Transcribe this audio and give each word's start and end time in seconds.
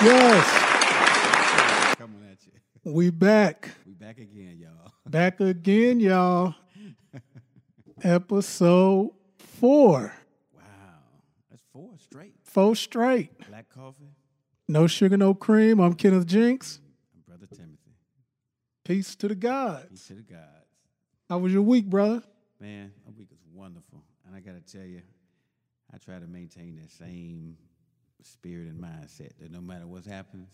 Yes. 0.00 1.94
Coming 1.96 2.22
at 2.30 2.38
you. 2.46 2.52
We 2.84 3.10
back. 3.10 3.70
We 3.84 3.94
back 3.94 4.18
again, 4.18 4.56
y'all. 4.60 4.92
Back 5.08 5.40
again, 5.40 5.98
y'all. 5.98 6.54
Episode 8.02 9.10
four. 9.38 10.14
Wow. 10.54 10.60
That's 11.50 11.62
four 11.72 11.90
straight. 11.98 12.34
Four 12.44 12.76
straight. 12.76 13.30
Black 13.48 13.68
coffee 13.70 14.10
No 14.68 14.86
sugar, 14.86 15.16
no 15.16 15.34
cream. 15.34 15.80
I'm 15.80 15.94
Kenneth 15.94 16.26
Jinks. 16.26 16.78
and 17.14 17.24
Brother 17.26 17.46
Timothy. 17.46 17.96
Peace 18.84 19.16
to 19.16 19.26
the 19.28 19.34
gods. 19.34 19.86
Peace 19.90 20.06
to 20.08 20.14
the 20.14 20.22
gods. 20.22 20.44
How 21.28 21.38
was 21.38 21.52
your 21.52 21.62
week, 21.62 21.86
brother? 21.86 22.22
Man, 22.60 22.92
a 23.08 23.10
week 23.10 23.30
is 23.32 23.40
wonderful. 23.52 24.04
And 24.26 24.36
I 24.36 24.40
got 24.40 24.54
to 24.64 24.72
tell 24.72 24.86
you, 24.86 25.02
I 25.92 25.96
try 25.98 26.18
to 26.20 26.26
maintain 26.26 26.76
that 26.76 26.90
same 26.92 27.56
spirit 28.28 28.68
and 28.68 28.80
mindset 28.82 29.30
that 29.40 29.50
no 29.50 29.60
matter 29.60 29.86
what 29.86 30.04
happens, 30.04 30.48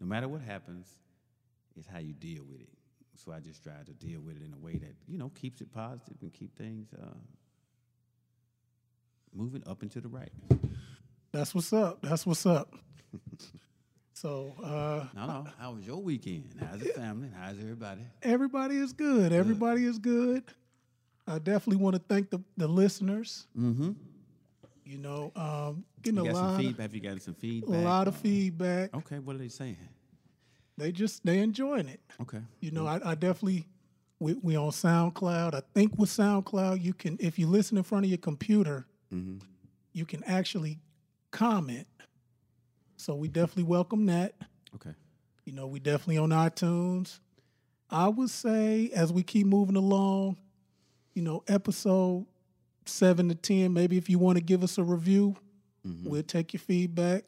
no 0.00 0.06
matter 0.06 0.28
what 0.28 0.40
happens, 0.42 0.88
it's 1.76 1.86
how 1.86 1.98
you 1.98 2.12
deal 2.12 2.44
with 2.48 2.60
it. 2.60 2.68
So 3.16 3.32
I 3.32 3.40
just 3.40 3.62
try 3.62 3.72
to 3.84 3.92
deal 3.92 4.20
with 4.20 4.36
it 4.36 4.42
in 4.42 4.52
a 4.54 4.58
way 4.58 4.74
that, 4.74 4.94
you 5.06 5.18
know, 5.18 5.30
keeps 5.30 5.60
it 5.60 5.72
positive 5.72 6.16
and 6.22 6.32
keep 6.32 6.56
things 6.56 6.88
uh, 7.00 7.16
moving 9.34 9.62
up 9.66 9.82
and 9.82 9.90
to 9.92 10.00
the 10.00 10.08
right. 10.08 10.30
That's 11.32 11.54
what's 11.54 11.72
up. 11.72 12.00
That's 12.02 12.24
what's 12.24 12.46
up. 12.46 12.74
so 14.12 14.54
uh, 14.62 15.04
No, 15.14 15.26
no. 15.26 15.46
How 15.58 15.72
was 15.72 15.84
your 15.84 15.98
weekend? 16.00 16.54
How's 16.60 16.80
the 16.80 16.90
family? 16.90 17.28
How's 17.36 17.58
everybody? 17.58 18.02
everybody 18.22 18.76
is 18.76 18.92
good. 18.92 19.32
Everybody 19.32 19.84
is 19.84 19.98
good. 19.98 20.44
I 21.26 21.38
definitely 21.38 21.76
want 21.82 21.96
to 21.96 22.02
thank 22.08 22.30
the, 22.30 22.40
the 22.56 22.66
listeners. 22.68 23.46
Mm-hmm. 23.58 23.92
You 24.84 24.98
know, 24.98 25.32
um, 25.36 25.84
getting 26.02 26.24
You 26.24 26.30
a 26.30 26.32
lot, 26.32 26.60
feedback? 26.60 26.80
Have 26.82 26.94
you 26.94 27.00
gotten 27.00 27.20
some 27.20 27.34
feedback? 27.34 27.74
a 27.74 27.78
lot 27.82 28.08
of 28.08 28.16
feedback. 28.16 28.94
Okay, 28.94 29.18
what 29.18 29.36
are 29.36 29.38
they 29.38 29.48
saying? 29.48 29.76
They 30.76 30.92
just 30.92 31.24
they 31.24 31.38
enjoying 31.40 31.88
it. 31.88 32.00
Okay. 32.22 32.40
You 32.60 32.70
know, 32.70 32.86
I, 32.86 33.00
I 33.10 33.14
definitely 33.14 33.66
we 34.20 34.34
we 34.34 34.56
on 34.56 34.70
SoundCloud. 34.70 35.54
I 35.54 35.62
think 35.74 35.98
with 35.98 36.10
SoundCloud 36.10 36.82
you 36.82 36.94
can 36.94 37.16
if 37.20 37.38
you 37.38 37.46
listen 37.48 37.76
in 37.76 37.82
front 37.84 38.04
of 38.04 38.10
your 38.10 38.18
computer, 38.18 38.86
Mm-hmm. 39.12 39.38
you 39.94 40.04
can 40.04 40.22
actually 40.24 40.78
comment. 41.30 41.86
So 42.96 43.14
we 43.14 43.28
definitely 43.28 43.62
welcome 43.64 44.04
that. 44.06 44.34
Okay. 44.74 44.90
You 45.46 45.52
know, 45.54 45.66
we 45.66 45.78
definitely 45.80 46.18
on 46.18 46.28
iTunes. 46.30 47.20
I 47.90 48.08
would 48.08 48.28
say 48.28 48.90
as 48.94 49.12
we 49.12 49.22
keep 49.22 49.46
moving 49.46 49.76
along, 49.76 50.36
you 51.14 51.22
know, 51.22 51.42
episode 51.48 52.26
seven 52.84 53.28
to 53.30 53.34
ten, 53.34 53.72
maybe 53.72 53.96
if 53.96 54.10
you 54.10 54.18
want 54.18 54.36
to 54.36 54.44
give 54.44 54.62
us 54.62 54.76
a 54.76 54.82
review, 54.84 55.36
we'll 56.04 56.22
take 56.22 56.52
your 56.52 56.60
feedback, 56.60 57.24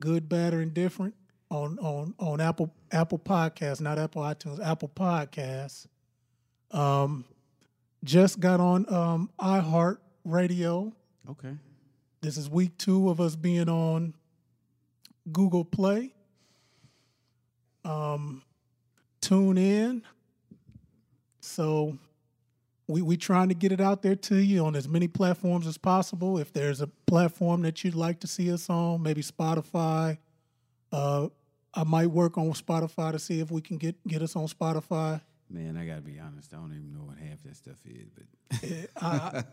good, 0.00 0.28
bad, 0.28 0.54
or 0.54 0.62
indifferent, 0.62 1.14
on 1.50 1.78
on 1.78 2.14
on 2.18 2.40
Apple 2.40 2.74
Apple 2.90 3.18
Podcasts, 3.18 3.80
not 3.80 3.98
Apple 3.98 4.22
iTunes, 4.22 4.64
Apple 4.64 4.88
Podcasts. 4.88 5.86
Um, 6.70 7.24
just 8.04 8.40
got 8.40 8.60
on 8.60 8.92
um 8.92 9.30
iHeart 9.38 9.98
Radio. 10.24 10.92
Okay. 11.30 11.54
This 12.20 12.36
is 12.36 12.48
week 12.48 12.78
two 12.78 13.10
of 13.10 13.20
us 13.20 13.36
being 13.36 13.68
on 13.68 14.14
Google 15.30 15.64
Play. 15.64 16.14
Um, 17.84 18.42
tune 19.20 19.58
in. 19.58 20.02
So 21.40 21.98
we 22.92 23.02
we 23.02 23.16
trying 23.16 23.48
to 23.48 23.54
get 23.54 23.72
it 23.72 23.80
out 23.80 24.02
there 24.02 24.14
to 24.14 24.36
you 24.36 24.64
on 24.64 24.76
as 24.76 24.86
many 24.86 25.08
platforms 25.08 25.66
as 25.66 25.78
possible. 25.78 26.38
If 26.38 26.52
there's 26.52 26.80
a 26.80 26.86
platform 27.06 27.62
that 27.62 27.82
you'd 27.82 27.94
like 27.94 28.20
to 28.20 28.26
see 28.26 28.52
us 28.52 28.68
on, 28.68 29.02
maybe 29.02 29.22
Spotify. 29.22 30.18
Uh, 30.92 31.28
I 31.74 31.84
might 31.84 32.08
work 32.08 32.36
on 32.36 32.52
Spotify 32.52 33.12
to 33.12 33.18
see 33.18 33.40
if 33.40 33.50
we 33.50 33.62
can 33.62 33.78
get 33.78 33.96
get 34.06 34.20
us 34.20 34.36
on 34.36 34.46
Spotify. 34.46 35.22
Man, 35.48 35.76
I 35.76 35.86
gotta 35.86 36.02
be 36.02 36.18
honest. 36.18 36.52
I 36.52 36.56
don't 36.56 36.72
even 36.72 36.92
know 36.92 37.04
what 37.04 37.18
half 37.18 37.42
that 37.42 37.56
stuff 37.56 37.76
is, 37.84 38.08
but 38.10 38.90
I, 39.02 39.44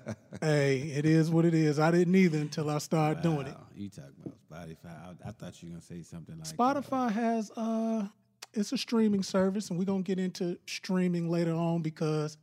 hey, 0.41 0.79
it 0.95 1.05
is 1.05 1.29
what 1.29 1.45
it 1.45 1.53
is. 1.53 1.79
I 1.79 1.91
didn't 1.91 2.15
either 2.15 2.37
until 2.37 2.69
I 2.69 2.77
started 2.77 3.23
doing 3.23 3.47
it. 3.47 3.55
You 3.75 3.89
talk 3.89 4.05
about 4.21 4.37
Spotify? 4.49 4.85
I, 4.85 5.29
I 5.29 5.31
thought 5.31 5.61
you 5.61 5.69
were 5.69 5.73
gonna 5.73 5.81
say 5.81 6.01
something 6.01 6.37
like 6.37 6.47
uh, 6.47 6.51
Spotify 6.53 7.11
has 7.11 7.51
uh 7.55 8.07
it's 8.53 8.71
a 8.71 8.77
streaming 8.77 9.23
service 9.23 9.69
and 9.69 9.77
we're 9.77 9.85
gonna 9.85 10.01
get 10.01 10.19
into 10.19 10.57
streaming 10.65 11.29
later 11.29 11.53
on 11.53 11.81
because 11.81 12.37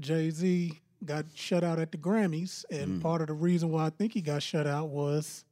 Jay-Z 0.00 0.72
got 1.04 1.26
shut 1.34 1.62
out 1.62 1.78
at 1.78 1.92
the 1.92 1.98
Grammys 1.98 2.64
and 2.70 3.02
part 3.02 3.20
of 3.20 3.26
the 3.28 3.34
reason 3.34 3.70
why 3.70 3.86
I 3.86 3.90
think 3.90 4.12
he 4.12 4.20
got 4.20 4.42
shut 4.42 4.66
out 4.66 4.88
was 4.88 5.44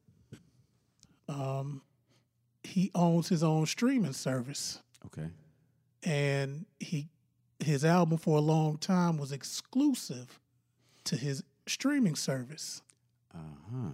um 1.29 1.83
he 2.63 2.91
owns 2.95 3.29
his 3.29 3.43
own 3.43 3.67
streaming 3.67 4.13
service 4.13 4.81
okay. 5.07 5.29
and 6.03 6.65
he 6.81 7.09
his 7.61 7.85
album 7.85 8.19
for 8.19 8.39
a 8.39 8.41
long 8.41 8.79
time 8.79 9.17
was 9.17 9.33
exclusive 9.33 10.41
to 11.05 11.17
his 11.17 11.43
streaming 11.67 12.15
service. 12.15 12.83
Uh 13.35 13.39
huh. 13.71 13.91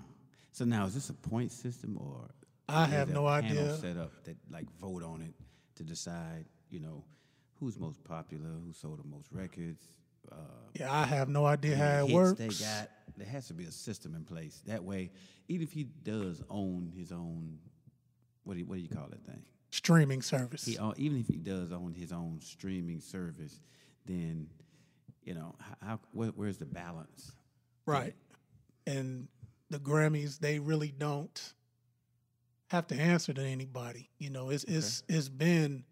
So 0.53 0.65
now 0.65 0.87
is 0.87 0.95
this 0.95 1.11
a 1.11 1.15
point 1.15 1.53
system 1.53 1.99
or 1.99 2.29
I 2.69 2.87
have 2.87 3.11
no 3.11 3.27
idea. 3.27 3.77
set 3.77 3.97
up 3.97 4.13
that 4.25 4.37
like 4.51 4.67
vote 4.81 5.03
on 5.03 5.23
it 5.23 5.35
to 5.77 5.83
decide, 5.83 6.47
you 6.69 6.81
know, 6.81 7.05
who's 7.59 7.79
most 7.79 8.03
popular, 8.05 8.49
who 8.65 8.73
sold 8.73 9.03
the 9.03 9.09
most 9.09 9.29
records. 9.33 9.83
Uh, 10.31 10.37
Yeah, 10.75 10.93
I 10.93 11.05
have 11.05 11.29
no 11.29 11.45
idea 11.47 11.77
how 11.77 12.07
it 12.07 12.13
works. 12.13 12.39
They 12.39 12.49
got 12.49 12.91
there 13.17 13.29
has 13.29 13.49
to 13.49 13.55
be 13.55 13.65
a 13.65 13.73
system 13.73 14.15
in 14.15 14.25
place. 14.25 14.63
That 14.67 14.83
way, 14.83 15.11
even 15.49 15.63
if 15.63 15.73
he 15.73 15.85
does 15.85 16.43
own 16.49 16.91
his 16.97 17.13
own, 17.13 17.59
what 18.45 18.55
do 18.55 18.61
you, 18.61 18.67
what 18.67 18.77
do 18.77 18.81
you 18.81 18.89
call 18.89 19.09
that 19.11 19.25
thing? 19.27 19.43
streaming 19.71 20.23
service. 20.23 20.65
He 20.65 20.79
own, 20.79 20.95
even 20.97 21.21
if 21.21 21.29
he 21.29 21.37
does 21.37 21.73
own 21.73 21.95
his 21.95 22.13
own 22.13 22.41
streaming 22.41 23.01
service, 23.01 23.61
then 24.07 24.49
you 25.23 25.35
know 25.35 25.55
how, 25.59 25.87
how 25.87 26.01
where, 26.13 26.31
where's 26.31 26.59
the 26.59 26.67
balance? 26.67 27.33
Right. 27.87 28.15
And 28.87 29.29
the 29.71 29.79
Grammys, 29.79 30.39
they 30.39 30.59
really 30.59 30.93
don't 30.97 31.55
have 32.69 32.87
to 32.89 32.95
answer 32.97 33.33
to 33.33 33.43
anybody. 33.43 34.11
You 34.19 34.31
know, 34.31 34.51
it's 34.51 34.65
it's 34.65 35.03
it's 35.09 35.29
been 35.29 35.85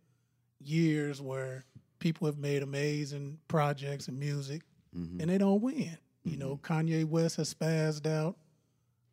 years 0.60 1.20
where 1.22 1.64
people 1.98 2.26
have 2.26 2.38
made 2.38 2.62
amazing 2.62 3.38
projects 3.48 4.08
and 4.08 4.18
music 4.18 4.62
Mm-hmm. 4.96 5.20
and 5.20 5.28
they 5.30 5.36
don't 5.38 5.60
win. 5.60 5.98
You 6.24 6.38
know, 6.38 6.58
Kanye 6.62 7.04
West 7.04 7.36
has 7.36 7.52
spazzed 7.52 8.06
out 8.06 8.36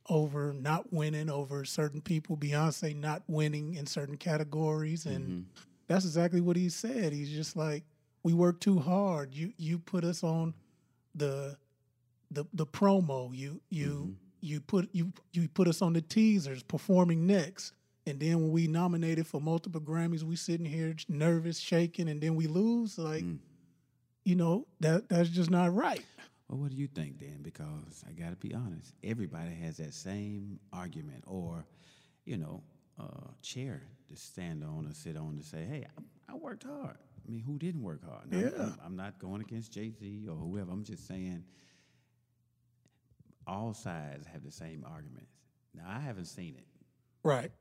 over 0.10 0.54
not 0.54 0.92
winning 0.94 1.30
over 1.30 1.66
certain 1.66 2.00
people, 2.02 2.38
Beyonce 2.38 2.96
not 2.96 3.24
winning 3.28 3.76
in 3.76 3.86
certain 3.86 4.18
categories 4.18 5.06
and 5.06 5.26
Mm-hmm. 5.28 5.42
that's 5.88 6.06
exactly 6.06 6.42
what 6.42 6.56
he 6.56 6.70
said. 6.70 7.12
He's 7.14 7.30
just 7.32 7.56
like, 7.56 7.84
we 8.24 8.34
work 8.34 8.60
too 8.60 8.80
hard. 8.80 9.34
You 9.36 9.52
you 9.58 9.78
put 9.80 10.04
us 10.04 10.24
on 10.24 10.54
the 11.14 11.58
the 12.32 12.46
the 12.54 12.66
promo. 12.66 13.36
You 13.36 13.60
you 13.70 13.88
Mm-hmm. 13.90 14.12
you 14.42 14.62
put 14.62 14.90
you 14.94 15.12
you 15.34 15.48
put 15.50 15.68
us 15.68 15.82
on 15.82 15.94
the 15.94 16.02
teasers 16.02 16.64
performing 16.64 17.28
next. 17.28 17.74
And 18.08 18.20
then 18.20 18.36
when 18.42 18.52
we 18.52 18.68
nominated 18.68 19.26
for 19.26 19.42
multiple 19.42 19.82
Grammys, 19.82 20.22
we 20.24 20.36
sitting 20.36 20.66
here 20.66 20.96
nervous, 21.10 21.58
shaking, 21.60 22.08
and 22.08 22.22
then 22.22 22.36
we 22.36 22.46
lose. 22.48 22.98
Like, 23.00 23.24
Mm. 23.24 23.40
you 24.24 24.36
know, 24.36 24.68
that 24.80 25.10
that's 25.10 25.30
just 25.30 25.50
not 25.50 25.74
right. 25.74 26.06
Well, 26.48 26.60
what 26.60 26.70
do 26.70 26.78
you 26.78 26.88
think, 26.88 27.18
Dan? 27.18 27.42
Because 27.42 28.04
I 28.08 28.12
got 28.12 28.30
to 28.30 28.36
be 28.36 28.54
honest, 28.54 28.94
everybody 29.04 29.56
has 29.56 29.78
that 29.78 29.96
same 29.96 30.60
argument 30.72 31.24
or, 31.26 31.66
you 32.26 32.38
know, 32.38 32.62
uh, 33.00 33.32
chair 33.42 33.82
to 34.10 34.16
stand 34.16 34.64
on 34.64 34.86
or 34.88 34.94
sit 34.94 35.18
on 35.18 35.38
to 35.38 35.44
say, 35.44 35.66
hey, 35.66 35.88
I, 35.98 36.34
I 36.34 36.36
worked 36.36 36.64
hard. 36.64 36.98
I 37.28 37.32
mean, 37.32 37.40
who 37.40 37.58
didn't 37.58 37.82
work 37.82 38.08
hard? 38.08 38.32
Now, 38.32 38.38
Yeah. 38.38 38.50
I'm, 38.64 38.80
I'm 38.86 38.96
not 38.96 39.18
going 39.18 39.42
against 39.42 39.72
Jay 39.74 39.90
Z 39.90 40.28
or 40.30 40.36
whoever. 40.36 40.72
I'm 40.72 40.84
just 40.84 41.08
saying 41.08 41.44
all 43.48 43.74
sides 43.74 44.28
have 44.28 44.44
the 44.44 44.52
same 44.52 44.86
arguments. 44.88 45.32
Now, 45.74 45.84
I 45.88 46.00
haven't 46.00 46.26
seen 46.26 46.56
it, 46.56 46.68
Right. 47.24 47.52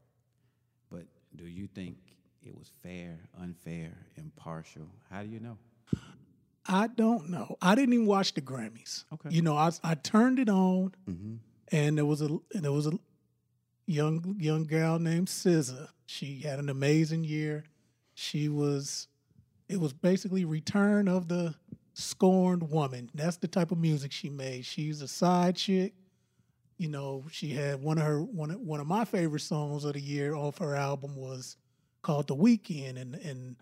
Do 1.37 1.45
you 1.47 1.67
think 1.75 1.97
it 2.43 2.57
was 2.57 2.71
fair, 2.83 3.19
unfair, 3.41 3.93
impartial? 4.17 4.87
How 5.11 5.23
do 5.23 5.29
you 5.29 5.41
know? 5.41 5.59
I 6.67 6.87
don't 6.87 7.29
know. 7.29 7.57
I 7.61 7.75
didn't 7.75 7.93
even 7.95 8.07
watch 8.07 8.33
the 8.35 8.41
Grammys. 8.41 9.05
Okay. 9.13 9.29
You 9.31 9.43
know, 9.43 9.57
I 9.57 9.71
I 9.83 9.95
turned 9.95 10.39
it 10.39 10.49
on 10.49 10.95
Mm-hmm. 11.09 11.35
and 11.73 11.99
there 11.99 12.07
was 12.07 12.23
a 12.23 12.39
there 12.53 12.73
was 12.73 12.87
a 12.87 12.93
young 13.87 14.37
young 14.39 14.65
gal 14.65 14.99
named 14.99 15.29
SZA. 15.29 15.89
She 16.07 16.41
had 16.41 16.59
an 16.59 16.69
amazing 16.71 17.25
year. 17.25 17.65
She 18.15 18.49
was 18.49 19.09
it 19.69 19.79
was 19.81 19.93
basically 19.93 20.45
return 20.45 21.09
of 21.09 21.29
the 21.29 21.55
scorned 21.95 22.71
woman. 22.71 23.11
That's 23.15 23.37
the 23.39 23.49
type 23.49 23.71
of 23.71 23.79
music 23.79 24.11
she 24.13 24.29
made. 24.31 24.65
She's 24.65 25.01
a 25.03 25.09
side 25.09 25.57
chick. 25.57 25.95
You 26.77 26.89
know, 26.89 27.25
she 27.31 27.51
had 27.51 27.83
one 27.83 27.99
of 27.99 28.05
her 28.05 28.23
one 28.23 28.51
of, 28.51 28.61
one 28.61 28.81
of 28.81 28.87
my 28.87 29.05
favorite 29.05 29.41
songs 29.41 29.85
of 29.85 29.95
the 29.95 30.01
year 30.01 30.35
off 30.35 30.59
her 30.59 30.75
album 30.75 31.17
was 31.17 31.57
called 32.03 32.27
The 32.27 32.35
Weekend, 32.35 32.99
and 32.99 33.15
and 33.15 33.57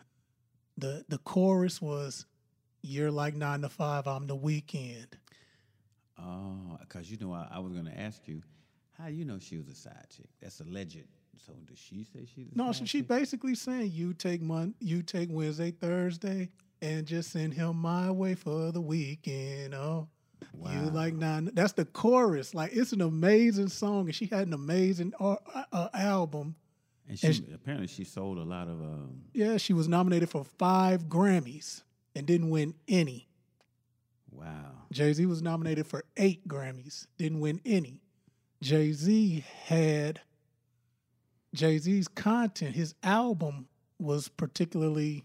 the 0.79 1.05
the 1.09 1.19
chorus 1.19 1.81
was, 1.83 2.27
"You're 2.83 3.11
like 3.11 3.35
nine 3.35 3.61
to 3.63 3.69
five, 3.69 4.07
I'm 4.07 4.27
the 4.27 4.35
weekend." 4.35 5.19
Oh, 6.19 6.79
because 6.81 7.11
you 7.11 7.19
know, 7.19 7.33
I, 7.33 7.49
I 7.51 7.59
was 7.59 7.73
going 7.73 7.87
to 7.87 7.99
ask 7.99 8.27
you, 8.27 8.43
how 8.99 9.09
you 9.09 9.25
know 9.25 9.39
she 9.39 9.57
was 9.57 9.69
a 9.69 9.75
side 9.75 10.07
chick? 10.15 10.29
That's 10.41 10.61
alleged. 10.61 11.05
So 11.45 11.53
does 11.67 11.79
she 11.79 12.05
say 12.05 12.27
she's 12.33 12.53
a 12.53 12.57
No, 12.57 12.73
she, 12.73 12.87
she 12.87 13.01
basically 13.01 13.55
saying 13.55 13.91
you 13.93 14.15
take 14.15 14.43
Mon, 14.43 14.75
you 14.79 15.03
take 15.03 15.29
Wednesday, 15.33 15.73
Thursday, 15.73 16.51
and 16.81 17.07
just 17.07 17.33
send 17.33 17.55
him 17.55 17.77
my 17.77 18.11
way 18.11 18.35
for 18.35 18.71
the 18.71 18.81
weekend. 18.81 19.75
Oh, 19.75 20.09
you 20.55 20.91
like 20.91 21.15
nine? 21.15 21.51
That's 21.55 21.73
the 21.73 21.85
chorus. 21.85 22.55
Like 22.55 22.73
it's 22.73 22.93
an 22.93 23.01
amazing 23.01 23.69
song, 23.69 24.07
and 24.07 24.15
she 24.15 24.27
had 24.27 24.47
an 24.47 24.53
amazing 24.53 25.13
uh, 25.19 25.37
uh, 25.73 25.89
album. 25.95 26.57
And 27.09 27.19
she 27.19 27.45
apparently 27.53 27.89
she 27.89 28.05
sold 28.05 28.39
a 28.39 28.43
lot 28.45 28.69
of. 28.69 28.81
Um, 28.81 29.23
Yeah, 29.35 29.57
she 29.57 29.73
was 29.73 29.89
nominated 29.89 30.31
for 30.31 30.45
five 30.45 31.05
Grammys 31.09 31.83
and 32.15 32.27
didn't 32.27 32.51
win 32.51 32.75
any. 32.89 33.29
wow. 34.31 34.73
Jay 34.93 35.13
Z 35.13 35.25
was 35.27 35.41
nominated 35.43 35.87
for 35.87 36.05
eight 36.17 36.47
Grammys, 36.47 37.07
didn't 37.19 37.41
win 37.41 37.61
any. 37.65 38.03
Jay 38.61 38.93
Z 38.93 39.45
had 39.65 40.21
Jay 41.55 41.79
Z's 41.79 42.09
content, 42.09 42.77
his 42.77 42.95
album 43.03 43.67
was 43.99 44.29
particularly 44.29 45.25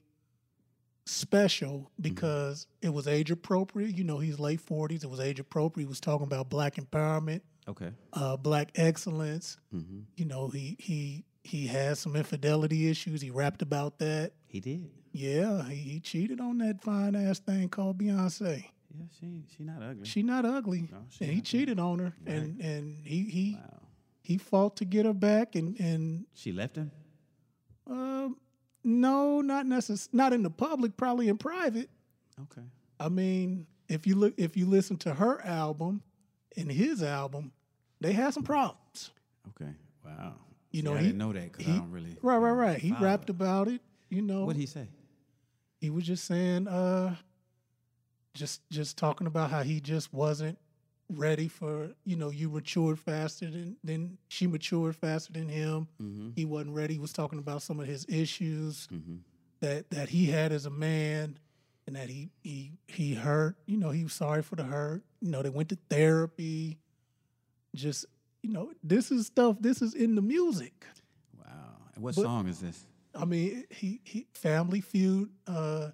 special 1.07 1.89
because 1.99 2.67
it 2.81 2.89
was 2.89 3.07
age 3.07 3.31
appropriate. 3.31 3.95
You 3.97 4.03
know, 4.03 4.19
he's 4.19 4.39
late 4.39 4.61
40s, 4.65 5.03
it 5.03 5.09
was 5.09 5.19
age 5.19 5.39
appropriate. 5.39 5.85
He 5.85 5.89
was 5.89 5.99
talking 5.99 6.25
about 6.27 6.49
black 6.49 6.75
empowerment, 6.75 7.41
Okay. 7.67 7.91
uh, 8.13 8.37
black 8.37 8.71
excellence. 8.75 9.57
hmm 9.71 10.01
You 10.15 10.25
know, 10.25 10.47
he 10.49 10.75
he 10.79 11.25
he 11.43 11.67
had 11.67 11.97
some 11.97 12.15
infidelity 12.15 12.89
issues. 12.89 13.21
He 13.21 13.31
rapped 13.31 13.61
about 13.61 13.99
that. 13.99 14.33
He 14.47 14.59
did. 14.59 14.89
Yeah, 15.13 15.63
he, 15.69 15.75
he 15.75 15.99
cheated 15.99 16.39
on 16.41 16.57
that 16.59 16.81
fine 16.83 17.15
ass 17.15 17.39
thing 17.39 17.69
called 17.69 17.97
Beyonce. 17.97 18.65
Yeah, 18.93 19.05
she 19.19 19.43
she 19.55 19.63
not 19.63 19.81
ugly. 19.81 20.05
She 20.05 20.23
not 20.23 20.45
ugly, 20.45 20.89
No, 20.91 20.97
she 21.09 21.23
and 21.23 21.31
he 21.31 21.37
not 21.37 21.45
cheated 21.45 21.79
on 21.79 21.99
her, 21.99 22.13
and 22.25 22.59
and 22.61 22.97
he 23.05 23.23
he 23.23 23.55
wow. 23.55 23.79
he 24.21 24.37
fought 24.37 24.75
to 24.77 24.85
get 24.85 25.05
her 25.05 25.13
back, 25.13 25.55
and 25.55 25.79
and 25.79 26.25
She 26.33 26.51
left 26.51 26.75
him. 26.75 26.91
um, 27.87 28.37
no, 28.87 29.41
not 29.41 29.65
necess- 29.65 30.09
not 30.13 30.33
in 30.33 30.43
the 30.43 30.49
public, 30.49 30.95
probably 30.97 31.27
in 31.27 31.37
private. 31.37 31.89
Okay. 32.43 32.65
I 32.99 33.09
mean, 33.09 33.67
if 33.89 34.07
you 34.07 34.15
look, 34.15 34.33
if 34.37 34.55
you 34.57 34.65
listen 34.65 34.97
to 34.97 35.13
her 35.13 35.41
album 35.45 36.01
and 36.55 36.71
his 36.71 37.03
album, 37.03 37.51
they 38.01 38.13
had 38.13 38.33
some 38.33 38.43
problems. 38.43 39.11
Okay. 39.49 39.71
Wow. 40.05 40.35
You 40.71 40.81
See, 40.81 40.85
know, 40.85 40.93
I 40.95 40.97
he- 40.99 41.05
didn't 41.07 41.17
know 41.19 41.33
that 41.33 41.51
because 41.51 41.67
I 41.67 41.77
don't 41.77 41.91
really. 41.91 42.15
Right, 42.21 42.37
right, 42.37 42.51
right. 42.51 42.77
He 42.79 42.93
rapped 42.93 43.29
about 43.29 43.67
it. 43.67 43.81
You 44.09 44.21
know, 44.21 44.45
What'd 44.45 44.59
he 44.59 44.65
say? 44.67 44.87
he 45.79 45.89
was 45.89 46.05
just 46.05 46.25
saying, 46.25 46.67
uh, 46.67 47.15
just 48.33 48.61
just 48.69 48.97
talking 48.97 49.27
about 49.27 49.49
how 49.51 49.63
he 49.63 49.79
just 49.79 50.13
wasn't 50.13 50.57
ready 51.09 51.47
for 51.47 51.89
you 52.05 52.15
know 52.17 52.29
you 52.29 52.49
matured 52.49 52.99
faster 52.99 53.49
than 53.49 53.77
than 53.83 54.17
she 54.27 54.45
matured 54.47 54.95
faster 54.95 55.31
than 55.33 55.47
him. 55.49 55.87
Mm-hmm. 56.01 56.29
He 56.35 56.45
wasn't 56.45 56.75
ready. 56.75 56.95
He 56.95 56.99
was 56.99 57.13
talking 57.13 57.39
about 57.39 57.61
some 57.61 57.79
of 57.79 57.87
his 57.87 58.05
issues 58.09 58.87
Mm-hmm. 58.91 59.15
that 59.61 59.89
that 59.91 60.09
he 60.09 60.25
had 60.27 60.51
as 60.51 60.65
a 60.65 60.69
man, 60.69 61.37
and 61.85 61.95
that 61.95 62.09
he 62.09 62.29
he 62.43 62.73
he 62.87 63.13
hurt. 63.15 63.55
You 63.65 63.77
know, 63.77 63.91
he 63.91 64.03
was 64.03 64.13
sorry 64.13 64.41
for 64.43 64.55
the 64.55 64.63
hurt. 64.63 65.03
You 65.21 65.31
know, 65.31 65.41
they 65.41 65.49
went 65.49 65.69
to 65.69 65.77
therapy. 65.89 66.77
Just 67.75 68.05
you 68.43 68.51
know, 68.51 68.71
this 68.83 69.11
is 69.11 69.27
stuff. 69.27 69.57
This 69.59 69.81
is 69.81 69.93
in 69.93 70.15
the 70.15 70.21
music. 70.21 70.85
Wow. 71.37 71.45
And 71.95 72.03
what 72.03 72.15
But- 72.15 72.23
song 72.23 72.47
is 72.47 72.59
this? 72.59 72.85
I 73.15 73.25
mean, 73.25 73.63
he 73.71 73.99
he 74.03 74.27
Family 74.33 74.81
Feud. 74.81 75.29
Uh, 75.47 75.89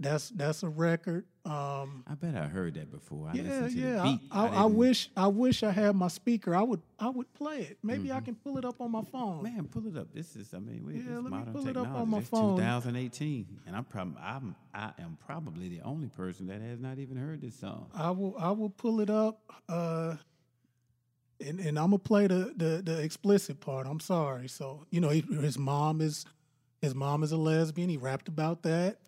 that's 0.00 0.30
that's 0.30 0.62
a 0.62 0.68
record. 0.68 1.26
Um, 1.46 2.04
I 2.06 2.14
bet 2.14 2.34
I 2.34 2.46
heard 2.46 2.72
that 2.74 2.90
before. 2.90 3.28
I 3.28 3.34
yeah, 3.34 3.42
listened 3.42 3.70
to 3.72 3.78
yeah. 3.78 4.02
I. 4.02 4.18
I, 4.30 4.46
I 4.46 4.62
didn't- 4.62 4.76
wish 4.76 5.10
I 5.14 5.26
wish 5.26 5.62
I 5.62 5.70
had 5.72 5.94
my 5.94 6.08
speaker. 6.08 6.54
I 6.54 6.62
would 6.62 6.80
I 6.98 7.10
would 7.10 7.30
play 7.34 7.58
it. 7.60 7.78
Maybe 7.82 8.10
I 8.10 8.20
can 8.20 8.34
pull 8.34 8.56
it 8.56 8.64
up 8.64 8.80
on 8.80 8.90
my 8.90 9.02
phone. 9.04 9.42
Man, 9.42 9.68
pull 9.70 9.86
it 9.86 9.94
up. 9.96 10.08
This 10.14 10.36
is, 10.36 10.54
I 10.54 10.58
mean, 10.58 10.84
we, 10.86 10.94
Yeah, 10.94 11.00
this 11.00 11.10
let 11.16 11.24
me 11.24 11.30
modern 11.30 11.52
pull 11.52 11.62
it 11.62 11.66
technology. 11.74 11.90
up 11.90 11.96
on 12.00 12.08
my 12.08 12.18
It's 12.20 12.28
phone. 12.30 12.56
2018, 12.56 13.46
and 13.66 13.76
I'm 13.76 13.84
probably, 13.84 14.16
I'm, 14.22 14.56
I 14.72 14.92
am 14.98 15.18
probably 15.26 15.68
the 15.68 15.82
only 15.82 16.08
person 16.08 16.46
that 16.46 16.62
has 16.62 16.80
not 16.80 16.98
even 16.98 17.18
heard 17.18 17.42
this 17.42 17.56
song. 17.56 17.90
I 17.94 18.10
will 18.10 18.34
I 18.38 18.50
will 18.52 18.70
pull 18.70 19.00
it 19.00 19.10
up. 19.10 19.40
Uh, 19.68 20.16
and 21.44 21.60
and 21.60 21.78
I'm 21.78 21.86
gonna 21.90 21.98
play 21.98 22.26
the 22.26 22.54
the 22.56 22.80
the 22.82 23.00
explicit 23.02 23.60
part. 23.60 23.86
I'm 23.86 24.00
sorry. 24.00 24.48
So 24.48 24.86
you 24.90 25.00
know, 25.02 25.10
he, 25.10 25.20
his 25.20 25.58
mom 25.58 26.00
is 26.00 26.24
his 26.80 26.94
mom 26.94 27.22
is 27.22 27.32
a 27.32 27.36
lesbian. 27.36 27.90
He 27.90 27.98
rapped 27.98 28.28
about 28.28 28.62
that. 28.62 28.98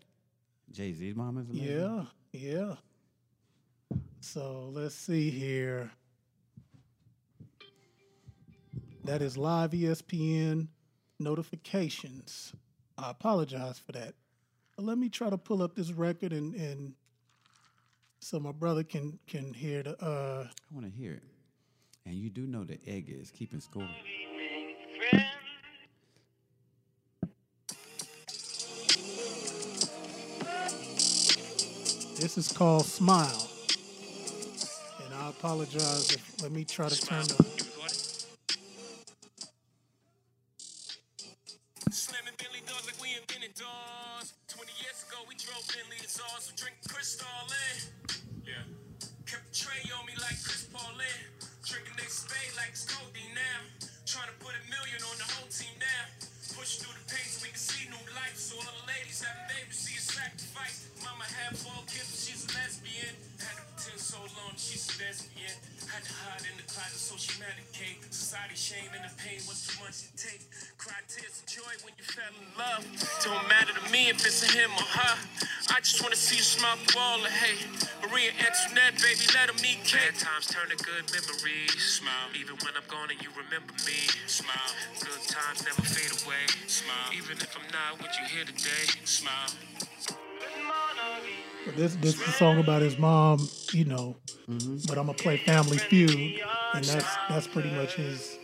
Jay 0.71 0.93
Z's 0.93 1.15
mom 1.15 1.39
is 1.39 1.49
a 1.49 1.53
lesbian? 1.53 1.81
Yeah, 1.81 2.05
yeah. 2.32 2.75
So 4.20 4.70
let's 4.73 4.94
see 4.94 5.31
here. 5.31 5.90
That 9.05 9.23
is 9.23 9.37
live 9.37 9.70
ESPN 9.70 10.69
notifications. 11.20 12.52
I 12.99 13.11
apologize 13.11 13.78
for 13.78 13.93
that. 13.93 14.14
But 14.75 14.84
let 14.84 14.99
me 14.99 15.08
try 15.08 15.31
to 15.31 15.38
pull 15.38 15.62
up 15.62 15.75
this 15.75 15.93
record 15.93 16.32
and, 16.32 16.55
and 16.55 16.94
so 18.20 18.40
my 18.40 18.52
brother 18.52 18.82
can 18.82 19.19
can 19.26 19.55
hear 19.55 19.82
the 19.82 20.02
uh 20.02 20.46
I 20.49 20.75
want 20.75 20.87
to 20.87 20.93
hear 20.93 21.12
it. 21.12 21.22
And 22.05 22.14
you 22.14 22.31
do 22.31 22.46
know 22.46 22.64
that 22.64 22.81
Egg 22.87 23.06
is 23.08 23.31
keeping 23.31 23.61
score. 23.61 23.88
This 32.17 32.39
is 32.39 32.49
called 32.49 32.87
Smile. 32.87 33.49
And 35.05 35.13
I 35.15 35.29
apologize 35.29 36.13
if 36.13 36.43
let 36.43 36.51
me 36.51 36.65
try 36.65 36.89
to 36.89 36.96
turn 36.96 37.25
the 37.29 37.44
Slamming 41.93 42.32
Bentley 42.41 42.65
doors 42.65 42.87
like 42.89 42.96
we 43.05 43.13
invented 43.20 43.53
doors. 43.55 44.32
20 44.49 44.73
years 44.81 45.05
ago, 45.05 45.20
we 45.29 45.37
drove 45.37 45.61
Bentley 45.69 46.01
to 46.01 46.08
Zars, 46.08 46.49
so 46.49 46.53
drink 46.56 46.77
Crystal 46.89 47.29
in. 47.53 47.77
Yeah. 48.49 48.65
Kept 49.29 49.53
the 49.53 49.55
tray 49.55 49.85
on 49.93 50.06
me 50.08 50.17
like 50.17 50.41
Chris 50.41 50.65
Paulin. 50.73 51.20
Drinking 51.69 52.01
they 52.01 52.08
spade 52.08 52.53
like 52.56 52.73
it's 52.73 52.89
codeine 52.89 53.37
now. 53.37 53.61
Trying 54.08 54.32
to 54.32 54.37
put 54.41 54.56
a 54.56 54.63
million 54.73 55.01
on 55.05 55.17
the 55.20 55.29
whole 55.37 55.53
team 55.53 55.77
now. 55.77 56.05
Push 56.56 56.81
through 56.81 56.96
the 56.96 57.05
pain 57.13 57.29
so 57.29 57.44
we 57.44 57.53
can 57.53 57.61
see 57.61 57.85
new 57.93 58.05
life. 58.17 58.41
So 58.41 58.56
all 58.56 58.65
the 58.65 58.89
ladies 58.89 59.20
having 59.20 59.44
babies, 59.53 59.77
see 59.85 60.01
a 60.01 60.01
sacrifice. 60.01 60.85
Long, 64.96 65.12
she's 65.12 65.29
lesbian. 65.29 65.56
Had 65.93 66.05
to 66.05 66.12
hide 66.12 66.44
in 66.48 66.56
the 66.56 66.67
closet 66.69 66.98
so 66.98 67.17
she 67.17 67.32
medicate. 67.41 68.00
Society 68.10 68.56
shame 68.56 68.91
and 68.94 69.05
the 69.05 69.12
pain 69.20 69.41
was 69.48 69.67
too 69.67 69.79
much 69.84 70.03
to 70.03 70.10
take. 70.17 70.41
Cry 70.79 70.96
tears 71.08 71.41
of 71.41 71.46
joy 71.46 71.72
when 71.84 71.93
you 71.96 72.05
fell 72.05 72.32
in 72.32 72.48
love. 72.56 72.84
Don't 73.24 73.46
matter 73.48 73.72
to 73.72 73.84
me 73.93 74.08
if 74.08 74.24
it's 74.24 74.43
a 74.43 74.50
him 74.50 74.70
or 74.72 74.88
her. 74.88 75.15
I 75.72 75.81
just 75.81 76.03
wanna 76.03 76.17
see 76.17 76.36
you 76.36 76.43
smile 76.43 76.76
through 76.88 77.00
all 77.00 77.20
the 77.20 77.31
hate. 77.31 77.67
Marie 78.03 78.32
Antoinette, 78.41 78.96
baby, 79.03 79.24
let 79.36 79.48
them 79.53 79.60
eat 79.65 79.84
cake. 79.84 80.17
Bad 80.17 80.20
times 80.20 80.46
turn 80.48 80.69
to 80.72 80.79
good 80.81 81.05
memories. 81.12 81.76
Smile. 81.76 82.29
Even 82.36 82.56
when 82.65 82.72
I'm 82.76 82.86
gone 82.88 83.10
and 83.12 83.20
you 83.20 83.31
remember 83.36 83.72
me. 83.84 84.00
Smile. 84.26 84.72
Good 85.00 85.22
times 85.29 85.65
never 85.65 85.82
fade 85.84 86.12
away. 86.24 86.44
Smile. 86.67 87.12
Even 87.15 87.36
if 87.38 87.53
I'm 87.56 87.69
not 87.72 88.00
what 88.00 88.12
you 88.17 88.24
here 88.29 88.44
today. 88.46 88.86
Smile. 89.05 89.53
This 91.75 91.96
this 91.96 92.15
is 92.15 92.29
a 92.29 92.32
song 92.32 92.58
about 92.58 92.82
his 92.82 92.99
mom, 92.99 93.49
you 93.73 93.85
know. 93.85 94.17
Mm-hmm. 94.49 94.87
But 94.87 94.99
I'm 94.99 95.06
gonna 95.06 95.19
play 95.19 95.37
Family 95.39 95.79
Feud, 95.79 96.41
and 96.75 96.85
that's 96.85 97.17
that's 97.29 97.46
pretty 97.49 97.70
much 97.70 97.94
his 97.96 98.39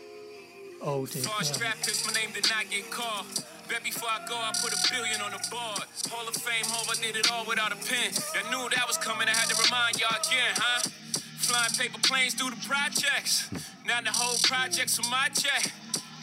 ode 0.82 1.08
to 1.10 1.18
his 1.18 1.26
family. 1.26 1.76
my 2.06 2.12
name 2.20 2.30
did 2.34 2.48
not 2.50 2.68
get 2.68 2.90
called. 2.90 3.26
Bet 3.68 3.84
before 3.84 4.08
I 4.10 4.26
go, 4.26 4.34
I 4.34 4.50
put 4.60 4.72
a 4.74 4.80
billion 4.90 5.20
on 5.20 5.30
the 5.30 5.38
board. 5.48 5.86
Hall 6.10 6.26
of 6.26 6.34
Fame, 6.34 6.66
home, 6.66 6.88
I 6.90 7.00
did 7.00 7.16
it 7.16 7.30
all 7.30 7.46
without 7.46 7.72
a 7.72 7.76
pen. 7.76 8.10
I 8.34 8.42
knew 8.50 8.68
that 8.68 8.84
was 8.86 8.98
coming, 8.98 9.28
I 9.28 9.32
had 9.32 9.48
to 9.48 9.56
remind 9.62 10.00
y'all 10.00 10.18
again, 10.18 10.52
huh? 10.56 10.90
Flying 11.38 11.72
paper 11.78 12.00
planes 12.02 12.34
through 12.34 12.50
the 12.50 12.62
projects. 12.66 13.48
Now 13.86 14.00
the 14.00 14.10
whole 14.10 14.36
project's 14.42 14.98
on 14.98 15.08
my 15.10 15.28
check. 15.28 15.72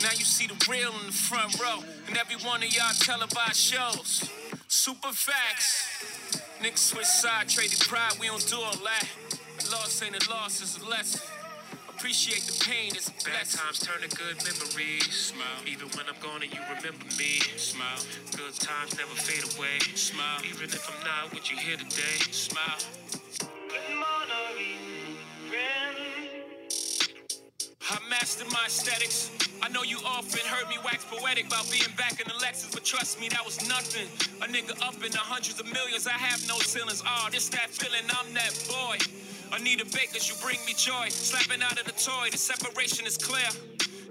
Now 0.03 0.11
you 0.11 0.25
see 0.25 0.47
the 0.47 0.55
real 0.69 0.91
in 0.99 1.07
the 1.07 1.13
front 1.13 1.59
row. 1.59 1.79
And 2.07 2.17
every 2.17 2.35
one 2.45 2.61
of 2.61 2.71
y'all 2.75 2.93
televised 2.99 3.57
shows. 3.57 4.29
Super 4.67 5.11
facts. 5.11 6.39
Niggas 6.61 6.77
switch 6.77 7.05
side, 7.05 7.47
traded 7.47 7.79
pride, 7.79 8.13
we 8.19 8.27
don't 8.27 8.45
do 8.47 8.57
all 8.57 8.75
that. 8.83 9.07
A 9.65 9.71
loss 9.71 10.03
ain't 10.03 10.15
a 10.15 10.29
loss, 10.29 10.61
it's 10.61 10.77
a 10.77 10.89
lesson. 10.89 11.21
Appreciate 11.87 12.43
the 12.43 12.65
pain, 12.65 12.91
it's 12.91 13.07
a 13.07 13.11
blessing. 13.11 13.31
Bad 13.31 13.65
times 13.65 13.79
turn 13.79 14.01
to 14.01 14.09
good 14.15 14.35
memories. 14.43 15.07
Smile. 15.07 15.63
Even 15.65 15.87
when 15.95 16.05
I'm 16.07 16.19
gone 16.21 16.43
and 16.43 16.51
you 16.51 16.59
remember 16.67 17.05
me. 17.17 17.39
Smile. 17.55 18.03
Good 18.35 18.55
times 18.59 18.97
never 18.97 19.15
fade 19.15 19.43
away. 19.55 19.79
Smile. 19.95 20.39
Even 20.47 20.65
if 20.65 20.83
I'm 20.89 20.99
not 21.03 21.33
what 21.33 21.49
you 21.49 21.57
hear 21.57 21.77
today. 21.77 22.19
Smile. 22.31 22.79
I 27.89 27.97
master 28.07 28.45
my 28.53 28.65
aesthetics. 28.67 29.31
I 29.63 29.69
know 29.69 29.81
you 29.81 29.97
often 30.05 30.45
heard 30.45 30.69
me 30.69 30.77
wax 30.85 31.05
poetic 31.09 31.47
about 31.47 31.69
being 31.71 31.89
back 31.97 32.21
in 32.21 32.27
the 32.27 32.37
Lexus, 32.37 32.71
but 32.71 32.85
trust 32.85 33.19
me, 33.19 33.29
that 33.29 33.43
was 33.43 33.67
nothing. 33.67 34.05
A 34.41 34.45
nigga 34.45 34.77
up 34.85 35.03
in 35.03 35.11
the 35.11 35.17
hundreds 35.17 35.59
of 35.59 35.65
millions, 35.73 36.05
I 36.05 36.13
have 36.13 36.47
no 36.47 36.59
ceilings. 36.59 37.01
Ah, 37.03 37.29
this 37.31 37.49
that 37.49 37.69
feeling, 37.69 38.05
I'm 38.13 38.31
that 38.35 38.53
boy. 38.69 38.97
Anita 39.57 39.85
Bakers, 39.85 40.29
you 40.29 40.35
bring 40.37 40.61
me 40.67 40.73
joy. 40.77 41.09
Slapping 41.09 41.63
out 41.63 41.79
of 41.79 41.85
the 41.85 41.97
toy, 41.97 42.29
the 42.29 42.37
separation 42.37 43.07
is 43.07 43.17
clear. 43.17 43.49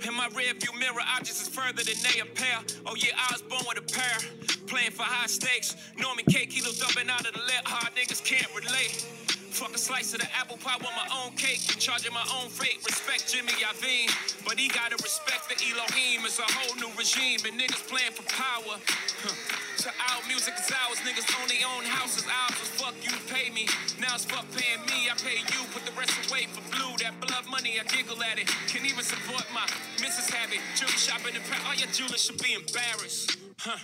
In 0.07 0.15
my 0.15 0.29
rearview 0.31 0.75
mirror, 0.79 1.03
I 1.07 1.21
just 1.21 1.43
is 1.43 1.49
further 1.49 1.85
than 1.87 1.99
they 2.03 2.19
appear. 2.19 2.59
Oh 2.85 2.97
yeah, 2.99 3.15
I 3.15 3.31
was 3.31 3.43
born 3.43 3.63
with 3.69 3.79
a 3.79 3.87
pair. 3.87 4.19
Playing 4.67 4.91
for 4.91 5.05
high 5.05 5.27
stakes. 5.27 5.77
Norman 5.97 6.25
K. 6.27 6.47
Kilo 6.47 6.73
dumping 6.75 7.09
out 7.09 7.27
of 7.27 7.33
the 7.33 7.41
lip. 7.47 7.63
Hard 7.63 7.95
niggas 7.95 8.23
can't 8.25 8.51
relate. 8.55 9.07
Fuck 9.51 9.75
a 9.75 9.79
slice 9.79 10.13
of 10.15 10.21
the 10.21 10.29
apple 10.37 10.57
pie 10.59 10.77
with 10.79 10.93
my 10.95 11.09
own 11.25 11.33
cake. 11.35 11.61
Charging 11.79 12.13
my 12.13 12.25
own 12.37 12.49
fate. 12.49 12.79
Respect 12.85 13.33
Jimmy 13.33 13.53
Iovine. 13.59 14.13
But 14.45 14.59
he 14.59 14.69
gotta 14.69 14.97
respect 15.03 15.49
the 15.49 15.57
Elohim. 15.73 16.25
It's 16.25 16.39
a 16.39 16.47
whole 16.47 16.77
new 16.77 16.93
regime. 16.97 17.41
And 17.49 17.59
niggas 17.59 17.83
playing 17.89 18.13
for 18.13 18.23
power. 18.29 18.77
Huh. 19.25 19.59
Our 19.89 20.21
music 20.29 20.55
is 20.59 20.71
ours. 20.85 21.01
Niggas 21.01 21.27
own 21.41 21.49
their 21.49 21.65
own 21.65 21.85
houses. 21.85 22.25
Ours 22.29 22.57
was 22.61 22.71
fuck 22.77 22.95
you 23.03 23.15
pay 23.33 23.51
me. 23.51 23.67
Now 24.01 24.15
it's 24.15 24.25
fuck 24.25 24.45
paying 24.53 24.85
me. 24.87 25.09
I 25.09 25.17
pay 25.17 25.41
you. 25.41 25.61
Put 25.73 25.87
the 25.89 25.93
rest 25.97 26.13
away 26.29 26.47
for 26.53 26.63
blue. 26.75 26.97
That 27.01 27.19
blood 27.21 27.47
money, 27.51 27.81
I 27.81 27.85
giggle 27.89 28.21
at 28.23 28.39
it. 28.39 28.47
Can 28.69 28.85
even 28.85 29.03
support 29.03 29.47
my 29.55 29.65
Mrs. 29.99 30.31
Habit. 30.31 30.61
Jewelry 30.77 30.99
shopping 30.99 31.35
in 31.35 31.43
Paris. 31.49 31.65
All 31.67 31.75
your 31.75 31.91
jewelers 31.91 32.23
should 32.23 32.43
be 32.43 32.53
embarrassed. 32.55 33.39
Huh. 33.59 33.79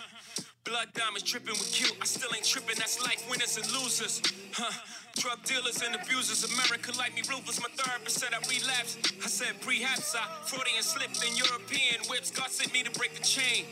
Blood 0.64 0.88
diamonds 0.94 1.25
dripping 1.25 1.56
with 1.56 1.71
cute. 1.73 1.97
I 2.00 2.06
still 2.06 2.30
ain't 2.35 2.44
tripping. 2.44 2.76
That's 2.76 3.00
life, 3.02 3.25
winners 3.28 3.56
and 3.56 3.66
losers. 3.73 4.23
Huh. 4.52 4.73
Drug 5.16 5.42
dealers 5.44 5.80
and 5.83 5.94
abusers. 5.94 6.44
America 6.52 6.92
like 6.99 7.14
me 7.14 7.23
ruthless. 7.28 7.61
My 7.62 7.68
therapist 7.76 8.18
said 8.18 8.30
I 8.35 8.38
relapsed. 8.49 9.14
I 9.23 9.28
said 9.28 9.54
prehaps 9.61 10.14
I 10.14 10.26
Freudian 10.44 10.83
slipped 10.83 11.23
in 11.25 11.37
European 11.37 12.02
whips. 12.11 12.30
God 12.30 12.50
sent 12.50 12.73
me 12.73 12.83
to 12.83 12.90
break 12.99 13.14
the 13.14 13.23
chain. 13.23 13.64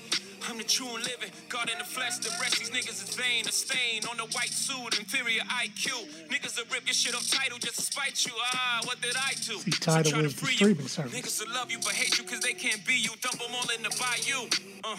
I'm 0.48 0.58
the 0.58 0.64
true 0.64 0.88
and 0.94 1.04
living. 1.04 1.30
God 1.48 1.70
in 1.70 1.78
the 1.78 1.84
flesh. 1.84 2.18
The 2.18 2.30
rest 2.40 2.58
these 2.58 2.70
niggas 2.70 3.02
is 3.08 3.14
vain. 3.14 3.46
A 3.46 3.52
stain 3.52 4.02
on 4.10 4.16
the 4.16 4.26
white 4.34 4.50
suit. 4.50 4.98
Inferior 4.98 5.42
IQ. 5.42 6.06
Niggas 6.30 6.54
that 6.56 6.66
rip 6.72 6.86
your 6.86 6.94
shit 6.94 7.14
off 7.14 7.28
title 7.30 7.58
just 7.58 7.76
to 7.76 7.82
spite 7.82 8.24
you. 8.26 8.32
Ah, 8.54 8.80
what 8.84 9.00
did 9.02 9.14
I 9.16 9.34
do? 9.34 9.58
See, 9.58 9.70
Tidal 9.70 10.12
tryna 10.12 10.24
is 10.24 10.34
the 10.34 10.40
free 10.46 10.54
streaming 10.54 10.82
you. 10.82 10.88
service. 10.88 11.12
Niggas 11.14 11.38
that 11.40 11.48
love 11.54 11.70
you 11.70 11.78
but 11.78 11.92
hate 11.92 12.18
you 12.18 12.24
cause 12.24 12.40
they 12.40 12.54
can't 12.54 12.84
be 12.86 12.94
you. 12.94 13.10
Dump 13.20 13.38
them 13.38 13.50
all 13.54 13.68
in 13.76 13.82
the 13.82 13.90
bayou. 13.98 14.46
Uh, 14.82 14.96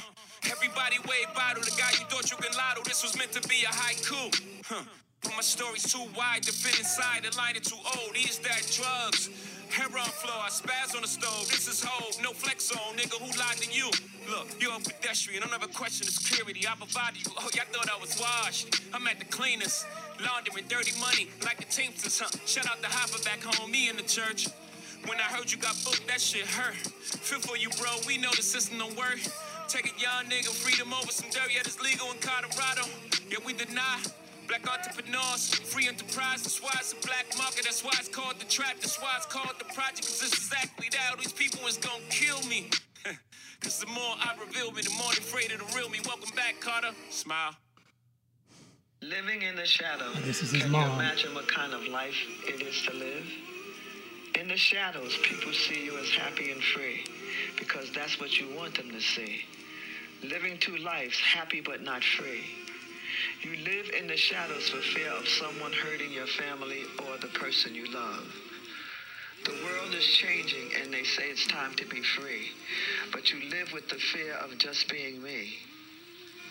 everybody 0.52 1.00
way 1.08 1.24
bottle. 1.36 1.64
The 1.64 1.76
guy 1.80 1.92
you 2.00 2.06
thought 2.08 2.30
you 2.32 2.38
can 2.38 2.56
lotto. 2.56 2.84
This 2.84 3.02
was 3.04 3.18
meant 3.18 3.32
to 3.34 3.42
be 3.48 3.64
a 3.64 3.72
haiku. 3.72 4.32
Huh. 4.68 4.84
My 5.32 5.42
story's 5.42 5.92
too 5.92 6.06
wide 6.16 6.44
to 6.44 6.52
fit 6.52 6.78
inside. 6.80 7.24
The 7.24 7.36
line 7.38 7.56
is 7.56 7.64
too 7.64 7.80
old. 7.84 8.16
Is 8.16 8.40
that 8.40 8.62
drugs? 8.72 9.30
Heroin 9.74 10.06
floor, 10.06 10.38
I 10.38 10.50
spaz 10.50 10.96
on 10.96 11.02
the 11.02 11.08
stove. 11.08 11.50
This 11.50 11.68
is 11.68 11.84
hope, 11.84 12.22
no 12.22 12.30
flex 12.32 12.70
on, 12.72 12.96
nigga. 12.96 13.18
Who 13.18 13.26
lied 13.40 13.58
to 13.58 13.72
you? 13.74 13.90
Look, 14.30 14.62
you're 14.62 14.72
a 14.72 14.80
pedestrian. 14.80 15.42
Don't 15.42 15.54
ever 15.54 15.66
question 15.66 16.06
the 16.06 16.14
security. 16.14 16.68
I 16.68 16.76
provide 16.76 17.18
you. 17.18 17.26
Oh, 17.36 17.50
y'all 17.56 17.66
thought 17.74 17.90
I 17.90 18.00
was 18.00 18.14
washed. 18.22 18.82
I'm 18.94 19.08
at 19.08 19.18
the 19.18 19.26
cleanest, 19.26 19.88
laundering 20.22 20.66
dirty 20.70 20.94
money 21.00 21.28
like 21.44 21.58
the 21.58 21.66
Teamsters. 21.66 22.20
Huh? 22.20 22.30
Shout 22.46 22.70
out 22.70 22.84
to 22.84 22.88
Hopper 22.88 23.24
back 23.24 23.42
home, 23.42 23.72
me 23.72 23.90
in 23.90 23.98
the 23.98 24.04
church. 24.04 24.48
When 25.08 25.18
I 25.18 25.24
heard 25.24 25.52
you 25.52 25.58
got 25.58 25.76
booked, 25.84 26.06
that 26.08 26.22
shit 26.22 26.46
hurt. 26.46 26.76
Feel 26.76 27.40
for 27.40 27.58
you, 27.58 27.70
bro. 27.82 27.90
We 28.06 28.20
know 28.20 28.30
the 28.30 28.44
system 28.44 28.78
don't 28.78 28.96
work. 28.96 29.20
Take 29.68 29.90
a 29.90 30.00
young 30.00 30.30
nigga, 30.30 30.54
freedom 30.54 30.94
over 30.94 31.12
some 31.12 31.32
dirt, 31.32 31.50
yet 31.52 31.66
it's 31.66 31.82
legal 31.82 32.12
in 32.12 32.20
Colorado. 32.20 32.88
Yeah, 33.28 33.40
we 33.44 33.54
deny. 33.54 34.00
Black 34.48 34.68
entrepreneurs, 34.70 35.56
free 35.56 35.88
enterprise, 35.88 36.44
that's 36.44 36.62
why 36.62 36.72
it's 36.76 36.94
a 36.94 36.96
black 36.98 37.26
market, 37.38 37.64
that's 37.64 37.84
why 37.84 37.92
it's 38.00 38.10
called 38.10 38.40
the 38.40 38.46
trap, 38.46 38.76
that's 38.82 39.02
why 39.02 39.14
it's 39.18 39.26
called 39.26 39.56
the 39.58 39.66
project, 39.74 40.02
cause 40.02 40.22
it's 40.22 40.34
exactly 40.34 40.88
that. 40.92 41.12
All 41.12 41.18
these 41.18 41.34
people 41.34 41.66
is 41.68 41.78
gonna 41.78 42.04
kill 42.10 42.42
me. 42.48 42.70
cause 43.62 43.80
the 43.80 43.88
more 43.88 44.16
I 44.20 44.36
reveal 44.40 44.72
me, 44.72 44.82
the 44.82 44.90
more 44.92 45.12
they're 45.12 45.20
afraid 45.20 45.52
of 45.52 45.60
the 45.60 45.78
real 45.78 45.90
me. 45.90 46.00
Welcome 46.06 46.36
back, 46.36 46.60
Carter. 46.60 46.92
Smile. 47.10 47.56
Living 49.02 49.42
in 49.42 49.56
the 49.56 49.66
shadows. 49.66 50.16
This 50.24 50.42
is 50.42 50.52
his 50.52 50.64
Can 50.64 50.72
mom. 50.72 50.90
you 50.90 50.96
imagine 50.96 51.34
what 51.34 51.48
kind 51.48 51.74
of 51.74 51.86
life 51.88 52.16
it 52.48 52.62
is 52.62 52.82
to 52.84 52.94
live? 52.94 53.26
In 54.40 54.48
the 54.48 54.58
shadows, 54.58 55.18
people 55.24 55.54
see 55.54 55.86
you 55.86 55.98
as 56.00 56.10
happy 56.10 56.52
and 56.52 56.62
free 56.62 57.06
because 57.58 57.92
that's 57.92 58.20
what 58.20 58.40
you 58.40 58.48
want 58.56 58.76
them 58.76 58.90
to 58.92 59.02
see. 59.02 59.46
Living 60.24 60.58
two 60.58 60.78
lives, 60.78 61.20
happy 61.20 61.62
but 61.62 61.82
not 61.82 62.04
free. 62.04 62.44
You 63.42 63.58
live 63.58 63.90
in 63.98 64.08
the 64.08 64.18
shadows 64.18 64.70
for 64.70 64.82
fear 64.82 65.12
of 65.12 65.28
someone 65.28 65.74
hurting 65.74 66.12
your 66.12 66.28
family 66.28 66.84
or 67.08 67.18
the 67.18 67.28
person 67.28 67.76
you 67.76 67.86
love. 67.92 68.26
The 69.46 69.52
world 69.66 69.94
is 69.94 70.06
changing 70.06 70.72
and 70.82 70.94
they 70.94 71.04
say 71.04 71.30
it's 71.30 71.46
time 71.48 71.74
to 71.76 71.86
be 71.86 72.02
free, 72.02 72.52
but 73.12 73.32
you 73.32 73.50
live 73.50 73.74
with 73.74 73.90
the 73.90 74.00
fear 74.00 74.34
of 74.36 74.58
just 74.58 74.90
being 74.90 75.22
me. 75.22 75.58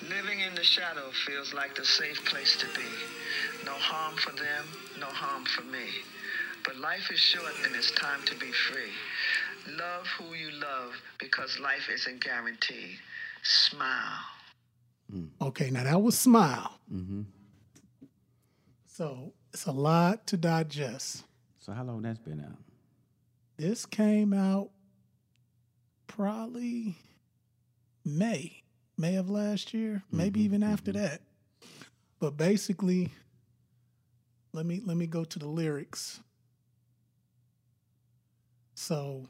Living 0.09 0.41
in 0.41 0.55
the 0.55 0.65
shadow 0.65 1.11
feels 1.27 1.55
like 1.55 1.75
the 1.75 1.85
safe 1.85 2.23
place 2.25 2.57
to 2.59 2.67
be. 2.79 2.87
No 3.65 3.73
harm 3.73 4.17
for 4.17 4.33
them, 4.33 4.67
no 4.99 5.07
harm 5.07 5.45
for 5.47 5.63
me. 5.63 5.87
But 6.65 6.77
life 6.77 7.11
is 7.11 7.19
short 7.21 7.53
and 7.65 7.75
it's 7.75 7.91
time 7.93 8.21
to 8.27 8.35
be 8.37 8.53
free. 8.53 8.93
Love 9.77 10.07
who 10.19 10.35
you 10.35 10.51
love 10.51 10.93
because 11.19 11.59
life 11.61 11.89
isn't 11.93 12.23
guaranteed. 12.23 12.99
Smile. 13.43 14.19
Mm-hmm. 15.15 15.45
Okay, 15.47 15.71
now 15.71 15.85
that 15.85 16.01
was 16.01 16.19
Smile. 16.19 16.79
Mm-hmm. 16.93 17.23
So 18.87 19.33
it's 19.53 19.67
a 19.67 19.73
lot 19.73 20.27
to 20.29 20.37
digest. 20.37 21.25
So 21.59 21.73
how 21.73 21.85
long 21.85 22.03
that's 22.03 22.19
been 22.19 22.41
out? 22.41 22.59
This 23.57 23.87
came 23.87 24.33
out 24.33 24.71
probably 26.07 26.97
May, 28.05 28.63
May 28.99 29.17
of 29.17 29.31
last 29.31 29.73
year, 29.73 30.03
maybe 30.11 30.41
mm-hmm, 30.41 30.55
even 30.55 30.63
after 30.63 30.93
that. 30.93 31.21
But 32.19 32.37
basically, 32.37 33.11
let 34.53 34.67
me 34.67 34.81
let 34.85 34.97
me 34.97 35.07
go 35.07 35.25
to 35.25 35.39
the 35.39 35.47
lyrics. 35.47 36.21
So 38.75 39.29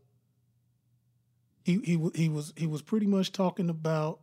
he 1.65 1.79
he 1.85 2.11
he 2.15 2.29
was 2.29 2.53
he 2.57 2.67
was 2.67 2.83
pretty 2.83 3.07
much 3.07 3.33
talking 3.33 3.69
about 3.69 4.21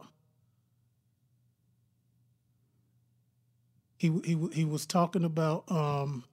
he 3.99 4.09
he 4.23 4.35
he 4.53 4.65
was 4.65 4.87
talking 4.87 5.25
about 5.25 5.69
um 5.69 6.23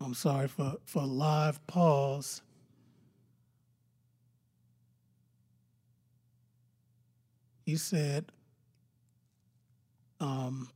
I'm 0.00 0.14
sorry 0.14 0.48
for 0.48 0.76
for 0.84 1.06
live 1.06 1.64
pause. 1.66 2.42
He 7.64 7.76
said, 7.76 8.30
um, 10.20 10.68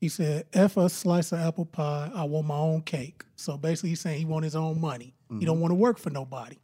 he 0.00 0.08
said, 0.08 0.46
"F 0.54 0.78
a 0.78 0.88
slice 0.88 1.30
of 1.30 1.40
apple 1.40 1.66
pie, 1.66 2.10
I 2.14 2.24
want 2.24 2.46
my 2.46 2.56
own 2.56 2.80
cake. 2.82 3.24
So 3.36 3.58
basically 3.58 3.90
he's 3.90 4.00
saying 4.00 4.18
he 4.18 4.24
want 4.24 4.44
his 4.44 4.56
own 4.56 4.80
money. 4.80 5.14
He 5.28 5.44
don't 5.44 5.54
mm-hmm. 5.54 5.60
want 5.62 5.70
to 5.72 5.76
work 5.76 5.98
for 5.98 6.10
nobody. 6.10 6.58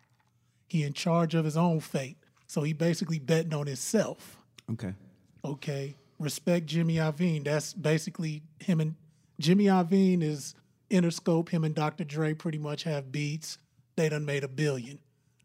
He 0.66 0.82
in 0.82 0.92
charge 0.92 1.34
of 1.34 1.44
his 1.44 1.56
own 1.56 1.78
fate. 1.80 2.16
So 2.48 2.62
he 2.62 2.72
basically 2.72 3.18
betting 3.18 3.54
on 3.54 3.66
himself. 3.66 4.38
Okay. 4.72 4.94
Okay. 5.44 5.94
Respect 6.18 6.66
Jimmy 6.66 6.96
Iovine. 6.96 7.44
That's 7.44 7.72
basically 7.74 8.42
him 8.58 8.80
and 8.80 8.94
Jimmy 9.38 9.64
Iovine 9.66 10.22
is 10.22 10.54
Interscope. 10.90 11.50
Him 11.50 11.62
and 11.62 11.74
Dr. 11.74 12.04
Dre 12.04 12.34
pretty 12.34 12.58
much 12.58 12.82
have 12.84 13.12
beats. 13.12 13.58
They 13.96 14.08
done 14.08 14.24
made 14.24 14.42
a 14.42 14.48
billion. 14.48 14.98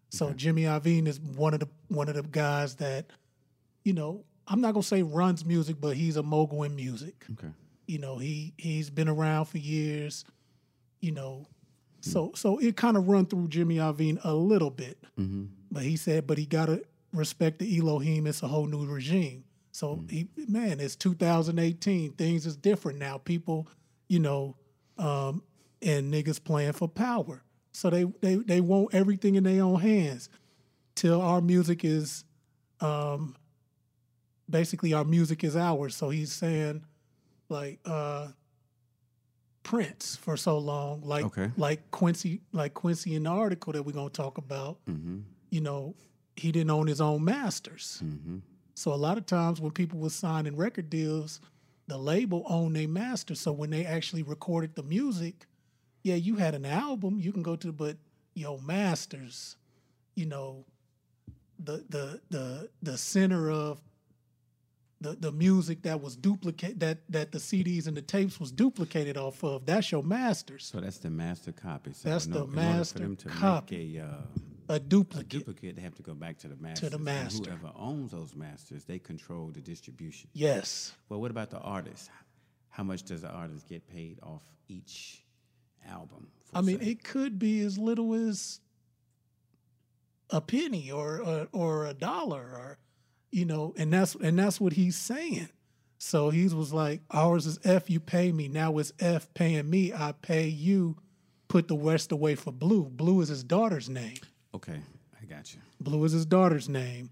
So 0.10 0.34
Jimmy 0.34 0.64
Iovine 0.64 1.08
is 1.08 1.20
one 1.20 1.54
of 1.54 1.62
the 1.62 1.70
one 1.88 2.10
of 2.10 2.16
the 2.16 2.24
guys 2.24 2.76
that, 2.76 3.06
you 3.84 3.94
know, 3.94 4.26
I'm 4.48 4.60
not 4.60 4.74
gonna 4.74 4.84
say 4.84 5.04
runs 5.04 5.46
music, 5.46 5.78
but 5.80 5.96
he's 5.96 6.18
a 6.18 6.24
mogul 6.24 6.64
in 6.64 6.76
music. 6.76 7.26
Okay. 7.32 7.48
You 7.88 8.00
know, 8.00 8.18
he 8.18 8.54
he's 8.58 8.90
been 8.90 9.10
around 9.10 9.46
for 9.46 9.58
years. 9.58 10.26
You 11.00 11.12
know, 11.12 11.48
so 12.02 12.32
so 12.36 12.58
it 12.60 12.76
kind 12.78 12.96
of 12.98 13.08
run 13.08 13.26
through 13.26 13.48
Jimmy 13.50 13.78
Iovine 13.78 14.20
a 14.24 14.34
little 14.34 14.70
bit. 14.70 14.98
But 15.72 15.84
he 15.84 15.96
said, 15.98 16.28
but 16.28 16.38
he 16.38 16.46
gotta 16.46 16.84
respect 17.14 17.60
the 17.60 17.78
Elohim. 17.80 18.28
It's 18.28 18.44
a 18.44 18.48
whole 18.48 18.68
new 18.68 18.86
regime. 18.86 19.44
So 19.72 20.04
he 20.10 20.28
man, 20.48 20.80
it's 20.80 20.96
2018. 20.96 22.14
Things 22.14 22.46
is 22.46 22.56
different 22.58 23.00
now. 23.00 23.18
People, 23.18 23.68
you 24.10 24.20
know, 24.20 24.56
um, 24.98 25.44
and 25.82 26.14
niggas 26.14 26.44
playing 26.44 26.74
for 26.74 26.88
power. 26.88 27.44
So 27.72 27.90
they 27.90 28.04
they 28.22 28.36
they 28.36 28.62
want 28.62 28.94
everything 28.94 29.36
in 29.36 29.44
their 29.44 29.64
own 29.64 29.80
hands. 29.80 30.30
Till 30.96 31.22
our 31.22 31.42
music 31.42 31.84
is 31.86 32.26
um 32.82 33.36
basically 34.50 34.94
our 34.94 35.06
music 35.06 35.44
is 35.44 35.56
ours. 35.56 35.96
So 35.96 36.10
he's 36.10 36.32
saying 36.34 36.84
like 37.52 37.80
uh 37.86 38.30
Prince 39.64 40.16
for 40.16 40.36
so 40.38 40.58
long, 40.58 41.02
like 41.02 41.26
Okay. 41.26 41.52
like 41.56 41.92
Quincy, 41.92 42.42
like 42.52 42.74
Quincy 42.74 43.14
in 43.16 43.24
the 43.24 43.30
article 43.30 43.72
that 43.74 43.84
we're 43.84 43.92
gonna 43.92 44.10
talk 44.10 44.38
about. 44.40 44.80
You 45.52 45.62
know, 45.62 45.96
he 46.36 46.52
didn't 46.52 46.72
own 46.72 46.88
his 46.88 47.00
own 47.02 47.24
masters. 47.24 48.02
So 48.74 48.92
a 48.94 48.96
lot 48.96 49.18
of 49.20 49.26
times 49.28 49.62
when 49.62 49.72
people 49.72 50.00
were 50.00 50.10
signing 50.10 50.56
record 50.56 50.90
deals, 50.90 51.40
the 51.88 51.98
label 51.98 52.44
owned 52.50 52.76
their 52.76 52.88
master. 52.88 53.36
So 53.36 53.52
when 53.52 53.70
they 53.70 53.86
actually 53.86 54.24
recorded 54.24 54.76
the 54.76 54.84
music, 54.84 55.46
yeah, 56.04 56.16
you 56.16 56.38
had 56.38 56.56
an 56.56 56.66
album 56.66 57.20
you 57.20 57.32
can 57.32 57.44
go 57.44 57.56
to, 57.58 57.72
but 57.72 57.98
your 58.34 58.60
masters, 58.62 59.58
you 60.16 60.26
know, 60.26 60.66
the 61.60 61.86
the 61.90 62.22
the 62.30 62.70
the 62.82 62.98
center 62.98 63.52
of 63.52 63.80
the 65.02 65.14
the 65.16 65.32
music 65.32 65.82
that 65.84 66.00
was 66.02 66.16
duplicate 66.16 66.80
that 66.80 67.00
that 67.10 67.32
the 67.32 67.40
CDs 67.40 67.88
and 67.88 67.98
the 67.98 68.02
tapes 68.02 68.40
was 68.40 68.52
duplicated 68.52 69.18
off 69.18 69.44
of. 69.44 69.66
That's 69.66 69.92
your 69.92 70.04
masters. 70.04 70.66
So 70.72 70.80
that's 70.80 71.00
the 71.00 71.10
master 71.10 71.52
copy. 71.52 71.94
So 71.94 72.10
That's 72.10 72.28
the 72.28 72.42
or- 72.42 72.44
in 72.44 72.50
order 72.50 72.56
master 72.56 72.94
for 73.00 73.04
them 73.04 73.16
to 73.18 73.28
copy. 73.30 73.78
make 73.94 74.02
a, 74.02 74.06
uh, 74.06 74.22
A 74.70 74.74
a 74.76 74.80
duplicate. 74.80 75.30
duplicate, 75.30 75.76
they 75.76 75.82
have 75.82 75.96
to 75.96 76.04
go 76.04 76.14
back 76.14 76.38
to 76.40 76.48
the 76.48 76.56
master. 76.56 76.86
To 76.86 76.92
the 76.98 77.04
master. 77.04 77.52
Whoever 77.52 77.74
owns 77.76 78.12
those 78.12 78.36
masters, 78.36 78.86
they 78.86 79.00
control 79.00 79.48
the 79.52 79.62
distribution. 79.62 80.30
yes. 80.34 80.94
Well, 81.10 81.20
what 81.20 81.32
about 81.32 81.50
the 81.50 81.60
artist? 81.60 82.10
How 82.70 82.84
much 82.84 83.04
does 83.04 83.22
the 83.22 83.30
artist 83.30 83.68
get 83.68 83.86
paid 83.90 84.20
off 84.24 84.44
each 84.70 85.26
album? 85.86 86.28
for 86.46 86.58
I 86.58 86.62
mean, 86.62 86.80
say? 86.80 86.92
it 86.92 87.04
could 87.04 87.38
be 87.40 87.60
as 87.62 87.78
little 87.78 88.14
as 88.14 88.60
a 90.30 90.40
penny 90.42 90.92
or 90.92 91.20
or, 91.22 91.48
or 91.52 91.86
a 91.88 91.94
dollar 91.94 92.42
or 92.42 92.78
you 93.32 93.46
know, 93.46 93.74
and 93.78 93.92
that's 93.92 94.16
and 94.16 94.38
that's 94.38 94.60
what 94.60 94.74
he's 94.74 94.98
saying. 94.98 95.50
So 95.98 96.32
he 96.32 96.48
was 96.48 96.74
like, 96.74 97.02
ours 97.12 97.46
is 97.46 97.60
F, 97.64 97.90
you 97.90 98.00
pay 98.00 98.32
me. 98.32 98.48
Now 98.48 98.78
it's 98.80 98.92
F 99.00 99.32
paying 99.36 99.70
me. 99.70 99.94
I 99.94 100.14
pay 100.14 100.48
you. 100.48 100.98
Put 101.48 101.68
the 101.68 101.76
West 101.76 102.12
away 102.12 102.36
for 102.36 102.52
Blue. 102.52 102.86
Blue 102.86 103.22
is 103.22 103.30
his 103.30 103.44
daughter's 103.44 103.90
name. 103.90 104.18
okay, 104.56 104.80
I 105.22 105.26
got 105.26 105.54
you. 105.54 105.60
Blue 105.80 106.04
is 106.06 106.12
his 106.14 106.26
daughter's 106.26 106.68
name. 106.70 107.12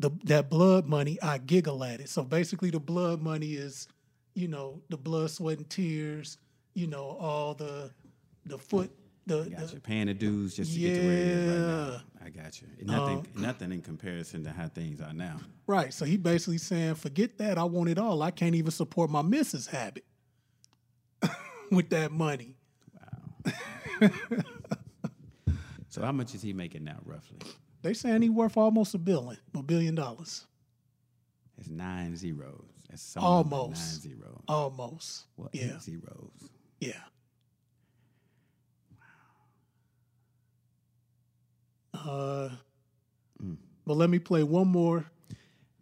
The 0.00 0.10
that 0.24 0.48
blood 0.50 0.86
money, 0.86 1.18
I 1.22 1.38
giggle 1.38 1.82
at 1.84 2.00
it. 2.00 2.08
So 2.08 2.22
basically, 2.22 2.70
the 2.70 2.80
blood 2.80 3.20
money 3.20 3.52
is, 3.54 3.88
you 4.34 4.46
know, 4.48 4.80
the 4.90 4.96
blood, 4.96 5.30
sweat, 5.30 5.58
and 5.58 5.68
tears. 5.70 6.38
You 6.74 6.86
know, 6.86 7.16
all 7.20 7.54
the 7.54 7.90
the 8.46 8.58
foot, 8.58 8.90
the, 9.28 9.44
I 9.56 9.60
got 9.60 9.68
the. 9.70 9.80
Paying 9.80 10.06
the 10.06 10.14
dues 10.14 10.56
just 10.56 10.72
to 10.72 10.78
get 10.78 10.94
to 10.96 11.06
where 11.06 11.12
it 11.12 11.18
is 11.18 11.48
right 11.50 11.68
now. 11.68 11.94
Um, 11.96 12.02
I 12.24 12.30
got 12.30 12.60
you. 12.60 12.68
Nothing, 12.82 13.26
nothing 13.36 13.72
in 13.72 13.80
comparison 13.82 14.44
to 14.44 14.50
how 14.50 14.68
things 14.68 15.00
are 15.00 15.12
now. 15.12 15.38
right. 15.66 15.92
So 15.94 16.04
he 16.04 16.16
basically 16.16 16.58
saying, 16.58 16.96
forget 16.96 17.38
that. 17.38 17.56
I 17.58 17.64
want 17.64 17.88
it 17.90 17.98
all. 17.98 18.22
I 18.22 18.30
can't 18.30 18.54
even 18.54 18.70
support 18.70 19.08
my 19.10 19.22
missus 19.22 19.66
habit 19.66 20.04
with 21.70 21.88
that 21.90 22.10
money. 22.12 22.56
Wow. 24.00 24.10
so 25.88 26.02
how 26.02 26.12
much 26.12 26.34
is 26.34 26.42
he 26.42 26.52
making 26.52 26.84
now, 26.84 26.98
roughly? 27.04 27.38
They 27.82 27.94
saying 27.94 28.22
he 28.22 28.28
worth 28.28 28.56
almost 28.56 28.94
a 28.94 28.98
billion, 28.98 29.38
a 29.54 29.62
billion 29.62 29.94
dollars, 29.94 30.46
It's 31.56 31.68
nine 31.68 32.16
zeros. 32.16 32.64
That's 32.90 33.16
Almost. 33.16 34.04
nine 34.04 34.12
zeros. 34.16 34.42
almost. 34.48 35.26
Well, 35.36 35.50
yeah, 35.52 35.74
eight 35.76 35.82
zeros. 35.82 36.30
yeah. 36.80 36.92
Uh, 42.06 42.50
but 43.86 43.94
let 43.96 44.10
me 44.10 44.18
play 44.18 44.42
one 44.42 44.68
more. 44.68 45.06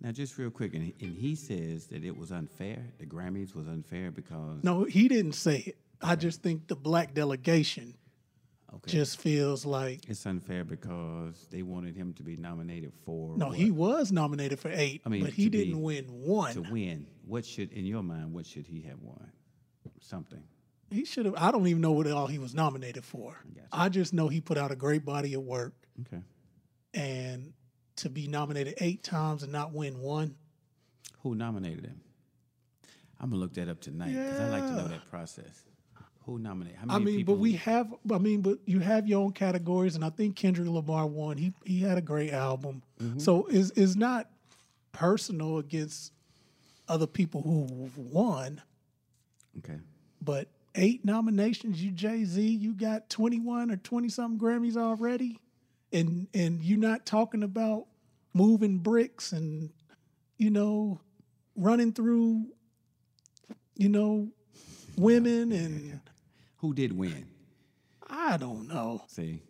Now, 0.01 0.13
just 0.13 0.37
real 0.39 0.51
quick, 0.51 0.75
and 0.75 0.85
he, 0.85 0.95
and 1.01 1.17
he 1.17 1.35
says 1.35 1.87
that 1.89 2.05
it 2.05 2.17
was 2.17 2.31
unfair. 2.31 2.85
The 2.99 3.07
Grammys 3.07 3.55
was 3.55 3.67
unfair 3.67 4.11
because 4.11 4.63
No, 4.63 4.85
he 4.85 5.09
didn't 5.09 5.33
say 5.33 5.59
it. 5.67 5.79
I 6.03 6.15
just 6.17 6.43
think 6.43 6.69
the 6.69 6.77
black 6.77 7.15
delegation 7.15 7.95
okay, 8.75 8.91
just 8.93 9.19
feels 9.19 9.65
like 9.65 10.09
it's 10.09 10.27
unfair 10.27 10.63
because 10.63 11.47
they 11.51 11.63
wanted 11.63 11.97
him 11.97 12.13
to 12.15 12.23
be 12.23 12.37
nominated 12.37 12.93
for 13.05 13.37
no, 13.39 13.49
what? 13.49 13.57
he 13.57 13.71
was 13.71 14.13
nominated 14.13 14.61
for 14.61 14.71
eight, 14.73 15.01
I 15.07 15.09
mean, 15.09 15.25
but 15.25 15.33
he 15.33 15.49
didn't 15.49 15.81
win 15.81 16.05
one. 16.05 16.53
to 16.53 16.61
win. 16.61 17.07
What 17.25 17.47
should, 17.47 17.73
in 17.73 17.87
your 17.87 18.03
mind, 18.03 18.35
what 18.35 18.47
should 18.47 18.67
he 18.67 18.83
have 18.83 19.01
won? 19.01 19.33
Something. 20.01 20.43
He 20.91 21.05
should 21.05 21.25
have. 21.27 21.35
I 21.37 21.51
don't 21.51 21.67
even 21.67 21.81
know 21.81 21.93
what 21.93 22.07
all 22.09 22.27
he 22.27 22.39
was 22.39 22.55
nominated 22.55 23.05
for. 23.05 23.37
Gotcha. 23.55 23.67
I 23.73 23.89
just 23.89 24.13
know 24.13 24.29
he 24.29 24.41
put 24.41 24.57
out 24.59 24.71
a 24.71 24.77
great 24.77 25.05
body 25.05 25.35
of 25.35 25.43
work, 25.43 25.75
Okay. 26.03 26.23
and 26.95 27.53
to 27.97 28.11
be 28.11 28.27
nominated 28.29 28.75
eight 28.81 29.03
times 29.03 29.43
and 29.43 29.51
not 29.53 29.73
win 29.73 29.99
one. 30.01 30.35
Who 31.23 31.35
nominated 31.35 31.87
him? 31.87 32.01
I'm 33.19 33.31
gonna 33.31 33.41
look 33.41 33.55
that 33.55 33.69
up 33.69 33.81
tonight 33.81 34.13
because 34.13 34.41
I 34.41 34.49
like 34.51 34.63
to 34.67 34.73
know 34.77 34.89
that 34.89 35.09
process. 35.11 35.63
Who 36.27 36.39
nominated? 36.39 36.79
How 36.81 36.87
many 36.87 36.95
I 36.95 37.05
mean, 37.17 37.25
but 37.25 37.35
we 37.39 37.53
have. 37.53 37.95
I 38.13 38.19
mean, 38.19 38.43
but 38.43 38.59
you 38.67 38.81
have 38.81 39.07
your 39.09 39.23
own 39.23 39.33
categories, 39.33 39.95
and 39.95 40.05
I 40.05 40.11
think 40.11 40.37
Kendrick 40.37 40.69
Lamar 40.69 41.07
won. 41.07 41.39
He 41.39 41.53
he 41.65 41.81
had 41.81 41.97
a 41.99 42.03
great 42.03 42.33
album, 42.33 42.83
Mm-hmm. 43.01 43.19
so 43.21 43.47
is 43.47 43.71
is 43.73 43.97
not 43.97 44.29
personal 44.93 45.59
against 45.59 46.13
other 46.89 47.07
people 47.07 47.43
who 47.43 47.91
won, 47.97 48.61
okay. 49.59 49.79
but 50.21 50.49
eight 50.75 51.05
nominations. 51.05 51.83
You 51.83 51.93
Jay 51.93 52.25
Z, 52.25 52.43
you 52.43 52.75
got 52.75 53.09
twenty 53.09 53.39
one 53.41 53.71
or 53.71 53.77
twenty 53.77 54.09
something 54.09 54.39
Grammys 54.39 54.77
already, 54.77 55.39
and 55.93 56.29
and 56.35 56.63
you're 56.63 56.79
not 56.79 57.07
talking 57.07 57.43
about 57.43 57.87
moving 58.35 58.79
bricks 58.79 59.33
and 59.33 59.71
you 60.37 60.51
know 60.51 61.01
running 61.57 61.93
through 61.93 62.47
you 63.75 63.89
know 63.89 64.29
women 64.97 65.53
and 65.53 66.01
Who 66.59 66.75
did 66.75 66.97
win? 66.97 67.27
I 68.09 68.37
don't 68.37 68.69
know. 68.69 69.03
See, 69.09 69.43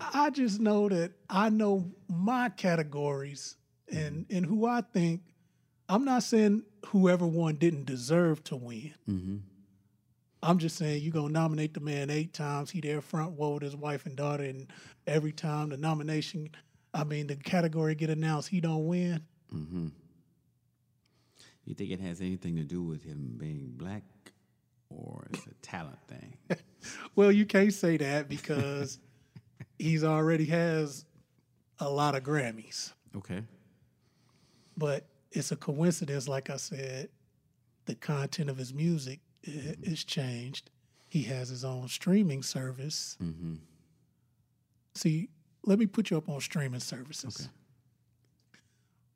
I 0.00 0.30
just 0.30 0.60
know 0.60 0.88
that 0.88 1.12
I 1.28 1.50
know 1.50 1.92
my 2.08 2.48
categories 2.48 3.56
and 3.90 4.26
mm-hmm. 4.26 4.36
and 4.36 4.46
who 4.46 4.66
I 4.66 4.82
think. 4.92 5.22
I'm 5.88 6.04
not 6.04 6.22
saying 6.22 6.62
whoever 6.86 7.26
won 7.26 7.56
didn't 7.56 7.84
deserve 7.84 8.42
to 8.44 8.56
win. 8.56 8.94
Mm-hmm. 9.08 9.36
I'm 10.42 10.58
just 10.58 10.76
saying 10.76 11.02
you're 11.02 11.12
gonna 11.12 11.28
nominate 11.32 11.74
the 11.74 11.80
man 11.80 12.10
eight 12.10 12.32
times. 12.32 12.70
He 12.70 12.80
there 12.80 13.00
front 13.00 13.38
row 13.38 13.50
with 13.54 13.62
his 13.62 13.76
wife 13.76 14.06
and 14.06 14.16
daughter, 14.16 14.42
and 14.44 14.66
every 15.06 15.32
time 15.32 15.68
the 15.68 15.76
nomination, 15.76 16.50
I 16.92 17.04
mean 17.04 17.28
the 17.28 17.36
category 17.36 17.94
get 17.94 18.10
announced, 18.10 18.48
he 18.48 18.60
don't 18.60 18.86
win. 18.86 19.22
Mm-hmm. 19.54 19.88
You 21.64 21.74
think 21.74 21.90
it 21.92 22.00
has 22.00 22.20
anything 22.20 22.56
to 22.56 22.64
do 22.64 22.82
with 22.82 23.04
him 23.04 23.34
being 23.38 23.72
black, 23.76 24.02
or 24.90 25.28
it's 25.32 25.46
a 25.46 25.54
talent 25.62 25.98
thing? 26.08 26.36
Well, 27.14 27.30
you 27.30 27.46
can't 27.46 27.72
say 27.72 27.96
that 27.98 28.28
because 28.28 28.98
he's 29.78 30.02
already 30.02 30.46
has 30.46 31.04
a 31.78 31.88
lot 31.88 32.16
of 32.16 32.24
Grammys. 32.24 32.92
Okay. 33.16 33.44
but 34.76 35.06
it's 35.30 35.52
a 35.52 35.56
coincidence. 35.56 36.26
Like 36.26 36.50
I 36.50 36.56
said, 36.56 37.08
the 37.86 37.94
content 37.94 38.50
of 38.50 38.56
his 38.56 38.74
music 38.74 39.20
is 39.42 40.04
changed. 40.04 40.70
He 41.08 41.22
has 41.24 41.48
his 41.48 41.64
own 41.64 41.88
streaming 41.88 42.42
service. 42.42 43.16
See, 44.94 45.28
let 45.64 45.78
me 45.78 45.86
put 45.86 46.10
you 46.10 46.16
up 46.16 46.28
on 46.28 46.40
streaming 46.40 46.80
services. 46.80 47.48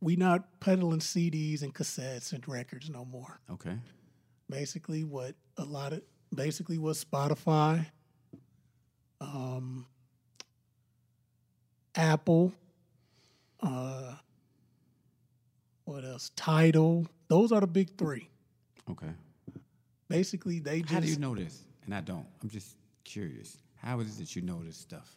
We 0.01 0.17
not 0.17 0.61
peddling 0.61 1.01
CDs 1.01 1.63
and 1.63 1.75
cassettes 1.75 2.33
and 2.33 2.47
records 2.47 2.91
no 2.91 3.05
more. 3.05 3.41
Okay. 3.51 3.79
Basically, 4.49 5.05
what 5.05 5.35
a 5.57 5.65
lot 5.65 5.93
of 5.93 6.03
basically 6.35 6.79
what 6.79 6.97
Spotify, 6.97 7.87
um, 9.21 9.87
Apple, 11.95 12.53
uh, 13.61 14.15
what 15.85 16.05
else? 16.05 16.31
Tidal. 16.37 17.07
Those 17.29 17.53
are 17.53 17.61
the 17.61 17.67
big 17.67 17.97
three. 17.97 18.29
Okay. 18.91 19.11
Basically, 20.09 20.61
they 20.61 20.81
just 20.81 20.93
How 20.93 21.01
do 21.01 21.09
you 21.09 21.19
know 21.19 21.35
this? 21.35 21.65
And 21.85 21.95
I 21.95 22.01
don't. 22.01 22.27
I'm 22.43 22.49
just 22.49 22.77
curious. 23.05 23.59
How 23.77 24.01
is 24.01 24.17
it 24.17 24.21
that 24.21 24.37
you 24.37 24.43
know 24.43 24.63
this 24.63 24.77
stuff? 24.77 25.17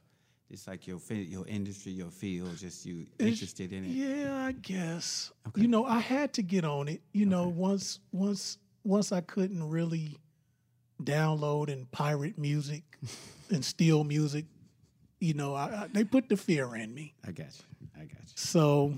It's 0.49 0.67
like 0.67 0.87
your 0.87 0.99
your 1.09 1.47
industry, 1.47 1.91
your 1.91 2.09
field, 2.09 2.57
just 2.57 2.85
you 2.85 3.05
interested 3.19 3.71
in 3.71 3.85
it. 3.85 3.89
Yeah, 3.89 4.45
I 4.45 4.53
guess. 4.53 5.31
Okay. 5.47 5.61
You 5.61 5.67
know, 5.67 5.85
I 5.85 5.99
had 5.99 6.33
to 6.33 6.41
get 6.41 6.65
on 6.65 6.87
it. 6.87 7.01
You 7.11 7.27
know, 7.27 7.47
once 7.47 7.99
once 8.11 8.57
once 8.83 9.11
I 9.11 9.21
couldn't 9.21 9.69
really 9.69 10.17
download 11.03 11.71
and 11.71 11.89
pirate 11.91 12.37
music 12.37 12.83
and 13.49 13.63
steal 13.63 14.03
music. 14.03 14.45
You 15.19 15.33
know, 15.35 15.53
I, 15.53 15.63
I, 15.65 15.87
they 15.91 16.03
put 16.03 16.29
the 16.29 16.37
fear 16.37 16.75
in 16.75 16.93
me. 16.93 17.13
I 17.27 17.31
got 17.31 17.47
you. 17.47 17.87
I 17.95 18.05
got 18.05 18.21
you. 18.21 18.33
So 18.35 18.93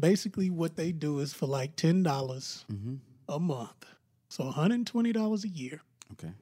basically, 0.00 0.48
what 0.48 0.76
they 0.76 0.92
do 0.92 1.18
is 1.18 1.34
for 1.34 1.46
like 1.46 1.76
ten 1.76 2.02
dollars 2.02 2.64
mm-hmm. 2.72 2.94
a 3.28 3.38
month, 3.38 3.84
so 4.36 4.44
one 4.44 4.52
hundred 4.52 4.74
and 4.74 4.86
twenty 4.86 5.12
dollars 5.12 5.44
a 5.44 5.48
year, 5.48 5.80
Okay. 6.12 6.32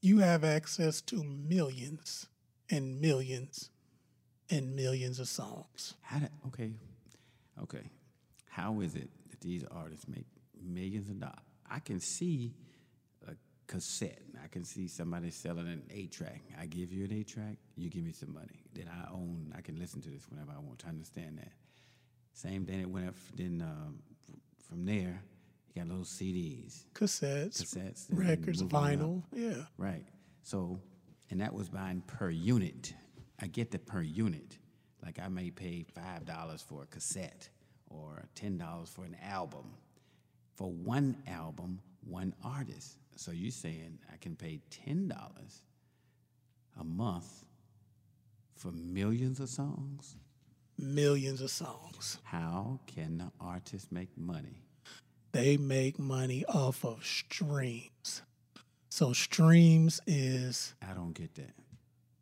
you 0.00 0.18
have 0.18 0.44
access 0.44 1.00
to 1.00 1.24
millions 1.24 2.26
and 2.70 3.00
millions 3.00 3.70
and 4.48 4.76
millions 4.76 5.18
of 5.18 5.26
songs. 5.26 5.94
How 6.02 6.20
do, 6.20 6.26
okay. 6.46 6.70
Okay. 7.62 7.90
How 8.48 8.80
is 8.80 8.94
it 8.94 9.08
that 9.30 9.40
these 9.40 9.64
artists 9.72 10.06
make 10.06 10.26
millions 10.62 11.08
of 11.08 11.18
dollars. 11.18 11.34
I 11.68 11.80
can 11.80 11.98
see 11.98 12.54
a 13.26 13.32
cassette. 13.66 14.22
I 14.42 14.46
can 14.46 14.62
see 14.64 14.86
somebody 14.86 15.30
selling 15.30 15.66
an 15.66 15.82
eight 15.90 16.12
track. 16.12 16.42
I 16.60 16.66
give 16.66 16.92
you 16.92 17.04
an 17.06 17.12
eight 17.12 17.26
track, 17.26 17.56
you 17.76 17.90
give 17.90 18.04
me 18.04 18.12
some 18.12 18.32
money. 18.32 18.62
Then 18.72 18.88
I 18.88 19.10
own. 19.12 19.52
I 19.58 19.62
can 19.62 19.78
listen 19.80 20.00
to 20.02 20.10
this 20.10 20.28
whenever 20.30 20.52
I 20.52 20.60
want 20.60 20.78
to 20.80 20.86
understand 20.86 21.38
that. 21.38 21.52
Same 22.34 22.64
thing. 22.66 22.82
It 22.82 22.88
went 22.90 23.08
up. 23.08 23.14
Then 23.34 23.62
um, 23.66 23.98
from 24.68 24.84
there, 24.84 25.22
you 25.74 25.82
got 25.82 25.88
little 25.88 26.04
CDs, 26.04 26.84
Cassettes, 26.94 27.62
cassettes, 27.62 28.06
records, 28.10 28.62
vinyl. 28.62 29.22
Yeah. 29.32 29.64
Right. 29.76 30.04
So, 30.42 30.80
and 31.30 31.40
that 31.40 31.52
was 31.52 31.68
buying 31.68 32.02
per 32.06 32.30
unit. 32.30 32.94
I 33.40 33.46
get 33.48 33.70
the 33.70 33.78
per 33.78 34.02
unit. 34.02 34.58
Like 35.04 35.18
I 35.18 35.28
may 35.28 35.50
pay 35.50 35.84
five 35.94 36.24
dollars 36.24 36.62
for 36.62 36.82
a 36.82 36.86
cassette 36.86 37.48
or 37.88 38.24
ten 38.34 38.56
dollars 38.56 38.88
for 38.88 39.04
an 39.04 39.16
album. 39.22 39.64
For 40.54 40.70
one 40.70 41.16
album, 41.26 41.80
one 42.04 42.34
artist. 42.44 42.98
So 43.16 43.32
you're 43.32 43.50
saying 43.50 43.98
I 44.12 44.16
can 44.16 44.36
pay 44.36 44.60
ten 44.70 45.08
dollars 45.08 45.62
a 46.80 46.84
month 46.84 47.44
for 48.56 48.72
millions 48.72 49.40
of 49.40 49.48
songs? 49.48 50.16
Millions 50.78 51.40
of 51.40 51.50
songs. 51.50 52.18
How 52.24 52.80
can 52.86 53.18
the 53.18 53.30
artist 53.40 53.92
make 53.92 54.16
money? 54.16 54.63
They 55.34 55.56
make 55.56 55.98
money 55.98 56.44
off 56.46 56.84
of 56.84 57.04
streams. 57.04 58.22
So 58.88 59.12
streams 59.12 60.00
is 60.06 60.74
I 60.80 60.94
don't 60.94 61.12
get 61.12 61.34
that. 61.34 61.54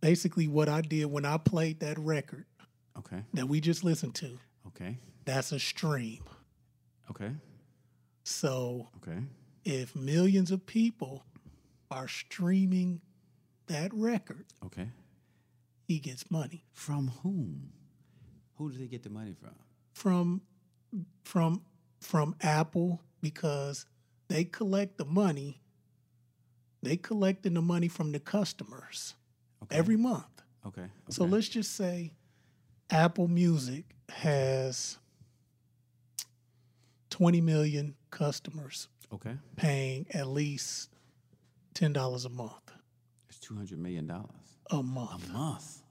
basically 0.01 0.48
what 0.48 0.70
I 0.70 0.81
did 0.81 1.05
when 1.05 1.27
I 1.27 1.37
played 1.37 1.81
that 1.81 1.98
record 1.98 2.46
Okay. 2.98 3.22
that 3.35 3.46
we 3.48 3.61
just 3.61 3.85
listened 3.85 4.14
to. 4.16 4.38
Okay. 4.68 4.96
That's 5.27 5.53
a 5.53 5.59
stream. 5.59 6.22
Okay. 7.11 7.33
So 8.25 8.88
Okay. 8.96 9.18
if 9.66 9.94
millions 9.94 10.51
of 10.51 10.64
people 10.64 11.22
are 11.90 12.09
streaming 12.09 13.03
that 13.66 13.92
record, 13.92 14.46
Okay. 14.64 14.88
he 15.87 15.98
gets 15.98 16.31
money 16.31 16.64
From 16.72 17.09
whom? 17.22 17.72
Who 18.55 18.72
do 18.72 18.79
they 18.79 18.87
get 18.88 19.03
the 19.03 19.11
money 19.11 19.35
from? 19.35 19.55
from 19.92 20.40
from 21.25 21.62
from 22.03 22.35
Apple 22.41 23.01
because 23.21 23.87
they 24.29 24.45
collect 24.45 24.99
the 24.99 25.05
money. 25.05 25.61
They 26.83 26.97
collecting 26.97 27.55
the 27.55 27.62
money 27.62 27.88
from 27.88 28.12
the 28.12 28.21
customers 28.21 29.15
Okay. 29.62 29.77
every 29.77 29.97
month. 29.97 30.27
Okay. 30.67 30.87
So 31.11 31.25
let's 31.25 31.49
just 31.49 31.75
say 31.75 32.12
Apple 32.91 33.29
Music 33.29 33.85
has 34.09 34.99
20 37.11 37.41
million 37.41 37.95
customers 38.11 38.88
Okay. 39.12 39.37
paying 39.57 40.07
at 40.15 40.27
least 40.27 40.88
$10 41.75 42.25
a 42.25 42.29
month. 42.31 42.73
It's 43.29 43.38
two 43.38 43.55
hundred 43.55 43.79
million 43.79 44.07
dollars 44.07 44.31
A 44.71 44.83
month. 44.83 45.29
a 45.29 45.33
month. 45.33 45.83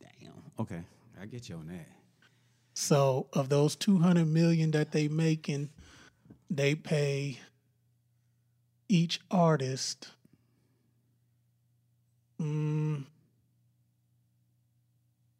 Damn. 0.00 0.32
Okay, 0.58 0.82
I 1.20 1.26
get 1.26 1.48
you 1.48 1.56
on 1.56 1.66
that. 1.68 1.88
So 2.82 3.28
of 3.32 3.48
those 3.48 3.76
200 3.76 4.26
million 4.26 4.72
that 4.72 4.90
they 4.90 5.06
making, 5.06 5.70
they 6.50 6.74
pay 6.74 7.38
each 8.88 9.20
artist 9.30 10.08
mm, 12.40 13.04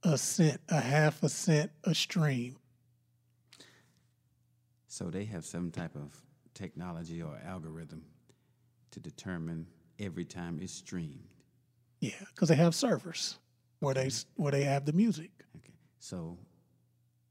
a 0.05 0.17
cent, 0.17 0.61
a 0.69 0.81
half 0.81 1.21
a 1.25 1.29
cent 1.29 1.73
a 1.83 1.97
stream. 1.97 2.59
So 4.87 5.11
they 5.11 5.25
have 5.25 5.45
some 5.45 5.73
type 5.73 5.97
of 5.97 6.15
technology 6.55 7.23
or 7.23 7.41
algorithm 7.45 8.05
to 8.93 9.01
determine 9.01 9.67
every 9.99 10.25
time 10.25 10.61
it's 10.63 10.75
streamed. 10.75 11.27
Yeah, 11.99 12.13
because 12.29 12.51
they 12.51 12.55
have 12.55 12.77
servers 12.77 13.41
where 13.81 13.95
they 13.95 14.11
where 14.37 14.53
they 14.53 14.63
have 14.63 14.85
the 14.85 14.93
music. 14.93 15.33
Okay. 15.57 15.75
So 15.99 16.39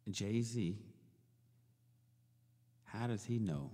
Jay 0.09 0.41
Z, 0.41 0.77
how 2.85 3.07
does 3.07 3.23
he 3.23 3.39
know? 3.39 3.71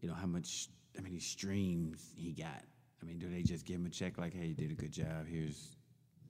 You 0.00 0.08
know 0.08 0.14
how 0.14 0.26
much? 0.26 0.68
How 0.96 1.02
many 1.02 1.18
streams 1.18 2.12
he 2.16 2.32
got? 2.32 2.64
I 3.00 3.04
mean, 3.04 3.18
do 3.18 3.28
they 3.28 3.42
just 3.42 3.64
give 3.64 3.76
him 3.76 3.86
a 3.86 3.90
check 3.90 4.18
like, 4.18 4.34
"Hey, 4.34 4.46
you 4.46 4.54
did 4.54 4.70
a 4.70 4.74
good 4.74 4.92
job. 4.92 5.26
Here's 5.28 5.76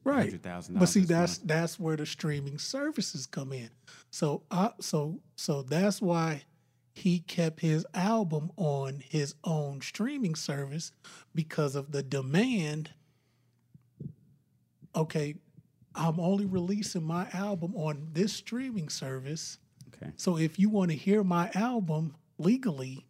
Right. 0.04 0.32
$100,000 0.32 0.78
But 0.78 0.88
see, 0.88 1.00
that's 1.00 1.38
month." 1.38 1.48
that's 1.48 1.78
where 1.80 1.96
the 1.96 2.06
streaming 2.06 2.58
services 2.58 3.26
come 3.26 3.52
in. 3.52 3.70
So 4.10 4.42
I 4.50 4.72
so 4.80 5.20
so 5.36 5.62
that's 5.62 6.00
why 6.00 6.44
he 6.92 7.20
kept 7.20 7.60
his 7.60 7.86
album 7.94 8.50
on 8.56 9.00
his 9.00 9.34
own 9.44 9.80
streaming 9.80 10.34
service 10.34 10.92
because 11.34 11.74
of 11.74 11.92
the 11.92 12.02
demand. 12.02 12.90
Okay, 14.96 15.36
I'm 15.94 16.20
only 16.20 16.46
releasing 16.46 17.04
my 17.04 17.26
album 17.32 17.74
on 17.74 18.08
this 18.12 18.32
streaming 18.32 18.88
service. 18.88 19.58
okay? 19.94 20.12
So 20.16 20.36
if 20.38 20.58
you 20.58 20.68
want 20.68 20.90
to 20.90 20.96
hear 20.96 21.24
my 21.24 21.50
album 21.54 22.14
legally, 22.38 23.06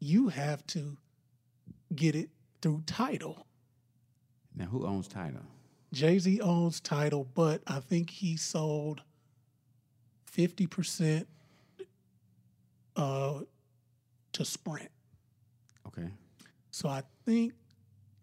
you 0.00 0.28
have 0.28 0.66
to 0.68 0.96
get 1.94 2.14
it 2.14 2.30
through 2.60 2.82
Tidal. 2.86 3.46
Now, 4.54 4.66
who 4.66 4.86
owns 4.86 5.08
Tidal? 5.08 5.42
Jay 5.92 6.18
Z 6.18 6.40
owns 6.40 6.80
Tidal, 6.80 7.26
but 7.34 7.62
I 7.66 7.80
think 7.80 8.10
he 8.10 8.36
sold 8.36 9.02
fifty 10.26 10.66
percent 10.66 11.26
uh, 12.94 13.40
to 14.32 14.44
Sprint. 14.44 14.90
Okay. 15.86 16.10
So 16.70 16.88
I 16.88 17.02
think 17.24 17.54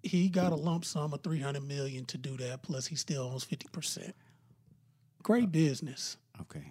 he 0.06 0.30
got 0.30 0.52
a 0.52 0.56
lump 0.56 0.86
sum 0.86 1.14
of 1.14 1.22
three 1.22 1.40
hundred 1.40 1.68
million 1.68 2.06
to 2.06 2.18
do 2.18 2.38
that. 2.38 2.62
Plus, 2.62 2.88
he 2.88 2.96
still 2.96 3.24
owns 3.24 3.44
fifty 3.44 3.68
percent. 3.72 4.16
Great 5.24 5.52
business. 5.52 6.18
Okay. 6.42 6.64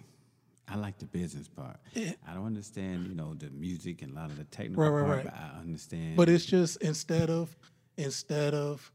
I 0.67 0.77
like 0.77 0.97
the 0.97 1.05
business 1.05 1.47
part. 1.47 1.77
Yeah. 1.93 2.13
I 2.27 2.33
don't 2.33 2.45
understand, 2.47 3.05
you 3.07 3.13
know, 3.13 3.35
the 3.35 3.49
music 3.51 4.01
and 4.01 4.13
a 4.13 4.15
lot 4.15 4.31
of 4.31 4.37
the 4.37 4.45
technical 4.45 4.83
Right, 4.83 4.89
right, 4.89 5.05
part, 5.05 5.17
right. 5.17 5.25
but 5.25 5.33
I 5.33 5.59
understand. 5.59 6.15
But 6.17 6.27
it's 6.29 6.45
just 6.45 6.77
instead 6.81 7.29
of 7.29 7.55
instead 7.97 8.53
of 8.55 8.91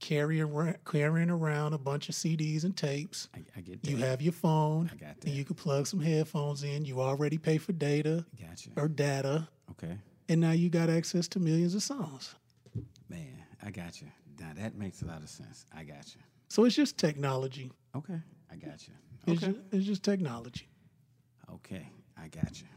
carrying 0.00 0.74
carrying 0.90 1.30
around 1.30 1.72
a 1.74 1.78
bunch 1.78 2.08
of 2.08 2.14
CDs 2.14 2.64
and 2.64 2.74
tapes, 2.76 3.28
I, 3.34 3.40
I 3.56 3.60
get 3.60 3.82
that. 3.82 3.90
you 3.90 3.96
have 3.98 4.22
your 4.22 4.32
phone. 4.32 4.90
I 4.92 4.96
got 4.96 5.16
And 5.24 5.34
you 5.34 5.44
can 5.44 5.56
plug 5.56 5.86
some 5.86 6.00
headphones 6.00 6.62
in. 6.62 6.84
You 6.84 7.00
already 7.00 7.36
pay 7.38 7.58
for 7.58 7.72
data 7.72 8.24
Gotcha. 8.40 8.70
or 8.76 8.88
data. 8.88 9.48
Okay. 9.72 9.98
and 10.28 10.40
now 10.40 10.52
you 10.52 10.70
got 10.70 10.88
access 10.88 11.28
to 11.28 11.38
millions 11.40 11.74
of 11.74 11.82
songs. 11.82 12.34
Man, 13.10 13.42
I 13.62 13.70
got 13.70 14.00
you. 14.00 14.08
Now 14.38 14.52
that 14.56 14.76
makes 14.76 15.02
a 15.02 15.06
lot 15.06 15.22
of 15.22 15.28
sense. 15.28 15.64
I 15.76 15.84
got 15.84 16.14
you. 16.14 16.20
So 16.48 16.64
it's 16.64 16.76
just 16.76 16.98
technology. 16.98 17.72
Okay. 17.94 18.20
I 18.50 18.56
got 18.56 18.86
you. 18.86 18.94
It's, 19.26 19.42
Okay. 19.42 19.52
just, 19.52 19.64
it's 19.72 19.86
just 19.86 20.02
technology. 20.02 20.68
Okay. 21.52 21.88
I 22.16 22.28
got 22.28 22.60
you. 22.60 22.68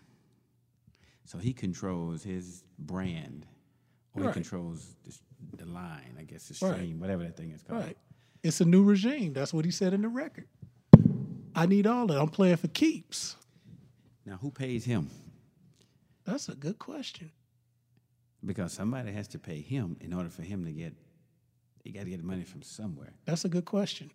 So 1.26 1.38
he 1.38 1.54
controls 1.54 2.24
his 2.24 2.64
brand, 2.80 3.46
or 4.14 4.24
Right. 4.24 4.30
he 4.30 4.34
controls 4.34 4.96
the, 5.04 5.64
the 5.64 5.66
line, 5.66 6.16
I 6.20 6.24
guess, 6.24 6.48
the 6.48 6.66
Right. 6.66 6.76
stream, 6.76 7.00
whatever 7.00 7.24
that 7.24 7.38
thing 7.38 7.52
is 7.52 7.62
called. 7.62 7.82
Right. 7.84 7.98
It's 8.42 8.62
a 8.62 8.66
new 8.66 8.84
regime. 8.84 9.34
That's 9.34 9.54
what 9.54 9.66
he 9.66 9.72
said 9.72 9.94
in 9.94 10.02
the 10.02 10.10
record. 10.10 10.48
I 11.56 11.66
need 11.66 11.86
all 11.86 12.08
that. 12.08 12.20
I'm 12.20 12.30
playing 12.30 12.58
for 12.58 12.68
keeps. 12.70 13.36
Now, 14.26 14.38
who 14.38 14.50
pays 14.50 14.86
him? 14.86 15.10
That's 16.24 16.48
a 16.50 16.56
good 16.56 16.80
question. 16.80 17.32
Because 18.46 18.74
somebody 18.74 19.12
has 19.12 19.28
to 19.30 19.40
pay 19.40 19.62
him 19.62 19.98
in 20.00 20.14
order 20.14 20.30
for 20.30 20.44
him 20.44 20.66
to 20.66 20.72
get. 20.72 20.94
He 21.84 21.92
got 21.92 22.04
to 22.04 22.10
get 22.10 22.18
the 22.18 22.26
money 22.26 22.44
from 22.44 22.62
somewhere. 22.62 23.14
That's 23.26 23.46
a 23.46 23.50
good 23.50 23.66
question. 23.66 24.12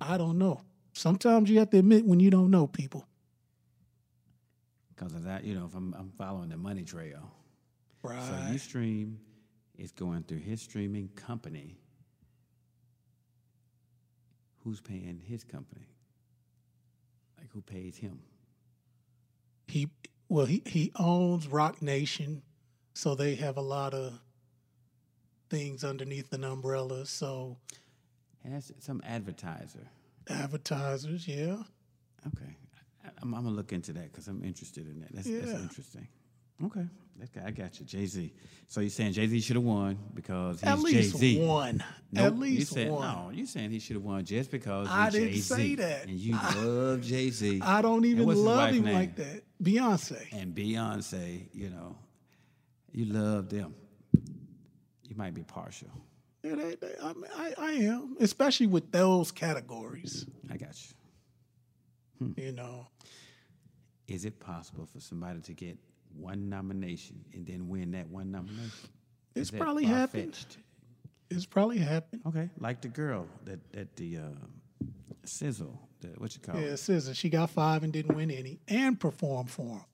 I 0.00 0.16
don't 0.16 0.38
know. 0.38 0.60
Sometimes 0.92 1.50
you 1.50 1.58
have 1.58 1.70
to 1.70 1.78
admit 1.78 2.04
when 2.04 2.20
you 2.20 2.30
don't 2.30 2.50
know 2.50 2.66
people. 2.66 3.06
Because 4.94 5.14
of 5.14 5.24
that, 5.24 5.44
you 5.44 5.54
know, 5.54 5.66
if 5.66 5.74
I'm, 5.74 5.94
I'm 5.98 6.12
following 6.18 6.48
the 6.48 6.56
money 6.56 6.82
trail. 6.82 7.30
Right. 8.02 8.22
So 8.22 8.52
you 8.52 8.58
stream, 8.58 9.18
it's 9.78 9.92
going 9.92 10.24
through 10.24 10.38
his 10.38 10.60
streaming 10.62 11.08
company. 11.14 11.76
Who's 14.64 14.80
paying 14.80 15.20
his 15.24 15.44
company? 15.44 15.86
Like 17.38 17.48
who 17.52 17.60
pays 17.60 17.96
him? 17.96 18.20
he 19.70 19.88
well 20.28 20.46
he, 20.46 20.62
he 20.66 20.92
owns 20.96 21.48
Roc 21.48 21.80
Nation, 21.80 22.42
so 22.94 23.14
they 23.14 23.34
have 23.36 23.56
a 23.56 23.60
lot 23.62 23.94
of 23.94 24.12
things 25.48 25.84
underneath 25.84 26.32
an 26.32 26.44
umbrella. 26.44 27.06
So 27.06 27.56
And 28.44 28.54
that's 28.54 28.72
some 28.80 29.02
advertiser. 29.06 29.86
advertisers, 30.28 31.26
yeah. 31.26 31.56
Okay, 32.26 32.56
I, 33.04 33.08
I'm, 33.22 33.34
I'm 33.34 33.44
gonna 33.44 33.56
look 33.56 33.72
into 33.72 33.92
that 33.94 34.12
because 34.12 34.28
I'm 34.28 34.42
interested 34.44 34.86
in 34.86 35.00
that. 35.00 35.12
That's, 35.14 35.28
that's 35.30 35.60
interesting. 35.62 36.06
Okay, 36.62 36.84
that's, 37.18 37.30
I 37.44 37.50
got 37.50 37.80
you, 37.80 37.86
Jay 37.86 38.04
Z. 38.04 38.32
So 38.68 38.82
you're 38.82 38.90
saying 38.90 39.12
Jay 39.14 39.26
Z 39.26 39.40
should 39.40 39.56
have 39.56 39.64
won 39.64 39.98
because 40.14 40.60
he's 40.60 40.68
At 40.68 40.78
least 40.80 41.12
Jay 41.14 41.36
Z? 41.36 41.46
one. 41.46 41.82
Nope, 42.12 42.24
At 42.26 42.38
least 42.38 42.58
you 42.58 42.64
said, 42.82 42.90
one. 42.90 43.08
No, 43.08 43.30
you're 43.32 43.46
saying 43.46 43.70
he 43.70 43.78
should 43.78 43.96
have 43.96 44.04
won 44.04 44.24
just 44.26 44.50
because 44.50 44.86
I 44.90 45.08
didn't 45.08 45.28
Jay-Z, 45.30 45.40
say 45.54 45.74
that. 45.76 46.02
And 46.06 46.18
you 46.18 46.32
love 46.56 47.00
Jay 47.00 47.30
Z. 47.30 47.62
I 47.64 47.80
don't 47.80 48.04
even 48.04 48.26
love 48.28 48.70
him 48.74 48.84
name? 48.84 48.94
like 48.94 49.16
that. 49.16 49.42
Beyonce. 49.62 50.20
and 50.32 50.54
Beyonce, 50.54 51.46
you 51.54 51.70
know, 51.70 51.96
you 52.92 53.06
love 53.06 53.48
them. 53.48 53.74
You 55.04 55.16
might 55.16 55.34
be 55.34 55.42
partial. 55.42 55.88
Yeah, 56.42 56.54
they, 56.54 56.74
they, 56.76 56.94
I, 57.02 57.12
mean, 57.12 57.24
I, 57.36 57.54
I 57.58 57.72
am, 57.72 58.16
especially 58.20 58.66
with 58.66 58.90
those 58.92 59.30
categories. 59.32 60.26
I 60.50 60.56
got 60.56 60.74
you. 62.20 62.34
You 62.36 62.52
know, 62.52 62.86
Is 64.08 64.24
it 64.24 64.38
possible 64.40 64.86
for 64.86 65.00
somebody 65.00 65.40
to 65.40 65.52
get 65.54 65.78
one 66.16 66.48
nomination 66.50 67.24
and 67.32 67.46
then 67.46 67.68
win 67.68 67.90
that 67.92 68.08
one 68.08 68.30
nomination? 68.30 68.88
it's 69.34 69.50
probably 69.50 69.84
happened. 69.84 70.36
It's 71.30 71.46
probably 71.46 71.78
happened. 71.78 72.22
Okay, 72.26 72.50
like 72.58 72.80
the 72.82 72.88
girl 72.88 73.26
that 73.44 73.58
that 73.72 73.96
the 73.96 74.18
uh, 74.18 74.86
sizzle, 75.24 75.80
the, 76.00 76.08
what 76.18 76.34
you 76.34 76.40
call 76.40 76.60
Yeah, 76.60 76.68
it? 76.68 76.74
SZA, 76.74 77.14
she 77.14 77.30
got 77.30 77.50
five 77.50 77.84
and 77.84 77.92
didn't 77.92 78.14
win 78.16 78.30
any, 78.30 78.58
and 78.68 78.98
performed 78.98 79.48
for 79.50 79.76
him. 79.76 79.84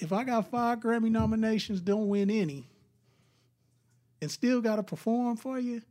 If 0.00 0.12
I 0.12 0.24
got 0.24 0.50
five 0.50 0.80
Grammy 0.80 1.10
nominations, 1.10 1.80
don't 1.80 2.08
win 2.08 2.30
any, 2.30 2.66
and 4.22 4.30
still 4.30 4.60
got 4.60 4.76
to 4.76 4.82
perform 4.82 5.36
for 5.36 5.58
you, 5.58 5.82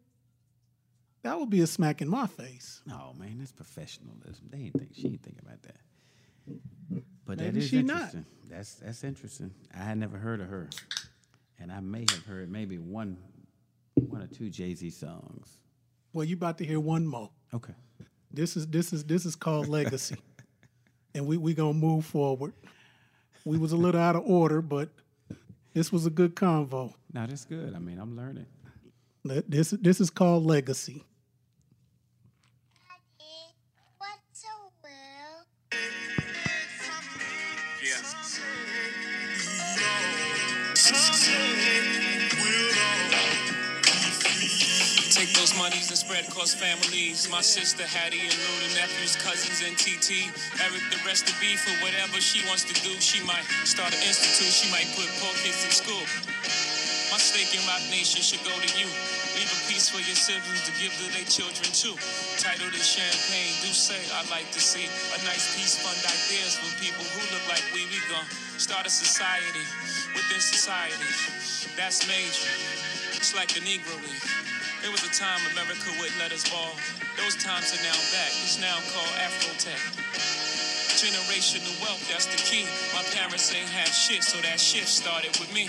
that 1.24 1.40
would 1.40 1.50
be 1.50 1.62
a 1.62 1.68
smack 1.68 2.02
in 2.02 2.08
my 2.10 2.28
face. 2.28 2.82
no 2.86 3.14
man, 3.20 3.38
that's 3.40 3.52
professionalism. 3.52 4.48
They 4.50 4.58
ain't 4.60 4.74
think 4.78 4.92
she 4.94 5.08
ain't 5.08 5.22
thinking 5.24 5.44
about 5.46 5.62
that. 5.64 5.78
But 7.26 7.38
that 7.38 7.46
Maybe 7.46 7.60
is 7.60 7.68
she 7.70 7.84
not. 7.84 7.96
interesting. 7.98 8.26
That's 8.50 8.74
that's 8.76 9.04
interesting. 9.04 9.52
I 9.76 9.84
had 9.84 9.98
never 10.00 10.18
heard 10.18 10.42
of 10.42 10.48
her, 10.48 10.70
and 11.60 11.72
I 11.72 11.80
may 11.82 12.06
have 12.10 12.26
heard 12.26 12.50
maybe 12.52 12.80
one 12.80 13.18
one 13.94 14.22
or 14.24 14.28
two 14.28 14.50
Jay 14.50 14.74
Z 14.74 14.90
songs. 14.90 15.58
Well, 16.14 16.26
you 16.26 16.36
about 16.36 16.58
to 16.58 16.66
hear 16.66 16.80
one 16.80 17.06
more. 17.06 17.30
Okay. 17.54 17.74
This 18.32 18.58
is 18.58 18.66
this 18.68 18.92
is 18.94 19.04
this 19.04 19.26
is 19.26 19.36
called 19.36 19.68
legacy, 19.68 20.18
and 21.14 21.28
we 21.28 21.38
we 21.38 21.54
gonna 21.54 21.74
move 21.74 22.06
forward. 22.06 22.54
We 23.46 23.58
was 23.58 23.72
a 23.72 23.78
little 23.78 24.02
out 24.02 24.16
of 24.16 24.24
order, 24.26 24.62
but 24.62 24.90
this 25.74 25.92
was 25.92 26.06
a 26.06 26.10
good 26.10 26.36
convo. 26.36 26.94
Now 27.14 27.26
that's 27.26 27.46
good. 27.46 27.74
I 27.76 27.80
mean, 27.80 28.00
I'm 28.00 28.16
learning. 28.16 28.46
This 29.24 29.72
this 29.72 30.00
is 30.00 30.10
called 30.10 30.46
legacy. 30.46 31.04
Monies 45.60 45.92
and 45.92 46.00
spread 46.00 46.24
across 46.24 46.56
families. 46.56 47.28
My 47.28 47.44
sister 47.44 47.84
Hattie 47.84 48.24
and 48.24 48.32
Lou, 48.32 48.56
the 48.64 48.80
nephews, 48.80 49.20
cousins, 49.20 49.60
and 49.60 49.76
TT. 49.76 50.32
Eric, 50.64 50.80
the 50.88 51.04
rest 51.04 51.28
of 51.28 51.36
B 51.44 51.60
for 51.60 51.76
whatever 51.84 52.16
she 52.24 52.40
wants 52.48 52.64
to 52.64 52.76
do. 52.80 52.96
She 53.04 53.20
might 53.28 53.44
start 53.68 53.92
an 53.92 54.00
institute. 54.00 54.56
She 54.56 54.72
might 54.72 54.88
put 54.96 55.12
poor 55.20 55.36
kids 55.44 55.60
in 55.68 55.76
school. 55.76 56.00
My 57.12 57.20
stake 57.20 57.52
in 57.52 57.60
Roc 57.68 57.84
Nation 57.92 58.24
should 58.24 58.40
go 58.48 58.56
to 58.56 58.72
you. 58.80 58.88
Leave 59.36 59.52
a 59.52 59.60
piece 59.68 59.92
for 59.92 60.00
your 60.00 60.16
siblings 60.16 60.64
to 60.64 60.72
give 60.80 60.96
to 60.96 61.12
their 61.12 61.28
children 61.28 61.68
too. 61.76 62.00
Tidal 62.40 62.72
is 62.72 62.88
Champagne, 62.88 63.52
do 63.60 63.76
say 63.76 64.00
I'd 64.16 64.32
like 64.32 64.48
to 64.56 64.64
see 64.64 64.88
a 64.88 65.20
nice 65.28 65.60
piece 65.60 65.76
fund 65.76 66.00
ideas 66.08 66.56
for 66.56 66.72
people 66.80 67.04
who 67.04 67.22
look 67.36 67.44
like 67.52 67.68
we. 67.76 67.84
We 67.92 68.00
gon' 68.08 68.24
start 68.56 68.88
a 68.88 68.94
society 68.94 69.68
within 70.16 70.40
society. 70.40 71.12
That's 71.76 72.08
major. 72.08 72.48
It's 73.20 73.36
like 73.36 73.52
the 73.52 73.60
Negro 73.60 74.00
League. 74.08 74.49
There 74.80 74.92
was 74.96 75.04
a 75.04 75.12
time 75.12 75.44
America 75.52 75.92
wouldn't 76.00 76.16
let 76.24 76.32
us 76.32 76.48
ball. 76.48 76.72
Those 77.20 77.36
times 77.36 77.76
are 77.76 77.84
now 77.84 78.00
back. 78.16 78.32
It's 78.48 78.56
now 78.64 78.80
called 78.96 79.12
Afrotech. 79.20 79.76
Generational 80.96 81.76
wealth, 81.84 82.00
that's 82.08 82.32
the 82.32 82.40
key. 82.40 82.64
My 82.96 83.04
parents 83.12 83.52
ain't 83.52 83.68
have 83.76 83.92
shit, 83.92 84.24
so 84.24 84.40
that 84.40 84.56
shift 84.60 84.88
started 84.88 85.36
with 85.36 85.52
me. 85.52 85.68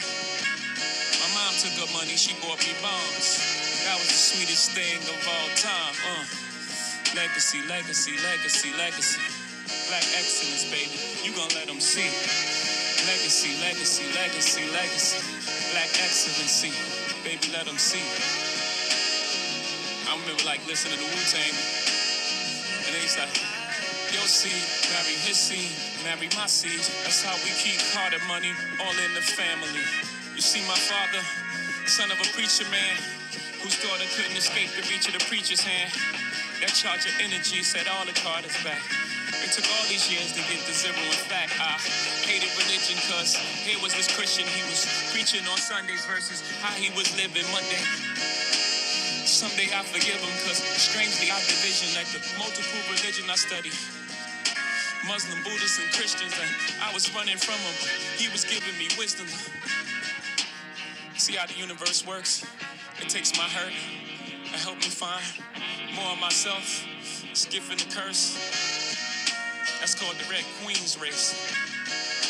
My 1.18 1.28
mom 1.34 1.52
took 1.58 1.74
her 1.82 1.90
money, 1.90 2.14
she 2.14 2.38
bought 2.38 2.62
me 2.62 2.70
bonds. 2.78 3.82
That 3.82 3.98
was 3.98 4.06
the 4.06 4.20
sweetest 4.30 4.78
thing 4.78 5.02
of 5.10 5.18
all 5.26 5.50
time. 5.58 5.94
Uh. 6.06 6.24
Legacy, 7.18 7.58
legacy, 7.66 8.14
legacy, 8.22 8.70
legacy. 8.78 9.18
Black 9.90 10.06
excellence, 10.14 10.70
baby. 10.70 10.94
You 11.26 11.34
gon' 11.34 11.50
let 11.58 11.66
them 11.66 11.82
see. 11.82 12.06
Legacy, 13.10 13.58
legacy, 13.58 14.06
legacy, 14.14 14.62
legacy. 14.70 15.18
Black 15.74 15.90
excellency. 15.98 16.70
Baby, 17.26 17.50
let 17.50 17.66
them 17.66 17.78
see. 17.78 18.02
Remember 20.20 20.44
like 20.44 20.60
listening 20.68 21.00
to 21.00 21.06
Wu 21.08 21.22
Tang. 21.32 21.54
And 22.84 22.92
then 22.92 23.00
he's 23.00 23.16
like, 23.16 23.32
your 24.12 24.26
seed, 24.28 24.60
marry 24.92 25.16
his 25.24 25.38
seed, 25.38 25.70
marry 26.04 26.28
my 26.36 26.44
seed. 26.44 26.82
That's 27.06 27.22
how 27.24 27.32
we 27.40 27.54
keep 27.56 27.80
Carter 27.94 28.20
money 28.28 28.52
all 28.82 28.92
in 28.92 29.14
the 29.16 29.24
family. 29.24 29.80
You 30.36 30.42
see, 30.42 30.60
my 30.68 30.76
father, 30.76 31.22
son 31.86 32.10
of 32.12 32.18
a 32.20 32.28
preacher 32.36 32.68
man, 32.68 32.96
whose 33.64 33.80
daughter 33.80 34.04
couldn't 34.18 34.36
escape 34.36 34.68
the 34.76 34.84
reach 34.92 35.08
of 35.08 35.14
the 35.16 35.24
preacher's 35.24 35.62
hand. 35.64 35.88
That 36.60 36.76
charge 36.76 37.08
of 37.08 37.14
energy 37.24 37.64
set 37.64 37.88
all 37.88 38.04
the 38.04 38.12
Carters 38.20 38.56
back. 38.60 38.82
It 39.40 39.56
took 39.56 39.64
all 39.72 39.86
these 39.88 40.04
years 40.10 40.36
to 40.36 40.42
get 40.52 40.60
to 40.68 40.72
zero. 40.76 41.00
In 41.00 41.24
fact, 41.32 41.56
I 41.56 41.80
hated 42.28 42.52
religion 42.60 43.00
because 43.00 43.32
here 43.64 43.80
was 43.80 43.96
this 43.96 44.10
Christian. 44.12 44.44
He 44.44 44.60
was 44.68 44.84
preaching 45.16 45.46
on 45.48 45.56
Sundays 45.56 46.04
versus 46.04 46.44
how 46.60 46.76
he 46.76 46.92
was 46.92 47.08
living 47.16 47.46
Monday. 47.48 47.80
Someday 49.40 49.72
I 49.72 49.80
forgive 49.88 50.20
him 50.20 50.28
because 50.44 50.60
strangely 50.60 51.32
our 51.32 51.40
division 51.40 51.96
like 51.96 52.04
the 52.12 52.20
multiple 52.36 52.76
religion 52.92 53.24
I 53.24 53.40
study. 53.40 53.72
Muslim, 55.08 55.40
Buddhists, 55.40 55.80
and 55.80 55.88
Christians, 55.96 56.36
and 56.36 56.52
I 56.84 56.92
was 56.92 57.08
running 57.16 57.40
from 57.40 57.56
him. 57.56 57.72
He 58.20 58.28
was 58.28 58.44
giving 58.44 58.76
me 58.76 58.92
wisdom. 59.00 59.24
See 61.16 61.40
how 61.40 61.48
the 61.48 61.56
universe 61.56 62.04
works? 62.04 62.44
It 63.00 63.08
takes 63.08 63.32
my 63.32 63.48
hurt 63.48 63.72
and 64.44 64.60
help 64.60 64.76
me 64.76 64.92
find 64.92 65.24
more 65.96 66.12
of 66.12 66.20
myself, 66.20 66.84
skipping 67.32 67.80
the 67.80 67.88
curse. 67.88 68.36
That's 69.80 69.96
called 69.96 70.20
the 70.20 70.28
Red 70.28 70.44
Queen's 70.60 71.00
race. 71.00 71.32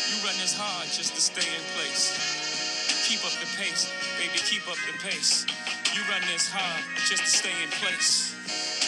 You 0.07 0.23
run 0.23 0.39
this 0.39 0.55
hard 0.55 0.87
just 0.87 1.19
to 1.19 1.21
stay 1.21 1.43
in 1.43 1.63
place. 1.75 2.15
Keep 3.11 3.27
up 3.27 3.35
the 3.43 3.51
pace, 3.59 3.91
baby, 4.15 4.39
keep 4.47 4.63
up 4.71 4.79
the 4.87 4.95
pace. 5.03 5.43
You 5.95 6.03
run 6.07 6.23
this 6.31 6.47
hard 6.49 6.85
just 7.09 7.25
to 7.25 7.31
stay 7.31 7.51
in 7.65 7.71
place. 7.83 8.31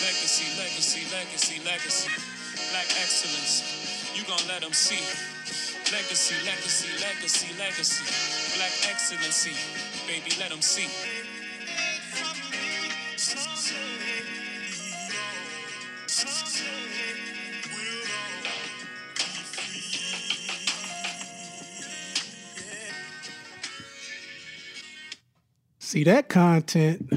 Legacy, 0.07 0.47
legacy, 0.55 1.03
legacy, 1.11 1.59
legacy. 1.67 2.11
Black 2.71 2.87
excellence, 3.03 4.15
you 4.15 4.23
gon' 4.25 4.47
let 4.47 4.63
them 4.63 4.73
see. 4.73 5.03
Legacy, 5.91 6.37
legacy, 6.47 6.89
legacy, 7.03 7.51
legacy. 7.59 8.07
Black 8.57 8.75
excellency, 8.87 9.55
baby, 10.07 10.31
let 10.39 10.51
them 10.51 10.63
see. 10.63 10.87
See 25.93 26.05
that 26.05 26.31
content. 26.31 27.13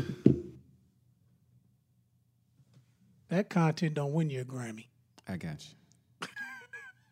That 3.30 3.50
content 3.50 3.94
don't 3.94 4.12
win 4.12 4.30
you 4.30 4.42
a 4.42 4.44
Grammy. 4.44 4.88
I 5.26 5.38
got 5.38 5.66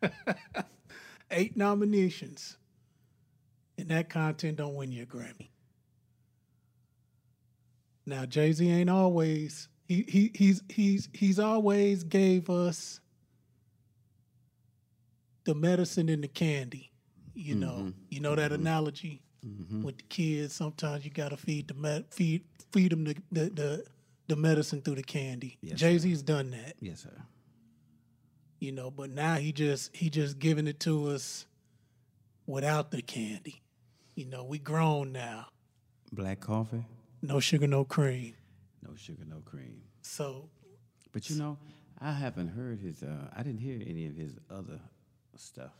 you. 0.02 0.10
Eight 1.30 1.56
nominations, 1.56 2.58
and 3.78 3.88
that 3.88 4.10
content 4.10 4.58
don't 4.58 4.74
win 4.74 4.92
you 4.92 5.04
a 5.04 5.06
Grammy. 5.06 5.48
Now 8.04 8.26
Jay 8.26 8.52
Z 8.52 8.68
ain't 8.70 8.90
always 8.90 9.70
he 9.88 10.04
he 10.06 10.32
he's 10.34 10.62
he's 10.68 11.08
he's 11.14 11.38
always 11.38 12.04
gave 12.04 12.50
us 12.50 13.00
the 15.44 15.54
medicine 15.54 16.10
and 16.10 16.22
the 16.22 16.28
candy. 16.28 16.92
You 17.32 17.54
know, 17.54 17.76
mm-hmm. 17.78 17.90
you 18.10 18.20
know 18.20 18.34
that 18.34 18.50
mm-hmm. 18.50 18.60
analogy 18.60 19.23
with 19.82 19.96
the 19.98 20.02
kids. 20.08 20.54
Sometimes 20.54 21.04
you 21.04 21.10
got 21.10 21.28
to 21.30 21.36
feed 21.36 21.68
the 21.68 21.74
med- 21.74 22.06
feed 22.10 22.42
feed 22.72 22.92
them 22.92 23.04
the, 23.04 23.14
the 23.32 23.50
the 23.50 23.84
the 24.28 24.36
medicine 24.36 24.80
through 24.82 24.94
the 24.96 25.02
candy. 25.02 25.58
Yes, 25.60 25.78
Jay 25.78 25.98
Z's 25.98 26.22
done 26.22 26.50
that. 26.52 26.74
Yes, 26.80 27.00
sir. 27.02 27.22
you 28.60 28.72
know 28.72 28.90
but 28.90 29.10
now 29.10 29.34
he 29.36 29.52
just 29.52 29.94
he 29.94 30.08
just 30.08 30.38
giving 30.38 30.66
it 30.66 30.80
to 30.80 31.08
us 31.10 31.46
without 32.46 32.90
the 32.90 33.02
candy 33.02 33.62
you 34.14 34.24
know 34.24 34.44
we 34.44 34.58
grown 34.58 35.12
now 35.12 35.46
Black 36.12 36.40
coffee, 36.40 36.84
no 37.22 37.40
sugar 37.40 37.66
no 37.66 37.84
cream 37.84 38.34
no 38.86 38.94
sugar, 38.96 39.24
no 39.28 39.40
cream. 39.44 39.82
so 40.02 40.48
But 41.12 41.28
you 41.28 41.36
know, 41.36 41.58
I 42.00 42.12
haven't 42.12 42.48
heard 42.48 42.80
his. 42.80 43.02
Uh, 43.02 43.28
I 43.34 43.42
didn't 43.42 43.60
hear 43.60 43.80
any 43.86 44.06
of 44.06 44.14
his 44.14 44.36
other 44.50 44.78
stuff, 45.36 45.72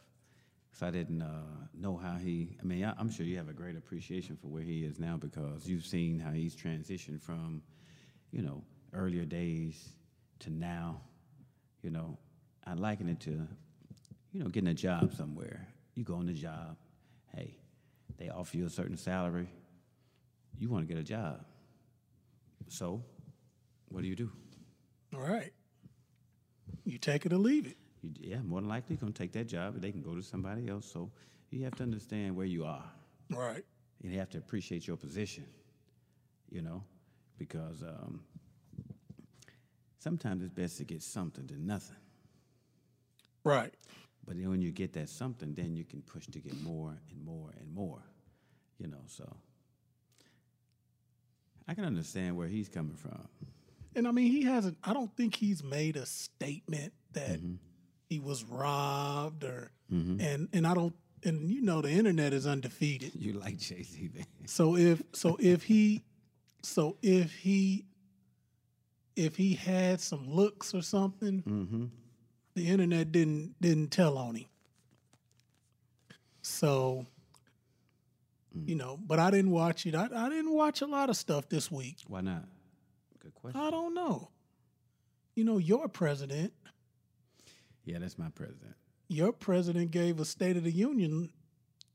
so 0.75 0.89
I 0.89 0.91
didn't 0.91 1.23
uh, 1.23 1.69
know 1.73 1.97
how 1.97 2.17
he. 2.17 2.57
I 2.61 2.65
mean, 2.65 2.85
I, 2.85 2.95
I'm 2.99 3.09
sure 3.09 3.25
you 3.25 3.37
have 3.37 3.49
a 3.49 3.53
great 3.53 3.77
appreciation 3.77 4.37
for 4.37 4.49
where 4.49 4.63
he 4.63 4.85
is 4.85 4.99
now 4.99 5.17
because 5.17 5.69
you've 5.69 5.87
seen 5.87 6.19
how 6.19 6.33
he's 6.33 6.57
transitioned 6.57 7.23
from, 7.23 7.63
you 8.33 8.43
know, 8.43 8.65
earlier 8.93 9.25
days 9.25 9.91
to 10.41 10.51
now. 10.51 11.01
You 11.83 11.91
know, 11.91 12.19
I 12.67 12.75
liken 12.75 13.09
it 13.09 13.21
to, 13.21 13.47
you 14.33 14.43
know, 14.43 14.49
getting 14.49 14.69
a 14.69 14.75
job 14.75 15.15
somewhere. 15.15 15.69
You 15.95 16.03
go 16.03 16.15
on 16.15 16.27
the 16.27 16.33
job, 16.33 16.77
hey, 17.37 17.57
they 18.19 18.29
offer 18.29 18.57
you 18.57 18.67
a 18.67 18.71
certain 18.71 18.97
salary. 18.97 19.49
You 20.59 20.69
want 20.71 20.89
to 20.89 20.93
get 20.93 21.01
a 21.01 21.07
job. 21.07 21.45
So, 22.69 23.05
what 23.91 24.03
do 24.03 24.09
you 24.09 24.17
do? 24.17 24.33
All 25.15 25.21
right. 25.21 25.53
You 26.85 26.99
take 26.99 27.27
it 27.27 27.33
or 27.33 27.39
leave 27.39 27.67
it. 27.67 27.77
You, 28.05 28.31
yeah, 28.31 28.43
more 28.43 28.61
than 28.61 28.69
likely, 28.69 28.97
going 28.97 29.13
to 29.13 29.19
take 29.19 29.33
that 29.33 29.47
job, 29.47 29.75
and 29.75 29.83
they 29.83 29.93
can 29.93 30.03
go 30.03 30.15
to 30.15 30.23
somebody 30.23 30.69
else. 30.69 30.91
So, 30.91 31.11
you 31.51 31.65
have 31.65 31.75
to 31.77 31.83
understand 31.83 32.37
where 32.37 32.47
you 32.47 32.65
are. 32.65 32.85
Right. 33.31 33.65
And 34.03 34.13
you 34.13 34.19
have 34.19 34.31
to 34.31 34.39
appreciate 34.39 34.87
your 34.87 34.97
position, 34.97 35.47
you 36.51 36.63
know, 36.63 36.83
because 37.39 37.83
um, 37.83 38.21
sometimes 39.99 40.43
it's 40.43 40.53
best 40.53 40.79
to 40.79 40.85
get 40.85 41.03
something 41.03 41.47
than 41.47 41.67
nothing. 41.67 41.97
Right. 43.45 43.73
But 44.27 44.37
then 44.37 44.51
when 44.51 44.63
you 44.63 44.73
get 44.73 44.93
that 44.95 45.09
something, 45.09 45.55
then 45.55 45.77
you 45.77 45.85
can 45.85 46.03
push 46.03 46.27
to 46.27 46.39
get 46.39 46.61
more 46.63 46.91
and 47.11 47.25
more 47.25 47.51
and 47.59 47.73
more, 47.73 48.03
you 48.79 48.89
know. 48.89 49.03
So 49.07 49.31
I 51.69 51.75
can 51.75 51.85
understand 51.85 52.37
where 52.37 52.49
he's 52.49 52.69
coming 52.69 52.97
from. 52.97 53.29
And 53.95 54.09
I 54.09 54.11
mean, 54.11 54.31
he 54.31 54.43
hasn't, 54.43 54.77
I 54.83 54.93
don't 54.93 55.15
think 55.17 55.37
he's 55.37 55.63
made 55.63 55.97
a 55.97 56.07
statement 56.07 56.93
that 57.13 57.39
he 58.15 58.21
was 58.21 58.45
robbed 58.45 59.43
or, 59.43 59.73
mm-hmm. 59.93 60.21
and, 60.21 60.49
and 60.53 60.67
I 60.67 60.75
don't, 60.75 60.95
and 61.25 61.51
you 61.51 61.63
know, 61.63 61.83
the 61.83 61.91
internet 61.91 62.33
is 62.33 62.47
undefeated. 62.47 63.13
You 63.19 63.33
like 63.33 63.59
Jay 63.59 63.83
Z, 63.83 64.11
man. 64.15 64.27
So 64.47 64.77
if, 64.77 65.03
so 65.13 65.37
if 65.41 65.65
he, 65.65 66.05
so 66.63 66.97
if 67.03 67.33
he, 67.33 67.87
if 69.17 69.37
he 69.37 69.55
had 69.55 70.01
some 70.01 70.29
looks 70.29 70.75
or 70.75 70.83
something, 70.83 71.43
mm-hmm. 71.43 71.85
the 72.55 72.69
internet 72.69 73.11
didn't, 73.11 73.57
didn't 73.61 73.91
tell 73.91 74.17
on 74.17 74.37
him. 74.37 74.47
So, 76.43 77.07
mm. 78.57 78.69
you 78.69 78.77
know, 78.77 78.97
but 79.05 79.19
I 79.19 79.33
didn't 79.33 79.51
watch 79.51 79.87
it. 79.87 79.97
I, 79.97 80.09
I 80.15 80.29
didn't 80.29 80.53
watch 80.53 80.83
a 80.83 80.87
lot 80.87 81.11
of 81.11 81.17
stuff 81.17 81.49
this 81.49 81.69
week. 81.71 81.97
Why 82.07 82.21
not? 82.21 82.45
Good 83.21 83.35
question. 83.35 83.61
I 83.61 83.71
don't 83.71 83.95
know. 83.95 84.31
You 85.35 85.45
know, 85.45 85.59
your 85.59 85.89
president, 85.89 86.53
Yeah, 87.85 87.99
that's 87.99 88.19
my 88.19 88.29
president. 88.31 88.75
your 89.09 89.33
president 89.33 89.91
gave 89.91 90.19
a 90.21 90.25
State 90.25 90.57
of 90.57 90.65
the 90.65 90.73
Union 90.73 91.31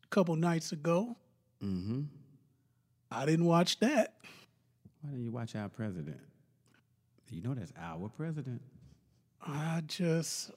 a 0.04 0.08
couple 0.08 0.36
nights 0.36 0.72
ago. 0.72 1.18
Mm-hmm. 1.64 2.04
I 3.12 3.26
didn't 3.26 3.46
watch 3.46 3.80
that. 3.80 4.14
Why 5.02 5.10
didn't 5.12 5.26
you 5.26 5.32
watch 5.32 5.56
our 5.56 5.70
president? 5.70 6.20
You 7.32 7.42
know 7.42 7.54
that's 7.54 7.74
our 7.80 8.10
president. 8.10 8.62
I 9.42 9.82
just, 9.88 10.52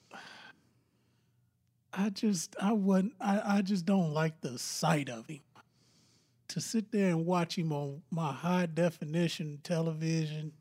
I 1.92 2.10
just, 2.10 2.56
I 2.60 2.72
wasn't, 2.72 3.14
I, 3.20 3.58
I 3.58 3.62
just 3.62 3.84
don't 3.86 4.12
like 4.12 4.40
the 4.40 4.58
sight 4.58 5.08
of 5.08 5.26
him. 5.26 5.40
To 6.48 6.60
sit 6.60 6.92
there 6.92 7.08
and 7.08 7.24
watch 7.24 7.56
him 7.56 7.72
on 7.72 8.02
my 8.10 8.32
high 8.32 8.66
definition 8.66 9.60
television, 9.62 10.52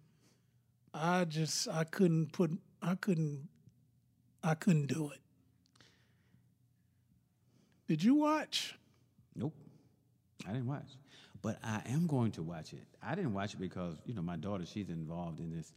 I 0.94 1.26
just, 1.26 1.68
I 1.68 1.84
couldn't 1.84 2.32
put, 2.32 2.52
I 2.82 2.96
couldn't, 2.96 3.48
I 4.44 4.56
couldn't 4.56 4.88
do 4.88 5.12
it. 5.12 5.20
Did 7.88 8.04
you 8.04 8.16
watch? 8.16 8.76
Nope. 9.36 9.54
I 10.48 10.52
didn't 10.54 10.68
watch. 10.68 10.88
But 11.42 11.60
I 11.64 11.82
am 11.88 12.08
going 12.08 12.32
to 12.32 12.44
watch 12.44 12.74
it. 12.74 12.84
I 13.04 13.16
didn't 13.16 13.34
watch 13.34 13.54
it 13.54 13.60
because, 13.60 13.96
you 14.06 14.14
know, 14.14 14.22
my 14.22 14.38
daughter, 14.38 14.66
she's 14.66 14.90
involved 14.90 15.40
in 15.40 15.52
this 15.56 15.74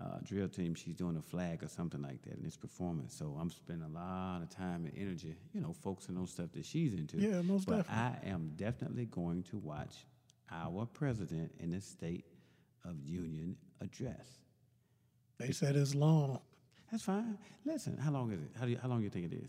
uh, 0.00 0.18
drill 0.24 0.48
team. 0.48 0.74
She's 0.74 0.94
doing 0.94 1.16
a 1.16 1.22
flag 1.22 1.62
or 1.62 1.68
something 1.68 2.02
like 2.02 2.22
that 2.22 2.34
in 2.34 2.42
this 2.42 2.56
performance. 2.56 3.14
So 3.14 3.36
I'm 3.40 3.50
spending 3.50 3.86
a 3.88 3.92
lot 3.92 4.40
of 4.42 4.50
time 4.50 4.86
and 4.86 4.92
energy, 4.96 5.36
you 5.52 5.60
know, 5.60 5.74
focusing 5.82 6.16
on 6.16 6.26
stuff 6.26 6.52
that 6.52 6.64
she's 6.64 6.94
into. 6.94 7.18
Yeah, 7.18 7.42
most 7.42 7.66
but 7.66 7.86
definitely. 7.86 8.28
I 8.28 8.30
am 8.30 8.52
definitely 8.56 9.06
going 9.06 9.42
to 9.44 9.58
watch 9.58 10.06
our 10.50 10.86
president 10.86 11.52
in 11.60 11.70
the 11.70 11.80
State 11.80 12.24
of 12.84 13.00
Union 13.00 13.56
address. 13.80 14.26
They 15.38 15.52
said 15.52 15.76
it's 15.76 15.94
long. 15.94 16.40
That's 16.92 17.04
fine. 17.04 17.38
Listen, 17.64 17.96
how 17.96 18.10
long 18.12 18.30
is 18.32 18.40
it? 18.40 18.50
How, 18.58 18.66
do 18.66 18.70
you, 18.70 18.78
how 18.80 18.88
long 18.88 18.98
do 18.98 19.04
you 19.04 19.10
think 19.10 19.32
it 19.32 19.34
is? 19.34 19.48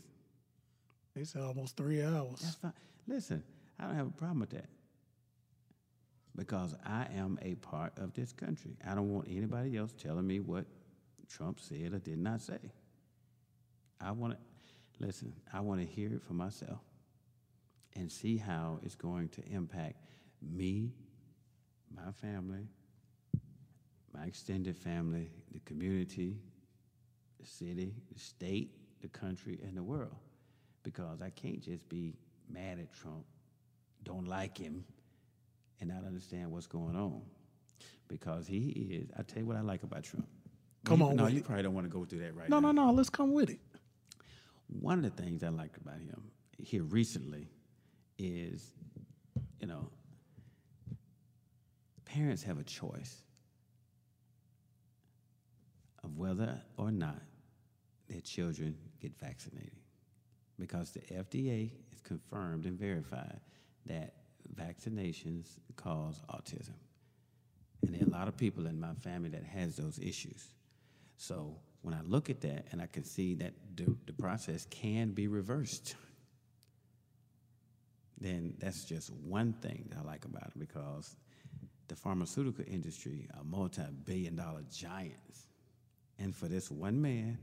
They 1.14 1.26
said 1.26 1.42
almost 1.42 1.76
three 1.76 2.02
hours. 2.02 2.40
That's 2.42 2.56
fine. 2.56 2.74
Listen, 3.06 3.44
I 3.78 3.84
don't 3.84 3.96
have 3.96 4.08
a 4.08 4.12
problem 4.12 4.40
with 4.40 4.52
that 4.52 4.70
because 6.38 6.74
I 6.86 7.06
am 7.14 7.38
a 7.42 7.56
part 7.56 7.92
of 7.98 8.14
this 8.14 8.32
country. 8.32 8.78
I 8.88 8.96
don't 8.96 9.14
want 9.14 9.28
anybody 9.30 9.76
else 9.76 9.94
telling 10.02 10.26
me 10.26 10.40
what 10.40 10.66
Trump 11.30 11.60
said 11.60 11.94
or 11.94 12.00
did 12.00 12.18
not 12.18 12.42
say. 12.42 12.60
I 14.00 14.12
want 14.12 14.34
to 14.34 15.06
listen. 15.06 15.34
I 15.52 15.60
want 15.60 15.82
to 15.82 15.86
hear 15.86 16.14
it 16.14 16.24
for 16.24 16.34
myself 16.34 16.80
and 17.96 18.10
see 18.10 18.38
how 18.38 18.80
it's 18.84 18.96
going 18.96 19.28
to 19.30 19.44
impact 19.52 19.98
me, 20.42 20.94
my 21.94 22.12
family, 22.14 22.68
my 24.14 24.24
extended 24.26 24.78
family, 24.78 25.30
the 25.52 25.60
community, 25.60 26.38
the 27.44 27.50
city, 27.50 27.94
the 28.12 28.20
state, 28.20 28.72
the 29.02 29.08
country, 29.08 29.60
and 29.64 29.76
the 29.76 29.84
world. 29.84 30.16
Because 30.84 31.22
I 31.22 31.30
can't 31.30 31.62
just 31.62 31.88
be 31.90 32.16
mad 32.50 32.80
at 32.80 32.92
Trump, 32.94 33.26
don't 34.04 34.28
like 34.28 34.58
him, 34.58 34.84
and 35.80 35.90
not 35.90 36.06
understand 36.06 36.52
what's 36.52 36.68
going 36.68 36.96
on. 36.96 37.22
Because 38.08 38.48
he 38.48 39.00
is, 39.02 39.10
I 39.18 39.24
tell 39.24 39.40
you 39.40 39.46
what 39.46 39.58
I 39.58 39.62
like 39.62 39.84
about 39.84 40.04
Trump. 40.04 40.28
Come 40.86 41.02
on 41.02 41.16
No, 41.16 41.28
you 41.28 41.40
it. 41.40 41.46
probably 41.46 41.64
don't 41.64 41.74
want 41.74 41.86
to 41.86 41.92
go 41.92 42.04
through 42.06 42.20
that 42.20 42.36
right 42.36 42.50
No, 42.50 42.60
now. 42.60 42.72
No, 42.72 42.84
no, 42.84 42.88
no. 42.88 42.94
Let's 42.94 43.10
come 43.10 43.32
with 43.34 43.50
it. 43.50 43.60
One 44.68 45.04
of 45.04 45.16
the 45.16 45.22
things 45.22 45.44
I 45.44 45.50
liked 45.50 45.78
about 45.78 45.96
him 46.00 46.24
here 46.58 46.84
recently 46.84 47.48
is, 48.18 48.74
you 49.60 49.68
know, 49.68 49.90
parents 52.06 52.44
have 52.44 52.60
a 52.60 52.64
choice 52.64 53.22
of 56.04 56.18
whether 56.18 56.62
or 56.78 56.92
not 56.92 57.22
their 58.14 58.22
children 58.22 58.78
get 59.02 59.18
vaccinated. 59.20 59.74
Because 60.60 60.92
the 60.92 61.00
FDA 61.00 61.72
has 61.90 62.00
confirmed 62.04 62.66
and 62.66 62.78
verified 62.80 63.40
that 63.88 64.14
vaccinations 64.56 65.48
cause 65.76 66.22
autism. 66.30 66.76
And 67.82 67.94
there 67.94 68.04
are 68.04 68.08
a 68.08 68.12
lot 68.12 68.28
of 68.28 68.38
people 68.38 68.68
in 68.68 68.80
my 68.80 68.94
family 68.94 69.30
that 69.30 69.44
has 69.44 69.76
those 69.76 70.00
issues. 70.00 70.54
So 71.18 71.58
when 71.82 71.94
I 71.94 72.02
look 72.02 72.30
at 72.30 72.40
that 72.42 72.68
and 72.72 72.82
I 72.82 72.86
can 72.86 73.04
see 73.04 73.34
that 73.36 73.54
the, 73.76 73.96
the 74.06 74.14
process 74.14 74.68
can 74.70 75.12
be 75.12 75.28
reversed, 75.28 75.96
then 78.22 78.54
that's 78.60 78.86
just 78.86 79.12
one 79.12 79.54
thing 79.54 79.88
that 79.90 79.98
I 80.00 80.04
like 80.04 80.24
about 80.26 80.48
it 80.56 80.60
because 80.60 81.18
the 81.88 81.96
pharmaceutical 81.96 82.64
industry 82.68 83.28
are 83.36 83.44
multi-billion 83.44 84.36
dollar 84.36 84.62
giants. 84.72 85.48
And 86.20 86.34
for 86.34 86.48
this 86.48 86.70
one 86.72 87.02
man 87.02 87.40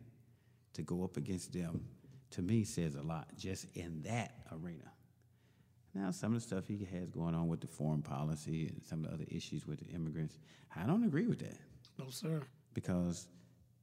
to 0.74 0.82
go 0.82 1.04
up 1.04 1.16
against 1.16 1.52
them, 1.52 1.84
to 2.30 2.42
me, 2.42 2.64
says 2.64 2.94
a 2.94 3.02
lot 3.02 3.28
just 3.36 3.66
in 3.74 4.02
that 4.02 4.34
arena. 4.52 4.90
Now, 5.94 6.12
some 6.12 6.34
of 6.34 6.40
the 6.40 6.46
stuff 6.46 6.68
he 6.68 6.86
has 6.92 7.10
going 7.10 7.34
on 7.34 7.48
with 7.48 7.60
the 7.60 7.66
foreign 7.66 8.02
policy 8.02 8.68
and 8.68 8.80
some 8.84 9.04
of 9.04 9.10
the 9.10 9.14
other 9.14 9.24
issues 9.28 9.66
with 9.66 9.80
the 9.80 9.92
immigrants, 9.92 10.38
I 10.76 10.86
don't 10.86 11.02
agree 11.02 11.26
with 11.26 11.40
that. 11.40 11.58
No, 11.98 12.10
sir. 12.10 12.42
Because 12.74 13.26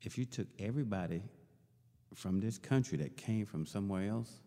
if 0.01 0.17
you 0.17 0.23
took 0.23 0.47
everybody 0.59 1.21
from 2.13 2.39
this 2.39 2.57
country 2.57 2.97
that 2.99 3.17
came 3.17 3.45
from 3.45 3.65
somewhere 3.65 4.09
else, 4.09 4.39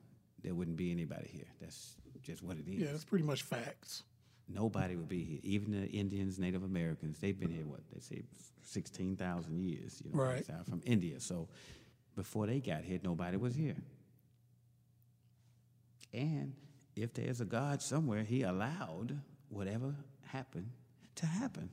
there 0.43 0.55
wouldn't 0.55 0.79
be 0.79 0.91
anybody 0.91 1.29
here. 1.31 1.49
That's 1.61 1.97
just 2.23 2.43
what 2.43 2.57
it 2.57 2.67
is. 2.67 2.81
Yeah, 2.81 2.89
it's 2.95 3.05
pretty 3.05 3.25
much 3.25 3.43
facts. 3.43 4.05
Nobody 4.49 4.97
would 4.97 5.09
be 5.09 5.23
here. 5.23 5.41
Even 5.43 5.73
the 5.73 5.87
Indians, 5.87 6.39
Native 6.39 6.65
Americans, 6.65 7.19
they've 7.19 7.39
been 7.39 7.51
here, 7.51 7.67
what, 7.67 7.81
they 7.93 8.01
say 8.01 8.23
16,000 8.63 9.61
years. 9.61 10.03
You 10.05 10.13
know, 10.13 10.23
Right. 10.23 10.45
From 10.69 10.81
India. 10.87 11.21
So 11.21 11.49
before 12.17 12.47
they 12.47 12.61
got 12.61 12.83
here, 12.83 13.01
nobody 13.03 13.37
was 13.37 13.55
here. 13.55 13.77
And 16.13 16.55
if 16.97 17.15
there's 17.15 17.41
a 17.41 17.45
God 17.45 17.83
somewhere, 17.83 18.23
he 18.23 18.43
allowed 18.43 19.19
whatever 19.49 19.95
happened 20.27 20.71
to 21.17 21.27
happen. 21.27 21.71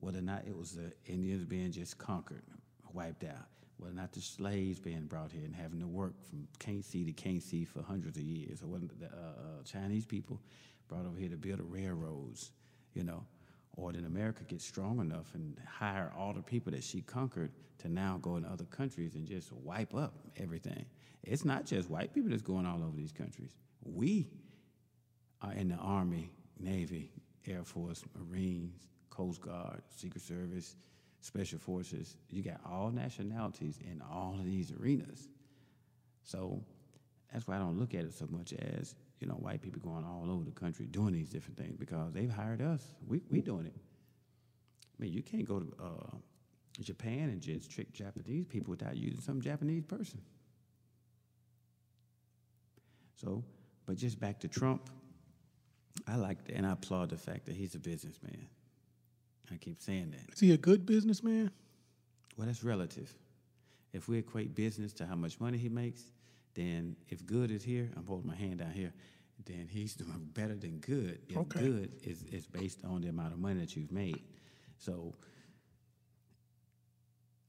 Whether 0.00 0.18
or 0.18 0.22
not 0.22 0.44
it 0.46 0.56
was 0.56 0.72
the 0.72 0.92
Indians 1.06 1.44
being 1.44 1.72
just 1.72 1.98
conquered, 1.98 2.42
wiped 2.92 3.24
out, 3.24 3.46
whether 3.78 3.92
or 3.92 3.96
not 3.96 4.12
the 4.12 4.20
slaves 4.20 4.78
being 4.78 5.06
brought 5.06 5.32
here 5.32 5.44
and 5.44 5.54
having 5.54 5.80
to 5.80 5.86
work 5.86 6.14
from 6.28 6.46
can't 6.58 6.84
see 6.84 7.04
to 7.04 7.12
can't 7.12 7.42
see 7.42 7.64
for 7.64 7.82
hundreds 7.82 8.16
of 8.16 8.22
years, 8.22 8.62
or 8.62 8.66
whether 8.66 8.86
the 8.86 9.06
uh, 9.06 9.08
uh, 9.08 9.62
Chinese 9.64 10.06
people 10.06 10.40
brought 10.88 11.06
over 11.06 11.18
here 11.18 11.28
to 11.28 11.36
build 11.36 11.58
the 11.58 11.64
railroads, 11.64 12.52
you 12.94 13.04
know, 13.04 13.24
or 13.76 13.92
did 13.92 14.04
America 14.04 14.42
get 14.48 14.60
strong 14.60 15.00
enough 15.00 15.34
and 15.34 15.56
hire 15.68 16.12
all 16.18 16.32
the 16.32 16.42
people 16.42 16.72
that 16.72 16.82
she 16.82 17.02
conquered 17.02 17.50
to 17.78 17.88
now 17.88 18.18
go 18.22 18.36
in 18.36 18.44
other 18.44 18.64
countries 18.64 19.14
and 19.14 19.26
just 19.26 19.52
wipe 19.52 19.94
up 19.94 20.14
everything? 20.36 20.86
It's 21.22 21.44
not 21.44 21.66
just 21.66 21.90
white 21.90 22.14
people 22.14 22.30
that's 22.30 22.42
going 22.42 22.66
all 22.66 22.82
over 22.82 22.96
these 22.96 23.12
countries. 23.12 23.54
We 23.84 24.28
are 25.42 25.52
in 25.52 25.68
the 25.68 25.76
Army, 25.76 26.30
Navy, 26.58 27.12
Air 27.46 27.64
Force, 27.64 28.02
Marines, 28.16 28.88
Coast 29.10 29.40
Guard, 29.40 29.82
Secret 29.88 30.22
Service, 30.22 30.76
special 31.20 31.58
forces. 31.58 32.16
You 32.30 32.42
got 32.42 32.60
all 32.64 32.90
nationalities 32.90 33.78
in 33.84 34.00
all 34.10 34.36
of 34.38 34.44
these 34.44 34.72
arenas. 34.72 35.28
So 36.22 36.62
that's 37.32 37.46
why 37.46 37.56
I 37.56 37.58
don't 37.58 37.78
look 37.78 37.94
at 37.94 38.04
it 38.04 38.14
so 38.14 38.26
much 38.30 38.52
as 38.52 38.94
you 39.20 39.26
know 39.26 39.34
white 39.34 39.62
people 39.62 39.80
going 39.80 40.04
all 40.04 40.30
over 40.30 40.44
the 40.44 40.50
country 40.50 40.86
doing 40.86 41.12
these 41.12 41.28
different 41.28 41.56
things 41.56 41.76
because 41.76 42.12
they've 42.12 42.30
hired 42.30 42.60
us. 42.60 42.82
We 43.06 43.22
we 43.30 43.40
doing 43.40 43.66
it. 43.66 43.76
I 43.76 45.02
mean, 45.02 45.12
you 45.12 45.22
can't 45.22 45.46
go 45.46 45.60
to 45.60 45.72
uh, 45.82 46.16
Japan 46.80 47.28
and 47.30 47.40
just 47.40 47.70
trick 47.70 47.92
Japanese 47.92 48.46
people 48.46 48.70
without 48.70 48.96
using 48.96 49.20
some 49.20 49.40
Japanese 49.40 49.84
person. 49.84 50.20
So, 53.16 53.44
but 53.86 53.96
just 53.96 54.20
back 54.20 54.40
to 54.40 54.48
Trump, 54.48 54.90
I 56.06 56.16
like 56.16 56.38
and 56.52 56.66
I 56.66 56.72
applaud 56.72 57.10
the 57.10 57.16
fact 57.16 57.46
that 57.46 57.56
he's 57.56 57.74
a 57.74 57.78
businessman. 57.78 58.46
I 59.52 59.56
keep 59.56 59.80
saying 59.80 60.10
that. 60.10 60.32
Is 60.32 60.40
he 60.40 60.52
a 60.52 60.56
good 60.56 60.86
businessman? 60.86 61.50
Well, 62.36 62.46
that's 62.46 62.64
relative. 62.64 63.14
If 63.92 64.08
we 64.08 64.18
equate 64.18 64.54
business 64.54 64.92
to 64.94 65.06
how 65.06 65.14
much 65.14 65.40
money 65.40 65.56
he 65.56 65.68
makes, 65.68 66.02
then 66.56 66.96
if 67.08 67.24
good 67.24 67.50
is 67.50 67.62
here, 67.62 67.90
I'm 67.96 68.06
holding 68.06 68.26
my 68.26 68.34
hand 68.34 68.58
down 68.58 68.72
here, 68.72 68.92
then 69.44 69.68
he's 69.70 69.94
doing 69.94 70.28
better 70.34 70.54
than 70.54 70.78
good. 70.78 71.20
If 71.28 71.36
Okay. 71.36 71.60
good 71.60 71.92
is, 72.02 72.24
is 72.24 72.46
based 72.46 72.84
on 72.84 73.02
the 73.02 73.08
amount 73.08 73.34
of 73.34 73.38
money 73.38 73.60
that 73.60 73.76
you've 73.76 73.92
made. 73.92 74.22
So 74.78 75.14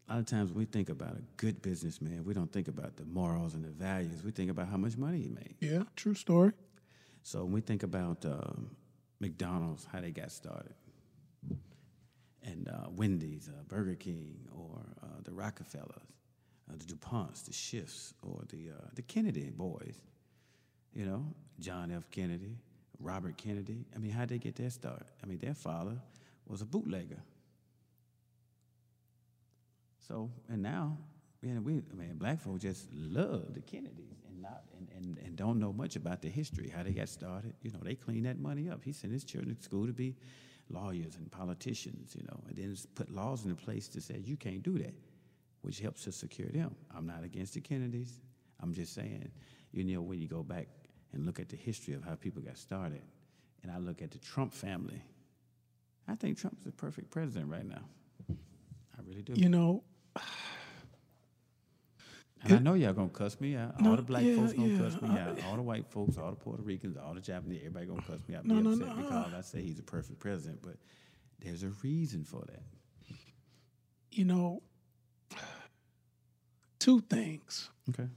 a 0.08 0.14
lot 0.14 0.20
of 0.20 0.26
times 0.26 0.52
we 0.52 0.66
think 0.66 0.90
about 0.90 1.14
a 1.16 1.22
good 1.38 1.62
businessman, 1.62 2.24
we 2.26 2.34
don't 2.34 2.52
think 2.52 2.68
about 2.68 2.98
the 2.98 3.06
morals 3.06 3.54
and 3.56 3.64
the 3.64 3.70
values. 3.72 4.24
We 4.24 4.32
think 4.32 4.52
about 4.52 4.68
how 4.68 4.78
much 4.78 4.98
money 4.98 5.20
he 5.22 5.30
made. 5.30 5.56
Yeah, 5.60 5.84
true 5.96 6.14
story. 6.14 6.52
So 7.24 7.44
when 7.44 7.54
we 7.54 7.62
think 7.62 7.84
about 7.84 8.26
um, 8.26 8.72
McDonald's, 9.20 9.86
how 9.92 10.00
they 10.02 10.12
got 10.12 10.32
started, 10.32 10.74
and 12.44 12.70
uh, 12.70 12.88
Wendy's, 12.96 13.50
uh, 13.50 13.64
Burger 13.68 13.96
King, 13.96 14.38
or 14.56 14.80
uh, 15.04 15.08
the 15.24 15.32
Rockefellers, 15.34 16.14
uh, 16.70 16.76
the 16.78 16.86
DuPonts, 16.86 17.46
the 17.46 17.54
Schiffs, 17.54 18.14
or 18.22 18.42
the 18.50 18.72
uh, 18.72 18.88
the 18.96 19.02
Kennedy 19.02 19.50
boys, 19.50 20.02
you 20.94 21.06
know, 21.06 21.26
John 21.60 21.92
F. 21.92 22.10
Kennedy, 22.12 22.58
Robert 23.00 23.38
Kennedy. 23.38 23.86
I 23.96 24.00
mean, 24.00 24.12
how'd 24.12 24.30
they 24.30 24.38
get 24.38 24.56
their 24.56 24.70
start? 24.70 25.04
I 25.24 25.28
mean, 25.28 25.40
their 25.40 25.54
father 25.54 25.98
was 26.48 26.62
a 26.62 26.66
bootlegger. 26.66 27.22
So, 30.08 30.30
and 30.48 30.62
now, 30.62 30.98
man, 31.42 31.64
we, 31.64 31.74
I 31.92 31.96
mean, 31.96 32.16
black 32.16 32.40
folks 32.40 32.62
just 32.62 32.88
love 32.94 33.54
the 33.54 33.62
Kennedys 33.62 34.24
and 34.30 34.42
not 34.42 34.64
and, 34.78 34.88
and, 34.96 35.18
and 35.18 35.36
don't 35.36 35.60
know 35.60 35.74
much 35.74 35.96
about 35.96 36.22
the 36.22 36.30
history, 36.30 36.72
how 36.74 36.84
they 36.84 36.92
got 36.92 37.10
started. 37.10 37.54
You 37.62 37.72
know, 37.72 37.80
they 37.84 37.96
clean 37.96 38.24
that 38.24 38.40
money 38.40 38.70
up. 38.70 38.84
He 38.84 38.94
sent 38.94 39.12
his 39.12 39.24
children 39.26 39.56
to 39.56 39.62
school 39.62 39.86
to 39.86 39.94
be 39.94 40.16
lawyers 40.70 41.16
and 41.16 41.30
politicians, 41.32 42.16
you 42.16 42.24
know, 42.24 42.40
and 42.48 42.58
then 42.58 42.76
put 42.96 43.14
laws 43.14 43.44
into 43.44 43.56
place 43.56 43.88
to 43.90 44.02
say 44.02 44.22
you 44.24 44.38
can't 44.38 44.64
do 44.64 44.78
that, 44.78 44.94
which 45.68 45.82
helps 45.82 46.06
to 46.06 46.14
secure 46.14 46.48
them. 46.48 46.74
I'm 46.96 47.06
not 47.06 47.26
against 47.26 47.54
the 47.56 47.60
Kennedys. 47.60 48.22
I'm 48.62 48.74
just 48.74 48.94
saying, 48.96 49.30
you 49.74 49.84
know, 49.84 50.02
when 50.02 50.18
you 50.18 50.26
go 50.30 50.42
back 50.42 50.68
and 51.12 51.26
look 51.26 51.42
at 51.42 51.50
the 51.50 51.58
history 51.58 51.94
of 51.94 52.06
how 52.06 52.16
people 52.16 52.42
got 52.42 52.58
started, 52.58 53.02
and 53.64 53.70
I 53.70 53.78
look 53.78 54.02
at 54.02 54.12
the 54.12 54.18
Trump 54.18 54.54
family, 54.54 55.02
I 56.08 56.16
think 56.16 56.38
Trump's 56.38 56.64
the 56.64 56.72
perfect 56.72 57.12
president 57.12 57.52
right 57.52 57.68
now. 57.68 57.82
I 58.30 59.02
really 59.06 59.22
do. 59.24 59.34
You 59.36 59.50
know, 59.50 59.84
And 62.44 62.54
I 62.54 62.60
know 62.60 62.76
y'all 62.76 62.94
gonna 62.94 63.10
cuss 63.10 63.42
me 63.42 63.58
out. 63.58 63.82
No, 63.82 63.90
all 63.90 63.96
the 63.98 64.04
black 64.04 64.24
yeah, 64.24 64.36
folks 64.38 64.54
gonna 64.54 64.68
yeah, 64.70 64.78
cuss 64.80 65.02
me 65.02 65.10
I- 65.10 65.20
out. 65.22 65.44
All 65.48 65.56
the 65.58 65.64
white 65.64 65.88
folks, 65.88 66.18
all 66.18 66.30
the 66.30 66.38
Puerto 66.38 66.62
Ricans, 66.64 66.96
all 66.96 67.14
the 67.14 67.20
Japanese, 67.20 67.60
everybody 67.66 67.88
gonna 67.88 68.02
cuss 68.04 68.22
me 68.28 68.36
out. 68.36 68.46
No, 68.46 68.56
be 68.56 68.62
no, 68.62 68.70
upset 68.72 68.88
no. 68.88 68.94
Uh-uh. 68.94 69.24
because 69.26 69.34
I 69.34 69.42
say 69.42 69.62
he's 69.64 69.80
a 69.80 69.84
perfect 69.84 70.20
president, 70.20 70.62
but 70.62 70.78
there's 71.40 71.64
a 71.64 71.70
reason 71.84 72.24
for 72.24 72.46
that. 72.46 72.64
you 74.12 74.24
know, 74.24 74.62
two 76.88 77.02
things. 77.02 77.70
Okay. 77.90 78.08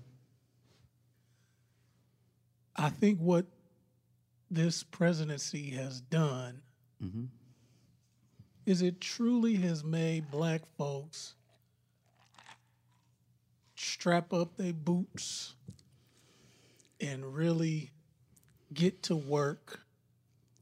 I 2.76 2.88
think 2.88 3.18
what 3.18 3.46
this 4.48 4.84
presidency 4.84 5.70
has 5.70 6.00
done 6.00 6.62
Mm-hmm. 7.02 7.24
is 8.66 8.82
it 8.82 9.00
truly 9.00 9.56
has 9.56 9.82
made 9.82 10.30
black 10.30 10.60
folks 10.76 11.32
strap 13.74 14.34
up 14.34 14.58
their 14.58 14.74
boots 14.74 15.54
and 17.00 17.34
really 17.34 17.90
get 18.74 19.02
to 19.04 19.16
work 19.16 19.80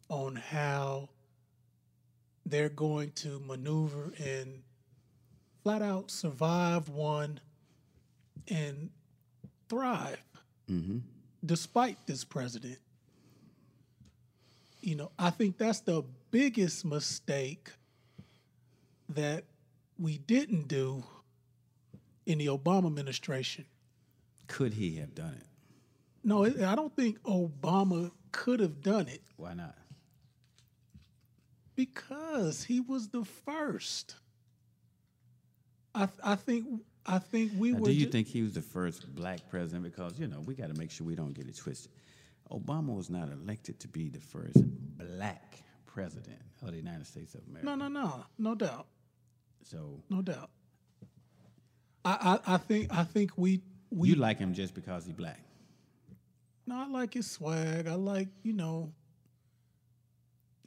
on 0.09 0.37
how 0.37 1.09
they're 2.47 2.69
going 2.69 3.11
to 3.17 3.41
maneuver 3.45 4.13
and 4.25 4.63
flat 5.65 5.83
out 5.83 6.09
survive 6.13 6.89
one 6.89 7.41
and 8.51 8.91
thrive 9.69 10.23
mm-hmm. 10.71 10.99
despite 11.45 11.99
this 12.07 12.25
president. 12.25 12.79
You 14.81 14.97
know, 14.97 15.11
I 15.19 15.31
think 15.31 15.59
that's 15.59 15.81
the 15.81 16.05
biggest 16.31 16.85
mistake 16.85 17.71
that 19.11 19.45
we 19.99 20.19
didn't 20.19 20.69
do 20.69 21.03
in 22.27 22.39
the 22.39 22.47
Obama 22.47 22.87
administration. 22.87 23.65
Could 24.47 24.75
he 24.75 24.97
have 24.97 25.15
done 25.15 25.35
it? 25.37 25.47
No, 26.25 26.45
I 26.45 26.75
don't 26.75 26.95
think 26.95 27.21
Obama 27.23 28.11
could 28.33 28.61
have 28.61 28.83
done 28.83 29.09
it 29.09 29.23
Why 29.37 29.55
not? 29.55 29.75
because 31.75 32.65
he 32.65 32.81
was 32.81 33.09
the 33.09 33.25
first. 33.25 34.17
I 35.95 36.07
th- 36.07 36.19
I 36.25 36.35
think 36.35 36.67
I 37.11 37.19
think 37.19 37.53
we 37.57 37.73
Now, 37.73 37.79
were. 37.79 37.87
do 37.87 37.93
you 37.93 38.05
ju- 38.05 38.13
think 38.13 38.29
he 38.29 38.43
was 38.43 38.53
the 38.53 38.61
first 38.63 39.15
black 39.15 39.49
president? 39.49 39.83
Because 39.85 40.19
you 40.21 40.27
know 40.29 40.41
we 40.41 40.55
got 40.55 40.69
to 40.69 40.79
make 40.79 40.91
sure 40.91 41.07
we 41.07 41.15
don't 41.15 41.33
get 41.33 41.49
it 41.49 41.57
twisted. 41.57 41.91
Obama 42.51 42.95
was 42.95 43.09
not 43.11 43.31
elected 43.31 43.79
to 43.81 43.89
be 43.89 44.09
the 44.11 44.21
first 44.21 44.57
black 44.99 45.63
president 45.87 46.39
of 46.63 46.71
the 46.71 46.77
United 46.77 47.07
States 47.07 47.35
of 47.35 47.41
America. 47.49 47.67
No, 47.67 47.75
no, 47.75 47.89
no, 47.89 48.25
no 48.39 48.55
doubt, 48.55 48.87
So 49.65 50.03
no 50.11 50.23
doubt. 50.23 50.51
I 52.05 52.39
I, 52.47 52.55
I 52.55 52.57
think 52.59 52.95
I 52.95 53.05
think 53.05 53.33
we 53.37 53.63
we 53.91 54.11
you 54.11 54.15
like 54.17 54.39
him 54.39 54.53
just 54.55 54.75
because 54.75 55.05
he's 55.07 55.15
black? 55.15 55.41
No, 56.67 56.77
I 56.77 56.87
like 56.89 57.15
his 57.15 57.31
swag. 57.31 57.87
I 57.89 57.95
like, 57.95 58.29
you 58.43 58.53
know, 58.53 58.93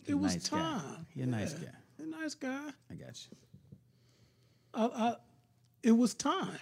it 0.06 0.16
was 0.16 0.34
nice 0.34 0.50
guy. 0.50 0.58
time. 0.58 1.06
He 1.14 1.22
a 1.22 1.28
nice 1.28 1.54
guy. 1.54 1.68
A 2.00 2.04
nice 2.08 2.34
guy. 2.34 2.70
I 2.90 2.94
got 2.96 3.16
you. 3.30 3.38
I, 4.74 4.86
I, 4.86 5.16
it 5.84 5.92
was 5.92 6.14
time. 6.14 6.60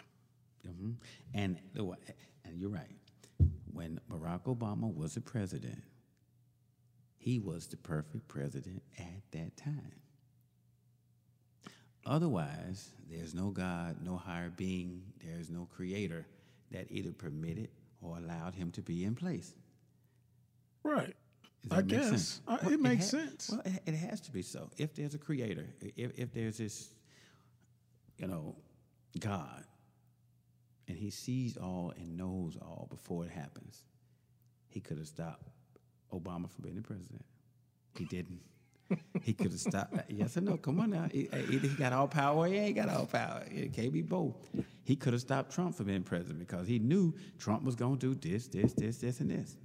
hmm 0.65 0.91
And 1.33 1.57
and 2.45 2.59
you're 2.59 2.69
right. 2.69 2.95
When 3.73 3.99
Barack 4.11 4.43
Obama 4.43 4.93
was 4.93 5.13
the 5.15 5.21
president, 5.21 5.81
he 7.17 7.39
was 7.39 7.67
the 7.67 7.77
perfect 7.77 8.27
president 8.27 8.81
at 8.97 9.21
that 9.31 9.55
time. 9.57 9.93
Otherwise, 12.05 12.89
there's 13.09 13.33
no 13.35 13.49
God, 13.51 13.97
no 14.03 14.17
higher 14.17 14.49
being, 14.49 15.03
there's 15.23 15.49
no 15.49 15.67
creator 15.75 16.25
that 16.71 16.87
either 16.89 17.11
permitted 17.11 17.69
or 18.01 18.17
allowed 18.17 18.55
him 18.55 18.71
to 18.71 18.81
be 18.81 19.03
in 19.03 19.15
place. 19.15 19.53
Right. 20.83 21.15
I 21.69 21.81
guess. 21.81 22.07
sense? 22.09 22.41
I- 22.47 22.57
Well, 22.63 22.73
it 22.73 22.79
makes 22.79 23.11
ha- 23.11 23.17
sense. 23.17 23.49
Well, 23.51 23.61
it, 23.65 23.81
it 23.85 23.95
has 23.95 24.21
to 24.21 24.31
be 24.31 24.41
so. 24.41 24.69
If 24.77 24.95
there's 24.95 25.13
a 25.13 25.17
creator, 25.17 25.67
if, 25.95 26.17
if 26.17 26.33
there's 26.33 26.57
this, 26.57 26.89
you 28.17 28.27
know, 28.27 28.55
God, 29.17 29.63
and 30.87 30.97
he 30.97 31.09
sees 31.09 31.57
all 31.57 31.93
and 31.97 32.17
knows 32.17 32.57
all 32.61 32.87
before 32.89 33.25
it 33.25 33.31
happens, 33.31 33.83
he 34.67 34.79
could 34.79 34.97
have 34.97 35.07
stopped 35.07 35.47
Obama 36.13 36.49
from 36.49 36.63
being 36.63 36.75
the 36.75 36.81
president. 36.81 37.25
He 37.97 38.05
didn't. 38.05 38.41
he 39.21 39.33
could 39.33 39.51
have 39.51 39.59
stopped. 39.59 39.95
Yes 40.09 40.37
or 40.37 40.41
no? 40.41 40.57
Come 40.57 40.79
on 40.79 40.89
now. 40.91 41.07
E- 41.13 41.27
eh, 41.31 41.41
Either 41.49 41.67
he 41.67 41.75
got 41.75 41.93
all 41.93 42.07
power 42.07 42.35
or 42.35 42.47
he 42.47 42.57
ain't 42.57 42.75
got 42.75 42.89
all 42.89 43.05
power. 43.05 43.43
It 43.51 43.73
can't 43.73 43.93
be 43.93 44.01
both. 44.01 44.35
He 44.83 44.95
could 44.95 45.13
have 45.13 45.21
stopped 45.21 45.51
Trump 45.53 45.75
from 45.75 45.85
being 45.87 46.03
president 46.03 46.39
because 46.39 46.67
he 46.67 46.79
knew 46.79 47.13
Trump 47.37 47.63
was 47.63 47.75
going 47.75 47.97
to 47.99 48.15
do 48.15 48.29
this, 48.29 48.47
this, 48.47 48.73
this, 48.73 48.97
this, 48.97 49.19
and 49.19 49.29
this. 49.29 49.55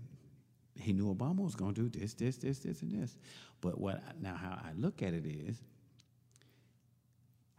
He 0.79 0.93
knew 0.93 1.15
Obama 1.15 1.39
was 1.39 1.55
going 1.55 1.75
to 1.75 1.89
do 1.89 1.99
this, 1.99 2.13
this, 2.15 2.37
this, 2.37 2.59
this, 2.59 2.83
and 2.83 2.91
this. 2.93 3.17
But 3.61 3.81
what 3.81 4.03
now 4.21 4.35
how 4.35 4.51
I 4.63 4.73
look 4.77 5.03
at 5.03 5.15
it 5.15 5.25
is, 5.25 5.63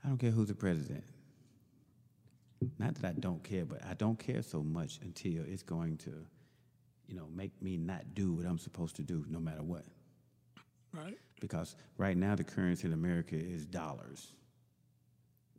I 0.03 0.09
don't 0.09 0.17
care 0.17 0.29
who's 0.31 0.49
the 0.49 0.55
president. 0.55 1.03
Not 2.79 2.95
that 2.95 3.15
I 3.17 3.19
don't 3.19 3.43
care, 3.43 3.65
but 3.65 3.83
I 3.85 3.93
don't 3.93 4.17
care 4.17 4.41
so 4.41 4.63
much 4.63 4.99
until 5.01 5.43
it's 5.47 5.63
going 5.63 5.97
to, 5.97 6.13
you 7.07 7.15
know, 7.15 7.27
make 7.33 7.61
me 7.61 7.77
not 7.77 8.13
do 8.13 8.33
what 8.33 8.45
I'm 8.45 8.59
supposed 8.59 8.95
to 8.97 9.03
do, 9.03 9.25
no 9.29 9.39
matter 9.39 9.63
what. 9.63 9.83
Right. 10.93 11.17
Because 11.41 11.75
right 11.97 12.15
now 12.15 12.35
the 12.35 12.43
currency 12.43 12.87
in 12.87 12.93
America 12.93 13.35
is 13.35 13.65
dollars. 13.65 14.33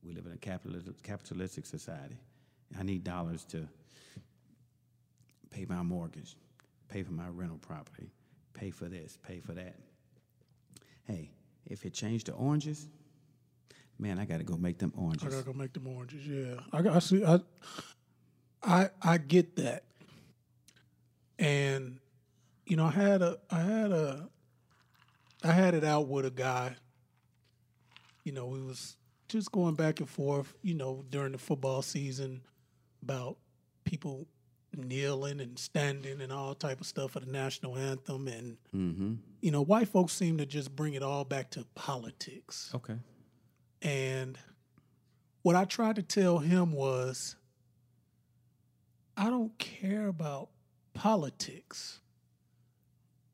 We 0.02 0.12
live 0.12 0.26
in 0.26 0.32
a 0.32 0.36
capitalistic, 0.36 1.02
capitalistic 1.02 1.66
society. 1.66 2.18
I 2.78 2.82
need 2.82 3.04
dollars 3.04 3.44
to 3.46 3.68
pay 5.50 5.66
my 5.68 5.82
mortgage, 5.82 6.36
pay 6.88 7.02
for 7.02 7.12
my 7.12 7.28
rental 7.28 7.58
property, 7.58 8.10
pay 8.54 8.70
for 8.70 8.86
this, 8.86 9.18
pay 9.26 9.40
for 9.40 9.52
that. 9.52 9.76
Hey, 11.04 11.30
if 11.66 11.84
it 11.84 11.92
changed 11.92 12.26
to 12.26 12.32
oranges, 12.32 12.88
Man, 13.98 14.18
I 14.18 14.24
got 14.26 14.38
to 14.38 14.44
go 14.44 14.56
make 14.56 14.78
them 14.78 14.92
oranges. 14.96 15.26
I 15.26 15.30
gotta 15.30 15.42
go 15.44 15.52
make 15.52 15.72
them 15.72 15.86
oranges. 15.86 16.26
Yeah, 16.26 16.60
I, 16.72 16.82
got- 16.82 16.96
I 16.96 16.98
see. 16.98 17.24
I, 17.24 17.40
I 18.62 18.88
I 19.02 19.18
get 19.18 19.56
that, 19.56 19.84
and 21.38 21.98
you 22.66 22.76
know, 22.76 22.86
I 22.86 22.90
had 22.90 23.22
a, 23.22 23.38
I 23.50 23.60
had 23.60 23.92
a, 23.92 24.28
I 25.44 25.52
had 25.52 25.74
it 25.74 25.84
out 25.84 26.08
with 26.08 26.26
a 26.26 26.30
guy. 26.30 26.76
You 28.24 28.32
know, 28.32 28.46
we 28.46 28.60
was 28.60 28.96
just 29.28 29.52
going 29.52 29.74
back 29.74 30.00
and 30.00 30.08
forth. 30.08 30.54
You 30.62 30.74
know, 30.74 31.04
during 31.10 31.32
the 31.32 31.38
football 31.38 31.82
season, 31.82 32.42
about 33.02 33.36
people 33.84 34.26
kneeling 34.76 35.40
and 35.40 35.58
standing 35.58 36.20
and 36.20 36.30
all 36.30 36.54
type 36.54 36.80
of 36.82 36.86
stuff 36.86 37.12
for 37.12 37.20
the 37.20 37.26
national 37.32 37.76
anthem, 37.78 38.28
and 38.28 38.56
Mm-hmm. 38.74 39.14
you 39.40 39.50
know, 39.50 39.62
white 39.62 39.88
folks 39.88 40.12
seem 40.12 40.36
to 40.38 40.44
just 40.46 40.74
bring 40.76 40.94
it 40.94 41.02
all 41.02 41.24
back 41.24 41.50
to 41.52 41.64
politics. 41.74 42.70
Okay. 42.74 42.96
And 43.82 44.38
what 45.42 45.56
I 45.56 45.64
tried 45.64 45.96
to 45.96 46.02
tell 46.02 46.38
him 46.38 46.72
was 46.72 47.36
I 49.16 49.30
don't 49.30 49.56
care 49.58 50.08
about 50.08 50.50
politics. 50.94 52.00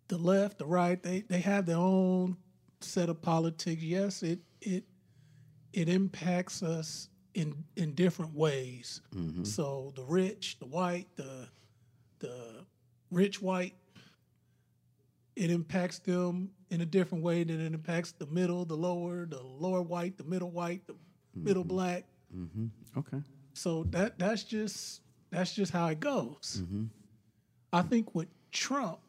The 0.09 0.19
left, 0.19 0.59
the 0.59 0.67
right, 0.67 1.03
they, 1.03 1.21
they 1.21 1.41
have 1.41 1.67
their 1.67 1.79
own 1.79 2.37
set 2.81 3.09
of 3.09 3.23
politics. 3.23 3.83
Yes, 3.83 4.23
it 4.23 4.41
it 4.61 4.85
it 5.73 5.89
impacts 5.89 6.63
us 6.63 7.09
in 7.35 7.65
in 7.77 7.95
different 7.95 8.35
ways. 8.35 9.01
Mm-hmm. 9.15 9.45
So 9.45 9.93
the 9.97 10.05
rich, 10.05 10.59
the 10.59 10.67
white, 10.67 11.09
the 11.17 11.49
the 12.19 12.67
rich 13.11 13.41
white, 13.41 13.75
it 15.37 15.51
impacts 15.51 15.99
them 15.99 16.51
in 16.71 16.81
a 16.81 16.87
different 16.87 17.25
way 17.25 17.45
than 17.45 17.61
it 17.61 17.73
impacts 17.73 18.13
the 18.13 18.27
middle, 18.27 18.65
the 18.65 18.77
lower, 18.77 19.27
the 19.27 19.43
lower 19.43 19.83
white, 19.83 20.17
the 20.19 20.25
middle 20.25 20.51
white, 20.51 20.87
the 20.87 20.95
middle 21.35 21.65
black. 21.65 22.05
Mm-hmm. 22.35 22.67
Okay. 22.99 23.19
So 23.55 23.85
that 23.91 24.19
that's 24.19 24.45
just 24.45 25.01
that's 25.31 25.55
just 25.55 25.73
how 25.73 25.89
it 25.89 26.01
goes. 26.01 26.63
Mm-hmm. 26.63 26.85
I 27.73 27.83
think 27.83 28.15
with 28.15 28.29
Trump 28.51 29.01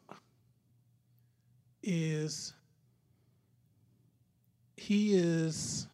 is 1.82 2.54
he 4.76 5.14
is 5.14 5.86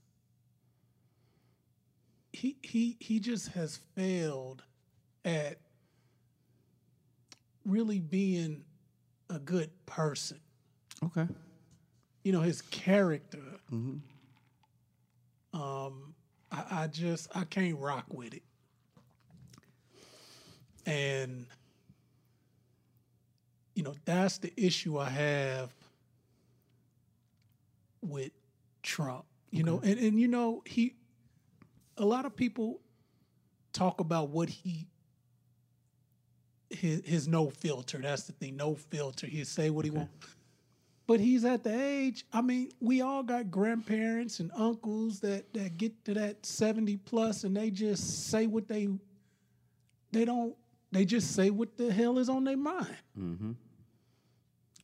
he 2.33 2.57
he 2.63 2.97
he 3.01 3.19
just 3.19 3.49
has 3.49 3.81
failed 3.97 4.63
at 5.25 5.59
really 7.65 8.01
being 8.01 8.65
a 9.31 9.39
good 9.39 9.71
person. 9.87 10.41
Okay. 11.05 11.27
You 12.25 12.33
know, 12.33 12.41
his 12.41 12.63
character. 12.63 13.39
Um, 15.53 16.15
I, 16.53 16.65
I 16.71 16.87
just 16.89 17.29
I 17.35 17.45
can't 17.45 17.79
rock 17.79 18.07
with 18.13 18.35
it. 18.35 18.43
And 20.87 21.47
you 23.75 23.83
know, 23.83 23.95
that's 24.05 24.39
the 24.39 24.53
issue 24.57 24.99
I 24.99 25.09
have 25.09 25.73
with 28.03 28.33
Trump. 28.83 29.25
You 29.51 29.65
know, 29.65 29.81
and, 29.83 29.99
and 29.99 30.21
you 30.21 30.29
know, 30.29 30.63
he 30.67 30.95
a 31.97 32.05
lot 32.05 32.25
of 32.25 32.37
people 32.37 32.81
talk 33.73 34.01
about 34.01 34.31
what 34.31 34.49
he 34.49 34.87
his 36.71 37.03
his 37.05 37.29
no 37.29 37.51
filter. 37.51 37.99
That's 37.99 38.23
the 38.25 38.33
thing, 38.33 38.57
no 38.57 38.75
filter. 38.75 39.27
He 39.27 39.45
say 39.45 39.71
what 39.71 39.85
he 39.85 39.91
want. 39.91 40.09
But 41.07 41.19
he's 41.19 41.45
at 41.45 41.65
the 41.65 41.77
age. 41.77 42.25
I 42.33 42.41
mean, 42.41 42.71
we 42.81 43.01
all 43.03 43.25
got 43.25 43.51
grandparents 43.51 44.39
and 44.39 44.51
uncles 44.57 45.21
that 45.21 45.53
that 45.55 45.77
get 45.77 46.05
to 46.05 46.15
that 46.15 46.47
seventy 46.47 46.97
plus, 46.97 47.45
and 47.45 47.57
they 47.57 47.71
just 47.71 48.29
say 48.31 48.47
what 48.47 48.69
they 48.69 48.89
they 50.13 50.25
don't. 50.25 50.55
They 50.93 51.05
just 51.05 51.35
say 51.35 51.51
what 51.51 51.77
the 51.77 51.93
hell 51.93 52.19
is 52.19 52.29
on 52.29 52.43
their 52.45 52.57
mind 52.57 52.97
Mm-hmm. 53.19 53.53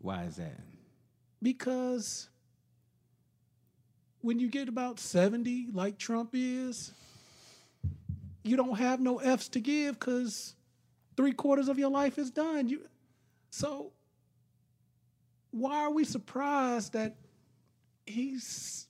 Why 0.00 0.24
is 0.24 0.36
that? 0.36 0.60
because 1.42 2.28
when 4.22 4.40
you 4.40 4.48
get 4.48 4.68
about 4.68 4.98
70 4.98 5.68
like 5.72 5.98
trump 5.98 6.30
is 6.32 6.90
you 8.42 8.56
don't 8.56 8.76
have 8.78 9.00
no 9.00 9.18
f's 9.18 9.48
to 9.50 9.60
give 9.60 9.98
because 10.00 10.54
three 11.16 11.32
quarters 11.32 11.68
of 11.68 11.78
your 11.78 11.90
life 11.90 12.18
is 12.18 12.30
done 12.30 12.68
you 12.68 12.80
so 13.50 13.92
why 15.50 15.76
are 15.80 15.90
we 15.92 16.04
surprised 16.04 16.92
that 16.92 17.16
he's 18.04 18.86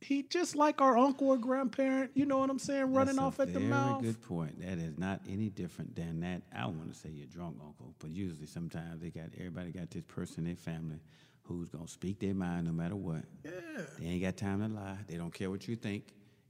he 0.00 0.22
just 0.22 0.54
like 0.54 0.80
our 0.80 0.96
uncle 0.96 1.28
or 1.30 1.36
grandparent 1.38 2.10
you 2.14 2.24
know 2.26 2.38
what 2.38 2.50
i'm 2.50 2.58
saying 2.58 2.92
running 2.92 3.16
That's 3.16 3.18
off 3.26 3.40
at 3.40 3.52
the 3.52 3.60
mouth. 3.60 4.00
very 4.02 4.12
good 4.12 4.22
point. 4.22 4.60
That 4.60 4.78
is 4.78 4.96
not 4.98 5.20
any 5.28 5.48
different 5.48 5.96
than 5.96 6.20
that. 6.20 6.42
I 6.54 6.60
don't 6.60 6.76
want 6.78 6.92
to 6.92 6.98
say 6.98 7.08
your 7.08 7.26
drunk 7.26 7.56
uncle, 7.64 7.94
but 7.98 8.10
usually 8.10 8.46
sometimes 8.46 9.00
they 9.00 9.10
got 9.10 9.30
everybody 9.36 9.72
got 9.72 9.90
this 9.90 10.04
person 10.06 10.40
in 10.40 10.44
their 10.44 10.56
family 10.56 11.00
who's 11.42 11.68
gonna 11.70 11.88
speak 11.88 12.20
their 12.20 12.34
mind 12.34 12.66
no 12.66 12.72
matter 12.72 12.94
what. 12.96 13.24
yeah 13.44 13.50
They 13.98 14.06
ain't 14.06 14.22
got 14.22 14.36
time 14.36 14.60
to 14.60 14.68
lie. 14.68 14.98
They 15.08 15.16
don't 15.16 15.32
care 15.32 15.50
what 15.50 15.66
you 15.66 15.76
think. 15.76 16.04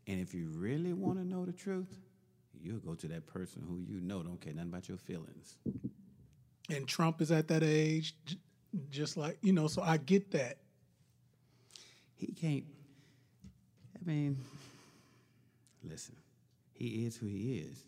And 0.06 0.20
if 0.20 0.34
you 0.34 0.48
really 0.54 0.92
want 0.92 1.18
to 1.18 1.24
know 1.24 1.44
the 1.46 1.52
truth, 1.52 1.88
you'll 2.62 2.78
go 2.78 2.94
to 2.94 3.08
that 3.08 3.26
person 3.26 3.62
who 3.66 3.78
you 3.92 4.00
know 4.00 4.22
don't 4.22 4.40
care 4.40 4.52
nothing 4.54 4.70
about 4.70 4.88
your 4.88 4.98
feelings. 4.98 5.56
and 6.70 6.86
trump 6.88 7.20
is 7.20 7.30
at 7.30 7.48
that 7.48 7.62
age 7.62 8.14
j- 8.26 8.36
just 8.90 9.16
like 9.16 9.38
you 9.42 9.52
know 9.52 9.66
so 9.68 9.82
i 9.82 9.96
get 9.96 10.30
that 10.32 10.58
He 12.16 12.28
can't. 12.28 12.64
I 13.94 14.08
mean, 14.10 14.38
listen, 15.84 16.14
he 16.72 17.04
is 17.06 17.16
who 17.16 17.26
he 17.26 17.58
is. 17.58 17.78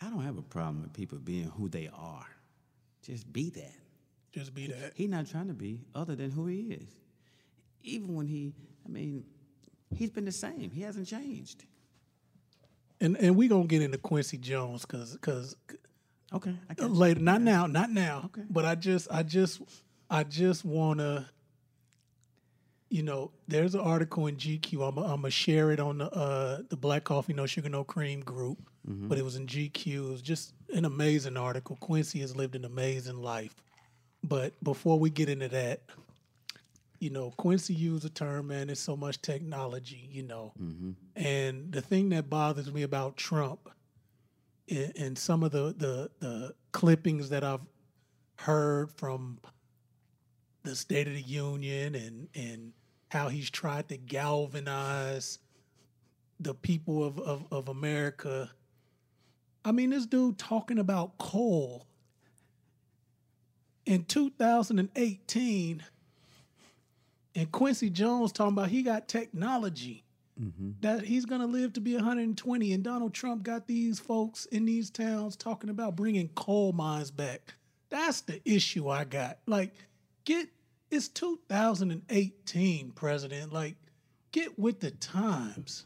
I 0.00 0.10
don't 0.10 0.22
have 0.22 0.38
a 0.38 0.42
problem 0.42 0.82
with 0.82 0.92
people 0.92 1.18
being 1.18 1.44
who 1.56 1.68
they 1.68 1.88
are. 1.94 2.26
Just 3.02 3.32
be 3.32 3.50
that. 3.50 3.74
just 4.32 4.54
be 4.54 4.66
that 4.68 4.92
He's 4.94 5.08
not 5.08 5.26
trying 5.26 5.48
to 5.48 5.54
be 5.54 5.80
other 5.94 6.16
than 6.16 6.30
who 6.30 6.46
he 6.46 6.62
is. 6.72 6.88
Even 7.82 8.14
when 8.14 8.26
he, 8.26 8.52
I 8.84 8.88
mean, 8.88 9.24
he's 9.94 10.10
been 10.10 10.24
the 10.24 10.32
same. 10.32 10.70
He 10.70 10.82
hasn't 10.82 11.06
changed. 11.06 11.64
And 13.00 13.16
and 13.16 13.36
we 13.36 13.48
gonna 13.48 13.66
get 13.66 13.82
into 13.82 13.98
Quincy 13.98 14.38
Jones 14.38 14.82
because 14.82 15.12
because 15.12 15.56
Okay, 16.32 16.54
I 16.68 16.84
later, 16.86 17.20
not 17.20 17.40
now, 17.40 17.66
not 17.66 17.90
now. 17.90 18.22
Okay. 18.26 18.42
But 18.50 18.64
I 18.64 18.74
just 18.74 19.08
I 19.10 19.22
just 19.22 19.60
I 20.10 20.24
just 20.24 20.64
wanna, 20.64 21.30
you 22.90 23.02
know, 23.04 23.30
there's 23.46 23.74
an 23.74 23.80
article 23.80 24.26
in 24.26 24.36
GQ. 24.36 24.88
I'm 24.88 24.98
I'm 24.98 25.20
gonna 25.20 25.30
share 25.30 25.70
it 25.70 25.78
on 25.78 25.98
the 25.98 26.10
uh 26.12 26.62
the 26.68 26.76
Black 26.76 27.04
Coffee 27.04 27.32
No 27.32 27.46
Sugar 27.46 27.68
No 27.68 27.84
Cream 27.84 28.20
group. 28.20 28.58
But 28.88 29.18
it 29.18 29.24
was 29.24 29.34
in 29.34 29.48
GQ. 29.48 29.86
It 29.88 30.00
was 30.00 30.22
just 30.22 30.54
an 30.72 30.84
amazing 30.84 31.36
article. 31.36 31.76
Quincy 31.80 32.20
has 32.20 32.36
lived 32.36 32.54
an 32.54 32.64
amazing 32.64 33.16
life. 33.20 33.52
But 34.22 34.52
before 34.62 34.96
we 35.00 35.10
get 35.10 35.28
into 35.28 35.48
that, 35.48 35.82
you 36.98 37.10
know, 37.10 37.30
Quincy 37.32 37.74
used 37.74 38.04
a 38.04 38.10
term, 38.10 38.48
man, 38.48 38.68
there's 38.68 38.80
so 38.80 38.96
much 38.96 39.20
technology, 39.22 40.08
you 40.10 40.22
know. 40.22 40.52
Mm-hmm. 40.60 40.92
And 41.16 41.72
the 41.72 41.82
thing 41.82 42.08
that 42.10 42.30
bothers 42.30 42.72
me 42.72 42.82
about 42.82 43.16
Trump 43.16 43.68
and, 44.68 44.92
and 44.96 45.18
some 45.18 45.42
of 45.42 45.52
the, 45.52 45.74
the 45.76 46.10
the 46.20 46.54
clippings 46.72 47.28
that 47.30 47.44
I've 47.44 47.60
heard 48.38 48.90
from 48.92 49.38
the 50.62 50.76
State 50.76 51.06
of 51.06 51.14
the 51.14 51.22
Union 51.22 51.94
and 51.94 52.28
and 52.34 52.72
how 53.08 53.28
he's 53.28 53.50
tried 53.50 53.88
to 53.88 53.96
galvanize 53.96 55.38
the 56.40 56.54
people 56.54 57.04
of, 57.04 57.18
of, 57.20 57.46
of 57.50 57.68
America. 57.68 58.50
I 59.64 59.72
mean, 59.72 59.90
this 59.90 60.06
dude 60.06 60.38
talking 60.38 60.78
about 60.78 61.16
coal 61.18 61.86
in 63.86 64.04
2018 64.04 65.82
and 67.36 67.52
Quincy 67.52 67.90
Jones 67.90 68.32
talking 68.32 68.54
about 68.54 68.70
he 68.70 68.82
got 68.82 69.06
technology 69.06 70.02
mm-hmm. 70.40 70.70
that 70.80 71.04
he's 71.04 71.26
going 71.26 71.42
to 71.42 71.46
live 71.46 71.74
to 71.74 71.80
be 71.80 71.94
120 71.94 72.72
and 72.72 72.82
Donald 72.82 73.12
Trump 73.12 73.42
got 73.42 73.66
these 73.66 74.00
folks 74.00 74.46
in 74.46 74.64
these 74.64 74.90
towns 74.90 75.36
talking 75.36 75.70
about 75.70 75.94
bringing 75.94 76.28
coal 76.30 76.72
mines 76.72 77.10
back. 77.10 77.54
That's 77.90 78.22
the 78.22 78.40
issue 78.44 78.88
I 78.88 79.04
got. 79.04 79.38
Like 79.46 79.74
get 80.24 80.48
it's 80.90 81.08
2018 81.08 82.92
president 82.92 83.52
like 83.52 83.76
get 84.32 84.58
with 84.58 84.80
the 84.80 84.90
times. 84.92 85.84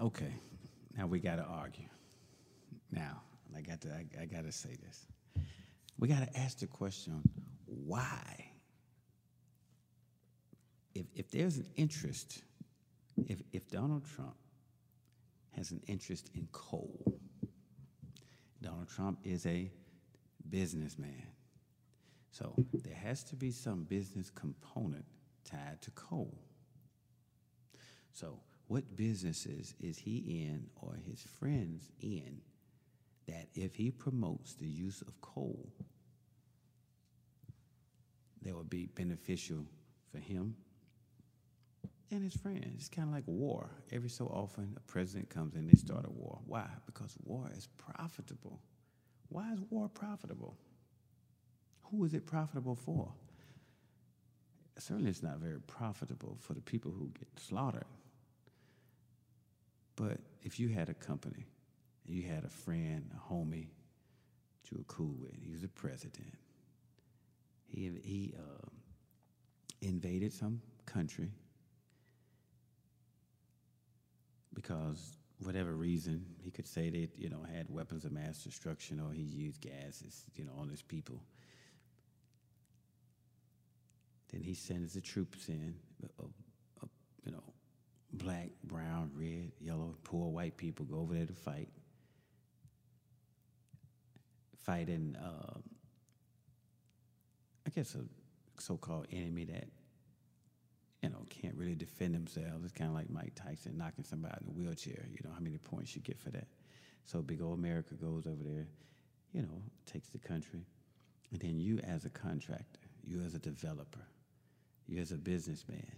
Okay, 0.00 0.32
now 0.96 1.06
we 1.06 1.18
got 1.20 1.36
to 1.36 1.44
argue. 1.44 1.88
Now, 2.90 3.20
I 3.54 3.60
got 3.60 3.82
to, 3.82 3.88
I, 3.88 4.22
I 4.22 4.24
got 4.24 4.44
to 4.44 4.52
say 4.52 4.76
this. 4.82 5.06
We 5.98 6.08
got 6.08 6.26
to 6.26 6.38
ask 6.38 6.58
the 6.60 6.66
question, 6.66 7.20
why? 7.66 8.49
If, 10.94 11.06
if 11.14 11.30
there's 11.30 11.56
an 11.56 11.66
interest, 11.76 12.42
if, 13.26 13.42
if 13.52 13.68
Donald 13.70 14.04
Trump 14.14 14.36
has 15.56 15.70
an 15.70 15.80
interest 15.86 16.30
in 16.34 16.48
coal, 16.52 17.20
Donald 18.62 18.88
Trump 18.88 19.18
is 19.24 19.46
a 19.46 19.70
businessman. 20.48 21.26
So 22.30 22.54
there 22.72 22.94
has 22.94 23.24
to 23.24 23.36
be 23.36 23.50
some 23.50 23.84
business 23.84 24.30
component 24.30 25.04
tied 25.44 25.80
to 25.82 25.90
coal. 25.92 26.38
So, 28.12 28.40
what 28.68 28.96
businesses 28.96 29.74
is 29.80 29.98
he 29.98 30.18
in 30.44 30.66
or 30.76 30.94
his 30.94 31.22
friends 31.22 31.90
in 32.00 32.40
that 33.26 33.48
if 33.54 33.74
he 33.74 33.90
promotes 33.90 34.54
the 34.54 34.66
use 34.66 35.02
of 35.02 35.20
coal, 35.20 35.68
that 38.42 38.54
would 38.54 38.70
be 38.70 38.86
beneficial 38.86 39.64
for 40.12 40.18
him 40.18 40.54
and 42.10 42.22
his 42.22 42.34
friends? 42.34 42.66
It's 42.76 42.88
kind 42.88 43.08
of 43.08 43.14
like 43.14 43.24
war. 43.26 43.70
Every 43.92 44.08
so 44.08 44.26
often, 44.26 44.74
a 44.76 44.80
president 44.80 45.30
comes 45.30 45.54
in, 45.54 45.66
they 45.66 45.74
start 45.74 46.04
a 46.04 46.10
war. 46.10 46.38
Why? 46.46 46.66
Because 46.86 47.16
war 47.24 47.50
is 47.56 47.68
profitable. 47.76 48.60
Why 49.28 49.52
is 49.52 49.60
war 49.70 49.88
profitable? 49.88 50.56
Who 51.90 52.04
is 52.04 52.14
it 52.14 52.26
profitable 52.26 52.74
for? 52.74 53.12
Certainly, 54.78 55.10
it's 55.10 55.22
not 55.22 55.38
very 55.38 55.60
profitable 55.60 56.36
for 56.40 56.54
the 56.54 56.60
people 56.60 56.90
who 56.90 57.10
get 57.18 57.28
slaughtered. 57.38 57.84
But 59.96 60.18
if 60.42 60.58
you 60.58 60.68
had 60.68 60.88
a 60.88 60.94
company 60.94 61.46
and 62.06 62.16
you 62.16 62.22
had 62.22 62.44
a 62.44 62.48
friend, 62.48 63.10
a 63.14 63.32
homie 63.32 63.68
that 64.62 64.70
you 64.70 64.78
were 64.78 64.84
cool 64.84 65.14
with, 65.20 65.34
he 65.42 65.50
was 65.50 65.60
the 65.60 65.68
president, 65.68 66.34
he, 67.66 67.90
he 68.02 68.34
uh, 68.38 68.68
invaded 69.82 70.32
some 70.32 70.60
country 70.86 71.30
because 74.54 75.16
whatever 75.42 75.72
reason 75.74 76.24
he 76.42 76.50
could 76.50 76.66
say 76.66 76.90
that 76.90 77.08
you 77.16 77.28
know 77.28 77.44
had 77.54 77.68
weapons 77.70 78.04
of 78.04 78.12
mass 78.12 78.42
destruction 78.44 79.00
or 79.00 79.12
he 79.12 79.22
used 79.22 79.60
gases 79.60 80.24
you 80.34 80.44
know 80.44 80.52
on 80.58 80.68
his 80.68 80.82
people. 80.82 81.22
Then 84.32 84.42
he 84.42 84.54
sends 84.54 84.94
the 84.94 85.00
troops 85.00 85.48
in 85.48 85.74
uh, 86.04 86.24
uh, 86.82 86.86
you 87.24 87.32
know 87.32 87.42
black 88.12 88.50
brown 88.64 89.10
red 89.14 89.52
yellow 89.60 89.94
poor 90.04 90.30
white 90.30 90.56
people 90.56 90.84
go 90.84 90.98
over 90.98 91.14
there 91.14 91.26
to 91.26 91.34
fight. 91.34 91.68
Fighting 94.64 95.16
um, 95.20 95.62
i 97.66 97.70
guess 97.70 97.94
a 97.94 98.04
so-called 98.60 99.06
enemy 99.10 99.44
that 99.46 99.68
you 101.02 101.08
know, 101.08 101.24
can't 101.30 101.54
really 101.54 101.74
defend 101.74 102.14
themselves. 102.14 102.64
It's 102.64 102.72
kind 102.72 102.90
of 102.90 102.94
like 102.94 103.08
Mike 103.08 103.32
Tyson 103.34 103.76
knocking 103.78 104.04
somebody 104.04 104.34
out 104.34 104.42
in 104.42 104.48
a 104.48 104.52
wheelchair. 104.52 105.06
You 105.10 105.18
know, 105.24 105.30
how 105.32 105.40
many 105.40 105.56
points 105.56 105.94
you 105.96 106.02
get 106.02 106.18
for 106.18 106.30
that? 106.30 106.46
So 107.04 107.22
big 107.22 107.40
old 107.40 107.58
America 107.58 107.94
goes 107.94 108.26
over 108.26 108.42
there, 108.42 108.66
you 109.32 109.42
know, 109.42 109.62
takes 109.86 110.08
the 110.10 110.18
country. 110.18 110.60
And 111.32 111.40
then 111.40 111.58
you 111.58 111.78
as 111.78 112.04
a 112.04 112.10
contractor, 112.10 112.80
you 113.04 113.22
as 113.22 113.34
a 113.34 113.38
developer, 113.38 114.06
you 114.86 115.00
as 115.00 115.12
a 115.12 115.16
businessman, 115.16 115.90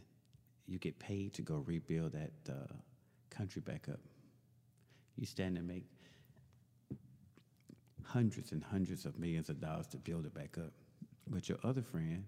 you 0.66 0.78
get 0.78 0.98
paid 0.98 1.34
to 1.34 1.42
go 1.42 1.64
rebuild 1.66 2.12
that 2.12 2.32
uh, 2.48 2.72
country 3.30 3.60
back 3.60 3.88
up. 3.88 4.00
You 5.16 5.26
stand 5.26 5.56
to 5.56 5.62
make 5.62 5.84
hundreds 8.04 8.52
and 8.52 8.62
hundreds 8.62 9.04
of 9.04 9.18
millions 9.18 9.48
of 9.48 9.60
dollars 9.60 9.86
to 9.88 9.96
build 9.96 10.26
it 10.26 10.34
back 10.34 10.56
up. 10.58 10.72
But 11.28 11.48
your 11.48 11.58
other 11.64 11.82
friend, 11.82 12.24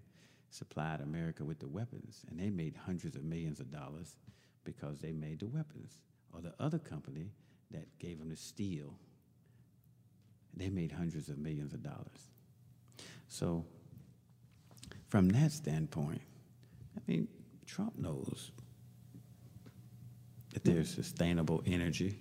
supplied 0.49 1.01
America 1.01 1.43
with 1.43 1.59
the 1.59 1.67
weapons, 1.67 2.23
and 2.29 2.39
they 2.39 2.49
made 2.49 2.75
hundreds 2.75 3.15
of 3.15 3.23
millions 3.23 3.59
of 3.59 3.71
dollars 3.71 4.15
because 4.63 4.99
they 4.99 5.11
made 5.11 5.39
the 5.39 5.47
weapons. 5.47 5.97
Or 6.33 6.41
the 6.41 6.53
other 6.59 6.79
company 6.79 7.31
that 7.71 7.87
gave 7.99 8.19
them 8.19 8.29
the 8.29 8.35
steel, 8.35 8.93
they 10.55 10.69
made 10.69 10.91
hundreds 10.91 11.29
of 11.29 11.37
millions 11.37 11.73
of 11.73 11.83
dollars. 11.83 12.29
So, 13.27 13.65
from 15.07 15.29
that 15.29 15.51
standpoint, 15.51 16.21
I 16.97 17.01
mean, 17.07 17.27
Trump 17.65 17.97
knows 17.97 18.51
that 20.53 20.63
there's 20.63 20.89
sustainable 20.89 21.61
energy, 21.65 22.19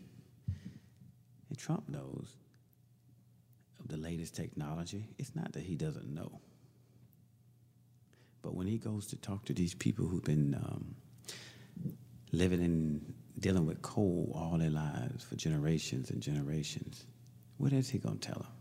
and 1.48 1.58
Trump 1.58 1.88
knows 1.88 2.36
of 3.80 3.88
the 3.88 3.96
latest 3.96 4.34
technology. 4.34 5.06
It's 5.18 5.34
not 5.36 5.52
that 5.52 5.62
he 5.62 5.76
doesn't 5.76 6.12
know. 6.12 6.40
But 8.44 8.54
when 8.54 8.66
he 8.66 8.76
goes 8.76 9.06
to 9.06 9.16
talk 9.16 9.46
to 9.46 9.54
these 9.54 9.72
people 9.72 10.06
who've 10.06 10.22
been 10.22 10.54
um, 10.54 10.94
living 12.30 12.62
and 12.62 13.14
dealing 13.38 13.64
with 13.64 13.80
coal 13.80 14.30
all 14.34 14.58
their 14.58 14.68
lives 14.68 15.24
for 15.24 15.34
generations 15.34 16.10
and 16.10 16.20
generations, 16.20 17.06
what 17.56 17.72
is 17.72 17.88
he 17.88 17.98
gonna 17.98 18.16
tell 18.16 18.34
them? 18.34 18.52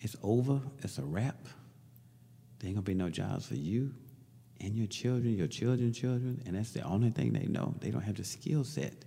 It's 0.00 0.16
over. 0.24 0.60
It's 0.82 0.98
a 0.98 1.04
wrap. 1.04 1.38
There 2.58 2.66
ain't 2.68 2.74
gonna 2.74 2.82
be 2.82 2.94
no 2.94 3.08
jobs 3.08 3.46
for 3.46 3.54
you 3.54 3.94
and 4.60 4.76
your 4.76 4.88
children, 4.88 5.36
your 5.36 5.46
children's 5.46 5.96
children, 5.96 6.42
and 6.44 6.56
that's 6.56 6.72
the 6.72 6.82
only 6.82 7.10
thing 7.10 7.32
they 7.32 7.46
know. 7.46 7.76
They 7.78 7.90
don't 7.90 8.02
have 8.02 8.16
the 8.16 8.24
skill 8.24 8.64
set 8.64 9.04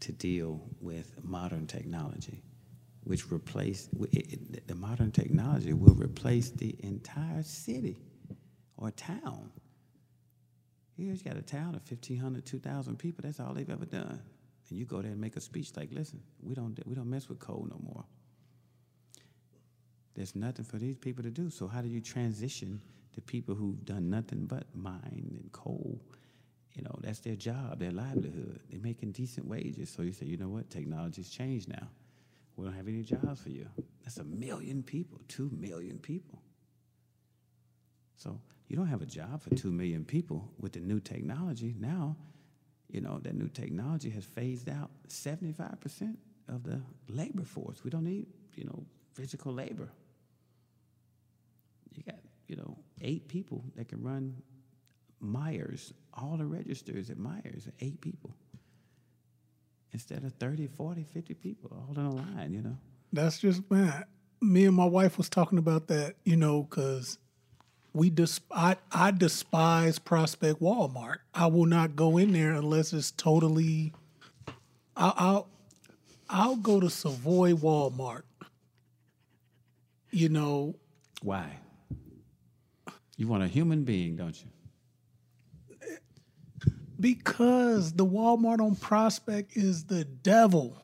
to 0.00 0.12
deal 0.12 0.60
with 0.82 1.14
modern 1.24 1.66
technology 1.66 2.42
which 3.04 3.30
replace 3.32 3.88
it, 4.12 4.32
it, 4.32 4.68
the 4.68 4.74
modern 4.74 5.10
technology 5.10 5.72
will 5.72 5.94
replace 5.94 6.50
the 6.50 6.76
entire 6.80 7.42
city 7.42 7.96
or 8.76 8.90
town. 8.92 9.50
Here's 10.96 11.22
got 11.22 11.36
a 11.36 11.42
town 11.42 11.74
of 11.74 11.82
1,500, 11.90 12.44
2,000 12.44 12.98
people. 12.98 13.22
That's 13.24 13.40
all 13.40 13.54
they've 13.54 13.68
ever 13.68 13.86
done. 13.86 14.20
And 14.68 14.78
you 14.78 14.84
go 14.84 15.02
there 15.02 15.10
and 15.10 15.20
make 15.20 15.36
a 15.36 15.40
speech 15.40 15.70
like, 15.76 15.88
listen, 15.92 16.20
we 16.42 16.54
don't, 16.54 16.78
we 16.86 16.94
don't 16.94 17.10
mess 17.10 17.28
with 17.28 17.38
coal 17.38 17.66
no 17.68 17.80
more. 17.82 18.04
There's 20.14 20.36
nothing 20.36 20.64
for 20.64 20.78
these 20.78 20.96
people 20.96 21.22
to 21.24 21.30
do. 21.30 21.50
So 21.50 21.66
how 21.66 21.80
do 21.80 21.88
you 21.88 22.00
transition 22.00 22.80
to 23.14 23.20
people 23.20 23.54
who've 23.54 23.84
done 23.84 24.10
nothing 24.10 24.46
but 24.46 24.64
mine 24.74 25.38
and 25.40 25.50
coal? 25.52 26.00
You 26.74 26.82
know, 26.82 26.98
that's 27.00 27.20
their 27.20 27.36
job, 27.36 27.80
their 27.80 27.90
livelihood. 27.90 28.60
They're 28.70 28.80
making 28.80 29.12
decent 29.12 29.46
wages. 29.46 29.90
So 29.90 30.02
you 30.02 30.12
say, 30.12 30.26
you 30.26 30.36
know 30.36 30.48
what? 30.48 30.70
Technology's 30.70 31.30
changed 31.30 31.68
now. 31.68 31.88
We 32.56 32.66
don't 32.66 32.74
have 32.74 32.88
any 32.88 33.02
jobs 33.02 33.42
for 33.42 33.50
you. 33.50 33.66
That's 34.02 34.18
a 34.18 34.24
million 34.24 34.82
people, 34.82 35.20
two 35.28 35.50
million 35.58 35.98
people. 35.98 36.42
So 38.16 38.40
you 38.68 38.76
don't 38.76 38.88
have 38.88 39.02
a 39.02 39.06
job 39.06 39.42
for 39.42 39.50
two 39.54 39.72
million 39.72 40.04
people 40.04 40.50
with 40.60 40.72
the 40.72 40.80
new 40.80 41.00
technology. 41.00 41.74
Now, 41.78 42.16
you 42.88 43.00
know, 43.00 43.18
that 43.22 43.34
new 43.34 43.48
technology 43.48 44.10
has 44.10 44.24
phased 44.24 44.68
out 44.68 44.90
75% 45.08 46.16
of 46.48 46.62
the 46.62 46.80
labor 47.08 47.44
force. 47.44 47.82
We 47.84 47.90
don't 47.90 48.04
need, 48.04 48.26
you 48.54 48.64
know, 48.64 48.84
physical 49.14 49.52
labor. 49.52 49.88
You 51.94 52.02
got, 52.02 52.18
you 52.48 52.56
know, 52.56 52.76
eight 53.00 53.28
people 53.28 53.64
that 53.76 53.88
can 53.88 54.02
run 54.02 54.36
Meijer's, 55.22 55.92
all 56.14 56.36
the 56.36 56.46
registers 56.46 57.08
at 57.08 57.16
Meijer's, 57.16 57.68
eight 57.80 58.00
people 58.00 58.34
instead 59.92 60.24
of 60.24 60.32
30, 60.34 60.68
40, 60.68 61.04
50 61.12 61.34
people 61.34 61.70
all 61.88 61.94
in 61.98 62.04
a 62.06 62.10
line, 62.14 62.52
you 62.52 62.62
know. 62.62 62.76
That's 63.12 63.38
just 63.38 63.70
man. 63.70 64.04
Me 64.40 64.64
and 64.64 64.74
my 64.74 64.84
wife 64.86 65.18
was 65.18 65.28
talking 65.28 65.58
about 65.58 65.86
that, 65.88 66.14
you 66.24 66.36
know, 66.36 66.62
because 66.62 67.18
we 67.94 68.10
dis- 68.10 68.40
I, 68.50 68.76
I 68.90 69.10
despise 69.10 69.98
Prospect 69.98 70.60
Walmart. 70.60 71.18
I 71.34 71.46
will 71.46 71.66
not 71.66 71.94
go 71.94 72.16
in 72.16 72.32
there 72.32 72.52
unless 72.52 72.92
it's 72.92 73.10
totally. 73.10 73.92
I'll 74.96 75.14
I'll, 75.16 75.48
I'll 76.28 76.56
go 76.56 76.80
to 76.80 76.90
Savoy 76.90 77.52
Walmart. 77.52 78.22
You 80.10 80.28
know, 80.28 80.74
Why? 81.22 81.58
You 83.16 83.28
want 83.28 83.42
a 83.42 83.48
human 83.48 83.84
being, 83.84 84.16
don't 84.16 84.38
you? 84.42 84.48
Because 87.02 87.92
the 87.92 88.06
Walmart 88.06 88.60
on 88.60 88.76
Prospect 88.76 89.56
is 89.56 89.84
the 89.84 90.04
devil. 90.04 90.82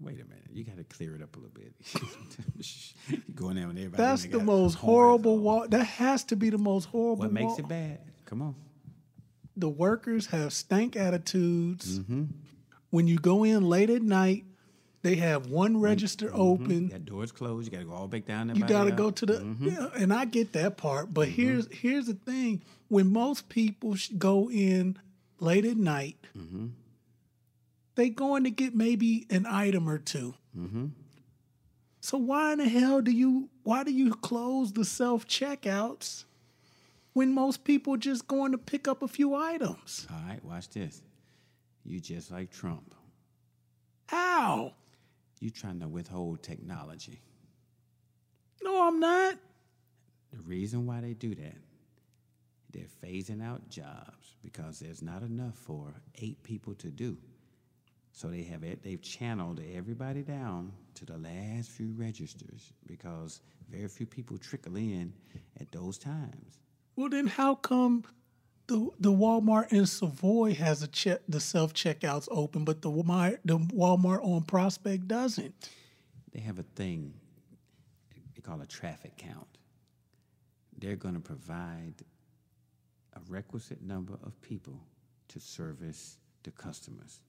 Wait 0.00 0.14
a 0.14 0.24
minute. 0.24 0.32
You 0.52 0.64
got 0.64 0.78
to 0.78 0.84
clear 0.84 1.14
it 1.14 1.22
up 1.22 1.36
a 1.36 1.38
little 1.38 1.52
bit. 1.54 1.74
going 3.34 3.56
there 3.56 3.66
with 3.66 3.76
everybody. 3.76 4.02
That's 4.02 4.24
the 4.24 4.38
most 4.40 4.74
horrible 4.76 5.38
wall. 5.38 5.66
That 5.68 5.84
has 5.84 6.24
to 6.24 6.36
be 6.36 6.48
the 6.50 6.56
most 6.58 6.86
horrible. 6.86 7.24
What 7.24 7.32
makes 7.32 7.58
it 7.58 7.68
bad? 7.68 8.00
Come 8.24 8.40
on. 8.40 8.54
The 9.56 9.68
workers 9.68 10.26
have 10.26 10.52
stank 10.52 10.96
attitudes. 10.96 11.98
Mm-hmm. 11.98 12.24
When 12.90 13.06
you 13.06 13.18
go 13.18 13.44
in 13.44 13.68
late 13.68 13.90
at 13.90 14.02
night, 14.02 14.44
they 15.02 15.16
have 15.16 15.46
one 15.48 15.78
register 15.80 16.30
open. 16.32 16.88
That 16.88 17.04
door's 17.04 17.32
closed. 17.32 17.66
You 17.66 17.72
got 17.72 17.78
to 17.82 17.88
go 17.88 17.92
all 17.94 18.08
back 18.08 18.24
down 18.26 18.48
there. 18.48 18.56
You 18.56 18.64
got 18.66 18.84
to 18.84 18.92
go 18.92 19.10
to 19.10 19.26
the, 19.26 19.34
Mm-hmm. 19.34 19.68
yeah, 19.68 19.88
and 19.96 20.12
I 20.12 20.24
get 20.24 20.52
that 20.54 20.76
part. 20.76 21.12
But 21.12 21.28
here's 21.28 21.68
here's 21.70 22.06
the 22.06 22.14
thing: 22.14 22.62
when 22.88 23.12
most 23.12 23.48
people 23.48 23.94
sh- 23.94 24.08
go 24.16 24.50
in 24.50 24.98
late 25.40 25.64
at 25.64 25.76
night, 25.76 26.16
Mm-hmm. 26.36 26.66
they 27.94 28.08
going 28.10 28.44
to 28.44 28.50
get 28.50 28.74
maybe 28.74 29.26
an 29.30 29.46
item 29.46 29.88
or 29.88 29.98
2 29.98 30.34
Mm-hmm. 30.58 30.86
So 32.00 32.18
why 32.18 32.52
in 32.52 32.58
the 32.58 32.68
hell 32.68 33.00
do 33.02 33.10
you 33.10 33.48
why 33.64 33.82
do 33.84 33.92
you 33.92 34.14
close 34.14 34.72
the 34.72 34.84
self 34.84 35.26
checkouts 35.26 36.24
when 37.14 37.32
most 37.34 37.64
people 37.64 37.96
just 37.96 38.28
going 38.28 38.52
to 38.52 38.58
pick 38.58 38.86
up 38.86 39.02
a 39.02 39.08
few 39.08 39.34
items? 39.34 40.06
All 40.10 40.20
right, 40.28 40.42
watch 40.44 40.68
this. 40.70 41.02
You 41.84 41.98
just 42.00 42.30
like 42.30 42.50
Trump. 42.52 42.94
How? 44.06 44.74
You 45.40 45.50
trying 45.50 45.80
to 45.80 45.88
withhold 45.88 46.42
technology. 46.42 47.20
No, 48.62 48.86
I'm 48.86 49.00
not. 49.00 49.34
The 50.32 50.38
reason 50.42 50.86
why 50.86 51.00
they 51.00 51.12
do 51.14 51.34
that, 51.34 51.56
They're 52.76 53.10
phasing 53.10 53.42
out 53.42 53.70
jobs 53.70 54.36
because 54.42 54.78
there's 54.78 55.00
not 55.00 55.22
enough 55.22 55.56
for 55.56 55.94
eight 56.16 56.42
people 56.42 56.74
to 56.74 56.88
do. 56.88 57.16
So 58.12 58.28
they 58.28 58.42
have 58.44 58.64
it, 58.64 58.82
they've 58.82 59.00
channeled 59.00 59.60
everybody 59.74 60.22
down 60.22 60.72
to 60.94 61.06
the 61.06 61.16
last 61.16 61.70
few 61.70 61.94
registers 61.96 62.74
because 62.86 63.40
very 63.70 63.88
few 63.88 64.04
people 64.04 64.36
trickle 64.36 64.76
in 64.76 65.14
at 65.58 65.72
those 65.72 65.96
times. 65.96 66.60
Well, 66.96 67.08
then 67.08 67.26
how 67.26 67.54
come 67.54 68.04
the 68.66 68.90
the 69.00 69.12
Walmart 69.12 69.72
in 69.72 69.86
Savoy 69.86 70.54
has 70.54 70.82
a 70.82 70.88
check 70.88 71.20
the 71.28 71.40
self 71.40 71.72
checkouts 71.72 72.28
open, 72.30 72.64
but 72.64 72.82
the 72.82 72.90
Walmart 72.90 73.38
the 73.44 73.58
Walmart 73.58 74.22
on 74.22 74.42
Prospect 74.42 75.08
doesn't? 75.08 75.70
They 76.32 76.40
have 76.40 76.58
a 76.58 76.64
thing 76.74 77.14
they 78.34 78.42
call 78.42 78.60
a 78.60 78.66
traffic 78.66 79.16
count. 79.16 79.58
They're 80.78 80.96
going 80.96 81.14
to 81.14 81.20
provide 81.20 81.94
a 83.16 83.20
requisite 83.28 83.82
number 83.82 84.18
of 84.22 84.40
people 84.42 84.80
to 85.28 85.40
service 85.40 86.18
the 86.42 86.50
customers. 86.50 87.20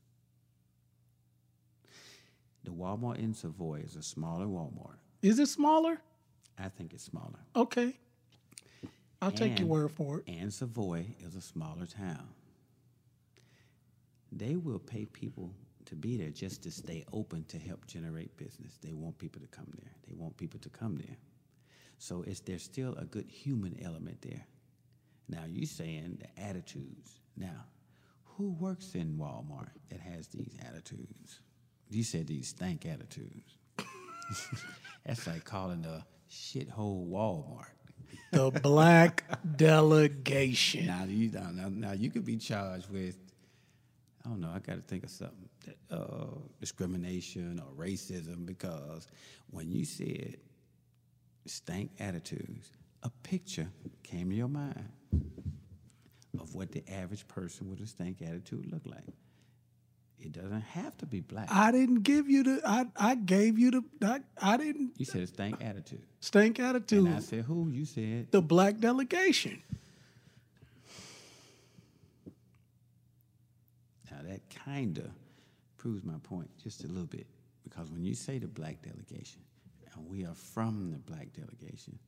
The 2.63 2.71
Walmart 2.71 3.17
in 3.17 3.33
Savoy 3.33 3.79
is 3.85 3.95
a 3.95 4.03
smaller 4.03 4.45
Walmart. 4.45 4.97
Is 5.21 5.39
it 5.39 5.47
smaller? 5.47 5.99
I 6.59 6.69
think 6.69 6.93
it's 6.93 7.03
smaller. 7.03 7.39
Okay, 7.55 7.93
I'll 9.21 9.31
take 9.31 9.59
your 9.59 9.67
word 9.67 9.91
for 9.91 10.19
it. 10.19 10.25
And 10.27 10.53
Savoy 10.53 11.05
is 11.25 11.35
a 11.35 11.41
smaller 11.41 11.85
town. 11.85 12.27
They 14.31 14.55
will 14.57 14.79
pay 14.79 15.05
people 15.05 15.53
to 15.85 15.95
be 15.95 16.17
there 16.17 16.29
just 16.29 16.61
to 16.63 16.71
stay 16.71 17.05
open 17.13 17.45
to 17.45 17.57
help 17.57 17.87
generate 17.87 18.35
business. 18.35 18.77
They 18.83 18.93
want 18.93 19.17
people 19.17 19.41
to 19.41 19.47
come 19.47 19.71
there. 19.81 19.93
They 20.07 20.13
want 20.13 20.35
people 20.35 20.59
to 20.59 20.69
come 20.69 20.97
there. 20.97 21.15
So 21.97 22.23
it's 22.27 22.41
there's 22.41 22.63
still 22.63 22.95
a 22.95 23.05
good 23.05 23.25
human 23.27 23.79
element 23.81 24.21
there. 24.21 24.45
Now 25.29 25.43
you 25.47 25.65
saying 25.65 26.21
the 26.21 26.41
attitudes. 26.41 27.19
Now, 27.35 27.65
who 28.23 28.51
works 28.51 28.95
in 28.95 29.17
Walmart 29.17 29.71
that 29.89 29.99
has 29.99 30.27
these 30.27 30.55
attitudes? 30.67 31.39
You 31.89 32.03
said 32.03 32.27
these 32.27 32.49
stank 32.49 32.85
attitudes. 32.85 33.57
That's 35.05 35.25
like 35.27 35.43
calling 35.43 35.85
a 35.85 36.05
shithole 36.29 37.07
Walmart. 37.09 37.71
The 38.31 38.51
Black 38.51 39.23
Delegation. 39.57 40.87
Now 40.87 41.05
you 41.07 41.31
now, 41.31 41.69
now, 41.69 41.91
you 41.93 42.09
could 42.09 42.25
be 42.25 42.37
charged 42.37 42.89
with 42.89 43.17
I 44.25 44.29
don't 44.29 44.41
know, 44.41 44.51
I 44.53 44.59
gotta 44.59 44.81
think 44.81 45.03
of 45.03 45.09
something. 45.09 45.49
Uh, 45.91 46.27
discrimination 46.61 47.61
or 47.61 47.85
racism 47.85 48.45
because 48.45 49.07
when 49.49 49.69
you 49.69 49.83
said 49.83 50.37
stank 51.45 51.91
attitudes, 51.99 52.71
a 53.03 53.09
picture 53.23 53.69
came 54.03 54.29
to 54.29 54.35
your 54.35 54.47
mind 54.47 54.89
of 56.39 56.55
what 56.55 56.71
the 56.71 56.83
average 56.91 57.27
person 57.27 57.69
with 57.69 57.81
a 57.81 57.87
stank 57.87 58.21
attitude 58.21 58.71
look 58.71 58.85
like. 58.85 59.03
It 60.19 60.31
doesn't 60.31 60.61
have 60.61 60.97
to 60.97 61.05
be 61.05 61.21
black. 61.21 61.47
I 61.51 61.71
didn't 61.71 62.01
give 62.01 62.27
you 62.29 62.43
the. 62.43 62.61
I 62.65 62.87
I 62.95 63.15
gave 63.15 63.59
you 63.59 63.71
the. 63.71 63.83
I, 64.01 64.19
I 64.41 64.57
didn't 64.57 64.93
you 64.97 65.05
said 65.05 65.21
a 65.21 65.27
stank 65.27 65.63
attitude. 65.63 66.01
stank 66.19 66.59
attitude. 66.59 67.05
And. 67.05 67.15
I 67.15 67.19
said 67.19 67.45
who? 67.45 67.69
You 67.69 67.85
said 67.85 68.27
the 68.31 68.41
Black 68.41 68.79
Delegation. 68.79 69.61
Now 74.09 74.17
that 74.23 74.41
kind 74.65 74.97
of 74.97 75.11
proves 75.77 76.03
my 76.03 76.17
point 76.23 76.49
just 76.63 76.83
a 76.83 76.87
little 76.87 77.05
bit 77.05 77.27
because 77.63 77.91
when 77.91 78.03
you 78.03 78.15
say 78.15 78.39
the 78.39 78.47
black 78.47 78.81
delegation, 78.81 79.41
and 79.93 80.09
we 80.09 80.25
are 80.25 80.33
from 80.33 80.91
the 80.91 80.97
black 80.97 81.27
delegation, 81.33 81.99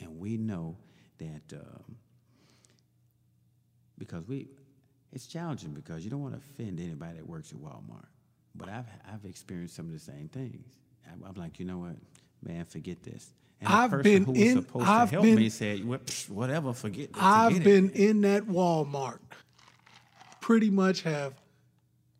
and 0.00 0.18
we 0.18 0.36
know 0.36 0.76
that 1.18 1.54
um, 1.54 1.96
because 3.98 4.26
we, 4.26 4.48
it's 5.12 5.26
challenging 5.26 5.70
because 5.72 6.04
you 6.04 6.10
don't 6.10 6.22
want 6.22 6.34
to 6.34 6.40
offend 6.40 6.80
anybody 6.80 7.16
that 7.18 7.28
works 7.28 7.52
at 7.52 7.58
Walmart. 7.58 8.06
But 8.54 8.68
I've 8.68 8.86
I've 9.12 9.24
experienced 9.24 9.74
some 9.76 9.86
of 9.86 9.92
the 9.92 9.98
same 9.98 10.28
things. 10.28 10.66
I'm, 11.10 11.24
I'm 11.28 11.34
like, 11.34 11.58
you 11.58 11.66
know 11.66 11.78
what, 11.78 11.96
man, 12.42 12.64
forget 12.64 13.02
this. 13.02 13.30
And 13.60 13.68
the 13.70 13.74
I've 13.74 13.90
person 13.90 14.02
been 14.12 14.24
who 14.24 14.32
was 14.32 14.40
in- 14.40 14.62
supposed 14.62 14.86
I've 14.86 15.08
to 15.10 15.14
help 15.16 15.24
been- 15.24 15.34
me 15.36 15.48
said, 15.48 15.84
"Well, 15.86 15.98
psh, 16.00 16.28
whatever, 16.28 16.72
forget. 16.72 17.08
forget 17.08 17.22
I've 17.24 17.56
it." 17.56 17.64
been 17.64 17.90
in 17.90 18.20
that 18.22 18.44
Walmart. 18.44 19.18
Pretty 20.40 20.70
much 20.70 21.02
have 21.02 21.32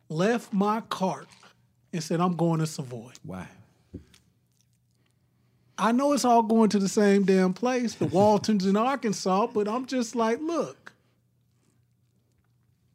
left 0.09 0.51
my 0.51 0.81
cart 0.81 1.27
and 1.93 2.01
said, 2.03 2.19
I'm 2.19 2.35
going 2.35 2.59
to 2.59 2.65
Savoy. 2.67 3.11
Why? 3.23 3.47
I 5.77 5.91
know 5.91 6.13
it's 6.13 6.25
all 6.25 6.41
going 6.41 6.69
to 6.69 6.79
the 6.79 6.87
same 6.87 7.23
damn 7.23 7.53
place, 7.53 7.95
the 7.95 8.05
Waltons 8.07 8.65
in 8.65 8.77
Arkansas, 8.77 9.47
but 9.47 9.67
I'm 9.67 9.85
just 9.85 10.15
like, 10.15 10.39
look, 10.41 10.84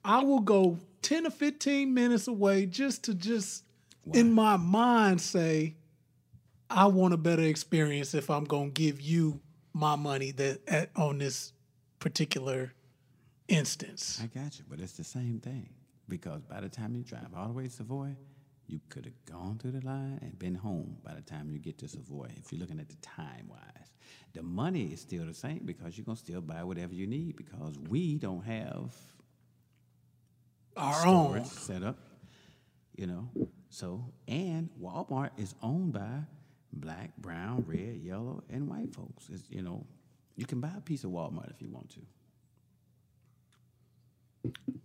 I 0.05 0.25
will 0.25 0.41
go 0.41 0.79
10 1.03 1.27
or 1.27 1.31
15 1.31 1.93
minutes 1.93 2.29
away 2.29 2.67
just 2.67 3.05
to 3.05 3.15
just 3.15 3.65
in 4.13 4.33
my 4.33 4.57
mind 4.57 5.21
say, 5.21 5.75
I 6.69 6.87
want 6.87 7.15
a 7.15 7.17
better 7.17 7.43
experience 7.43 8.15
if 8.15 8.31
I'm 8.31 8.45
going 8.45 8.73
to 8.73 8.81
give 8.81 9.01
you 9.01 9.41
my 9.73 9.97
money 9.97 10.31
that 10.33 10.61
at, 10.69 10.91
on 10.97 11.19
this 11.19 11.53
particular 11.99 12.73
instance. 13.49 14.21
I 14.23 14.27
got 14.27 14.59
you, 14.59 14.65
but 14.69 14.81
it's 14.81 14.93
the 14.93 15.05
same 15.05 15.41
thing 15.41 15.69
because 16.09 16.43
by 16.43 16.61
the 16.61 16.69
time 16.69 16.95
you 16.95 17.03
drive 17.03 17.29
all 17.37 17.49
the 17.49 17.53
way 17.53 17.65
to 17.65 17.71
Savoy, 17.71 18.15
you 18.67 18.81
could 18.89 19.05
have 19.05 19.25
gone 19.27 19.59
through 19.59 19.73
the 19.73 19.85
line 19.85 20.19
and 20.23 20.39
been 20.39 20.55
home 20.55 20.97
by 21.05 21.15
the 21.15 21.23
time 21.23 21.51
you 21.51 21.59
get 21.59 21.79
to 21.79 21.89
Savoy. 21.89 22.29
If 22.37 22.53
you're 22.53 22.61
looking 22.61 22.79
at 22.79 22.89
the 22.89 22.97
time 22.97 23.49
wise, 23.49 23.91
the 24.33 24.43
money 24.43 24.87
is 24.93 25.01
still 25.01 25.27
the 25.27 25.35
same 25.35 25.63
because 25.65 25.99
you're 25.99 26.05
gonna 26.05 26.17
still 26.17 26.41
buy 26.41 26.63
whatever 26.63 26.95
you 26.95 27.07
need 27.07 27.37
because 27.37 27.77
we 27.89 28.17
don't 28.19 28.45
have 28.45 28.93
Our 30.77 31.07
own. 31.07 31.45
set 31.45 31.83
up, 31.83 31.99
you 32.97 33.07
know. 33.07 33.29
So 33.69 34.05
and 34.29 34.69
Walmart 34.81 35.31
is 35.39 35.55
owned 35.63 35.93
by 35.93 36.21
black, 36.73 37.17
brown, 37.19 37.65
red, 37.67 38.01
yellow, 38.03 38.43
and 38.51 38.69
white 38.69 38.95
folks. 38.95 39.29
It's, 39.33 39.45
you 39.51 39.63
know, 39.63 39.87
you 40.37 40.47
can 40.47 40.61
buy 40.61 40.71
a 40.77 40.81
piece 40.81 41.05
of 41.05 41.11
Walmart 41.11 41.51
if 41.51 41.61
you 41.61 41.69
want 41.71 41.91
to. 41.91 42.01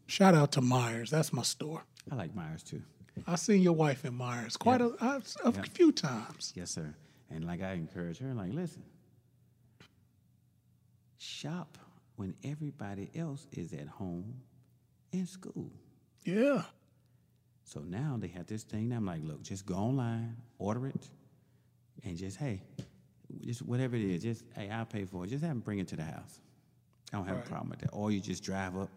Shout 0.08 0.36
out 0.36 0.52
to 0.54 0.62
Meijer's. 0.62 1.10
That's 1.10 1.32
my 1.34 1.42
store. 1.44 1.84
I 2.12 2.16
like 2.16 2.36
Meijer's 2.36 2.64
too. 2.64 2.82
I've 3.26 3.40
seen 3.40 3.62
your 3.62 3.74
wife 3.74 4.04
in 4.06 4.14
Meijer's 4.14 4.58
quite 4.58 4.82
a, 4.82 4.88
a, 5.04 5.22
a 5.46 5.52
Yeah. 5.54 5.62
few 5.74 5.92
times. 5.92 6.52
Yes, 6.56 6.72
sir. 6.72 6.94
And 7.32 7.46
like 7.46 7.62
I 7.64 7.72
encourage 7.74 8.20
her, 8.20 8.34
like, 8.34 8.54
listen, 8.54 8.84
shop 11.18 11.78
when 12.18 12.36
everybody 12.44 13.10
else 13.16 13.48
is 13.52 13.74
at 13.74 13.88
home 13.88 14.36
in 15.20 15.28
school. 15.28 15.72
Yeah. 16.24 16.64
So 17.64 17.80
now 17.82 18.18
they 18.20 18.28
have 18.28 18.46
this 18.46 18.64
thing. 18.64 18.92
I'm 18.92 19.06
like, 19.06 19.22
look, 19.24 19.42
just 19.42 19.66
go 19.66 19.76
online, 19.76 20.38
order 20.60 20.88
it, 20.88 21.10
and 22.04 22.16
just 22.16 22.38
hey, 22.38 22.62
just 23.42 23.62
whatever 23.64 23.96
it 23.96 24.04
is, 24.04 24.24
just 24.24 24.44
hey, 24.56 24.70
I'll 24.70 24.86
pay 24.86 25.06
for 25.06 25.26
it. 25.26 25.30
Just 25.30 25.44
have 25.44 25.52
them 25.52 25.60
bring 25.60 25.80
it 25.80 25.88
to 25.90 25.96
the 25.96 26.04
house. 26.04 26.40
I 27.12 27.18
don't 27.18 27.28
have 27.28 27.38
a 27.38 27.42
problem 27.42 27.70
with 27.70 27.80
that. 27.80 27.90
Or 27.92 28.12
you 28.12 28.20
just 28.20 28.44
drive 28.44 28.78
up, 28.78 28.90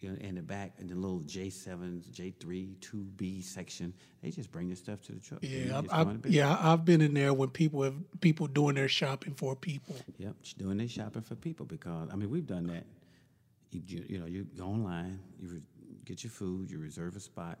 you 0.00 0.10
know, 0.10 0.16
in 0.16 0.34
the 0.34 0.42
back 0.42 0.72
in 0.78 0.88
the 0.88 0.94
little 0.94 1.20
J7s, 1.20 2.10
J3, 2.10 2.76
2B 2.78 3.44
section. 3.44 3.92
They 4.22 4.30
just 4.30 4.50
bring 4.50 4.70
the 4.70 4.76
stuff 4.76 5.02
to 5.02 5.12
the 5.12 5.20
truck. 5.20 5.40
Yeah, 5.42 5.78
I've, 5.78 5.88
I've, 5.92 6.26
yeah, 6.26 6.56
I've 6.60 6.84
been 6.84 7.00
in 7.00 7.14
there 7.14 7.32
when 7.32 7.50
people 7.50 7.82
have 7.82 7.94
people 8.20 8.46
doing 8.46 8.74
their 8.74 8.88
shopping 8.88 9.34
for 9.34 9.54
people. 9.54 9.96
Yep, 10.18 10.34
doing 10.58 10.78
their 10.78 10.88
shopping 10.88 11.22
for 11.22 11.34
people 11.36 11.66
because 11.66 12.08
I 12.12 12.16
mean 12.16 12.30
we've 12.30 12.46
done 12.46 12.66
that. 12.68 12.84
You, 13.72 14.04
you, 14.08 14.18
know, 14.18 14.26
you 14.26 14.44
go 14.56 14.64
online, 14.64 15.20
you 15.40 15.48
re- 15.48 15.62
get 16.04 16.24
your 16.24 16.30
food, 16.30 16.70
you 16.70 16.78
reserve 16.78 17.14
a 17.16 17.20
spot. 17.20 17.58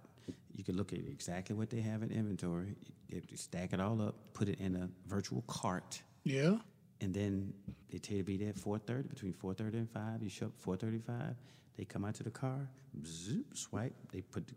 You 0.56 0.64
can 0.64 0.76
look 0.76 0.92
at 0.92 0.98
exactly 0.98 1.54
what 1.54 1.70
they 1.70 1.80
have 1.80 2.02
in 2.02 2.10
inventory. 2.10 2.74
You, 3.08 3.22
you 3.28 3.36
stack 3.36 3.72
it 3.72 3.80
all 3.80 4.00
up, 4.02 4.14
put 4.34 4.48
it 4.48 4.58
in 4.60 4.74
a 4.76 4.88
virtual 5.08 5.42
cart, 5.46 6.02
Yeah, 6.24 6.56
and 7.00 7.14
then 7.14 7.52
they 7.90 7.98
tell 7.98 8.16
you 8.16 8.22
to 8.22 8.26
be 8.26 8.36
there 8.36 8.50
at 8.50 8.58
four 8.58 8.78
thirty. 8.78 9.08
Between 9.08 9.32
four 9.32 9.54
thirty 9.54 9.78
and 9.78 9.88
five, 9.90 10.22
you 10.22 10.28
show 10.28 10.46
up 10.46 10.52
four 10.58 10.76
thirty-five. 10.76 11.34
They 11.76 11.84
come 11.84 12.04
out 12.04 12.14
to 12.16 12.22
the 12.24 12.30
car, 12.30 12.68
zoop, 13.06 13.56
swipe. 13.56 13.94
They 14.12 14.20
put 14.20 14.46
the 14.48 14.54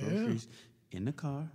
groceries 0.00 0.48
in 0.92 1.04
the 1.04 1.12
car 1.12 1.48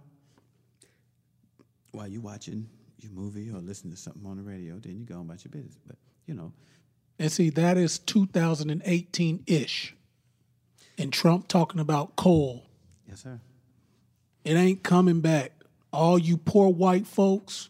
while 1.92 2.08
you're 2.08 2.22
watching 2.22 2.68
your 3.00 3.12
movie 3.12 3.50
or 3.52 3.60
listening 3.60 3.94
to 3.94 4.00
something 4.00 4.26
on 4.26 4.38
the 4.38 4.44
radio. 4.44 4.78
Then 4.80 4.98
you 4.98 5.06
go 5.06 5.20
about 5.22 5.44
your 5.44 5.52
business. 5.52 5.78
But 5.86 5.98
you 6.26 6.34
know, 6.34 6.52
and 7.20 7.32
see 7.32 7.50
that 7.52 7.78
is 7.78 8.00
2018 8.00 9.44
ish, 9.48 9.96
and 10.98 11.12
Trump 11.14 11.48
talking 11.48 11.80
about 11.80 12.16
coal. 12.16 12.66
yes, 13.08 13.24
sir. 13.24 13.40
It 14.44 14.54
ain't 14.56 14.84
coming 14.84 15.22
back. 15.22 15.52
All 15.92 16.20
you 16.20 16.38
poor 16.38 16.70
white 16.70 17.08
folks, 17.08 17.70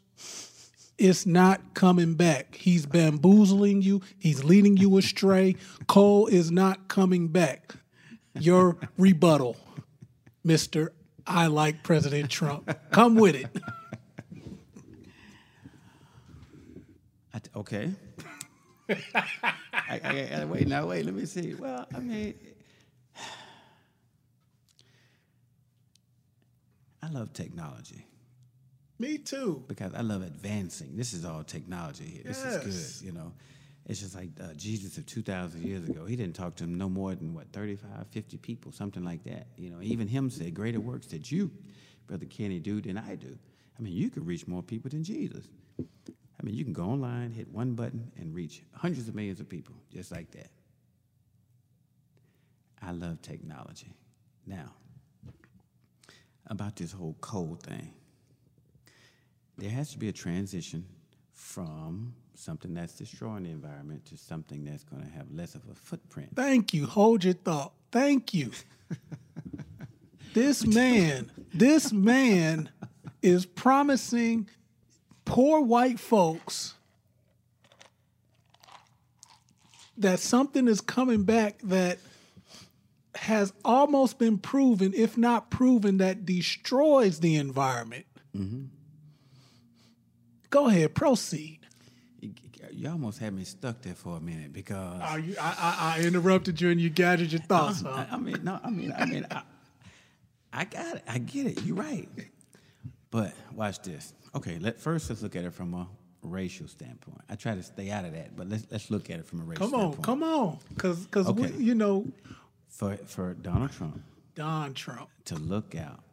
it's 0.97 1.25
not 1.25 1.73
coming 1.73 2.15
back. 2.15 2.55
He's 2.55 2.85
bamboozling 2.85 3.81
you. 3.81 4.01
He's 4.17 4.43
leading 4.43 4.77
you 4.77 4.97
astray. 4.97 5.55
Coal 5.87 6.27
is 6.27 6.51
not 6.51 6.87
coming 6.87 7.27
back. 7.27 7.75
Your 8.37 8.77
rebuttal, 8.97 9.57
Mister. 10.43 10.91
I 11.27 11.47
like 11.47 11.81
President 11.81 12.29
Trump. 12.29 12.77
Come 12.91 13.15
with 13.15 13.35
it. 13.35 13.47
Okay. 17.55 17.91
I, 18.89 19.53
I, 20.03 20.29
I- 20.41 20.45
wait, 20.45 20.67
now 20.67 20.87
wait. 20.87 21.05
Let 21.05 21.15
me 21.15 21.25
see. 21.25 21.53
Well, 21.55 21.85
I 21.93 21.99
mean, 21.99 22.33
I 27.01 27.09
love 27.09 27.33
technology 27.33 28.05
Me 28.99 29.17
too. 29.17 29.63
because 29.67 29.93
I 29.93 30.01
love 30.01 30.21
advancing. 30.23 30.95
This 30.95 31.13
is 31.13 31.23
all 31.25 31.43
technology 31.43 32.05
here. 32.05 32.23
This 32.25 32.43
is 32.43 32.99
good, 33.01 33.07
you 33.07 33.11
know. 33.13 33.31
It's 33.87 33.99
just 33.99 34.15
like 34.15 34.29
uh, 34.41 34.53
Jesus 34.55 34.97
of 34.97 35.05
2,000 35.05 35.61
years 35.63 35.87
ago. 35.87 36.05
He 36.05 36.15
didn't 36.15 36.35
talk 36.35 36.55
to 36.55 36.63
him 36.63 36.73
no 36.75 36.89
more 36.89 37.13
than, 37.13 37.35
what, 37.35 37.45
35, 37.53 38.07
50 38.09 38.37
people, 38.37 38.71
something 38.71 39.03
like 39.03 39.23
that. 39.25 39.45
You 39.57 39.69
know, 39.69 39.77
even 39.81 40.07
him 40.07 40.31
said, 40.31 40.55
greater 40.55 40.79
works 40.79 41.05
that 41.07 41.31
you, 41.31 41.51
Brother 42.07 42.25
Kenny, 42.25 42.59
do 42.59 42.81
than 42.81 42.97
I 42.97 43.13
do. 43.13 43.37
I 43.77 43.81
mean, 43.83 43.93
you 43.93 44.09
could 44.09 44.25
reach 44.25 44.47
more 44.47 44.63
people 44.63 44.89
than 44.89 45.03
Jesus. 45.03 45.45
I 46.39 46.43
mean, 46.43 46.55
you 46.55 46.63
can 46.63 46.73
go 46.73 46.83
online, 46.83 47.31
hit 47.31 47.47
one 47.47 47.73
button, 47.75 48.11
and 48.17 48.33
reach 48.33 48.61
hundreds 48.73 49.07
of 49.07 49.15
millions 49.15 49.39
of 49.39 49.47
people 49.47 49.75
just 49.93 50.11
like 50.11 50.31
that. 50.31 50.49
I 52.81 52.91
love 52.91 53.21
technology. 53.21 53.93
Now, 54.45 54.73
about 56.47 56.75
this 56.75 56.91
whole 56.91 57.15
coal 57.21 57.57
thing 57.61 57.93
there 59.57 59.69
has 59.69 59.91
to 59.91 59.97
be 59.97 60.09
a 60.09 60.13
transition 60.13 60.85
from 61.31 62.13
something 62.33 62.73
that's 62.73 62.93
destroying 62.93 63.43
the 63.43 63.49
environment 63.49 64.05
to 64.05 64.17
something 64.17 64.65
that's 64.65 64.83
going 64.83 65.03
to 65.03 65.09
have 65.11 65.31
less 65.31 65.55
of 65.55 65.61
a 65.71 65.75
footprint. 65.75 66.29
Thank 66.35 66.73
you. 66.73 66.85
Hold 66.85 67.23
your 67.23 67.33
thought. 67.33 67.73
Thank 67.91 68.33
you. 68.33 68.51
this 70.33 70.65
man, 70.65 71.31
this 71.53 71.93
man 71.93 72.69
is 73.21 73.45
promising 73.45 74.49
poor 75.25 75.59
white 75.61 75.99
folks 75.99 76.75
that 79.97 80.19
something 80.19 80.67
is 80.67 80.81
coming 80.81 81.23
back 81.23 81.59
that 81.63 81.97
has 83.15 83.53
almost 83.63 84.19
been 84.19 84.37
proven, 84.37 84.93
if 84.93 85.17
not 85.17 85.49
proven, 85.49 85.97
that 85.97 86.25
destroys 86.25 87.19
the 87.19 87.35
environment. 87.35 88.05
Mm-hmm. 88.35 88.65
Go 90.49 90.67
ahead, 90.67 90.93
proceed. 90.93 91.59
You, 92.71 92.89
almost 92.89 93.19
had 93.19 93.33
me 93.33 93.45
stuck 93.45 93.81
there 93.81 93.95
for 93.95 94.17
a 94.17 94.19
minute 94.19 94.51
because 94.51 95.01
Oh, 95.03 95.15
you, 95.15 95.35
I, 95.39 95.95
I, 95.97 95.97
I 95.97 96.05
interrupted 96.05 96.59
you 96.59 96.69
and 96.69 96.79
you 96.79 96.89
gathered 96.89 97.31
your 97.31 97.41
thoughts. 97.41 97.81
huh? 97.85 97.89
I, 97.89 98.15
I 98.15 98.17
mean, 98.17 98.43
no, 98.43 98.59
I 98.61 98.69
mean, 98.69 98.93
I 98.97 99.05
mean, 99.05 99.25
I, 99.31 99.43
I 100.51 100.65
got 100.65 100.97
it. 100.97 101.03
I 101.07 101.17
get 101.19 101.47
it. 101.47 101.63
You're 101.63 101.77
right. 101.77 102.09
But 103.15 103.33
watch 103.53 103.79
this. 103.81 104.13
Okay, 104.35 104.59
let 104.59 104.77
first 104.77 105.09
let's 105.09 105.21
look 105.21 105.37
at 105.37 105.45
it 105.45 105.53
from 105.53 105.73
a 105.73 105.87
racial 106.21 106.67
standpoint. 106.67 107.21
I 107.29 107.35
try 107.35 107.55
to 107.55 107.63
stay 107.63 107.89
out 107.89 108.03
of 108.03 108.11
that, 108.11 108.35
but 108.35 108.49
let's 108.49 108.67
let's 108.69 108.91
look 108.91 109.09
at 109.09 109.19
it 109.19 109.25
from 109.25 109.39
a 109.39 109.45
racial 109.45 109.69
standpoint. 109.69 110.03
Come 110.03 110.21
on, 110.21 110.59
standpoint. 110.59 110.59
come 110.67 110.67
on, 110.67 110.75
because 110.75 111.05
because 111.05 111.27
Okay. 111.29 111.53
you 111.63 111.75
know 111.75 112.05
For 112.67 112.97
for 113.05 113.33
Donald 113.35 113.71
Trump 113.71 114.01
Don 114.35 114.73
Trump. 114.73 115.07
to 115.25 115.35
look 115.35 115.75
out 115.75 116.03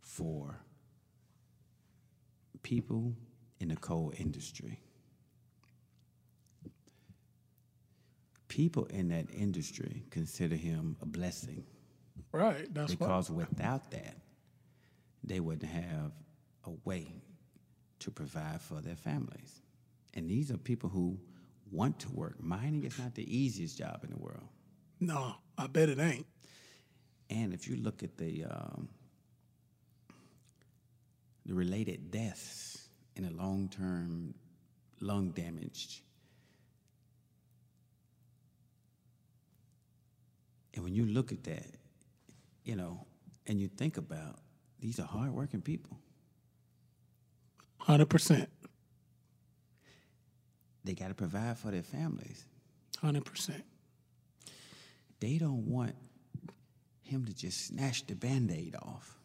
for 0.00 0.56
people 2.64 3.14
in 3.60 3.68
the 3.68 3.76
coal 3.76 4.12
industry. 4.18 4.80
People 8.48 8.86
in 8.86 9.08
that 9.10 9.26
industry 9.32 10.02
consider 10.10 10.56
him 10.56 10.96
a 11.00 11.06
blessing 11.06 11.62
Right, 12.32 12.72
that's 12.74 12.92
because 12.94 13.30
without 13.30 13.90
that, 13.92 14.16
they 15.22 15.38
wouldn't 15.40 15.70
have 15.70 16.10
a 16.64 16.70
way 16.84 17.22
to 18.00 18.10
provide 18.10 18.60
for 18.60 18.80
their 18.80 18.96
families. 18.96 19.62
And 20.14 20.28
these 20.28 20.50
are 20.50 20.56
people 20.56 20.88
who 20.88 21.18
want 21.70 22.00
to 22.00 22.10
work. 22.10 22.42
Mining 22.42 22.84
is 22.84 22.98
not 22.98 23.14
the 23.14 23.36
easiest 23.36 23.78
job 23.78 24.00
in 24.02 24.10
the 24.10 24.16
world. 24.16 24.48
No, 24.98 25.34
I 25.56 25.66
bet 25.66 25.88
it 25.88 25.98
ain't. 25.98 26.26
And 27.30 27.54
if 27.54 27.68
you 27.68 27.76
look 27.76 28.02
at 28.02 28.16
the 28.18 28.44
um, 28.44 28.88
the 31.46 31.54
related 31.54 32.10
deaths 32.10 32.88
in 33.16 33.24
a 33.24 33.30
long 33.30 33.68
term 33.68 34.34
lung 35.00 35.30
damage, 35.30 36.02
and 40.74 40.84
when 40.84 40.94
you 40.94 41.06
look 41.06 41.32
at 41.32 41.44
that, 41.44 41.66
you 42.64 42.76
know, 42.76 43.06
and 43.46 43.60
you 43.60 43.68
think 43.68 43.96
about 43.96 44.40
these 44.80 44.98
are 44.98 45.06
hardworking 45.06 45.62
people. 45.62 45.98
Hundred 47.80 48.06
percent, 48.10 48.48
They 50.84 50.94
got 50.94 51.08
to 51.08 51.14
provide 51.14 51.58
for 51.58 51.70
their 51.70 51.82
families. 51.82 52.44
hundred 52.98 53.24
percent. 53.24 53.64
They 55.18 55.38
don't 55.38 55.66
want 55.66 55.94
him 57.02 57.24
to 57.24 57.34
just 57.34 57.66
snatch 57.66 58.06
the 58.06 58.14
band 58.14 58.50
aid 58.50 58.76
off. 58.80 59.18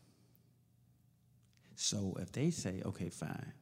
So 1.75 2.17
if 2.19 2.31
they 2.31 2.49
say, 2.49 2.81
okay, 2.85 3.09
fine, 3.09 3.53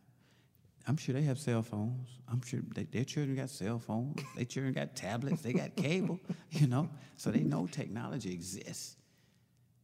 I'm 0.88 0.98
sure 0.98 1.14
they 1.14 1.24
have 1.24 1.40
cell 1.40 1.62
phones. 1.62 2.08
I'm 2.32 2.42
sure 2.42 2.62
they, 2.76 2.84
their 2.84 3.04
children 3.04 3.36
got 3.36 3.50
cell 3.50 3.80
phones. 3.80 4.22
Their 4.36 4.46
children 4.46 4.74
got 4.74 4.96
tablets. 4.96 5.42
They 5.42 5.54
got 5.54 5.76
cable, 5.76 6.20
you 6.52 6.68
know? 6.68 6.90
So 7.18 7.32
they 7.32 7.42
know 7.42 7.68
technology 7.68 8.32
exists. 8.32 8.96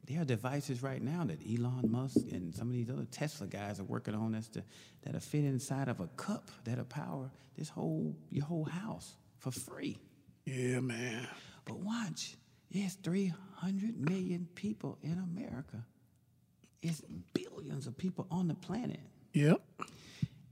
There 0.05 0.21
are 0.21 0.25
devices 0.25 0.81
right 0.81 1.01
now 1.01 1.23
that 1.25 1.39
Elon 1.47 1.91
Musk 1.91 2.31
and 2.31 2.53
some 2.55 2.67
of 2.67 2.73
these 2.73 2.89
other 2.89 3.05
Tesla 3.11 3.45
guys 3.45 3.79
are 3.79 3.83
working 3.83 4.15
on 4.15 4.31
that's 4.31 4.47
to, 4.49 4.63
that'll 5.03 5.19
fit 5.19 5.45
inside 5.45 5.87
of 5.87 5.99
a 5.99 6.07
cup 6.07 6.49
that'll 6.63 6.85
power 6.85 7.29
this 7.55 7.69
whole 7.69 8.15
your 8.31 8.45
whole 8.45 8.65
house 8.65 9.17
for 9.37 9.51
free. 9.51 9.99
Yeah, 10.45 10.79
man. 10.79 11.27
But 11.65 11.77
watch, 11.79 12.37
there's 12.71 12.95
300 12.95 13.99
million 13.99 14.47
people 14.55 14.97
in 15.03 15.19
America. 15.19 15.85
It's 16.81 17.01
billions 17.33 17.85
of 17.87 17.97
people 17.97 18.25
on 18.31 18.47
the 18.47 18.55
planet. 18.55 19.01
Yep. 19.33 19.61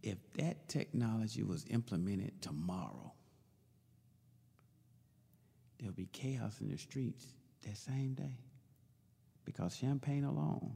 If 0.04 0.18
that 0.36 0.68
technology 0.68 1.44
was 1.44 1.66
implemented 1.70 2.42
tomorrow, 2.42 3.14
there'll 5.80 5.94
be 5.94 6.08
chaos 6.12 6.60
in 6.62 6.70
the 6.70 6.78
streets 6.78 7.26
that 7.66 7.78
same 7.78 8.14
day. 8.14 8.38
Because 9.48 9.78
Champaign 9.78 10.26
alone, 10.26 10.74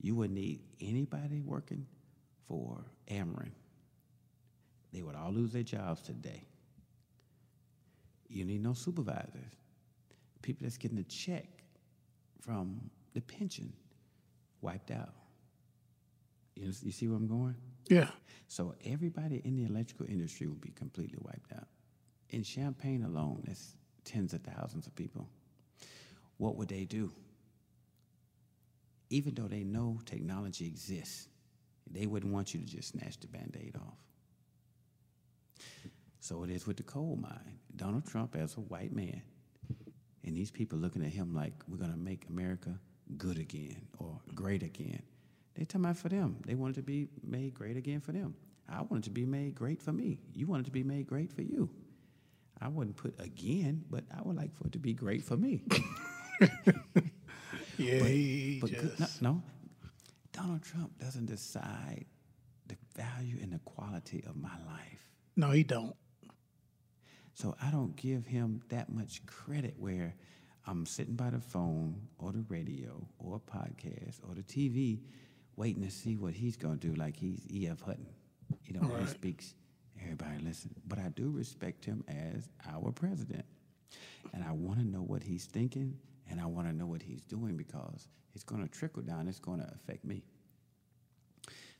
you 0.00 0.16
would 0.16 0.32
need 0.32 0.62
anybody 0.80 1.40
working 1.40 1.86
for 2.48 2.84
Ameren. 3.08 3.52
They 4.92 5.02
would 5.02 5.14
all 5.14 5.30
lose 5.32 5.52
their 5.52 5.62
jobs 5.62 6.02
today. 6.02 6.44
You 8.28 8.44
need 8.44 8.64
no 8.64 8.72
supervisors. 8.72 9.52
People 10.42 10.64
that's 10.64 10.76
getting 10.76 10.98
a 10.98 11.04
check 11.04 11.46
from 12.40 12.90
the 13.14 13.20
pension 13.20 13.72
wiped 14.60 14.90
out. 14.90 15.14
You, 16.56 16.72
you 16.82 16.90
see 16.90 17.06
where 17.06 17.16
I'm 17.16 17.28
going? 17.28 17.54
Yeah. 17.88 18.08
So 18.48 18.74
everybody 18.84 19.40
in 19.44 19.54
the 19.54 19.66
electrical 19.66 20.06
industry 20.06 20.48
will 20.48 20.56
be 20.56 20.72
completely 20.74 21.18
wiped 21.20 21.52
out. 21.52 21.68
In 22.30 22.42
Champaign 22.42 23.04
alone, 23.04 23.44
it's 23.46 23.76
tens 24.04 24.34
of 24.34 24.42
thousands 24.42 24.88
of 24.88 24.96
people. 24.96 25.28
What 26.38 26.56
would 26.56 26.68
they 26.68 26.84
do? 26.86 27.12
Even 29.10 29.34
though 29.34 29.48
they 29.48 29.64
know 29.64 29.98
technology 30.04 30.66
exists, 30.66 31.28
they 31.90 32.06
wouldn't 32.06 32.32
want 32.32 32.54
you 32.54 32.60
to 32.60 32.66
just 32.66 32.88
snatch 32.88 33.20
the 33.20 33.26
band-aid 33.28 33.76
off. 33.76 33.98
So 36.20 36.42
it 36.42 36.50
is 36.50 36.66
with 36.66 36.78
the 36.78 36.82
coal 36.82 37.18
mine. 37.20 37.58
Donald 37.76 38.06
Trump 38.06 38.34
as 38.34 38.56
a 38.56 38.60
white 38.60 38.94
man, 38.94 39.20
and 40.24 40.34
these 40.34 40.50
people 40.50 40.78
looking 40.78 41.04
at 41.04 41.12
him 41.12 41.34
like 41.34 41.52
we're 41.68 41.76
gonna 41.76 41.96
make 41.96 42.26
America 42.30 42.78
good 43.18 43.38
again 43.38 43.86
or 43.98 44.20
great 44.34 44.62
again. 44.62 45.02
They 45.54 45.64
talking 45.64 45.84
about 45.84 45.98
for 45.98 46.08
them. 46.08 46.36
They 46.46 46.54
want 46.54 46.76
it 46.76 46.80
to 46.80 46.82
be 46.82 47.08
made 47.22 47.54
great 47.54 47.76
again 47.76 48.00
for 48.00 48.12
them. 48.12 48.34
I 48.68 48.80
want 48.82 49.04
it 49.04 49.08
to 49.08 49.10
be 49.10 49.26
made 49.26 49.54
great 49.54 49.82
for 49.82 49.92
me. 49.92 50.18
You 50.32 50.46
want 50.46 50.62
it 50.62 50.64
to 50.64 50.70
be 50.70 50.82
made 50.82 51.06
great 51.06 51.30
for 51.32 51.42
you. 51.42 51.68
I 52.60 52.68
wouldn't 52.68 52.96
put 52.96 53.20
again, 53.20 53.84
but 53.90 54.04
I 54.16 54.22
would 54.22 54.36
like 54.36 54.54
for 54.56 54.66
it 54.66 54.72
to 54.72 54.78
be 54.78 54.94
great 54.94 55.22
for 55.22 55.36
me. 55.36 55.62
Yeah, 57.78 58.04
he 58.04 58.58
But 58.60 58.70
good, 58.70 59.00
no, 59.00 59.06
no, 59.20 59.42
Donald 60.32 60.62
Trump 60.62 60.98
doesn't 60.98 61.26
decide 61.26 62.06
the 62.66 62.76
value 62.94 63.38
and 63.42 63.52
the 63.52 63.58
quality 63.60 64.24
of 64.26 64.36
my 64.36 64.56
life. 64.66 65.10
no, 65.36 65.50
he 65.50 65.62
don't. 65.62 65.94
So 67.34 67.56
I 67.60 67.70
don't 67.70 67.96
give 67.96 68.26
him 68.26 68.62
that 68.68 68.92
much 68.92 69.26
credit 69.26 69.74
where 69.76 70.14
I'm 70.66 70.86
sitting 70.86 71.14
by 71.16 71.30
the 71.30 71.40
phone 71.40 72.00
or 72.18 72.30
the 72.32 72.44
radio 72.48 73.06
or 73.18 73.36
a 73.36 73.40
podcast 73.40 74.20
or 74.28 74.34
the 74.36 74.42
TV 74.42 75.00
waiting 75.56 75.82
to 75.82 75.90
see 75.90 76.16
what 76.16 76.32
he's 76.32 76.56
going 76.56 76.78
to 76.78 76.88
do 76.88 76.94
like 76.94 77.16
he's 77.16 77.40
E.F. 77.50 77.80
Hutton. 77.80 78.06
You 78.64 78.74
know, 78.74 78.86
when 78.86 79.00
he 79.00 79.06
speaks, 79.08 79.54
everybody 80.00 80.38
listen. 80.44 80.70
But 80.86 81.00
I 81.00 81.08
do 81.08 81.28
respect 81.30 81.84
him 81.84 82.04
as 82.08 82.48
our 82.72 82.92
president. 82.92 83.44
And 84.32 84.44
I 84.44 84.52
want 84.52 84.78
to 84.78 84.84
know 84.86 85.00
what 85.02 85.22
he's 85.22 85.44
thinking 85.46 85.96
and 86.30 86.40
I 86.40 86.46
want 86.46 86.68
to 86.68 86.72
know 86.74 86.86
what 86.86 87.02
he's 87.02 87.22
doing 87.24 87.56
because 87.56 88.08
it's 88.34 88.44
going 88.44 88.62
to 88.62 88.68
trickle 88.68 89.02
down. 89.02 89.28
It's 89.28 89.38
going 89.38 89.60
to 89.60 89.70
affect 89.74 90.04
me. 90.04 90.22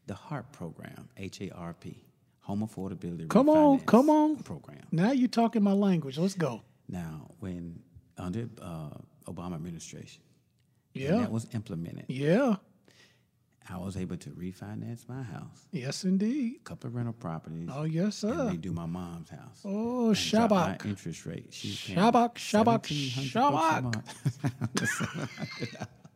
The 0.07 0.15
HARP 0.15 0.53
program, 0.53 1.09
H 1.17 1.41
A 1.41 1.51
R 1.55 1.75
P, 1.75 2.05
home 2.41 2.67
affordability. 2.67 3.29
Come 3.29 3.49
on, 3.49 3.81
come 3.81 4.11
on. 4.11 4.37
program. 4.37 4.87
Now 4.93 5.13
you're 5.13 5.29
talking 5.29 5.63
my 5.63 5.73
language. 5.73 6.19
Let's 6.19 6.35
go. 6.35 6.61
Now, 6.89 7.31
when 7.41 7.81
under 8.19 8.49
uh, 8.61 8.91
Obama 9.27 9.55
administration, 9.55 10.23
Yeah. 10.93 11.17
that 11.17 11.33
was 11.33 11.47
implemented, 11.55 12.05
Yeah. 12.09 12.57
I 13.71 13.79
was 13.79 13.97
able 13.97 14.17
to 14.19 14.31
refinance 14.31 15.09
my 15.09 15.23
house, 15.23 15.67
Yes, 15.73 16.05
indeed. 16.05 16.57
a 16.61 16.65
couple 16.65 16.89
of 16.89 16.95
rental 16.95 17.15
properties, 17.15 17.71
Oh, 17.73 17.85
yes, 17.85 18.23
and 18.23 18.35
sir. 18.35 18.51
redo 18.53 18.73
my 18.75 18.85
mom's 18.87 19.31
house. 19.31 19.61
Oh, 19.65 20.09
and 20.09 20.17
Shabak. 20.17 20.85
interest 20.85 21.25
rate. 21.25 21.47
She's 21.51 21.77
Shabak, 21.77 22.35
Shabak, 22.35 22.85
1700 22.89 23.53
bucks 23.53 23.73
a 23.73 23.81
Shabak. 23.81 23.83
month. 23.83 24.05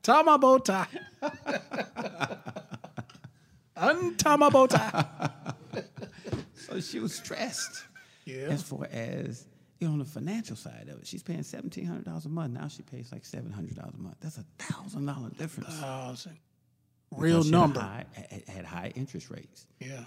Tie 0.03 0.23
my 0.23 0.37
bow 0.37 0.59
tie. 0.59 0.87
Untie 3.77 4.37
my 4.37 4.49
bow 4.51 4.67
tie. 4.67 5.05
so 6.55 6.81
she 6.81 6.99
was 7.01 7.15
stressed. 7.15 7.85
Yeah. 8.25 8.49
As 8.49 8.63
far 8.63 8.87
as 8.91 9.47
you 9.81 9.87
know, 9.87 9.93
on 9.93 10.01
the 10.01 10.05
financial 10.05 10.57
side 10.57 10.89
of 10.91 10.99
it, 11.01 11.07
she's 11.07 11.23
paying 11.23 11.43
seventeen 11.45 11.87
hundred 11.87 12.05
dollars 12.05 12.27
a 12.27 12.29
month. 12.29 12.53
Now 12.53 12.67
she 12.69 12.83
pays 12.83 13.11
like 13.13 13.25
seven 13.25 13.51
hundred 13.53 13.77
dollars 13.77 13.95
a 13.95 13.99
month. 14.03 14.17
That's 14.21 14.37
a 14.39 14.45
thousand 14.59 15.07
dollar 15.07 15.31
difference. 15.31 15.75
Thousand. 15.77 16.37
Real 17.11 17.43
she 17.43 17.51
had 17.51 17.61
number. 17.61 17.81
High, 17.81 18.05
had, 18.47 18.65
high 18.65 18.93
interest 18.95 19.31
rates. 19.31 19.67
Yeah. 19.81 20.05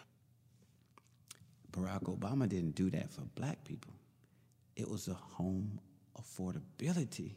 Barack 1.72 2.04
Obama 2.04 2.48
didn't 2.48 2.76
do 2.76 2.90
that 2.92 3.12
for 3.12 3.22
black 3.36 3.64
people. 3.64 3.94
It 4.76 4.90
was 4.90 5.08
a 5.08 5.14
home 5.14 5.80
affordability 6.20 7.32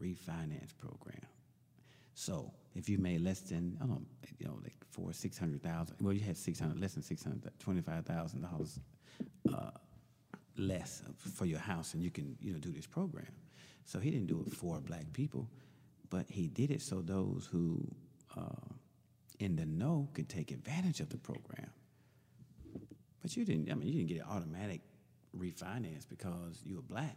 refinance 0.00 0.76
program. 0.78 1.20
So 2.14 2.52
if 2.74 2.88
you 2.88 2.98
made 2.98 3.20
less 3.20 3.40
than, 3.40 3.76
I 3.82 3.86
don't 3.86 3.90
know, 3.90 4.02
you 4.38 4.46
know, 4.46 4.58
like 4.62 4.74
for 4.90 5.12
six 5.12 5.36
hundred 5.38 5.62
thousand, 5.62 5.96
well, 6.00 6.12
you 6.12 6.20
had 6.20 6.36
six 6.36 6.58
hundred, 6.58 6.80
less 6.80 6.94
than 6.94 7.02
six 7.02 7.22
hundred, 7.22 7.50
twenty-five 7.58 8.06
thousand 8.06 8.42
dollars 8.42 8.78
uh, 9.52 9.70
less 10.56 11.02
for 11.34 11.44
your 11.44 11.58
house, 11.58 11.94
and 11.94 12.02
you 12.02 12.10
can, 12.10 12.36
you 12.40 12.52
know, 12.52 12.58
do 12.58 12.70
this 12.72 12.86
program. 12.86 13.26
So 13.84 13.98
he 13.98 14.10
didn't 14.10 14.26
do 14.26 14.44
it 14.46 14.52
for 14.52 14.80
black 14.80 15.12
people, 15.12 15.48
but 16.10 16.26
he 16.28 16.48
did 16.48 16.70
it 16.70 16.82
so 16.82 17.02
those 17.02 17.48
who 17.50 17.86
uh, 18.36 18.74
in 19.38 19.56
the 19.56 19.66
know 19.66 20.08
could 20.14 20.28
take 20.28 20.50
advantage 20.50 21.00
of 21.00 21.08
the 21.10 21.18
program. 21.18 21.70
But 23.22 23.36
you 23.36 23.44
didn't. 23.44 23.70
I 23.70 23.74
mean, 23.74 23.88
you 23.88 23.94
didn't 23.94 24.08
get 24.08 24.18
an 24.18 24.30
automatic 24.30 24.80
refinance 25.36 26.08
because 26.08 26.60
you 26.64 26.76
were 26.76 26.82
black. 26.82 27.16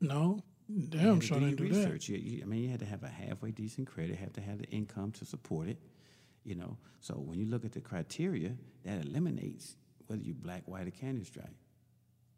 No. 0.00 0.40
Damn 0.88 1.20
sure 1.20 1.38
didn't 1.38 1.56
do 1.56 1.68
that. 1.68 2.08
You, 2.08 2.16
you, 2.16 2.42
I 2.42 2.46
mean, 2.46 2.62
you 2.62 2.70
had 2.70 2.80
to 2.80 2.86
have 2.86 3.02
a 3.02 3.08
halfway 3.08 3.50
decent 3.50 3.86
credit. 3.86 4.16
Have 4.16 4.32
to 4.34 4.40
have 4.40 4.58
the 4.58 4.68
income 4.70 5.12
to 5.12 5.24
support 5.24 5.68
it. 5.68 5.78
You 6.44 6.54
know. 6.54 6.76
So 7.00 7.14
when 7.14 7.38
you 7.38 7.46
look 7.46 7.64
at 7.64 7.72
the 7.72 7.80
criteria, 7.80 8.52
that 8.84 9.04
eliminates 9.04 9.76
whether 10.06 10.22
you're 10.22 10.34
black, 10.34 10.62
white, 10.66 10.86
or 10.86 10.90
candy 10.90 11.24
stripe. 11.24 11.54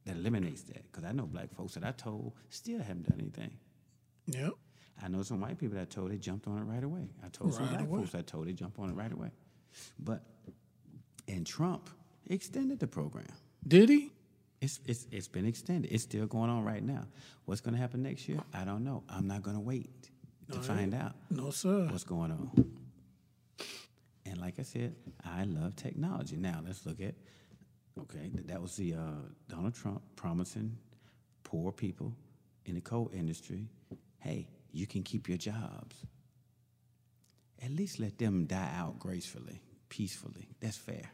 That 0.04 0.16
eliminates 0.16 0.62
that 0.64 0.84
because 0.90 1.04
I 1.04 1.12
know 1.12 1.26
black 1.26 1.52
folks 1.52 1.74
that 1.74 1.84
I 1.84 1.90
told 1.92 2.34
still 2.48 2.78
haven't 2.78 3.08
done 3.08 3.20
anything. 3.20 3.50
Yep. 4.26 4.52
I 5.02 5.08
know 5.08 5.22
some 5.22 5.40
white 5.40 5.58
people 5.58 5.76
that 5.76 5.82
I 5.82 5.84
told 5.84 6.10
they 6.10 6.16
jumped 6.16 6.46
on 6.46 6.58
it 6.58 6.62
right 6.64 6.82
away. 6.82 7.08
I 7.24 7.28
told 7.28 7.52
some 7.54 7.64
Right 7.64 7.72
black 7.78 7.88
away. 7.88 8.00
folks 8.00 8.14
I 8.14 8.22
told 8.22 8.46
they 8.48 8.52
jump 8.52 8.78
on 8.78 8.90
it 8.90 8.94
right 8.94 9.12
away. 9.12 9.30
But 9.98 10.22
and 11.28 11.46
Trump 11.46 11.90
extended 12.28 12.78
the 12.80 12.86
program. 12.86 13.26
Did 13.66 13.88
he? 13.88 14.12
It's, 14.60 14.80
it's, 14.86 15.06
it's 15.10 15.28
been 15.28 15.44
extended. 15.44 15.92
It's 15.92 16.02
still 16.04 16.26
going 16.26 16.48
on 16.48 16.64
right 16.64 16.82
now. 16.82 17.04
What's 17.44 17.60
going 17.60 17.74
to 17.74 17.80
happen 17.80 18.02
next 18.02 18.26
year? 18.28 18.38
I 18.54 18.64
don't 18.64 18.84
know. 18.84 19.02
I'm 19.08 19.26
not 19.28 19.42
going 19.42 19.56
to 19.56 19.60
wait 19.60 20.10
to 20.50 20.58
find 20.60 20.94
out 20.94 21.14
No, 21.30 21.50
sir. 21.50 21.88
what's 21.90 22.04
going 22.04 22.30
on. 22.30 22.50
And 24.24 24.38
like 24.38 24.58
I 24.58 24.62
said, 24.62 24.94
I 25.24 25.44
love 25.44 25.76
technology. 25.76 26.36
Now 26.36 26.60
let's 26.66 26.86
look 26.86 27.00
at 27.00 27.14
okay. 28.00 28.30
That 28.46 28.60
was 28.62 28.76
the 28.76 28.94
uh, 28.94 28.98
Donald 29.48 29.74
Trump 29.74 30.02
promising 30.16 30.76
poor 31.44 31.70
people 31.70 32.12
in 32.64 32.74
the 32.74 32.80
coal 32.80 33.10
industry, 33.14 33.68
hey, 34.18 34.48
you 34.76 34.86
can 34.86 35.02
keep 35.02 35.28
your 35.28 35.38
jobs. 35.38 35.96
At 37.62 37.70
least 37.70 37.98
let 37.98 38.18
them 38.18 38.46
die 38.46 38.70
out 38.76 38.98
gracefully, 38.98 39.60
peacefully. 39.88 40.48
That's 40.60 40.76
fair. 40.76 41.10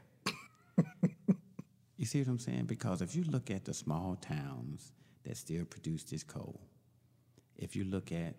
You 1.97 2.07
see 2.07 2.19
what 2.19 2.29
I'm 2.29 2.39
saying? 2.41 2.65
Because 2.65 3.01
if 3.01 3.15
you 3.15 3.23
look 3.23 3.49
at 3.49 3.65
the 3.65 3.73
small 3.73 4.17
towns 4.17 4.91
that 5.23 5.37
still 5.37 5.65
produce 5.65 6.03
this 6.03 6.25
coal, 6.25 6.61
if 7.57 7.77
you 7.77 7.85
look 7.85 8.11
at 8.11 8.35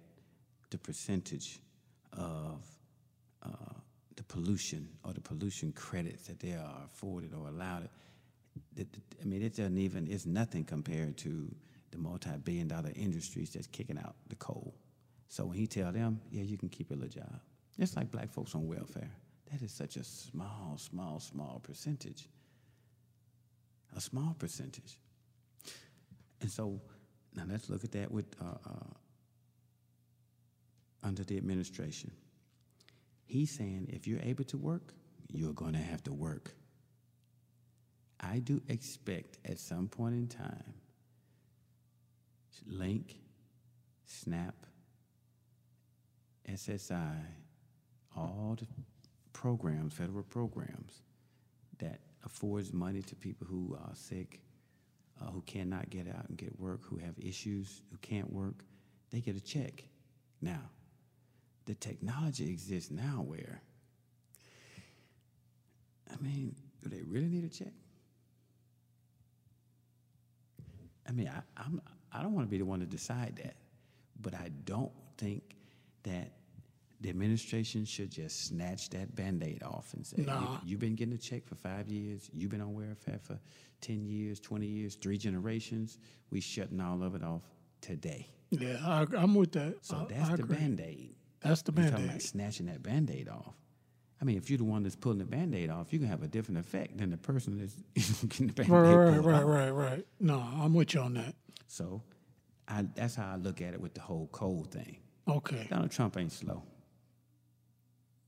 the 0.70 0.78
percentage 0.78 1.60
of 2.12 2.62
uh, 3.42 3.74
the 4.18 4.24
pollution 4.24 4.90
or 5.06 5.14
the 5.14 5.22
pollution 5.22 5.72
credits 5.72 6.28
that 6.28 6.42
they 6.42 6.52
are 6.52 6.82
afforded 6.86 7.34
or 7.34 7.48
allowed, 7.48 7.88
I 8.78 9.26
mean, 9.26 9.42
it 9.42 9.56
doesn't 9.56 9.78
even, 9.78 10.12
it's 10.12 10.26
nothing 10.26 10.66
compared 10.66 11.16
to 11.20 11.50
the 11.92 11.98
multi-billion 11.98 12.68
dollar 12.68 12.92
industries 12.94 13.52
that's 13.52 13.68
kicking 13.68 13.98
out 13.98 14.16
the 14.28 14.36
coal. 14.36 14.74
So 15.34 15.46
when 15.46 15.58
he 15.58 15.66
tell 15.66 15.92
them, 15.92 16.22
yeah, 16.30 16.44
you 16.44 16.58
can 16.58 16.70
keep 16.70 16.92
your 16.92 17.00
little 17.00 17.22
job. 17.22 17.40
It's 17.80 17.96
like 17.96 18.12
black 18.12 18.30
folks 18.30 18.54
on 18.54 18.68
welfare. 18.68 19.10
That 19.52 19.64
is 19.64 19.72
such 19.72 19.96
a 19.96 20.04
small, 20.04 20.78
small, 20.78 21.20
small 21.20 21.60
percentage 21.64 22.28
a 23.96 24.02
small 24.02 24.36
percentage. 24.38 24.98
And 26.42 26.52
so 26.52 26.82
now 27.36 27.44
let's 27.48 27.70
look 27.70 27.84
at 27.84 27.92
that 27.94 28.12
with 28.12 28.26
uh, 28.42 28.70
uh, 28.70 28.94
under 31.04 31.24
the 31.24 31.38
administration. 31.38 32.12
He's 33.26 33.52
saying 33.52 33.90
if 33.92 34.08
you're 34.08 34.22
able 34.22 34.44
to 34.46 34.58
work, 34.58 34.94
you're 35.32 35.54
going 35.54 35.74
to 35.74 35.80
have 35.80 36.04
to 36.04 36.14
work. 36.14 36.54
I 38.20 38.40
do 38.40 38.62
expect 38.68 39.40
at 39.46 39.60
some 39.60 39.88
point 39.88 40.16
in 40.16 40.28
time, 40.28 40.74
Link, 42.66 43.16
Snap, 44.06 44.56
SSI, 46.50 47.16
all 48.16 48.58
the 48.60 48.68
programs, 49.32 49.94
federal 49.94 50.24
programs 50.24 51.02
that 51.80 52.00
affords 52.26 52.74
money 52.74 53.02
to 53.02 53.16
people 53.16 53.48
who 53.48 53.78
are 53.80 53.96
sick, 53.96 54.40
uh, 55.22 55.32
who 55.32 55.42
cannot 55.42 55.90
get 55.90 56.08
out 56.08 56.28
and 56.30 56.38
get 56.38 56.58
work, 56.60 56.82
who 56.86 56.98
have 56.98 57.18
issues, 57.20 57.82
who 57.92 57.98
can't 57.98 58.32
work, 58.32 58.64
they 59.12 59.20
get 59.20 59.36
a 59.36 59.42
check. 59.42 59.84
Now, 60.42 60.62
the 61.66 61.76
technology 61.76 62.50
exists 62.50 62.92
now 62.92 63.24
where, 63.26 63.62
I 66.12 66.22
mean, 66.22 66.56
do 66.82 66.90
they 66.90 67.02
really 67.04 67.28
need 67.28 67.46
a 67.46 67.50
check? 67.50 67.74
I 71.08 71.12
mean, 71.12 71.28
I, 71.30 71.42
I'm, 71.62 71.82
I 72.12 72.22
don't 72.22 72.34
want 72.34 72.48
to 72.48 72.52
be 72.52 72.58
the 72.58 72.66
one 72.66 72.80
to 72.80 72.86
decide 72.86 73.40
that, 73.44 73.56
but 74.22 74.34
I 74.34 74.50
don't 74.66 74.92
think 75.18 75.56
that 76.04 76.32
the 77.02 77.10
administration 77.10 77.84
should 77.86 78.10
just 78.12 78.46
snatch 78.48 78.90
that 78.92 79.14
band-aid 79.16 79.62
off 79.64 79.94
and 79.94 80.06
say, 80.06 80.22
Nah. 80.22 80.40
you, 80.54 80.60
you've 80.72 80.80
been 80.80 80.96
getting 80.96 81.14
a 81.14 81.18
check 81.18 81.46
for 81.46 81.56
five 81.56 81.90
years, 81.90 82.30
you've 82.34 82.52
been 82.52 82.62
on 82.62 82.74
welfare 82.74 83.20
for 83.22 83.38
10 83.82 84.06
years, 84.06 84.40
20 84.40 84.66
years, 84.66 84.96
three 84.96 85.18
generations, 85.18 85.98
we 86.30 86.40
shutting 86.40 86.80
all 86.80 87.04
of 87.04 87.16
it 87.16 87.24
off 87.24 87.42
today. 87.82 88.28
Yeah, 88.52 88.78
I, 88.86 89.06
I'm 89.18 89.36
with 89.36 89.52
that. 89.54 89.78
So 89.82 89.98
I- 89.98 90.06
that's 90.14 90.30
I 90.30 90.36
the 90.38 90.44
agree. 90.44 90.58
band-aid. 90.58 91.16
That's 91.42 91.62
the 91.64 91.74
You're 91.74 91.82
band 91.84 91.92
talking 91.92 92.06
about 92.06 92.16
aid. 92.16 92.22
snatching 92.22 92.66
that 92.68 92.82
band-aid 92.84 93.28
off. 93.28 93.54
I 94.22 94.26
mean, 94.26 94.38
if 94.38 94.50
you're 94.50 94.60
the 94.60 94.64
one 94.64 94.84
that's 94.84 94.96
pulling 94.96 95.18
the 95.18 95.26
band-aid 95.26 95.70
off, 95.70 95.92
you 95.92 96.00
can 96.00 96.08
have 96.08 96.24
a 96.24 96.28
different 96.30 96.60
effect 96.62 96.98
than 96.98 97.10
the 97.10 97.18
person 97.18 97.58
that's 97.60 98.22
getting 98.24 98.48
the 98.48 98.54
band-aid 98.54 98.70
Right, 98.72 99.18
right, 99.18 99.26
right, 99.26 99.44
right, 99.44 99.70
right. 99.72 100.06
No, 100.22 100.40
I'm 100.40 100.74
with 100.74 100.94
you 100.94 101.02
on 101.02 101.16
that. 101.16 101.36
So 101.68 102.02
I, 102.70 102.86
that's 102.96 103.16
how 103.16 103.30
I 103.34 103.36
look 103.36 103.62
at 103.62 103.74
it 103.74 103.82
with 103.82 103.94
the 103.94 104.00
whole 104.00 104.30
cold 104.32 104.72
thing. 104.72 105.00
Okay. 105.28 105.68
Donald 105.70 105.92
Trump 105.92 106.18
ain't 106.18 106.32
slow. 106.32 106.64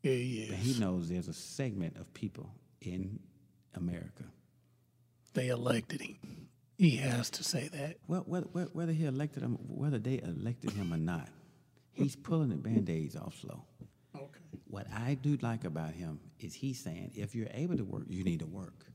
Yeah, 0.01 0.13
yeah. 0.13 0.45
But 0.49 0.57
he 0.59 0.79
knows 0.79 1.09
there's 1.09 1.27
a 1.27 1.33
segment 1.33 1.97
of 1.97 2.13
people 2.13 2.51
in 2.81 3.19
America. 3.73 4.23
They 5.33 5.49
elected 5.49 6.01
him. 6.01 6.47
He 6.77 6.97
has 6.97 7.29
to 7.31 7.43
say 7.43 7.69
that. 7.69 7.97
Well, 8.07 8.23
whether, 8.25 8.47
whether 8.51 8.69
whether 8.71 8.91
he 8.91 9.05
elected 9.05 9.43
him, 9.43 9.57
whether 9.67 9.97
they 9.97 10.21
elected 10.21 10.71
him 10.71 10.93
or 10.93 10.97
not, 10.97 11.29
he's 11.93 12.15
pulling 12.15 12.49
the 12.49 12.55
band-aids 12.55 13.15
off 13.15 13.35
slow. 13.39 13.63
Okay. 14.15 14.39
What 14.67 14.87
I 14.93 15.15
do 15.15 15.37
like 15.41 15.63
about 15.63 15.93
him 15.93 16.19
is 16.39 16.53
he's 16.53 16.79
saying, 16.79 17.11
if 17.15 17.33
you're 17.33 17.49
able 17.53 17.77
to 17.77 17.83
work, 17.83 18.03
you 18.07 18.23
need 18.23 18.39
to 18.39 18.45
work. 18.45 18.85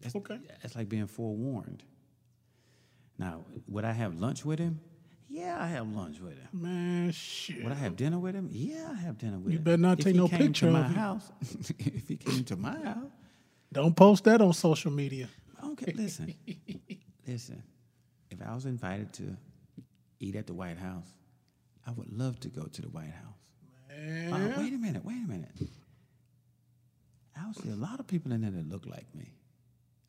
That's, 0.00 0.14
Okay. 0.14 0.38
That's 0.62 0.74
like 0.74 0.88
being 0.88 1.06
forewarned. 1.06 1.82
Now, 3.18 3.44
would 3.68 3.84
I 3.84 3.92
have 3.92 4.14
lunch 4.18 4.44
with 4.44 4.58
him? 4.58 4.80
Yeah, 5.32 5.56
I 5.62 5.68
have 5.68 5.86
lunch 5.88 6.18
with 6.18 6.32
him. 6.32 6.48
Man, 6.52 7.12
shit. 7.12 7.62
Would 7.62 7.72
I 7.72 7.76
have 7.76 7.94
dinner 7.96 8.18
with 8.18 8.34
him? 8.34 8.48
Yeah, 8.50 8.88
I 8.90 9.00
have 9.00 9.16
dinner 9.16 9.38
with 9.38 9.52
You 9.52 9.58
him. 9.58 9.62
You 9.62 9.64
better 9.64 9.76
not 9.76 9.98
If 10.00 10.04
take 10.06 10.16
no 10.16 10.26
picture 10.26 10.66
to 10.66 10.72
my 10.72 10.82
him. 10.88 10.94
house. 10.94 11.30
if 11.78 12.08
he 12.08 12.16
came 12.16 12.42
to 12.44 12.56
my 12.56 12.76
house, 12.84 13.12
Don't 13.72 13.94
post 13.94 14.24
that 14.24 14.40
on 14.40 14.52
social 14.52 14.90
media. 14.90 15.28
Okay, 15.64 15.92
listen, 15.94 16.34
listen. 17.26 17.62
If 18.30 18.42
I 18.44 18.52
was 18.54 18.66
invited 18.66 19.12
to 19.14 19.36
eat 20.18 20.34
at 20.34 20.46
the 20.48 20.54
White 20.54 20.78
House, 20.78 21.06
I 21.86 21.92
would 21.92 22.10
love 22.12 22.40
to 22.40 22.48
go 22.48 22.64
to 22.64 22.82
the 22.82 22.88
White 22.88 23.12
House. 23.12 23.38
Uh, 23.90 24.38
Man. 24.38 24.54
wait 24.58 24.72
a 24.72 24.78
minute, 24.78 25.04
wait 25.04 25.22
a 25.24 25.28
minute. 25.28 25.50
I 27.40 27.46
would 27.46 27.56
see 27.56 27.70
a 27.70 27.76
lot 27.76 28.00
of 28.00 28.06
people 28.06 28.32
in 28.32 28.40
there 28.40 28.50
that 28.50 28.68
look 28.68 28.84
like 28.86 29.06
me. 29.14 29.32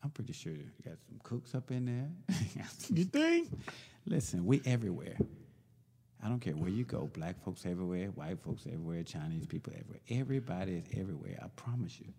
I'm 0.02 0.10
pretty 0.10 0.32
sure 0.32 0.52
you 0.52 0.66
got 0.84 0.98
some 1.08 1.20
cooks 1.22 1.54
up 1.54 1.70
in 1.70 1.86
there. 1.86 2.36
You 2.94 3.04
think? 3.04 3.48
Listen, 4.06 4.44
we 4.44 4.60
everywhere. 4.66 5.16
I 6.22 6.28
don't 6.28 6.40
care 6.40 6.54
where 6.54 6.70
you 6.70 6.84
go. 6.84 7.10
Black 7.12 7.42
folks 7.44 7.66
everywhere, 7.66 8.06
white 8.08 8.40
folks 8.40 8.66
everywhere, 8.66 9.02
Chinese 9.02 9.46
people 9.46 9.72
everywhere. 9.76 10.00
Everybody 10.10 10.74
is 10.74 10.84
everywhere. 10.98 11.38
I 11.42 11.48
promise 11.56 11.98
you. 12.00 12.12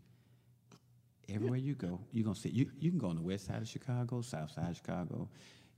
Everywhere 1.29 1.57
you 1.57 1.75
go, 1.75 1.99
you're 2.11 2.25
gonna 2.25 2.35
see. 2.35 2.49
You, 2.49 2.69
you 2.79 2.89
can 2.89 2.99
go 2.99 3.07
on 3.07 3.15
the 3.15 3.21
west 3.21 3.45
side 3.45 3.61
of 3.61 3.67
Chicago, 3.67 4.21
south 4.21 4.51
side 4.51 4.71
of 4.71 4.75
Chicago. 4.75 5.29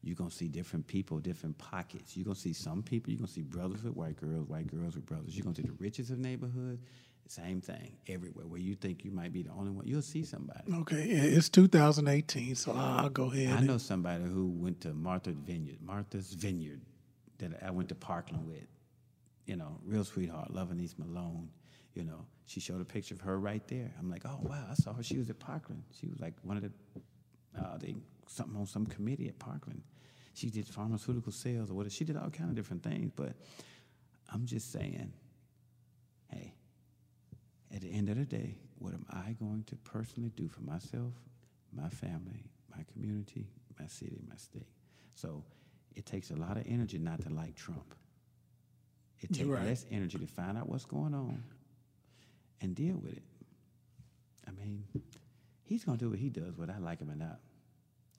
You're 0.01 0.15
gonna 0.15 0.31
see 0.31 0.47
different 0.47 0.87
people, 0.87 1.19
different 1.19 1.57
pockets. 1.59 2.17
You're 2.17 2.25
gonna 2.25 2.35
see 2.35 2.53
some 2.53 2.81
people. 2.81 3.11
You're 3.11 3.19
gonna 3.19 3.27
see 3.27 3.43
brothers 3.43 3.83
with 3.83 3.95
white 3.95 4.17
girls, 4.17 4.47
white 4.47 4.67
girls 4.67 4.95
with 4.95 5.05
brothers. 5.05 5.35
You're 5.35 5.43
gonna 5.43 5.55
see 5.55 5.63
the 5.63 5.73
richest 5.79 6.09
of 6.09 6.17
neighborhoods. 6.17 6.81
Same 7.27 7.59
thing 7.59 7.97
everywhere. 8.07 8.45
Where 8.45 8.59
you 8.59 8.75
think 8.75 9.03
you 9.03 9.11
might 9.11 9.33
be 9.33 9.41
the 9.41 9.51
only 9.51 9.71
one, 9.71 9.87
you'll 9.87 10.03
see 10.03 10.23
somebody. 10.23 10.61
Okay, 10.71 11.07
yeah, 11.07 11.23
it's 11.23 11.49
2018, 11.49 12.55
so 12.55 12.73
I'll 12.73 13.09
go 13.09 13.31
ahead. 13.31 13.57
I 13.57 13.61
know 13.61 13.79
somebody 13.79 14.23
who 14.23 14.47
went 14.47 14.81
to 14.81 14.93
Martha's 14.93 15.35
Vineyard, 15.35 15.79
Martha's 15.81 16.33
Vineyard, 16.33 16.81
that 17.39 17.51
I 17.65 17.71
went 17.71 17.89
to 17.89 17.95
Parkland 17.95 18.45
with. 18.47 18.67
You 19.47 19.55
know, 19.55 19.79
real 19.83 20.03
sweetheart, 20.03 20.53
loving 20.53 20.79
East 20.79 20.99
Malone. 20.99 21.49
You 21.93 22.03
know, 22.03 22.25
she 22.45 22.59
showed 22.59 22.81
a 22.81 22.85
picture 22.85 23.15
of 23.15 23.21
her 23.21 23.39
right 23.39 23.67
there. 23.67 23.91
I'm 23.99 24.09
like, 24.09 24.23
oh 24.25 24.39
wow, 24.41 24.63
I 24.69 24.75
saw 24.75 24.93
her. 24.93 25.03
She 25.03 25.17
was 25.17 25.29
at 25.29 25.39
Parkland. 25.39 25.83
She 25.99 26.07
was 26.07 26.19
like 26.19 26.33
one 26.43 26.57
of 26.57 26.63
the, 26.63 26.71
uh, 27.59 27.77
they 27.77 27.95
something 28.27 28.57
on 28.57 28.65
some 28.65 28.85
committee 28.85 29.27
at 29.27 29.39
Parkland. 29.39 29.81
She 30.33 30.49
did 30.49 30.67
pharmaceutical 30.67 31.31
sales 31.31 31.71
or 31.71 31.75
whatever. 31.75 31.91
She 31.91 32.03
did 32.03 32.17
all 32.17 32.29
kind 32.29 32.49
of 32.49 32.55
different 32.55 32.83
things. 32.83 33.11
But 33.15 33.33
I'm 34.31 34.45
just 34.45 34.71
saying, 34.71 35.11
hey, 36.29 36.53
at 37.75 37.81
the 37.81 37.91
end 37.91 38.09
of 38.09 38.17
the 38.17 38.25
day, 38.25 38.57
what 38.79 38.93
am 38.93 39.05
I 39.11 39.35
going 39.39 39.63
to 39.67 39.75
personally 39.77 40.31
do 40.35 40.47
for 40.47 40.61
myself, 40.61 41.13
my 41.73 41.89
family, 41.89 42.49
my 42.75 42.83
community, 42.93 43.47
my 43.77 43.87
city, 43.87 44.21
my 44.29 44.37
state? 44.37 44.69
So 45.13 45.43
it 45.93 46.05
takes 46.05 46.31
a 46.31 46.35
lot 46.35 46.55
of 46.57 46.63
energy 46.67 46.97
not 46.97 47.21
to 47.23 47.29
like 47.29 47.55
Trump. 47.55 47.93
It 49.19 49.33
takes 49.33 49.47
right. 49.47 49.65
less 49.65 49.85
energy 49.91 50.17
to 50.19 50.27
find 50.27 50.57
out 50.57 50.69
what's 50.69 50.85
going 50.85 51.13
on 51.13 51.43
and 52.61 52.75
deal 52.75 52.95
with 52.95 53.13
it. 53.13 53.23
I 54.47 54.51
mean, 54.51 54.85
he's 55.63 55.83
going 55.83 55.97
to 55.97 56.05
do 56.05 56.09
what 56.09 56.19
he 56.19 56.29
does, 56.29 56.57
whether 56.57 56.73
I 56.73 56.79
like 56.79 56.99
him 56.99 57.11
or 57.11 57.15
not. 57.15 57.39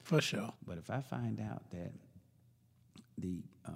for 0.03 0.21
sure. 0.21 0.53
But 0.65 0.77
if 0.77 0.89
I 0.89 1.01
find 1.01 1.39
out 1.39 1.69
that 1.71 1.93
the 3.17 3.41
uh, 3.65 3.71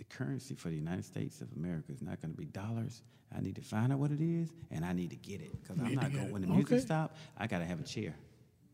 the 0.00 0.04
currency 0.16 0.54
for 0.54 0.68
the 0.68 0.76
United 0.76 1.04
States 1.04 1.40
of 1.42 1.48
America 1.56 1.92
is 1.92 2.00
not 2.00 2.20
going 2.22 2.32
to 2.32 2.36
be 2.36 2.46
dollars, 2.46 3.02
I 3.36 3.40
need 3.40 3.54
to 3.56 3.60
find 3.62 3.92
out 3.92 3.98
what 3.98 4.10
it 4.10 4.20
is, 4.20 4.48
and 4.70 4.82
I 4.84 4.92
need 4.94 5.10
to 5.10 5.16
get 5.16 5.40
it 5.42 5.52
because 5.62 5.78
I'm 5.78 5.94
not 5.94 6.10
going. 6.12 6.32
When 6.32 6.40
the 6.42 6.48
music 6.48 6.72
Okay. 6.72 6.80
stop, 6.80 7.14
I 7.36 7.46
got 7.46 7.58
to 7.58 7.66
have 7.66 7.78
a 7.80 7.84
chair. 7.84 8.14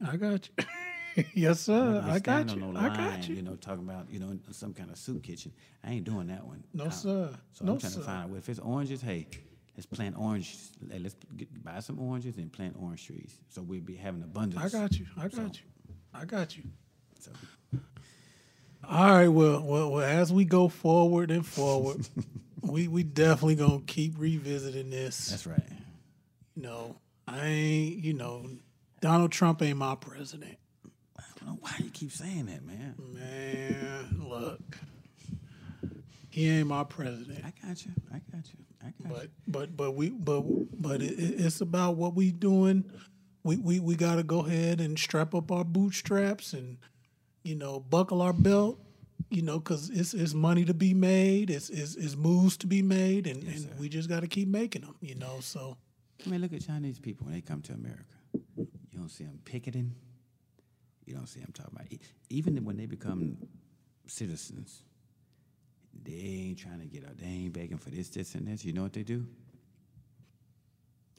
I 0.07 0.17
got 0.17 0.49
you. 0.57 1.25
yes, 1.35 1.61
sir. 1.61 2.03
I 2.07 2.21
got 2.21 2.55
you. 2.55 2.61
no 2.61 2.79
I 2.79 2.89
got 2.97 3.29
you. 3.29 3.35
You 3.35 3.43
know, 3.43 3.57
talking 3.57 3.83
about 3.85 4.07
you 4.11 4.21
know 4.21 4.39
some 4.53 4.73
kind 4.73 4.91
of 4.91 4.97
soup 4.99 5.23
kitchen. 5.25 5.53
I 5.85 5.91
ain't 5.91 6.05
doing 6.05 6.29
that 6.29 6.47
one. 6.47 6.63
No, 6.73 6.87
I- 6.87 6.91
sir. 6.91 7.31
So 7.53 7.65
No, 7.65 7.73
I'm 7.73 7.79
trying 7.81 7.93
sir. 7.93 7.99
to 8.01 8.07
find 8.07 8.23
out 8.25 8.29
well, 8.31 8.39
if 8.39 8.49
it's 8.49 8.61
oranges. 8.61 9.03
Hey, 9.03 9.27
let's 9.77 9.87
plant 9.87 10.17
oranges. 10.17 10.71
let- 10.89 11.03
Let's 11.03 11.17
get, 11.37 11.65
buy 11.65 11.81
some 11.81 11.99
oranges 11.99 12.37
and 12.39 12.53
plant 12.53 12.77
orange 12.81 13.05
trees. 13.05 13.37
So 13.49 13.63
we'll 13.63 13.81
be 13.81 13.97
having 13.97 14.23
abundance. 14.23 14.63
I 14.75 14.79
got 14.79 14.93
you. 14.99 15.07
I 15.19 15.23
got 15.23 15.33
So- 15.35 15.43
you. 15.43 15.95
I 16.15 16.25
got 16.25 16.57
you. 16.57 16.63
So 17.19 17.31
All 18.89 19.11
right. 19.11 19.29
Well, 19.29 19.63
well, 19.63 19.91
well 19.93 20.05
as 20.05 20.33
we 20.33 20.45
go 20.45 20.69
forward 20.69 21.31
and 21.31 21.45
forward, 21.47 22.09
we 22.63 22.89
we 22.89 23.03
definitely 23.03 23.57
gonna 23.57 23.81
keep 23.87 24.15
revisiting 24.19 24.91
this. 24.91 25.29
that's 25.29 25.47
right. 25.47 25.63
You 26.55 26.63
know, 26.63 26.97
I 27.27 27.47
ain't. 27.47 28.05
You 28.05 28.15
know, 28.15 28.47
Donald 29.01 29.33
Trump 29.33 29.61
ain't 29.63 29.79
my 29.79 29.95
president. 29.97 30.57
I 31.19 31.23
don't 31.41 31.49
know 31.49 31.59
why 31.61 31.73
you 31.79 31.91
keep 31.91 32.13
saying 32.13 32.47
that, 32.47 32.65
man. 32.65 32.95
Man, 33.13 34.21
look, 34.29 34.61
he 36.31 36.49
ain't 36.49 36.69
my 36.69 36.85
president. 36.85 37.45
I 37.45 37.53
got 37.67 37.85
you. 37.85 37.93
I 38.13 38.21
got 38.33 38.47
you. 38.49 38.65
I 38.83 38.93
got 39.03 39.13
But 39.13 39.23
you. 39.25 39.29
but 39.49 39.77
but 39.77 39.91
we 39.97 40.11
but 40.11 40.43
but 40.81 41.03
it, 41.03 41.13
it- 41.19 41.41
it's 41.45 41.61
about 41.61 41.97
what 41.97 42.15
we 42.15 42.31
doing. 42.31 42.85
We 43.43 43.57
we 43.57 43.81
we 43.81 43.97
got 43.97 44.17
to 44.17 44.23
go 44.23 44.41
ahead 44.41 44.81
and 44.81 44.99
strap 44.99 45.35
up 45.35 45.51
our 45.53 45.65
bootstraps 45.65 46.53
and 46.53 46.79
you 47.47 47.55
know 47.55 47.81
buckle 47.81 48.23
our 48.23 48.33
belt. 48.33 48.81
You 49.29 49.43
know, 49.43 49.59
because 49.59 49.91
it's 49.91 50.15
it's 50.15 50.35
money 50.35 50.65
to 50.67 50.75
be 50.75 50.95
made. 50.95 51.51
It's 51.51 51.69
it's, 51.69 51.97
it's 51.97 52.15
moves 52.15 52.57
to 52.59 52.67
be 52.69 52.81
made, 52.81 53.27
and, 53.27 53.43
and 53.43 53.71
we 53.79 53.89
just 53.89 54.09
got 54.09 54.21
to 54.21 54.29
keep 54.29 54.47
making 54.47 54.83
them. 54.83 54.95
You 55.01 55.17
know, 55.17 55.39
so 55.41 55.77
I 56.25 56.29
mean, 56.29 56.41
look 56.41 56.53
at 56.53 56.65
Chinese 56.65 57.01
people 57.01 57.25
when 57.25 57.35
they 57.35 57.41
come 57.41 57.61
to 57.63 57.73
America. 57.73 58.05
You 58.57 58.99
don't 58.99 59.09
see 59.09 59.25
them 59.25 59.41
picketing. 59.45 59.95
You 61.07 61.15
don't 61.15 61.29
see 61.29 61.41
them 61.41 61.51
talking 61.53 61.73
about 61.75 61.87
even 62.31 62.65
when 62.65 62.77
they 62.77 62.87
become 62.87 63.39
citizens. 64.07 64.83
They 66.05 66.13
ain't 66.49 66.59
trying 66.59 66.81
to 66.81 66.87
get 66.87 67.05
out. 67.05 67.17
They 67.19 67.27
ain't 67.27 67.53
begging 67.53 67.79
for 67.79 67.91
this, 67.91 68.09
this, 68.11 68.35
and 68.35 68.47
this. 68.47 68.65
You 68.65 68.73
know 68.73 68.83
what 68.83 68.93
they 68.93 69.03
do? 69.03 69.27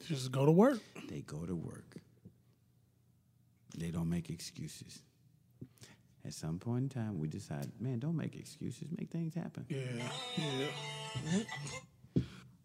just 0.06 0.30
go 0.30 0.46
to 0.46 0.52
work. 0.52 0.78
They 1.08 1.20
go 1.20 1.44
to 1.44 1.54
work. 1.54 1.96
They 3.76 3.90
don't 3.90 4.08
make 4.08 4.30
excuses. 4.30 5.00
At 6.28 6.34
some 6.34 6.58
point 6.58 6.82
in 6.82 6.88
time, 6.90 7.18
we 7.18 7.26
decide, 7.26 7.68
man, 7.80 8.00
don't 8.00 8.14
make 8.14 8.36
excuses. 8.36 8.88
Make 8.98 9.08
things 9.10 9.34
happen. 9.34 9.64
Yeah, 9.70 9.78
yeah. 10.36 11.40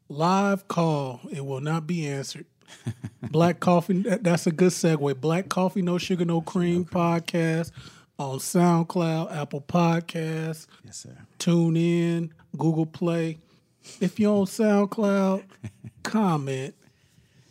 Live 0.09 0.68
call. 0.68 1.22
It 1.32 1.45
will 1.45 1.61
not 1.61 1.88
be 1.88 2.05
answered. 2.05 2.45
Black 3.32 3.61
Coffee. 3.61 4.01
that- 4.01 4.22
That's 4.24 4.45
a 4.47 4.51
good 4.51 4.74
segue. 4.74 5.20
Black 5.22 5.47
Coffee, 5.47 5.82
No 5.82 5.97
Sugar, 5.97 6.26
No 6.26 6.41
Cream 6.41 6.84
podcast 6.84 7.72
on 8.20 8.39
SoundCloud, 8.39 9.34
Apple 9.34 9.61
Podcasts, 9.61 10.68
Yes, 10.84 10.98
sir. 10.98 11.18
Tune 11.40 11.77
In, 11.77 12.34
Google 12.57 12.85
Play. 12.85 13.38
If 14.02 14.19
you're 14.19 14.35
on 14.40 14.45
SoundCloud, 14.45 15.44
comment. 16.03 16.76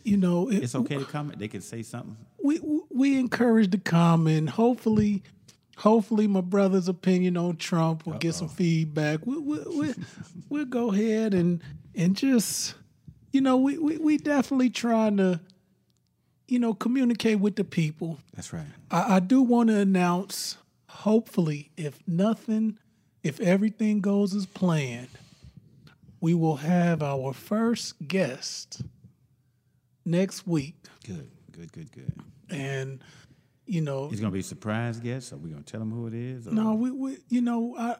You 0.03 0.17
know, 0.17 0.49
it, 0.49 0.63
It's 0.63 0.75
okay 0.75 0.97
to 0.97 1.05
comment. 1.05 1.39
They 1.39 1.47
can 1.47 1.61
say 1.61 1.81
something. 1.81 2.17
we 2.43 2.59
we 2.91 3.17
encourage 3.17 3.71
the 3.71 3.77
comment. 3.79 4.49
Hopefully, 4.49 5.23
hopefully 5.83 6.27
my 6.27 6.39
brother's 6.39 6.87
opinion 6.87 7.35
on 7.35 7.57
Trump 7.57 8.05
will 8.05 8.17
get 8.17 8.33
some 8.33 8.47
feedback. 8.47 9.19
We 9.25 9.37
we 9.37 9.59
we 9.77 9.93
we'll 10.49 10.65
go 10.65 10.91
ahead 10.93 11.33
and 11.33 11.61
and 11.93 12.15
just 12.15 12.75
you 13.31 13.41
know 13.41 13.57
we 13.57 13.77
we 13.77 13.97
we 13.97 14.17
definitely 14.17 14.69
trying 14.69 15.17
to 15.17 15.41
you 16.47 16.57
know 16.59 16.73
communicate 16.73 17.39
with 17.39 17.57
the 17.57 17.65
people. 17.65 18.19
That's 18.33 18.53
right. 18.53 18.65
I, 18.89 19.15
I 19.15 19.19
do 19.19 19.41
want 19.41 19.69
to 19.69 19.77
announce. 19.77 20.57
Hopefully, 20.87 21.71
if 21.75 21.99
nothing, 22.07 22.77
if 23.23 23.39
everything 23.41 23.99
goes 23.99 24.33
as 24.33 24.45
planned, 24.45 25.09
we 26.21 26.33
will 26.33 26.57
have 26.57 27.03
our 27.03 27.33
first 27.33 28.07
guest 28.07 28.83
next 30.05 30.47
week, 30.47 30.75
Good, 31.05 31.29
good, 31.51 31.71
good, 31.73 31.91
good. 31.91 32.13
and 32.49 33.01
you 33.65 33.81
know 33.81 34.09
He's 34.09 34.19
gonna 34.19 34.31
be 34.31 34.39
a 34.39 34.43
surprise 34.43 34.99
guest. 34.99 35.33
Are 35.33 35.37
we 35.37 35.49
gonna 35.49 35.63
tell 35.63 35.81
him 35.81 35.91
who 35.91 36.07
it 36.07 36.13
is? 36.13 36.47
or- 36.47 36.51
No, 36.51 36.73
we, 36.73 36.91
we 36.91 37.17
you 37.29 37.41
know, 37.41 37.75
I 37.77 37.95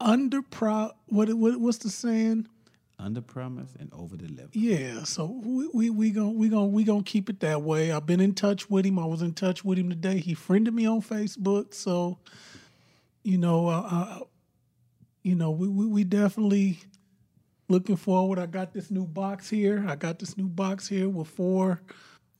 under 0.00 0.42
pro 0.42 0.90
what 1.06 1.32
what 1.34 1.60
what's 1.60 1.78
the 1.78 1.90
saying? 1.90 2.48
under 2.98 3.22
promise 3.22 3.70
and 3.78 3.90
over 3.94 4.14
deliver. 4.14 4.50
Yeah, 4.52 5.04
so 5.04 5.24
we 5.42 5.68
we 5.72 5.88
we 5.90 6.10
going 6.10 6.36
we 6.36 6.48
gonna 6.50 6.66
we 6.66 6.84
going 6.84 7.02
to 7.02 7.10
keep 7.10 7.30
it 7.30 7.40
that 7.40 7.62
way. 7.62 7.92
I've 7.92 8.04
been 8.04 8.20
in 8.20 8.34
touch 8.34 8.68
with 8.68 8.84
him. 8.84 8.98
I 8.98 9.06
was 9.06 9.22
in 9.22 9.32
touch 9.32 9.64
with 9.64 9.78
him 9.78 9.88
today. 9.88 10.18
He 10.18 10.34
friended 10.34 10.74
me 10.74 10.84
on 10.86 11.00
Facebook, 11.00 11.72
so 11.72 12.18
you 13.22 13.38
know, 13.38 13.68
uh, 13.68 13.88
uh, 13.90 14.18
you 15.22 15.34
know, 15.34 15.50
we, 15.50 15.66
we 15.68 15.86
we 15.86 16.04
definitely 16.04 16.78
looking 17.68 17.96
forward. 17.96 18.38
I 18.38 18.44
got 18.46 18.74
this 18.74 18.90
new 18.90 19.06
box 19.06 19.48
here. 19.48 19.82
I 19.88 19.96
got 19.96 20.18
this 20.18 20.36
new 20.36 20.48
box 20.48 20.86
here 20.86 21.08
with 21.08 21.28
four 21.28 21.80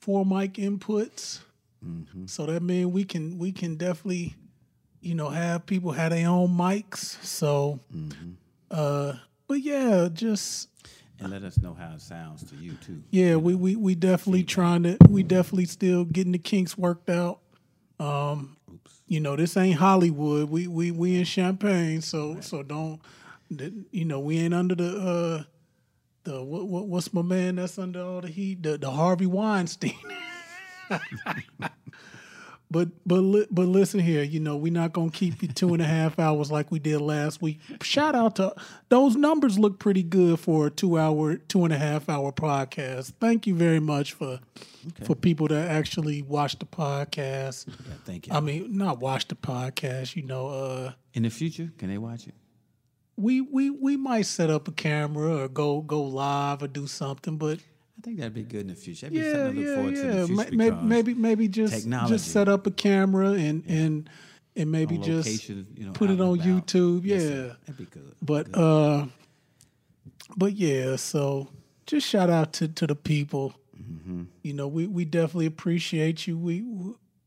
four 0.00 0.26
mic 0.26 0.54
inputs. 0.54 1.40
So 2.26 2.46
that 2.46 2.62
means 2.62 2.92
we 2.92 3.04
can 3.04 3.38
we 3.38 3.52
can 3.52 3.76
definitely, 3.76 4.34
you 5.00 5.14
know, 5.14 5.28
have 5.30 5.64
people 5.66 5.92
have 5.92 6.10
their 6.10 6.28
own 6.28 6.50
mics. 6.50 7.22
So, 7.24 7.80
uh, 8.70 9.14
but 9.48 9.60
yeah, 9.62 10.08
just 10.12 10.68
And 11.18 11.30
let 11.30 11.42
us 11.42 11.58
know 11.58 11.74
how 11.74 11.92
it 11.94 12.00
sounds 12.02 12.44
to 12.50 12.56
you 12.56 12.72
too. 12.84 13.02
yeah, 13.10 13.36
we 13.36 13.54
we 13.54 13.76
we 13.76 13.94
definitely 13.94 14.44
trying 14.44 14.82
to 14.84 14.96
we 15.08 15.22
definitely 15.22 15.64
still 15.66 16.04
getting 16.04 16.32
the 16.32 16.38
kinks 16.38 16.76
worked 16.76 17.08
out. 17.10 17.40
Um, 17.98 18.56
you 19.06 19.20
know, 19.20 19.36
this 19.36 19.56
ain't 19.56 19.78
Hollywood. 19.78 20.50
We 20.50 20.66
we 20.66 20.90
we 20.90 21.16
in 21.16 21.24
Champaign, 21.24 22.00
so 22.02 22.40
so 22.40 22.62
don't 22.62 23.00
you 23.90 24.04
know 24.04 24.20
we 24.20 24.38
ain't 24.38 24.54
under 24.54 24.74
the 24.74 24.96
uh 24.98 25.42
the 26.24 26.42
what, 26.44 26.68
what 26.68 26.86
what's 26.88 27.12
my 27.12 27.22
man 27.22 27.56
that's 27.56 27.78
under 27.78 28.02
all 28.02 28.20
the 28.20 28.28
heat 28.28 28.62
the 28.62 28.76
the 28.78 28.90
Harvey 28.90 29.26
Weinstein. 29.26 29.94
But 32.72 32.90
but 33.04 33.18
li- 33.18 33.48
but 33.50 33.66
listen 33.66 33.98
here, 33.98 34.22
you 34.22 34.38
know 34.38 34.56
we're 34.56 34.72
not 34.72 34.92
gonna 34.92 35.10
keep 35.10 35.42
you 35.42 35.48
two 35.48 35.72
and 35.74 35.82
a 35.82 35.86
half 35.86 36.20
hours 36.20 36.52
like 36.52 36.70
we 36.70 36.78
did 36.78 37.00
last 37.00 37.42
week. 37.42 37.58
Shout 37.82 38.14
out 38.14 38.36
to 38.36 38.54
those 38.90 39.16
numbers 39.16 39.58
look 39.58 39.80
pretty 39.80 40.04
good 40.04 40.38
for 40.38 40.68
a 40.68 40.70
two 40.70 40.96
hour, 40.96 41.34
two 41.34 41.64
and 41.64 41.72
a 41.72 41.78
half 41.78 42.08
hour 42.08 42.30
podcast. 42.30 43.12
Thank 43.20 43.48
you 43.48 43.56
very 43.56 43.80
much 43.80 44.12
for 44.12 44.38
for 45.02 45.16
people 45.16 45.48
that 45.48 45.68
actually 45.68 46.22
watch 46.22 46.60
the 46.60 46.64
podcast. 46.66 47.66
Yeah, 47.66 47.94
thank 48.04 48.28
you. 48.28 48.34
I 48.34 48.38
mean, 48.38 48.76
not 48.76 49.00
watch 49.00 49.26
the 49.26 49.34
podcast. 49.34 50.14
You 50.14 50.22
know, 50.22 50.46
uh, 50.46 50.92
in 51.12 51.24
the 51.24 51.30
future, 51.30 51.72
can 51.76 51.88
they 51.88 51.98
watch 51.98 52.28
it? 52.28 52.34
we 53.16 53.40
we 53.40 53.70
we 53.70 53.96
might 53.96 54.26
set 54.26 54.48
up 54.48 54.68
a 54.68 54.72
camera 54.72 55.42
or 55.42 55.48
go 55.48 55.80
go 55.80 56.02
live 56.02 56.62
or 56.62 56.68
do 56.68 56.86
something, 56.86 57.36
but 57.36 57.58
I 58.00 58.02
think 58.02 58.16
that'd 58.18 58.32
be 58.32 58.44
good 58.44 58.62
in 58.62 58.68
the 58.68 58.74
future. 58.74 59.10
That'd 59.10 59.20
be 59.20 59.26
yeah, 59.26 59.32
something 59.32 59.54
to 59.56 59.60
look 59.60 59.68
yeah, 59.68 59.74
forward 59.74 59.94
to 59.94 60.00
in 60.00 60.06
yeah. 60.06 60.20
the 60.20 60.26
future. 60.26 60.50
Ma- 60.52 60.56
Maybe 60.56 60.76
maybe 60.82 61.14
maybe 61.14 61.48
just 61.48 61.74
technology. 61.74 62.14
just 62.14 62.32
set 62.32 62.48
up 62.48 62.66
a 62.66 62.70
camera 62.70 63.32
and 63.32 63.62
and 63.68 64.08
and 64.56 64.72
maybe 64.72 64.96
on 64.96 65.02
just 65.02 65.28
location, 65.28 65.66
you 65.76 65.84
know, 65.84 65.92
put 65.92 66.08
it 66.08 66.18
on 66.18 66.40
about. 66.40 66.46
YouTube. 66.46 67.02
Yeah, 67.04 67.18
sir. 67.18 67.56
that'd 67.66 67.76
be 67.76 67.84
good. 67.84 68.14
but 68.22 68.50
Good. 68.52 68.58
uh, 68.58 69.06
but 70.34 70.54
yeah. 70.54 70.96
So 70.96 71.48
just 71.84 72.06
shout 72.06 72.30
out 72.30 72.54
to 72.54 72.68
to 72.68 72.86
the 72.86 72.94
people. 72.94 73.52
Mm-hmm. 73.78 74.22
You 74.42 74.54
know, 74.54 74.66
we 74.66 74.86
we 74.86 75.04
definitely 75.04 75.46
appreciate 75.46 76.26
you. 76.26 76.38
We 76.38 76.64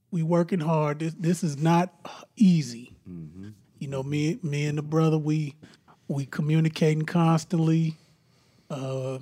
we 0.09 0.23
working 0.23 0.59
hard. 0.59 0.99
This 0.99 1.13
this 1.13 1.43
is 1.43 1.55
not 1.55 1.93
easy. 2.35 2.95
Mm-hmm. 3.07 3.49
You 3.77 3.87
know, 3.89 4.01
me 4.01 4.39
me 4.41 4.65
and 4.65 4.79
the 4.79 4.81
brother 4.81 5.19
we 5.19 5.53
we 6.07 6.25
communicating 6.25 7.03
constantly. 7.03 7.95
Uh, 8.71 9.19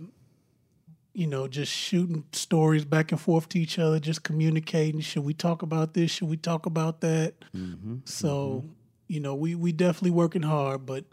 you 1.14 1.28
know, 1.28 1.48
just 1.48 1.72
shooting 1.72 2.24
stories 2.32 2.86
back 2.86 3.12
and 3.12 3.20
forth 3.20 3.50
to 3.50 3.60
each 3.60 3.78
other, 3.80 4.00
just 4.00 4.24
communicating. 4.24 5.02
Should 5.02 5.26
we 5.26 5.34
talk 5.34 5.62
about 5.62 5.94
this? 5.94 6.12
Should 6.12 6.30
we 6.30 6.38
talk 6.38 6.66
about 6.66 7.02
that? 7.02 7.34
Mm-hmm. 7.56 7.98
So, 8.06 8.64
you 9.08 9.20
know, 9.20 9.36
we 9.36 9.56
we 9.56 9.72
definitely 9.72 10.12
working 10.12 10.44
hard, 10.44 10.86
but 10.86 11.06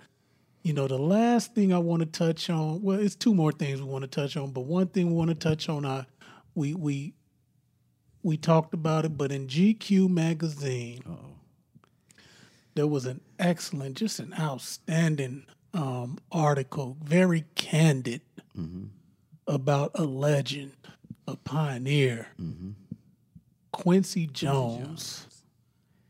you 0.62 0.72
know, 0.72 0.86
the 0.86 0.98
last 0.98 1.54
thing 1.54 1.72
I 1.72 1.78
want 1.78 2.00
to 2.00 2.06
touch 2.06 2.50
on, 2.50 2.82
well, 2.82 2.98
it's 2.98 3.14
two 3.14 3.34
more 3.34 3.52
things 3.52 3.80
we 3.80 3.88
want 3.88 4.02
to 4.02 4.08
touch 4.08 4.36
on, 4.36 4.50
but 4.50 4.62
one 4.62 4.86
thing 4.88 5.08
we 5.08 5.14
want 5.14 5.30
to 5.30 5.34
touch 5.34 5.68
on, 5.68 5.84
I 5.84 6.06
we 6.54 6.74
we 6.74 7.14
we 8.22 8.36
talked 8.36 8.74
about 8.74 9.04
it, 9.04 9.16
but 9.16 9.32
in 9.32 9.46
GQ 9.46 10.08
magazine, 10.10 11.02
there 12.74 12.86
was 12.86 13.06
an 13.06 13.20
excellent, 13.38 13.96
just 13.96 14.20
an 14.20 14.34
outstanding 14.38 15.46
um, 15.74 16.18
article, 16.30 16.96
very 17.02 17.44
candid 17.54 18.20
about 19.48 19.92
a 19.94 20.04
legend, 20.04 20.72
a 21.26 21.36
pioneer, 21.36 22.28
mm-hmm. 22.40 22.70
Quincy 23.72 24.26
Jones. 24.26 25.26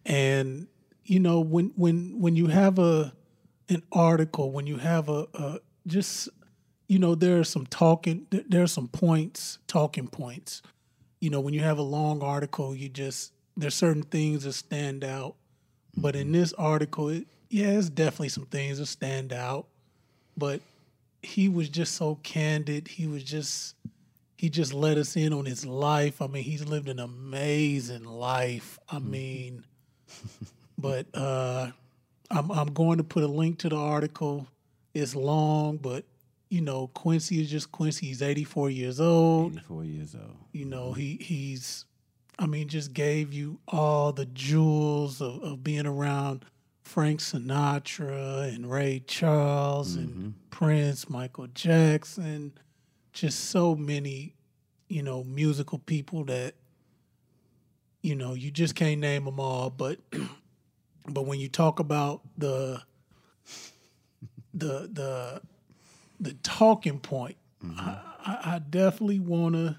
And 0.04 0.66
you 1.04 1.20
know, 1.20 1.40
when 1.40 1.72
when 1.76 2.20
when 2.20 2.36
you 2.36 2.48
have 2.48 2.78
a 2.78 3.12
an 3.68 3.82
article, 3.92 4.50
when 4.50 4.66
you 4.66 4.76
have 4.76 5.08
a, 5.08 5.26
a 5.34 5.60
just 5.86 6.28
you 6.88 6.98
know, 6.98 7.14
there 7.14 7.38
are 7.38 7.44
some 7.44 7.66
talking 7.66 8.26
there 8.30 8.44
there 8.48 8.62
are 8.62 8.68
some 8.68 8.88
points, 8.88 9.58
talking 9.66 10.08
points. 10.08 10.62
You 11.20 11.30
know, 11.30 11.40
when 11.40 11.54
you 11.54 11.60
have 11.60 11.78
a 11.78 11.82
long 11.82 12.22
article, 12.22 12.74
you 12.74 12.88
just 12.88 13.32
there's 13.56 13.74
certain 13.74 14.02
things 14.02 14.44
that 14.44 14.52
stand 14.52 15.04
out. 15.04 15.34
But 15.96 16.14
in 16.14 16.24
mm-hmm. 16.24 16.32
this 16.32 16.52
article, 16.54 17.08
it, 17.08 17.26
yeah, 17.50 17.70
it's 17.70 17.90
definitely 17.90 18.28
some 18.28 18.46
things 18.46 18.78
that 18.78 18.86
stand 18.86 19.32
out. 19.32 19.66
But 20.36 20.60
he 21.28 21.48
was 21.48 21.68
just 21.68 21.94
so 21.94 22.16
candid. 22.22 22.88
He 22.88 23.06
was 23.06 23.22
just 23.22 23.74
he 24.36 24.48
just 24.48 24.72
let 24.72 24.96
us 24.96 25.16
in 25.16 25.32
on 25.32 25.44
his 25.44 25.66
life. 25.66 26.22
I 26.22 26.26
mean, 26.28 26.44
he's 26.44 26.64
lived 26.64 26.88
an 26.88 27.00
amazing 27.00 28.04
life. 28.04 28.78
I 28.88 28.98
mean, 28.98 29.64
but 30.78 31.06
uh 31.14 31.70
I'm 32.30 32.50
I'm 32.50 32.72
going 32.72 32.98
to 32.98 33.04
put 33.04 33.22
a 33.22 33.28
link 33.28 33.58
to 33.58 33.68
the 33.68 33.76
article. 33.76 34.46
It's 34.94 35.14
long, 35.14 35.76
but 35.76 36.04
you 36.48 36.62
know, 36.62 36.88
Quincy 36.88 37.40
is 37.42 37.50
just 37.50 37.70
Quincy. 37.72 38.06
He's 38.06 38.22
84 38.22 38.70
years 38.70 39.00
old. 39.00 39.52
84 39.52 39.84
years 39.84 40.14
old. 40.14 40.36
You 40.52 40.64
know, 40.64 40.92
he 40.92 41.18
he's 41.20 41.84
I 42.38 42.46
mean, 42.46 42.68
just 42.68 42.92
gave 42.92 43.32
you 43.32 43.58
all 43.66 44.12
the 44.12 44.26
jewels 44.26 45.20
of, 45.20 45.42
of 45.42 45.64
being 45.64 45.86
around 45.86 46.44
Frank 46.88 47.20
Sinatra 47.20 48.52
and 48.52 48.70
Ray 48.70 49.02
Charles 49.06 49.94
and 49.94 50.08
mm-hmm. 50.08 50.28
Prince, 50.48 51.10
Michael 51.10 51.46
Jackson, 51.48 52.52
just 53.12 53.50
so 53.50 53.76
many, 53.76 54.34
you 54.88 55.02
know, 55.02 55.22
musical 55.22 55.78
people 55.80 56.24
that, 56.24 56.54
you 58.00 58.14
know, 58.14 58.32
you 58.32 58.50
just 58.50 58.74
can't 58.74 59.02
name 59.02 59.26
them 59.26 59.38
all. 59.38 59.68
But 59.68 59.98
but 61.08 61.26
when 61.26 61.38
you 61.38 61.50
talk 61.50 61.78
about 61.78 62.22
the 62.38 62.80
the 64.54 64.88
the 64.90 65.42
the 66.18 66.32
talking 66.42 67.00
point, 67.00 67.36
mm-hmm. 67.62 67.78
I, 67.78 68.00
I, 68.24 68.54
I 68.54 68.58
definitely 68.60 69.20
want 69.20 69.56
to, 69.56 69.76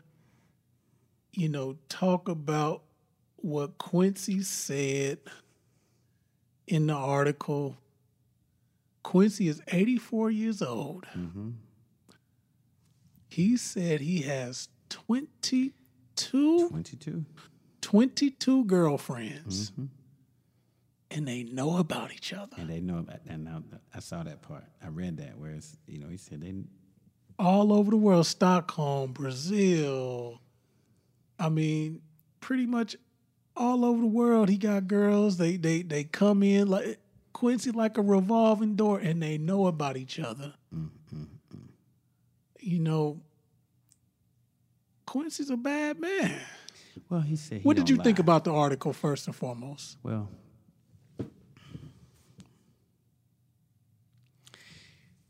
you 1.34 1.50
know, 1.50 1.76
talk 1.90 2.30
about 2.30 2.84
what 3.38 3.80
Quincy 3.80 4.44
said 4.44 5.18
in 6.70 6.88
the 6.88 6.94
article. 6.94 7.78
Quincy 9.04 9.48
is 9.48 9.62
84 9.68 10.32
years 10.32 10.62
old. 10.62 11.06
Mm-hmm. 11.18 11.50
He 13.28 13.58
said 13.58 14.02
he 14.02 14.22
has 14.22 14.70
22, 14.90 16.70
22. 16.70 17.26
22 17.82 18.66
girlfriends, 18.66 19.72
mm-hmm. 19.72 19.86
and 21.12 21.28
they 21.28 21.44
know 21.44 21.78
about 21.78 22.12
each 22.12 22.34
other. 22.34 22.56
And 22.58 22.70
they 22.70 22.82
know 22.82 22.98
about 23.00 23.26
that. 23.26 23.40
Now, 23.40 23.64
I 23.94 24.00
saw 24.00 24.24
that 24.24 24.42
part. 24.42 24.66
I 24.84 24.90
read 24.90 25.18
that 25.18 25.38
where 25.38 25.52
it's, 25.52 25.78
you 25.88 26.00
know, 26.00 26.08
he 26.10 26.18
said 26.18 26.42
they, 26.42 26.54
all 27.38 27.72
over 27.72 27.92
the 27.92 27.98
world 27.98 28.26
Stockholm, 28.26 29.14
Brazil. 29.14 30.42
I 31.40 31.50
mean, 31.50 32.02
pretty 32.42 32.66
much 32.66 32.98
all 33.60 33.86
over 33.86 34.02
the 34.02 34.08
world. 34.08 34.50
He 34.50 34.58
got 34.58 34.88
girls. 34.88 35.38
They 35.38 35.58
they 35.58 35.84
they 35.84 36.06
come 36.06 36.42
in 36.42 36.68
like 36.68 37.00
Quincy 37.34 37.72
like 37.72 37.98
a 37.98 38.02
revolving 38.02 38.76
door, 38.76 38.98
and 39.00 39.22
they 39.22 39.38
know 39.38 39.68
about 39.68 39.98
each 39.98 40.20
other. 40.20 40.54
Mm-hmm. 40.74 41.24
You 42.62 42.80
know, 42.80 43.22
Quincy's 45.06 45.50
a 45.50 45.58
bad 45.58 46.00
man. 46.00 46.40
well, 47.10 47.22
he 47.22 47.36
said. 47.36 47.62
he 47.62 47.64
What 47.64 47.78
did 47.78 47.90
you 47.90 47.98
think 47.98 48.20
about 48.20 48.44
the 48.44 48.54
article 48.54 48.94
first 48.94 49.28
and 49.28 49.36
foremost? 49.36 49.98
Well, 50.04 50.30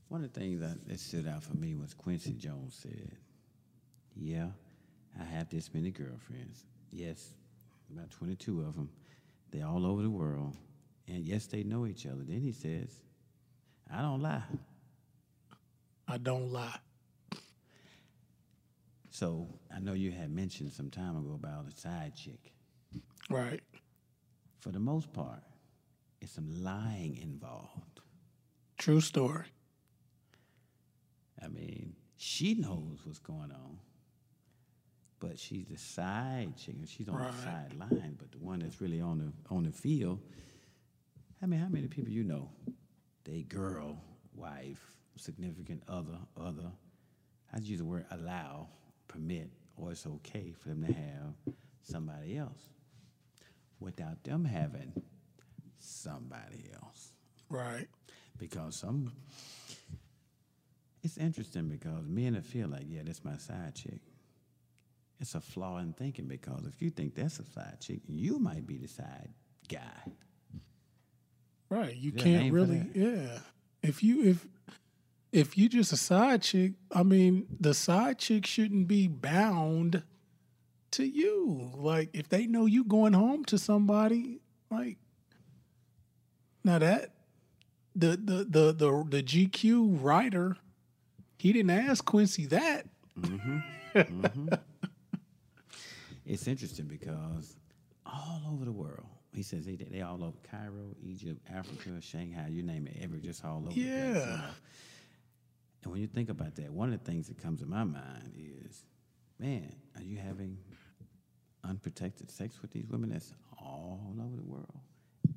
one 0.10 0.23
of 0.23 0.34
the 0.34 0.39
things 0.39 0.60
that, 0.60 0.88
that 0.88 0.99
stood 0.99 1.27
out 1.27 1.43
for 1.43 1.56
me 1.56 1.76
was 1.76 1.93
Quincy 1.93 2.34
Jones 2.34 2.77
said, 2.81 3.11
Yeah, 4.15 4.47
I 5.19 5.23
have 5.23 5.49
this 5.49 5.73
many 5.73 5.91
girlfriends. 5.91 6.65
Yes, 6.91 7.34
about 7.91 8.11
22 8.11 8.61
of 8.61 8.75
them. 8.75 8.89
They're 9.51 9.65
all 9.65 9.85
over 9.85 10.01
the 10.01 10.09
world. 10.09 10.55
And 11.07 11.25
yes, 11.25 11.47
they 11.47 11.63
know 11.63 11.87
each 11.87 12.05
other. 12.05 12.23
Then 12.23 12.41
he 12.41 12.51
says, 12.51 12.89
I 13.91 14.01
don't 14.01 14.21
lie. 14.21 14.43
I 16.07 16.17
don't 16.17 16.51
lie. 16.51 16.79
So 19.09 19.47
I 19.75 19.79
know 19.79 19.93
you 19.93 20.11
had 20.11 20.31
mentioned 20.31 20.71
some 20.71 20.89
time 20.89 21.17
ago 21.17 21.33
about 21.33 21.67
a 21.67 21.71
side 21.71 22.13
chick. 22.15 22.51
Right. 23.29 23.61
For 24.59 24.69
the 24.69 24.79
most 24.79 25.11
part, 25.13 25.41
it's 26.21 26.33
some 26.33 26.63
lying 26.63 27.17
involved. 27.17 28.01
True 28.77 29.01
story. 29.01 29.45
I 31.43 31.47
mean, 31.47 31.95
she 32.17 32.53
knows 32.53 32.99
what's 33.03 33.19
going 33.19 33.51
on, 33.51 33.79
but 35.19 35.37
she's 35.39 35.65
the 35.65 35.77
side 35.77 36.53
chick. 36.57 36.75
She's 36.85 37.09
on 37.09 37.15
Right. 37.17 37.31
the 37.31 37.37
sideline, 37.41 38.15
but 38.17 38.31
the 38.31 38.37
one 38.39 38.59
that's 38.59 38.79
really 38.81 39.01
on 39.01 39.17
the 39.19 39.53
on 39.53 39.63
the 39.63 39.71
field. 39.71 40.19
I 41.41 41.45
mean, 41.45 41.59
how 41.59 41.67
many 41.69 41.87
people 41.87 42.11
you 42.11 42.23
know? 42.23 42.49
They 43.23 43.43
girl, 43.43 44.01
wife, 44.33 44.81
significant 45.17 45.83
other, 45.87 46.17
other. 46.37 46.71
I 47.53 47.59
use 47.59 47.79
the 47.79 47.85
word 47.85 48.05
allow, 48.11 48.67
permit, 49.07 49.49
or 49.77 49.91
it's 49.91 50.05
okay 50.05 50.51
for 50.51 50.69
them 50.69 50.85
to 50.85 50.93
have 50.93 51.33
somebody 51.81 52.37
else 52.37 52.69
without 53.79 54.23
them 54.23 54.45
having 54.45 54.91
somebody 55.79 56.69
else 56.73 57.13
Right. 57.49 57.87
because 58.37 58.75
some 58.75 59.11
it's 61.01 61.17
interesting 61.17 61.69
because 61.69 62.05
men 62.05 62.39
feel 62.41 62.67
like 62.67 62.83
yeah 62.87 63.01
that's 63.05 63.23
my 63.23 63.37
side 63.37 63.73
chick 63.75 64.01
it's 65.19 65.35
a 65.35 65.41
flaw 65.41 65.77
in 65.77 65.93
thinking 65.93 66.27
because 66.27 66.65
if 66.65 66.81
you 66.81 66.89
think 66.89 67.15
that's 67.15 67.39
a 67.39 67.45
side 67.45 67.77
chick 67.79 67.99
you 68.07 68.39
might 68.39 68.65
be 68.65 68.77
the 68.77 68.87
side 68.87 69.29
guy 69.67 70.11
Right. 71.69 71.95
You 71.95 72.11
can't 72.11 72.51
really 72.51 72.83
yeah. 72.93 73.39
If 73.83 74.03
you 74.03 74.23
if 74.23 74.47
if 75.31 75.57
you 75.57 75.69
just 75.69 75.93
a 75.93 75.97
side 75.97 76.41
chick, 76.41 76.73
I 76.91 77.03
mean, 77.03 77.45
the 77.59 77.73
side 77.75 78.17
chick 78.17 78.45
shouldn't 78.45 78.87
be 78.87 79.07
bound 79.07 80.03
to 80.91 81.05
you. 81.05 81.71
Like 81.75 82.09
if 82.13 82.29
they 82.29 82.47
know 82.47 82.65
you 82.65 82.83
going 82.83 83.13
home 83.13 83.45
to 83.45 83.59
somebody, 83.59 84.39
like 84.71 84.97
now 86.63 86.79
that 86.79 87.11
the 87.95 88.17
the 88.17 88.47
the 88.49 88.73
the, 88.73 89.05
the 89.07 89.23
GQ 89.23 89.99
writer, 90.01 90.57
he 91.37 91.53
didn't 91.53 91.69
ask 91.69 92.03
Quincy 92.03 92.47
that. 92.47 92.87
Mm-hmm, 93.19 93.59
mm-hmm. 93.95 94.47
It's 96.30 96.47
interesting 96.47 96.85
because 96.85 97.57
all 98.06 98.41
over 98.51 98.64
the 98.64 98.72
world, 98.72 99.07
he 99.34 99.41
says 99.41 99.65
they 99.65 99.76
they 99.76 100.01
all 100.01 100.23
over 100.23 100.38
Cairo, 100.49 100.95
Egypt, 101.01 101.41
Africa, 101.51 101.99
Shanghai, 102.01 102.47
you 102.49 102.61
name 102.61 102.88
it, 102.88 102.97
every 103.01 103.19
just 103.19 103.43
all 103.43 103.57
over. 103.57 103.69
place, 103.72 103.77
you 103.77 103.93
Yeah. 103.95 104.26
know. 104.38 104.53
And 105.84 105.91
when 105.91 106.01
you 106.01 106.07
think 106.07 106.30
about 106.30 106.56
that, 106.56 106.72
one 106.72 106.93
of 106.93 106.99
the 107.03 107.11
things 107.11 107.27
that 107.30 107.38
comes 107.38 107.61
to 107.61 107.65
my 107.65 107.84
mind 107.84 108.34
is, 108.38 108.84
man, 109.39 109.73
are 109.95 110.03
you 110.03 110.18
having 110.18 110.57
unprotected 111.64 112.30
sex 112.30 112.61
with 112.61 112.72
these 112.72 112.88
women 112.88 113.10
that's 113.10 113.34
all 113.57 114.15
over 114.22 114.35
the 114.35 114.43
world? 114.43 114.80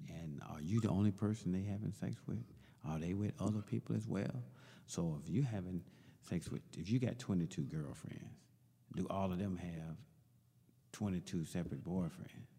And 0.08 0.42
are 0.50 0.60
you 0.60 0.80
the 0.80 0.88
only 0.90 1.10
person 1.12 1.52
they 1.52 1.62
having 1.62 1.92
sex 1.92 2.16
with? 2.26 2.44
Are 2.86 2.98
they 2.98 3.14
with 3.14 3.32
other 3.40 3.60
people 3.62 3.94
as 3.96 4.06
well? 4.08 4.42
So 4.86 5.18
if 5.22 5.30
you 5.32 5.42
having 5.42 5.82
sex 6.28 6.50
with, 6.50 6.62
if 6.76 6.90
you 6.90 6.98
got 6.98 7.18
22 7.18 7.62
girlfriends, 7.62 8.40
do 8.96 9.06
all 9.08 9.32
of 9.32 9.38
them 9.38 9.56
have 9.56 9.96
22 10.92 11.44
separate 11.44 11.84
boyfriends? 11.84 12.52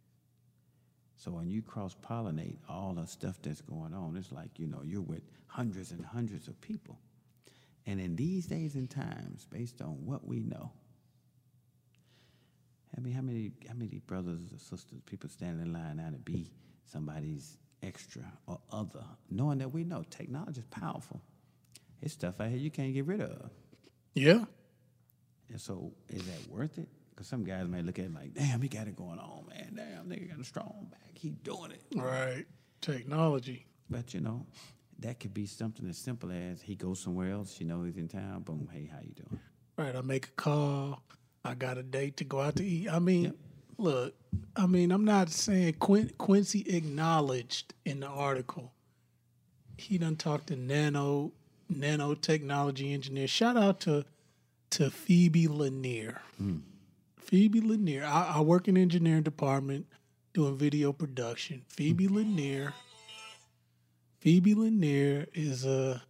So 1.16 1.32
when 1.32 1.50
you 1.50 1.62
cross 1.62 1.96
pollinate 2.04 2.58
all 2.68 2.94
the 2.94 3.06
stuff 3.08 3.38
that's 3.42 3.62
going 3.62 3.94
on, 3.94 4.18
it's 4.18 4.32
like, 4.32 4.60
you 4.60 4.68
know, 4.68 4.82
you're 4.84 5.02
with 5.02 5.22
hundreds 5.48 5.92
and 5.92 6.04
hundreds 6.04 6.48
of 6.48 6.60
people. 6.60 7.00
And 7.86 8.00
in 8.00 8.16
these 8.16 8.46
days 8.46 8.76
and 8.76 8.90
times, 8.90 9.48
based 9.50 9.82
on 9.82 10.06
what 10.06 10.28
we 10.28 10.42
know, 10.42 10.72
I 12.96 13.02
mean, 13.02 13.14
how 13.14 13.22
many 13.22 13.52
how 13.68 13.74
many 13.74 14.02
brothers 14.06 14.42
or 14.54 14.60
sisters, 14.60 15.00
people 15.06 15.30
standing 15.30 15.66
in 15.66 15.74
line 15.74 15.98
now 15.98 16.10
to 16.10 16.18
be 16.18 16.52
somebody's 16.86 17.58
extra 17.82 18.24
or 18.48 18.60
other, 18.72 19.04
knowing 19.30 19.60
that 19.60 19.74
we 19.74 19.84
know 19.84 20.04
technology 20.10 20.60
is 20.60 20.66
powerful. 20.66 21.22
It's 22.02 22.14
stuff 22.14 22.40
out 22.40 22.50
here 22.50 22.58
you 22.58 22.72
can't 22.72 22.94
get 22.94 23.06
rid 23.06 23.22
of. 23.22 23.50
Yeah. 24.14 24.46
And 25.50 25.60
so 25.60 25.94
is 26.10 26.24
that 26.26 26.48
worth 26.50 26.78
it? 26.78 26.88
Because 27.14 27.28
some 27.28 27.44
guys 27.44 27.68
may 27.68 27.82
look 27.82 28.00
at 28.00 28.06
it 28.06 28.14
like, 28.14 28.34
damn, 28.34 28.62
he 28.62 28.68
got 28.68 28.88
it 28.88 28.96
going 28.96 29.20
on, 29.20 29.46
man. 29.48 29.74
Damn, 29.76 30.06
nigga 30.10 30.30
got 30.30 30.40
a 30.40 30.44
strong 30.44 30.88
back. 30.90 31.12
He 31.14 31.30
doing 31.30 31.72
it. 31.72 31.82
Right. 31.96 32.46
Technology. 32.82 33.68
But 33.90 34.14
you 34.14 34.20
know, 34.20 34.46
that 35.00 35.20
could 35.20 35.34
be 35.34 35.46
something 35.46 35.88
as 35.88 35.98
simple 35.98 36.32
as 36.32 36.62
he 36.62 36.76
goes 36.76 37.00
somewhere 37.00 37.32
else. 37.32 37.60
You 37.60 37.68
know 37.68 37.84
he's 37.84 37.98
in 37.98 38.08
town. 38.08 38.42
Boom. 38.42 38.68
Hey, 38.72 38.90
how 38.92 39.00
you 39.02 39.14
doing? 39.14 39.40
Right. 39.78 39.96
I 39.96 40.02
make 40.02 40.28
a 40.28 40.32
call. 40.32 41.04
I 41.46 41.54
got 41.54 41.78
a 41.78 41.84
date 41.84 42.18
to 42.18 42.24
go 42.24 42.40
out 42.40 42.56
to 42.56 42.66
eat. 42.66 42.90
I 42.90 43.00
mean, 43.00 43.34
look, 43.78 44.16
I 44.56 44.66
mean, 44.66 44.92
I'm 44.92 45.06
not 45.06 45.30
saying 45.30 45.74
Quin- 45.74 46.12
Quincy 46.18 46.62
acknowledged 46.62 47.74
in 47.86 48.00
the 48.00 48.08
article. 48.08 48.72
He 49.78 49.98
done 49.98 50.16
talked 50.16 50.48
to 50.48 50.56
nano 50.56 51.32
nanotechnology 51.72 52.94
engineer. 52.94 53.28
Shout 53.28 53.58
out 53.58 53.80
to 53.82 54.06
to 54.72 54.90
Phoebe 54.90 55.48
Lanier. 55.48 56.22
Hmm. 56.38 56.58
Phoebe 57.24 57.62
Lanier. 57.62 58.04
I, 58.04 58.36
I 58.36 58.42
work 58.42 58.68
in 58.68 58.78
engineering 58.78 59.24
department 59.24 59.88
doing 60.34 60.58
video 60.58 60.94
production. 60.94 61.64
Phoebe 61.68 62.08
Lanier. 62.08 62.74
Phoebe 64.20 64.56
Lanier 64.56 65.28
is 65.34 65.66
a 65.66 66.02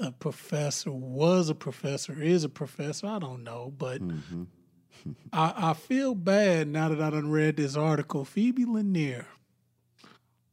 a 0.00 0.10
professor, 0.10 0.90
was 0.90 1.48
a 1.48 1.54
professor, 1.54 2.20
is 2.20 2.44
a 2.44 2.48
professor. 2.48 3.06
I 3.06 3.18
don't 3.18 3.44
know, 3.44 3.72
but 3.76 4.02
mm-hmm. 4.02 4.44
I, 5.32 5.70
I 5.70 5.74
feel 5.74 6.14
bad 6.14 6.68
now 6.68 6.88
that 6.88 7.00
I 7.00 7.10
done 7.10 7.30
read 7.30 7.56
this 7.56 7.76
article. 7.76 8.24
Phoebe 8.24 8.64
Lanier 8.64 9.26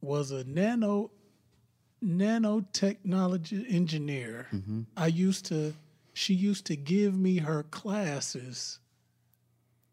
was 0.00 0.30
a 0.30 0.44
nano 0.44 1.10
nanotechnology 2.04 3.72
engineer. 3.72 4.48
Mm-hmm. 4.52 4.82
I 4.96 5.06
used 5.06 5.46
to, 5.46 5.72
she 6.12 6.34
used 6.34 6.66
to 6.66 6.76
give 6.76 7.16
me 7.16 7.38
her 7.38 7.62
classes, 7.64 8.78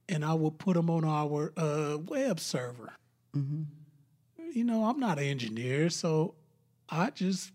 and 0.08 0.26
I 0.26 0.34
would 0.34 0.58
put 0.58 0.76
them 0.76 0.90
on 0.90 1.06
our 1.06 1.54
uh, 1.56 1.98
web 1.98 2.40
server. 2.40 2.94
Mm-hmm. 3.36 3.64
You 4.54 4.64
know, 4.64 4.86
I'm 4.86 5.00
not 5.00 5.20
an 5.20 5.26
engineer, 5.26 5.90
so 5.90 6.36
I 6.90 7.12
just 7.12 7.52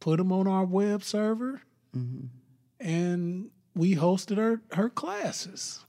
put 0.00 0.16
them 0.16 0.32
on 0.32 0.46
our 0.46 0.64
web 0.64 1.04
server, 1.04 1.60
mm-hmm. 1.96 2.26
and 2.80 3.50
we 3.74 3.94
hosted 3.94 4.38
her 4.38 4.62
her 4.72 4.88
classes, 4.88 5.84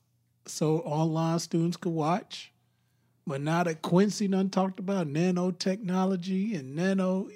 so 0.46 0.80
online 0.80 1.40
students 1.40 1.78
could 1.78 1.94
watch. 1.94 2.52
But 3.26 3.42
now 3.42 3.64
that 3.64 3.82
Quincy 3.82 4.28
done 4.28 4.50
talked 4.50 4.80
about 4.80 5.08
nanotechnology 5.08 6.60
and 6.60 6.76
nano, 6.76 7.30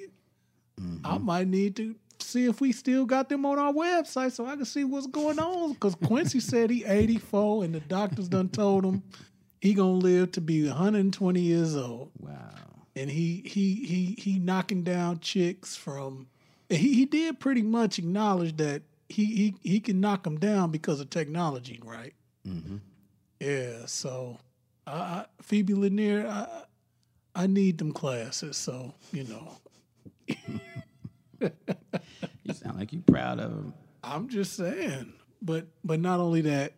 I 0.77 0.81
mm-hmm. 0.81 1.25
might 1.25 1.47
need 1.47 1.75
to 1.77 1.95
see 2.19 2.45
if 2.45 2.61
we 2.61 2.71
still 2.71 3.05
got 3.05 3.29
them 3.29 3.45
on 3.45 3.57
our 3.59 3.73
website 3.73 4.31
so 4.31 4.45
I 4.45 4.55
can 4.55 4.65
see 4.65 4.83
what's 4.83 5.07
going 5.07 5.39
on. 5.39 5.73
Because 5.73 5.95
Quincy 5.95 6.39
said 6.39 6.69
he 6.69 6.83
84 6.85 7.63
and 7.65 7.75
the 7.75 7.79
doctors 7.81 8.27
done 8.29 8.49
told 8.49 8.83
him 8.85 9.03
he 9.61 9.73
gonna 9.73 9.91
live 9.93 10.31
to 10.33 10.41
be 10.41 10.67
120 10.67 11.39
years 11.41 11.75
old 11.75 12.11
Wow. 12.19 12.35
and 12.95 13.09
he 13.09 13.41
he 13.45 13.75
he 13.85 14.15
he 14.19 14.39
knocking 14.39 14.83
down 14.83 15.19
chicks 15.19 15.75
from 15.75 16.27
he 16.69 16.93
he 16.93 17.05
did 17.05 17.39
pretty 17.39 17.61
much 17.63 17.97
acknowledge 17.99 18.57
that 18.57 18.83
he 19.09 19.25
he 19.25 19.55
he 19.63 19.79
can 19.79 19.99
knock 20.01 20.23
them 20.23 20.37
down 20.39 20.71
because 20.71 20.99
of 20.99 21.09
technology, 21.09 21.79
right? 21.83 22.13
Mm-hmm. 22.47 22.77
Yeah. 23.39 23.85
So, 23.85 24.37
I, 24.87 24.91
I, 24.93 25.25
Phoebe 25.41 25.73
Lanier, 25.73 26.27
I 26.27 26.47
I 27.43 27.47
need 27.47 27.77
them 27.77 27.91
classes. 27.91 28.57
So 28.57 28.93
you 29.11 29.25
know, 29.25 29.57
You 31.41 32.53
sound 32.53 32.77
like 32.77 32.93
you 32.93 33.01
proud 33.01 33.39
of 33.39 33.51
him. 33.51 33.73
I'm 34.03 34.29
just 34.29 34.53
saying. 34.53 35.13
But 35.41 35.67
but 35.83 35.99
not 35.99 36.19
only 36.19 36.41
that, 36.41 36.73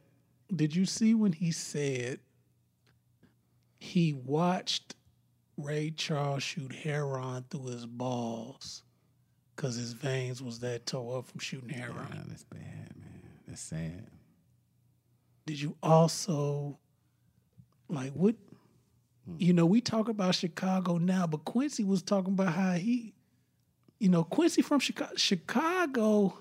did 0.53 0.75
you 0.75 0.85
see 0.85 1.13
when 1.13 1.31
he 1.33 1.51
said 1.51 2.19
he 3.79 4.13
watched 4.13 4.95
Ray 5.57 5.91
Charles 5.91 6.43
shoot 6.43 6.73
heroin 6.73 7.45
through 7.49 7.67
his 7.67 7.85
balls 7.85 8.83
because 9.55 9.75
his 9.75 9.93
veins 9.93 10.41
was 10.41 10.59
that 10.59 10.85
tore 10.85 11.19
up 11.19 11.27
from 11.27 11.39
shooting 11.39 11.69
heroin? 11.69 12.07
Yeah, 12.13 12.21
that's 12.27 12.43
bad, 12.43 12.93
man. 12.95 13.21
That's 13.47 13.61
sad. 13.61 14.07
Did 15.45 15.61
you 15.61 15.75
also 15.81 16.77
like 17.89 18.13
what? 18.13 18.35
Hmm. 19.25 19.35
You 19.39 19.53
know, 19.53 19.65
we 19.65 19.81
talk 19.81 20.09
about 20.09 20.35
Chicago 20.35 20.97
now, 20.97 21.27
but 21.27 21.45
Quincy 21.45 21.83
was 21.83 22.01
talking 22.01 22.33
about 22.33 22.53
how 22.53 22.73
he, 22.73 23.13
you 23.99 24.09
know, 24.09 24.23
Quincy 24.23 24.61
from 24.61 24.79
Chicago. 24.79 25.15
Chicago. 25.15 26.37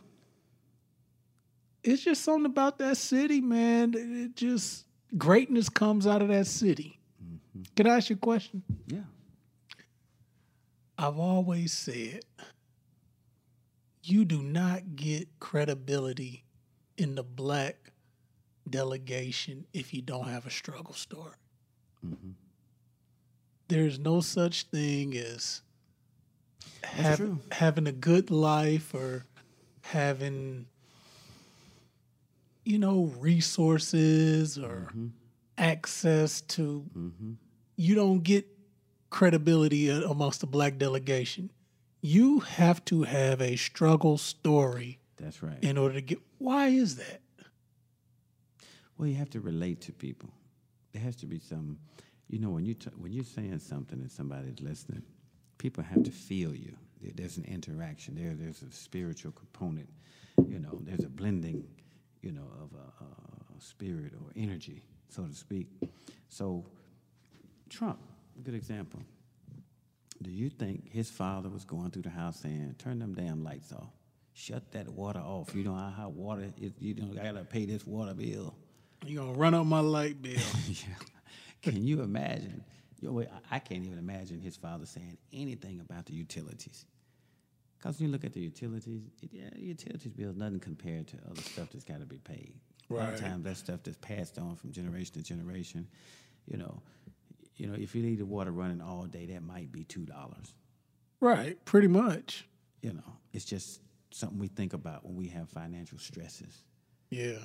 It's 1.83 2.03
just 2.03 2.25
something 2.25 2.47
about 2.47 2.79
that 2.79 2.97
city, 2.97 3.41
man. 3.41 3.95
It 3.95 4.25
it 4.25 4.37
just 4.37 4.87
greatness 5.17 5.69
comes 5.69 6.07
out 6.07 6.23
of 6.23 6.29
that 6.29 6.47
city. 6.47 6.99
Mm-hmm. 7.23 7.63
Can 7.77 7.87
I 7.87 7.97
ask 7.97 8.11
you 8.11 8.17
a 8.17 8.19
question? 8.19 8.63
Yeah. 8.87 9.01
I've 10.99 11.19
always 11.19 11.73
said 11.73 12.25
you 14.03 14.25
do 14.25 14.43
not 14.43 14.97
get 14.97 15.29
credibility 15.41 16.45
in 16.97 17.15
the 17.15 17.23
black 17.23 17.93
delegation 18.69 19.67
if 19.73 19.93
you 19.93 20.03
don't 20.03 20.29
have 20.29 20.47
a 20.47 20.51
struggle 20.51 20.95
story. 20.95 21.35
Mm-hmm. 22.05 22.31
There's 23.69 23.99
no 23.99 24.21
such 24.21 24.65
thing 24.65 25.17
as 25.17 25.63
have, 26.83 27.39
having 27.53 27.87
a 27.87 27.93
good 27.93 28.31
life 28.31 28.95
or 28.95 29.25
having, 29.83 30.67
you 32.65 32.79
know, 32.79 33.13
resources 33.19 34.59
or 34.59 34.89
mm-hmm. 34.91 35.09
access 35.59 36.41
to. 36.43 36.85
Mm-hmm. 36.97 37.33
You 37.77 37.95
don't 37.95 38.23
get 38.23 38.47
credibility 39.11 39.89
amongst 39.89 40.41
the 40.41 40.47
black 40.47 40.79
delegation. 40.79 41.51
You 42.01 42.41
have 42.41 42.85
to 42.87 43.03
have 43.03 43.41
a 43.41 43.57
struggle 43.57 44.19
story 44.19 44.99
That's 45.17 45.43
right. 45.43 45.59
in 45.63 45.77
order 45.79 45.95
to 45.95 46.01
get. 46.01 46.19
Why 46.39 46.69
is 46.69 46.97
that? 46.97 47.21
Well, 48.97 49.09
you 49.09 49.17
have 49.17 49.31
to 49.31 49.41
relate 49.41 49.81
to 49.83 49.93
people. 49.93 50.31
There 50.93 51.03
has 51.03 51.17
to 51.17 51.27
be 51.27 51.39
some, 51.39 51.79
you 52.29 52.39
know, 52.39 52.51
when 52.51 52.65
you 52.65 52.75
t- 52.75 52.91
when 52.97 53.13
you're 53.13 53.25
saying 53.25 53.59
something 53.59 54.01
and 54.01 54.11
somebody's 54.11 54.61
listening, 54.61 55.03
people 55.59 55.83
have 55.85 56.03
to 56.03 56.11
feel 56.11 56.55
you. 56.55 56.77
There's 57.15 57.37
an 57.37 57.45
interaction. 57.45 58.15
There, 58.15 58.35
there's 58.35 58.63
a 58.63 58.73
spiritual 58.73 59.33
component. 59.33 59.89
You 60.49 60.59
know, 60.59 60.79
there's 60.83 61.05
a 61.05 61.09
blending, 61.09 61.65
you 62.23 62.33
know, 62.33 62.49
of 62.61 62.71
a, 62.75 63.05
a 63.05 63.61
spirit 63.61 64.13
or 64.15 64.33
energy, 64.37 64.83
so 65.09 65.25
to 65.25 65.35
speak. 65.35 65.69
So, 66.29 66.65
Trump, 67.71 67.99
good 68.43 68.55
example. 68.55 69.01
Do 70.23 70.31
you 70.31 70.49
think 70.51 70.91
his 70.91 71.11
father 71.11 71.49
was 71.49 71.65
going 71.65 71.91
through 71.91 72.03
the 72.03 72.11
house 72.11 72.41
saying, 72.41 72.77
"Turn 72.79 72.99
them 72.99 73.15
damn 73.15 73.45
lights 73.45 73.73
off, 73.73 73.93
shut 74.33 74.73
that 74.73 74.89
water 74.89 75.21
off"? 75.21 75.55
You 75.55 75.65
know 75.65 75.75
how 75.75 75.91
hot 75.91 76.13
water 76.13 76.51
is. 76.61 76.73
You 76.81 76.95
know, 76.95 77.21
I 77.21 77.25
gotta 77.25 77.45
pay 77.45 77.67
this 77.67 77.87
water 77.87 78.15
bill. 78.15 78.55
You 79.05 79.19
gonna 79.19 79.33
run 79.33 79.55
up 79.55 79.67
my 79.67 79.81
light 79.81 80.21
bill? 80.23 80.41
yeah. 80.69 80.95
Can 81.63 81.87
you 81.87 82.03
imagine? 82.03 82.65
Yo, 83.01 83.13
wait, 83.13 83.29
I- 83.51 83.59
can't 83.59 83.85
even 83.85 83.99
imagine 83.99 84.41
his 84.41 84.57
father 84.57 84.87
saying 84.87 85.19
anything 85.33 85.81
about 85.81 86.07
the 86.07 86.15
utilities. 86.15 86.87
Because 87.79 87.99
when 87.99 88.09
you 88.09 88.13
look 88.13 88.25
at 88.25 88.33
the 88.33 88.41
utilities, 88.41 89.03
it, 89.23 89.31
yeah, 89.33 89.51
utilities 89.57 90.13
bill 90.13 90.31
is 90.31 90.37
nothing 90.37 90.61
compared 90.61 91.07
to 91.09 91.19
other 91.31 91.43
stuff 91.43 91.69
that's 91.71 91.85
got 91.85 92.01
to 92.01 92.07
be 92.07 92.19
paid. 92.19 92.55
A 92.89 92.95
lot 92.95 93.05
Right. 93.05 93.15
of 93.15 93.21
times 93.21 93.45
that 93.45 93.57
stuff 93.59 93.83
that's 93.83 93.99
passed 94.01 94.39
on 94.39 94.57
from 94.57 94.73
generation 94.73 95.15
to 95.15 95.23
generation. 95.23 95.87
You 96.47 96.57
know, 96.57 96.83
you 97.57 97.67
know, 97.67 97.75
if 97.75 97.95
you 97.95 98.03
leave 98.03 98.19
the 98.19 98.27
water 98.27 98.51
running 98.53 98.81
all 98.81 99.05
day, 99.07 99.27
that 99.27 99.43
might 99.43 99.71
be 99.73 99.85
two 99.85 100.07
dollars. 100.07 100.55
right, 101.21 101.63
pretty 101.65 101.89
much. 101.89 102.47
You 102.83 102.93
know, 102.93 103.17
it's 103.33 103.45
just 103.45 103.81
something 104.11 104.39
we 104.39 104.49
think 104.49 104.73
about 104.73 105.05
when 105.05 105.17
we 105.17 105.29
have 105.29 105.49
financial 105.51 105.99
stresses. 105.99 106.65
Yeah, 107.11 107.39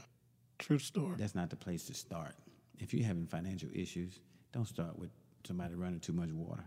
true 0.60 0.78
story. 0.80 1.16
That's 1.18 1.36
not 1.36 1.50
the 1.50 1.56
place 1.56 1.86
to 1.86 1.94
start. 1.94 2.36
If 2.80 2.94
you're 2.94 3.06
having 3.06 3.26
financial 3.28 3.70
issues, 3.74 4.20
don't 4.52 4.68
start 4.68 4.98
with 5.00 5.10
somebody 5.46 5.76
running 5.76 6.00
too 6.00 6.14
much 6.14 6.30
water. 6.32 6.64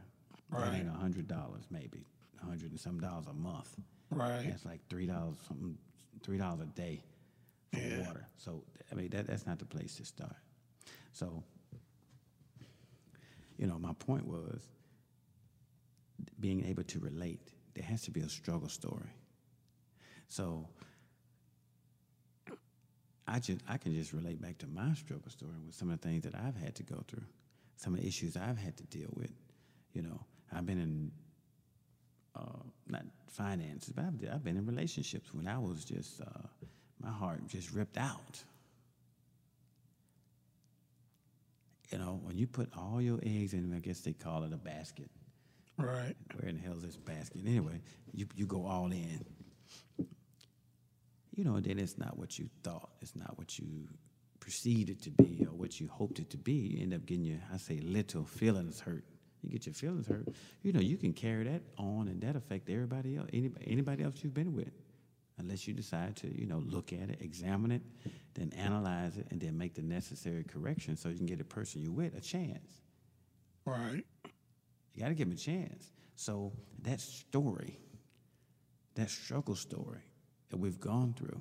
That 0.52 0.74
ain't 0.74 0.88
a 0.88 0.92
hundred 0.92 1.26
dollars, 1.26 1.64
maybe 1.70 2.06
a 2.42 2.46
hundred 2.46 2.70
and 2.70 2.78
some 2.80 3.01
dollars 3.01 3.26
a 3.28 3.32
month. 3.32 3.74
Right. 4.10 4.46
That's 4.48 4.64
like 4.64 4.80
three 4.88 5.06
dollars 5.06 5.36
something, 5.48 5.76
three 6.22 6.38
dollars 6.38 6.60
a 6.60 6.66
day 6.66 7.02
for 7.72 7.80
Yeah. 7.80 8.06
water. 8.06 8.26
So 8.36 8.62
I 8.92 8.94
mean 8.94 9.09
that 9.10 9.26
that's 9.26 9.46
not 9.46 9.59
the 9.59 9.64
place 9.64 9.96
to 9.96 10.05
start. 10.05 10.36
So 11.12 11.42
you 13.59 13.66
know, 13.66 13.78
my 13.78 13.92
point 13.94 14.26
was 14.26 14.60
being 16.40 16.64
able 16.66 16.84
to 16.84 16.98
relate. 17.01 17.52
There 17.74 17.84
has 17.84 18.02
to 18.02 18.10
be 18.10 18.20
a 18.20 18.28
struggle 18.28 18.68
story. 18.68 19.10
So 20.28 20.68
I 23.26 23.38
just 23.40 23.60
I 23.68 23.78
can 23.78 23.94
just 23.94 24.12
relate 24.12 24.40
back 24.40 24.59
to 24.59 24.66
my 24.66 24.94
struggle 24.94 25.30
story 25.30 25.52
with 25.66 25.74
some 25.74 25.90
of 25.90 26.01
the 26.01 26.09
things 26.09 26.22
that 26.24 26.34
I've 26.34 26.56
had 26.56 26.74
to 26.76 26.82
go 26.82 27.02
through, 27.09 27.24
some 27.76 27.94
of 27.94 28.01
the 28.01 28.06
issues 28.06 28.36
I've 28.36 28.59
had 28.59 28.76
to 28.78 28.84
deal 28.84 29.10
with. 29.14 29.32
You 29.92 30.02
know, 30.02 30.20
I've 30.52 30.66
been 30.66 30.78
in 30.80 31.10
uh, 32.34 32.62
not 32.88 33.05
finances, 33.28 33.92
but 33.94 34.05
I've, 34.05 34.34
I've 34.34 34.44
been 34.44 34.56
in 34.56 34.66
relationships 34.66 35.32
when 35.32 35.46
I 35.46 35.59
was 35.59 35.84
just 35.84 36.20
uh, 36.20 36.48
my 37.02 37.10
heart 37.10 37.46
just 37.48 37.72
ripped 37.72 37.98
out. 37.98 38.42
You 41.90 41.98
know, 41.98 42.20
when 42.24 42.36
you 42.36 42.46
put 42.46 42.70
all 42.76 43.01
your 43.01 43.20
eggs 43.22 43.52
in, 43.52 43.72
I 43.74 43.78
guess 43.78 44.01
they 44.01 44.12
call 44.12 44.42
it 44.44 44.52
a 44.52 44.56
basket. 44.56 45.10
Right. 45.78 46.14
Where 46.36 46.48
in 46.48 46.56
the 46.56 46.62
hell 46.62 46.76
is 46.76 46.82
this 46.82 46.96
basket? 46.96 47.42
Anyway, 47.46 47.80
you 48.12 48.26
you 48.34 48.46
go 48.46 48.66
all 48.66 48.90
in. 48.90 49.24
You 51.34 51.42
know, 51.44 51.59
then 51.59 51.78
it's 51.78 51.98
not 51.98 52.16
what 52.16 52.38
you 52.38 52.48
thought. 52.62 52.90
It's 53.01 53.16
not 53.16 53.36
what 53.36 53.59
you 53.59 53.88
perceived 54.44 54.90
it 54.90 55.02
to 55.02 55.10
be 55.10 55.46
or 55.48 55.56
what 55.56 55.80
you 55.80 55.88
hoped 55.88 56.18
it 56.18 56.28
to 56.30 56.36
be. 56.36 56.52
You 56.52 56.82
end 56.82 56.92
up 56.92 57.06
getting 57.06 57.24
your, 57.24 57.38
I 57.52 57.56
say, 57.56 57.78
little 57.78 58.24
feelings 58.24 58.78
hurt. 58.80 59.04
You 59.42 59.50
get 59.50 59.64
your 59.64 59.74
feelings 59.74 60.06
hurt. 60.06 60.28
You 60.62 60.72
know, 60.72 60.80
you 60.80 60.98
can 60.98 61.14
carry 61.14 61.44
that 61.44 61.62
on 61.78 62.08
and 62.08 62.20
that 62.20 62.36
affect 62.36 62.68
everybody 62.68 63.16
else, 63.16 63.28
anybody, 63.32 63.64
anybody 63.66 64.04
else 64.04 64.16
you've 64.22 64.34
been 64.34 64.54
with. 64.54 64.72
Unless 65.38 65.66
you 65.66 65.72
decide 65.72 66.16
to, 66.16 66.28
you 66.28 66.46
know, 66.46 66.62
look 66.66 66.92
at 66.92 67.10
it, 67.10 67.18
examine 67.20 67.72
it, 67.72 67.82
then 68.34 68.52
analyze 68.56 69.16
it, 69.16 69.26
and 69.30 69.40
then 69.40 69.58
make 69.58 69.74
the 69.74 69.82
necessary 69.82 70.44
corrections 70.44 71.00
so 71.00 71.08
you 71.08 71.16
can 71.16 71.26
get 71.26 71.38
the 71.38 71.44
person 71.44 71.80
you're 71.82 71.90
with 71.90 72.14
a 72.14 72.20
chance. 72.20 72.82
Right. 73.64 74.04
You 74.92 75.00
got 75.00 75.08
to 75.08 75.14
give 75.14 75.28
them 75.28 75.36
a 75.36 75.40
chance. 75.40 75.90
So 76.14 76.52
that 76.82 77.00
story, 77.00 77.78
that 78.94 79.10
struggle 79.10 79.56
story 79.56 80.04
that 80.50 80.58
we've 80.58 80.78
gone 80.78 81.14
through, 81.18 81.40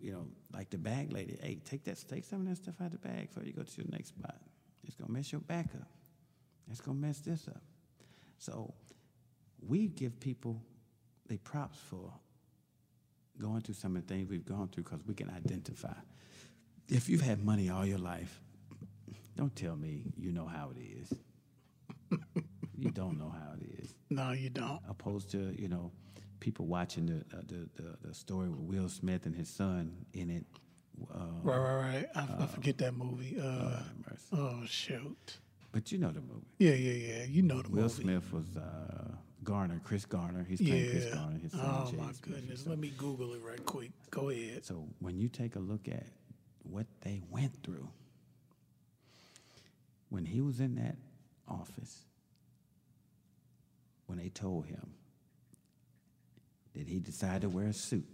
you 0.00 0.12
know, 0.12 0.26
like 0.52 0.70
the 0.70 0.78
bag 0.78 1.12
lady, 1.12 1.38
hey, 1.42 1.58
take 1.64 1.84
that, 1.84 2.02
take 2.08 2.24
some 2.24 2.42
of 2.42 2.48
that 2.48 2.56
stuff 2.56 2.74
out 2.80 2.86
of 2.86 2.92
the 2.92 3.08
bag 3.08 3.28
before 3.28 3.44
you 3.44 3.52
go 3.52 3.62
to 3.62 3.76
your 3.76 3.90
next 3.90 4.08
spot. 4.08 4.36
It's 4.84 4.94
gonna 4.94 5.12
mess 5.12 5.32
your 5.32 5.40
back 5.40 5.66
up. 5.74 5.88
It's 6.70 6.80
gonna 6.80 6.98
mess 6.98 7.18
this 7.20 7.48
up. 7.48 7.62
So 8.38 8.74
we 9.66 9.88
give 9.88 10.18
people 10.20 10.62
they 11.26 11.36
props 11.36 11.78
for 11.78 12.12
going 13.38 13.60
through 13.60 13.74
some 13.74 13.96
of 13.96 14.06
the 14.06 14.14
things 14.14 14.28
we've 14.28 14.44
gone 14.44 14.68
through 14.68 14.84
because 14.84 15.00
we 15.06 15.14
can 15.14 15.30
identify. 15.30 15.94
If 16.88 17.08
you've 17.08 17.20
had 17.20 17.44
money 17.44 17.70
all 17.70 17.86
your 17.86 17.98
life, 17.98 18.40
don't 19.36 19.54
tell 19.54 19.76
me 19.76 20.04
you 20.16 20.32
know 20.32 20.46
how 20.46 20.70
it 20.76 20.80
is 20.80 21.18
you 22.80 22.90
don't 22.90 23.18
know 23.18 23.30
how 23.30 23.52
it 23.60 23.82
is. 23.82 23.94
No, 24.08 24.32
you 24.32 24.50
don't. 24.50 24.80
Opposed 24.88 25.30
to 25.32 25.54
you 25.60 25.68
know, 25.68 25.92
people 26.40 26.66
watching 26.66 27.06
the 27.06 27.36
uh, 27.36 27.40
the, 27.46 27.68
the 27.82 28.08
the 28.08 28.14
story 28.14 28.48
with 28.48 28.60
Will 28.60 28.88
Smith 28.88 29.26
and 29.26 29.34
his 29.36 29.48
son 29.48 29.92
in 30.12 30.30
it. 30.30 30.44
Uh, 31.14 31.18
Right, 31.42 31.58
right, 31.58 31.76
right. 31.94 32.06
I, 32.14 32.42
I 32.44 32.46
forget 32.46 32.76
that 32.78 32.94
movie. 32.94 33.38
Uh, 33.40 33.70
have 34.08 34.22
oh 34.32 34.60
shoot. 34.66 35.38
But 35.72 35.92
you 35.92 35.98
know 35.98 36.10
the 36.10 36.20
movie. 36.20 36.46
Yeah, 36.58 36.72
yeah, 36.72 37.14
yeah. 37.18 37.24
You 37.24 37.42
know 37.42 37.62
the 37.62 37.68
Will 37.70 37.82
movie. 37.82 38.04
Will 38.04 38.20
Smith 38.20 38.32
was 38.32 38.56
uh, 38.56 39.12
Garner, 39.44 39.80
Chris 39.84 40.04
Garner. 40.04 40.44
He's 40.48 40.60
playing 40.60 40.90
Chris 40.90 41.04
Yeah. 41.06 41.14
Garner. 41.14 41.38
His 41.38 41.52
son 41.52 41.60
Oh 41.64 41.88
Jaden 41.90 41.96
my 41.98 42.04
Smith. 42.06 42.22
goodness. 42.22 42.66
Let 42.66 42.78
me 42.78 42.92
Google 42.98 43.32
it 43.34 43.40
right 43.48 43.64
quick. 43.64 43.92
Go 44.10 44.28
ahead. 44.30 44.64
So 44.64 44.86
when 44.98 45.16
you 45.18 45.28
take 45.28 45.56
a 45.56 45.60
look 45.60 45.88
at 45.88 46.06
what 46.64 46.86
they 47.02 47.22
went 47.30 47.62
through, 47.62 47.88
when 50.10 50.24
he 50.26 50.40
was 50.40 50.60
in 50.60 50.74
that 50.74 50.96
office, 51.48 52.04
when 54.06 54.18
they 54.18 54.28
told 54.28 54.66
him 54.66 54.92
that 56.80 56.88
he 56.88 56.98
decided 56.98 57.42
to 57.42 57.48
wear 57.50 57.66
a 57.66 57.72
suit, 57.74 58.06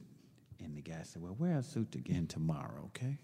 and 0.59 0.77
the 0.77 0.83
guy 0.83 1.01
said, 1.05 1.23
Well, 1.23 1.37
wear 1.39 1.59
a 1.59 1.63
suit 1.63 1.95
again 1.95 2.27
tomorrow, 2.27 2.87
okay? 2.87 3.17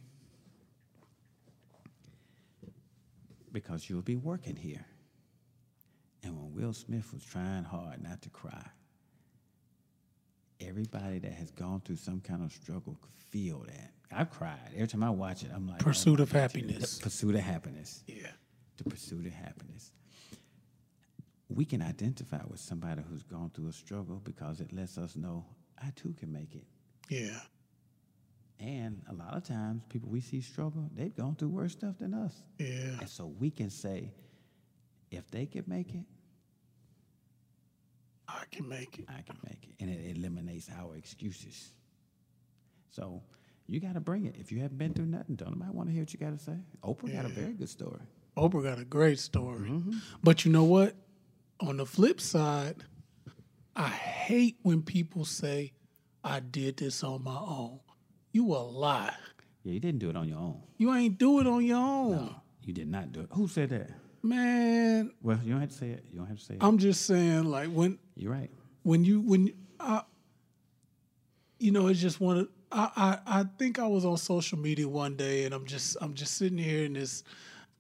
Because 3.51 3.91
you'll 3.91 4.03
be 4.03 4.15
working 4.15 4.55
here. 4.55 4.87
And 6.23 6.37
when 6.37 6.55
Will 6.55 6.73
Smith 6.73 7.13
was 7.13 7.25
trying 7.25 7.65
hard 7.65 8.01
not 8.01 8.23
to 8.23 8.31
cry, 8.31 8.65
everybody 10.61 11.19
that 11.19 11.33
has 11.33 11.51
gone 11.51 11.81
through 11.81 11.97
some 11.97 12.21
kind 12.21 12.45
of 12.45 12.53
struggle 12.53 12.97
could 13.03 13.13
feel 13.31 13.65
that. 13.67 13.91
I've 14.17 14.31
cried. 14.31 14.71
Every 14.75 14.87
time 14.87 15.03
I 15.03 15.11
watch 15.11 15.43
it, 15.43 15.51
I'm 15.53 15.67
like, 15.67 15.81
Pursuit 15.81 16.21
oh 16.21 16.23
of 16.23 16.31
happiness. 16.31 16.99
The 16.99 17.05
pursuit 17.05 17.35
of 17.35 17.41
happiness. 17.41 18.05
Yeah. 18.07 18.31
The 18.77 18.85
pursuit 18.85 19.27
of 19.27 19.33
happiness. 19.33 19.91
We 21.55 21.65
can 21.65 21.83
identify 21.83 22.41
with 22.49 22.61
somebody 22.61 23.03
who's 23.09 23.23
gone 23.23 23.51
through 23.55 23.69
a 23.69 23.73
struggle 23.73 24.21
because 24.25 24.61
it 24.61 24.73
lets 24.73 24.99
us 24.99 25.17
know 25.17 25.45
I 25.83 25.91
too 25.97 26.15
can 26.19 26.33
make 26.33 26.55
it. 26.55 26.65
Yeah. 27.09 27.41
And 28.59 29.03
a 29.11 29.15
lot 29.15 29.37
of 29.37 29.43
times, 29.43 29.83
people 29.89 30.09
we 30.09 30.21
see 30.21 30.41
struggle, 30.41 30.89
they've 30.95 31.15
gone 31.15 31.35
through 31.35 31.49
worse 31.49 31.73
stuff 31.73 31.99
than 31.99 32.15
us. 32.15 32.43
Yeah. 32.59 33.01
And 33.01 33.09
so 33.09 33.27
we 33.39 33.51
can 33.51 33.71
say, 33.71 34.13
if 35.11 35.31
they 35.31 35.47
can 35.47 35.65
make 35.67 35.95
it, 35.95 36.05
I 38.29 38.45
can 38.51 38.69
make 38.69 38.99
it. 38.99 39.07
I 39.09 39.21
can 39.23 39.37
make 39.45 39.69
it. 39.69 39.75
And 39.81 39.91
it 39.91 40.17
eliminates 40.17 40.71
our 40.75 40.97
excuses. 40.97 41.73
So 42.91 43.23
you 43.67 43.81
got 43.81 43.95
to 43.95 44.01
bring 44.01 44.27
it. 44.27 44.37
If 44.39 44.53
you 44.53 44.61
haven't 44.61 44.79
been 44.79 44.95
through 44.95 45.07
nothing, 45.07 45.35
don't 45.35 45.59
nobody 45.59 45.77
want 45.77 45.89
to 45.89 45.93
hear 45.93 46.03
what 46.03 46.13
you 46.13 46.21
got 46.21 46.39
to 46.39 46.43
say. 46.43 46.57
Oprah 46.83 47.13
got 47.13 47.25
a 47.25 47.29
very 47.29 47.53
good 47.53 47.69
story. 47.69 48.01
Oprah 48.37 48.63
got 48.63 48.79
a 48.79 48.85
great 48.85 49.19
story. 49.19 49.69
Mm-hmm. 49.69 49.99
But 50.23 50.45
you 50.45 50.53
know 50.53 50.65
what? 50.65 50.95
On 51.63 51.77
the 51.77 51.87
flip 51.87 52.21
side, 52.21 52.83
I 53.77 53.87
hate 53.89 54.57
when 54.63 54.83
people 54.83 55.25
say, 55.25 55.73
I 56.25 56.41
did 56.41 56.77
this 56.79 57.05
on 57.05 57.23
my 57.23 57.37
own. 57.37 57.79
You 58.33 58.47
a 58.53 58.59
lie. 58.59 59.15
Yeah, 59.63 59.75
you 59.75 59.81
didn't 59.81 60.01
do 60.01 60.11
it 60.11 60.17
on 60.17 60.29
your 60.29 60.39
own. 60.39 60.61
You 60.77 60.93
ain't 60.93 61.19
do 61.19 61.39
it 61.39 61.47
on 61.47 61.65
your 61.65 61.77
own. 61.79 62.11
No, 62.11 62.35
you 62.65 62.73
did 62.73 62.89
not 62.89 63.13
do 63.13 63.21
it. 63.21 63.29
Who 63.33 63.47
said 63.47 63.71
that? 63.71 63.91
Man, 64.25 65.13
Well, 65.23 65.39
you 65.45 65.53
don't 65.53 65.61
have 65.61 65.71
to 65.71 65.77
say 65.77 65.91
it. 65.91 66.05
You 66.11 66.19
don't 66.19 66.27
have 66.27 66.39
to 66.39 66.45
say 66.45 66.55
it. 66.55 66.63
I'm 66.63 66.79
just 66.79 67.07
saying, 67.07 67.45
like 67.45 67.69
when 67.69 67.99
You're 68.17 68.33
right. 68.33 68.51
when 68.83 69.05
you 69.05 69.21
when 69.21 69.53
I, 69.79 70.03
you 71.61 71.71
know, 71.71 71.87
it's 71.87 72.01
just 72.01 72.21
one 72.21 72.39
of 72.39 72.49
I, 72.73 72.91
I 72.97 73.41
I 73.41 73.45
think 73.59 73.79
I 73.79 73.87
was 73.87 74.05
on 74.05 74.17
social 74.17 74.59
media 74.59 74.89
one 74.89 75.15
day 75.17 75.45
and 75.45 75.55
I'm 75.55 75.67
just 75.67 75.97
I'm 76.01 76.15
just 76.15 76.37
sitting 76.37 76.59
here 76.59 76.85
and 76.85 76.97
this 76.97 77.23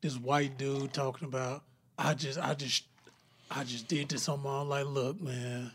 this 0.02 0.16
white 0.18 0.56
dude 0.58 0.92
talking 0.92 1.26
about 1.26 1.64
I 1.98 2.14
just 2.14 2.38
I 2.38 2.54
just 2.54 2.84
I 3.54 3.64
just 3.64 3.88
did 3.88 4.08
this 4.08 4.28
on 4.28 4.42
my 4.42 4.50
own. 4.50 4.68
Like, 4.68 4.86
look, 4.86 5.20
man, 5.20 5.72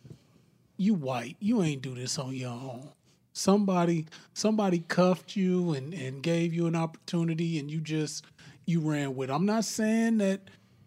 you 0.77 0.93
white, 0.93 1.37
you 1.39 1.61
ain't 1.61 1.81
do 1.81 1.93
this 1.93 2.17
on 2.17 2.33
your 2.33 2.49
own. 2.51 2.89
Somebody 3.33 4.07
somebody 4.33 4.79
cuffed 4.87 5.35
you 5.35 5.73
and 5.73 5.93
and 5.93 6.23
gave 6.23 6.53
you 6.53 6.65
an 6.65 6.75
opportunity 6.75 7.59
and 7.59 7.69
you 7.69 7.79
just 7.79 8.25
you 8.65 8.81
ran 8.81 9.15
with. 9.15 9.29
it. 9.29 9.33
I'm 9.33 9.45
not 9.45 9.63
saying 9.63 10.17
that 10.17 10.41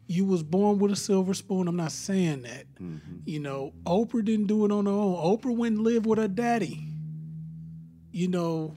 you 0.08 0.24
was 0.24 0.42
born 0.42 0.80
with 0.80 0.90
a 0.90 0.96
silver 0.96 1.32
spoon. 1.34 1.68
I'm 1.68 1.76
not 1.76 1.92
saying 1.92 2.42
that. 2.42 2.66
Mm-hmm. 2.82 3.18
You 3.24 3.38
know, 3.38 3.72
Oprah 3.86 4.24
didn't 4.24 4.48
do 4.48 4.64
it 4.64 4.72
on 4.72 4.86
her 4.86 4.92
own. 4.92 5.14
Oprah 5.14 5.56
went 5.56 5.76
and 5.76 5.84
lived 5.84 6.06
with 6.06 6.18
her 6.18 6.26
daddy. 6.26 6.82
You 8.10 8.26
know, 8.26 8.76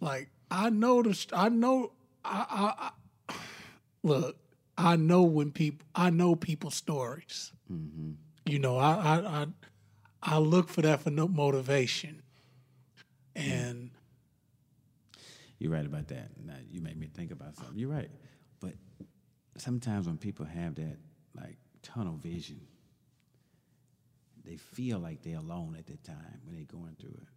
like 0.00 0.30
I 0.52 0.70
know 0.70 1.02
the 1.02 1.26
I 1.32 1.48
know 1.48 1.90
I, 2.24 2.46
I, 2.48 2.90
I 3.28 3.34
look. 4.04 4.36
I 4.78 4.96
know 4.96 5.24
when 5.24 5.50
people 5.50 5.86
I 5.94 6.10
know 6.10 6.36
people's 6.36 6.76
stories. 6.76 7.52
Mm-hmm. 7.70 8.12
You 8.46 8.60
know, 8.60 8.78
I 8.78 8.92
I 8.94 9.42
I, 9.42 9.46
I 10.22 10.38
look 10.38 10.68
for 10.70 10.82
that 10.82 11.02
for 11.02 11.10
no 11.10 11.28
motivation, 11.28 12.22
and 13.36 13.90
You're 15.58 15.72
right 15.72 15.84
about 15.86 16.08
that. 16.08 16.30
Now 16.44 16.54
you 16.70 16.80
made 16.80 16.96
me 16.98 17.08
think 17.08 17.32
about 17.32 17.56
something. 17.56 17.78
You're 17.78 17.90
right, 17.90 18.10
but 18.60 18.74
sometimes 19.56 20.06
when 20.06 20.16
people 20.18 20.46
have 20.46 20.76
that 20.76 20.96
like 21.34 21.58
tunnel 21.82 22.16
vision, 22.16 22.60
they 24.44 24.56
feel 24.56 24.98
like 25.00 25.22
they're 25.22 25.38
alone 25.38 25.76
at 25.78 25.86
that 25.88 26.04
time 26.04 26.40
when 26.44 26.54
they're 26.56 26.64
going 26.64 26.96
through 27.00 27.10
it. 27.20 27.28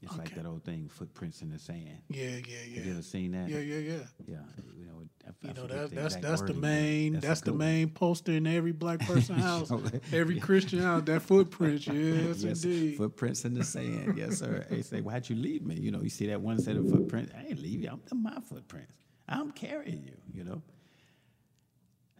It's 0.00 0.16
like 0.16 0.34
that 0.36 0.46
old 0.46 0.62
thing, 0.64 0.88
footprints 0.88 1.42
in 1.42 1.50
the 1.50 1.58
sand. 1.58 2.02
Yeah, 2.08 2.24
yeah, 2.46 2.76
Have 2.76 2.86
you 2.86 2.92
ever 2.92 3.02
seen 3.02 3.32
that? 3.32 3.48
Yeah, 3.48 3.58
yeah, 3.58 3.78
yeah. 3.78 3.98
Yeah, 4.26 4.36
you 4.78 4.86
know, 4.86 5.02
I, 5.26 5.30
I 5.30 5.48
You 5.48 5.54
know 5.54 5.66
that, 5.66 5.90
that's 5.94 6.14
that's 6.16 6.42
the 6.42 6.54
main 6.54 7.14
that's 7.14 7.26
that's 7.26 7.40
the 7.40 7.50
one. 7.50 7.58
main 7.58 7.88
poster 7.90 8.30
in 8.32 8.46
every 8.46 8.70
black 8.72 9.00
person 9.00 9.34
house. 9.50 9.72
Every 10.12 10.38
Christian 10.38 10.78
house. 10.78 11.02
That 11.06 11.22
footprint. 11.22 11.86
Yes, 11.88 12.42
Yes, 12.44 12.64
indeed. 12.64 12.96
footprints 12.96 13.44
in 13.44 13.54
the 13.54 13.64
sand. 13.64 14.16
Yes, 14.16 14.38
sir. 14.38 14.64
They 14.70 14.82
say, 14.82 15.00
"Why'd 15.00 15.28
you 15.28 15.34
leave 15.36 15.62
me?" 15.66 15.74
You 15.74 15.90
know, 15.90 16.00
you 16.02 16.10
see 16.10 16.26
that 16.28 16.40
one 16.40 16.60
set 16.60 16.76
of 16.76 16.88
footprints. 16.88 17.32
I 17.36 17.46
ain't 17.48 17.58
leave 17.60 17.82
you. 17.82 17.90
I'm 17.90 18.22
my 18.22 18.38
footprints. 18.48 18.92
I'm 19.28 19.50
carrying 19.50 20.04
you. 20.04 20.16
You 20.32 20.44
know. 20.44 20.62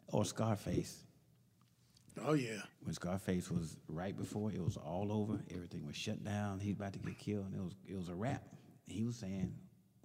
Or 0.08 0.24
Scarface. 0.24 1.04
Oh 2.26 2.34
yeah. 2.34 2.60
When 2.82 2.94
Scarface 2.94 3.50
was 3.50 3.76
right 3.88 4.16
before 4.16 4.50
it 4.52 4.62
was 4.62 4.76
all 4.76 5.12
over, 5.12 5.38
everything 5.54 5.86
was 5.86 5.96
shut 5.96 6.22
down. 6.24 6.60
He's 6.60 6.74
about 6.74 6.92
to 6.94 6.98
get 6.98 7.18
killed, 7.18 7.46
and 7.46 7.54
it 7.54 7.62
was 7.62 7.74
it 7.88 7.96
was 7.96 8.08
a 8.08 8.14
wrap. 8.14 8.42
He 8.86 9.04
was 9.04 9.16
saying, 9.16 9.54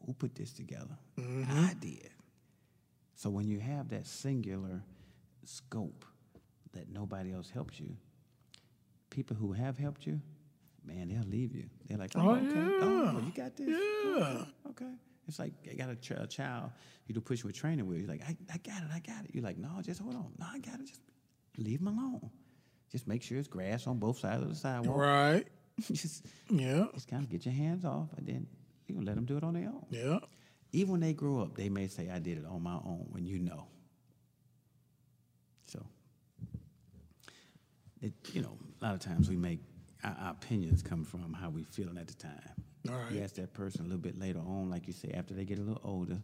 "Who 0.06 0.14
put 0.14 0.36
this 0.36 0.52
together? 0.54 0.98
Mm-hmm. 1.18 1.60
I 1.66 1.74
did." 1.80 2.10
So 3.16 3.30
when 3.30 3.48
you 3.48 3.60
have 3.60 3.90
that 3.90 4.06
singular 4.08 4.84
scope 5.46 6.06
that 6.74 6.90
nobody 6.90 7.32
else 7.34 7.50
helps 7.50 7.80
you, 7.80 7.96
people 9.10 9.36
who 9.36 9.54
have 9.54 9.78
helped 9.78 10.06
you, 10.08 10.20
man, 10.84 11.08
they'll 11.10 11.30
leave 11.30 11.56
you. 11.56 11.66
They're 11.88 11.98
like, 11.98 12.12
"Oh, 12.16 12.30
Oh, 12.32 12.36
okay, 12.36 12.50
oh, 12.56 13.04
yeah. 13.20 13.26
you 13.26 13.32
got 13.36 13.56
this, 13.56 13.70
Yeah. 13.70 14.46
okay." 14.70 14.94
It's 15.26 15.40
like 15.40 15.54
I 15.72 15.76
got 15.76 15.90
a, 15.90 15.96
ch- 15.96 16.12
a 16.12 16.28
child 16.28 16.72
you 17.08 17.16
do 17.16 17.22
push 17.22 17.46
with 17.46 17.56
training 17.56 17.88
wheels. 17.88 18.02
You're 18.02 18.10
like, 18.12 18.24
I, 18.28 18.36
I 18.54 18.58
got 18.58 18.84
it, 18.84 18.90
I 18.94 19.00
got 19.00 19.24
it. 19.24 19.32
You're 19.34 19.44
like, 19.44 19.58
no, 19.58 19.70
just 19.82 20.02
hold 20.02 20.16
on. 20.16 20.34
No, 20.38 20.46
I 20.52 20.60
got 20.60 20.82
it. 20.82 20.88
Just 20.88 21.00
leave 21.58 21.80
him 21.82 21.88
alone. 21.88 22.30
Just 22.92 23.08
make 23.08 23.24
sure 23.24 23.38
it's 23.40 23.48
grass 23.48 23.88
on 23.88 23.98
both 24.00 24.20
sides 24.20 24.42
of 24.44 24.50
the 24.50 24.56
sidewalk. 24.56 24.98
Right. 24.98 25.48
just 25.92 26.26
Yeah. 26.50 26.86
just 26.94 27.08
kind 27.08 27.24
of 27.24 27.30
get 27.30 27.46
your 27.46 27.54
hands 27.54 27.84
off, 27.86 28.10
and 28.18 28.28
then 28.28 28.48
you 28.88 29.02
let 29.02 29.16
them 29.16 29.26
do 29.26 29.38
it 29.38 29.44
on 29.44 29.54
their 29.56 29.68
own. 29.70 29.86
Yeah. 29.90 30.20
Even 30.72 30.92
when 30.94 31.02
they 31.02 31.14
grow 31.14 31.40
up, 31.42 31.56
they 31.56 31.70
may 31.70 31.88
say, 31.88 32.10
"I 32.10 32.20
did 32.20 32.38
it 32.38 32.46
on 32.46 32.62
my 32.62 32.76
own." 32.76 33.08
When 33.12 33.26
you 33.26 33.40
know, 33.40 33.66
so 35.66 35.84
it, 38.02 38.14
you 38.34 38.42
know, 38.42 38.58
a 38.82 38.86
lot 38.86 38.94
of 38.94 39.00
times 39.00 39.30
we 39.30 39.38
make 39.38 39.60
our, 40.04 40.16
our 40.20 40.32
opinions 40.32 40.82
come 40.84 41.04
from 41.04 41.34
how 41.34 41.50
we 41.50 41.64
feeling 41.64 41.98
at 41.98 42.08
the 42.08 42.14
time. 42.16 42.40
All 42.90 42.96
right. 42.96 43.12
You 43.12 43.22
ask 43.22 43.36
that 43.36 43.54
person 43.54 43.82
a 43.82 43.84
little 43.84 43.98
bit 44.02 44.20
later 44.20 44.40
on, 44.40 44.70
like 44.70 44.88
you 44.88 44.94
say, 44.94 45.12
after 45.14 45.34
they 45.34 45.46
get 45.46 45.58
a 45.60 45.62
little 45.62 45.82
older. 45.84 46.18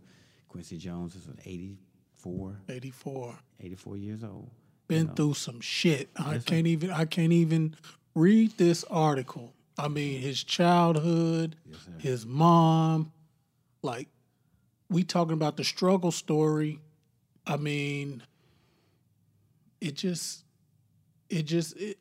Quincy 0.49 0.77
Jones 0.77 1.15
is 1.15 1.27
an 1.27 1.37
84, 1.45 2.57
84. 2.69 3.35
84 3.61 3.97
years 3.97 4.23
old. 4.23 4.49
Been 4.89 5.05
know. 5.07 5.13
through 5.13 5.33
some 5.35 5.61
shit. 5.61 6.09
I 6.17 6.33
Yes, 6.33 6.43
can't 6.43 6.67
even 6.67 6.89
I 6.91 7.05
can't 7.05 7.31
even 7.31 7.75
read 8.15 8.57
this 8.57 8.83
article. 8.85 9.53
I 9.77 9.87
mean 9.87 10.19
his 10.19 10.43
childhood, 10.43 11.55
Yes, 11.65 11.87
his 11.99 12.25
mom, 12.25 13.13
like 13.83 14.09
we 14.89 15.03
talking 15.03 15.33
about 15.33 15.55
the 15.57 15.63
struggle 15.63 16.11
story. 16.11 16.79
I 17.47 17.55
mean 17.57 18.23
it 19.79 19.95
just 19.95 20.43
it 21.29 21.43
just 21.43 21.77
it 21.77 21.99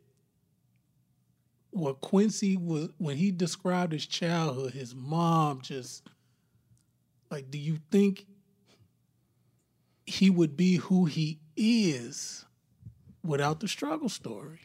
what 1.70 2.01
Quincy 2.01 2.56
was 2.56 2.89
when 2.97 3.19
he 3.19 3.31
described 3.31 3.93
his 3.93 4.06
childhood, 4.06 4.73
his 4.73 4.94
mom 4.94 5.60
just 5.60 6.02
like 7.31 7.51
do 7.51 7.59
you 7.59 7.78
think 7.90 8.27
he 10.06 10.31
would 10.31 10.56
be 10.56 10.77
who 10.77 11.05
he 11.05 11.39
is 11.55 12.47
without 13.28 13.60
the 13.60 13.68
struggle 13.68 14.09
story? 14.09 14.60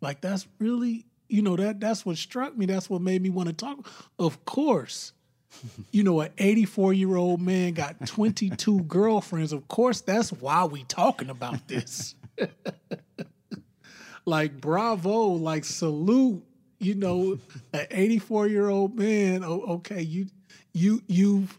Like 0.00 0.20
that's 0.20 0.46
really 0.58 1.06
you 1.28 1.40
know 1.40 1.56
that 1.56 1.80
that's 1.80 2.04
what 2.04 2.18
struck 2.18 2.56
me. 2.56 2.66
That's 2.66 2.90
what 2.90 3.00
made 3.00 3.22
me 3.22 3.30
want 3.30 3.48
to 3.48 3.54
talk. 3.54 3.88
Of 4.18 4.44
course, 4.44 5.12
you 5.90 6.02
know, 6.02 6.20
an 6.20 6.30
84 6.38 6.92
year 6.92 7.16
old 7.16 7.40
man 7.40 7.72
got 7.72 8.06
22 8.06 8.82
girlfriends. 8.88 9.52
Of 9.52 9.66
course, 9.68 10.00
that's 10.00 10.30
why 10.32 10.64
we 10.64 10.84
talking 10.84 11.30
about 11.30 11.68
this. 11.68 12.14
like 14.24 14.60
bravo, 14.60 15.28
like 15.28 15.64
salute. 15.64 16.44
You 16.78 16.96
know, 16.96 17.38
an 17.72 17.86
84 17.92 18.48
year 18.48 18.68
old 18.68 18.98
man. 18.98 19.44
Oh, 19.44 19.62
okay, 19.76 20.02
you 20.02 20.26
you 20.72 21.00
you've 21.06 21.56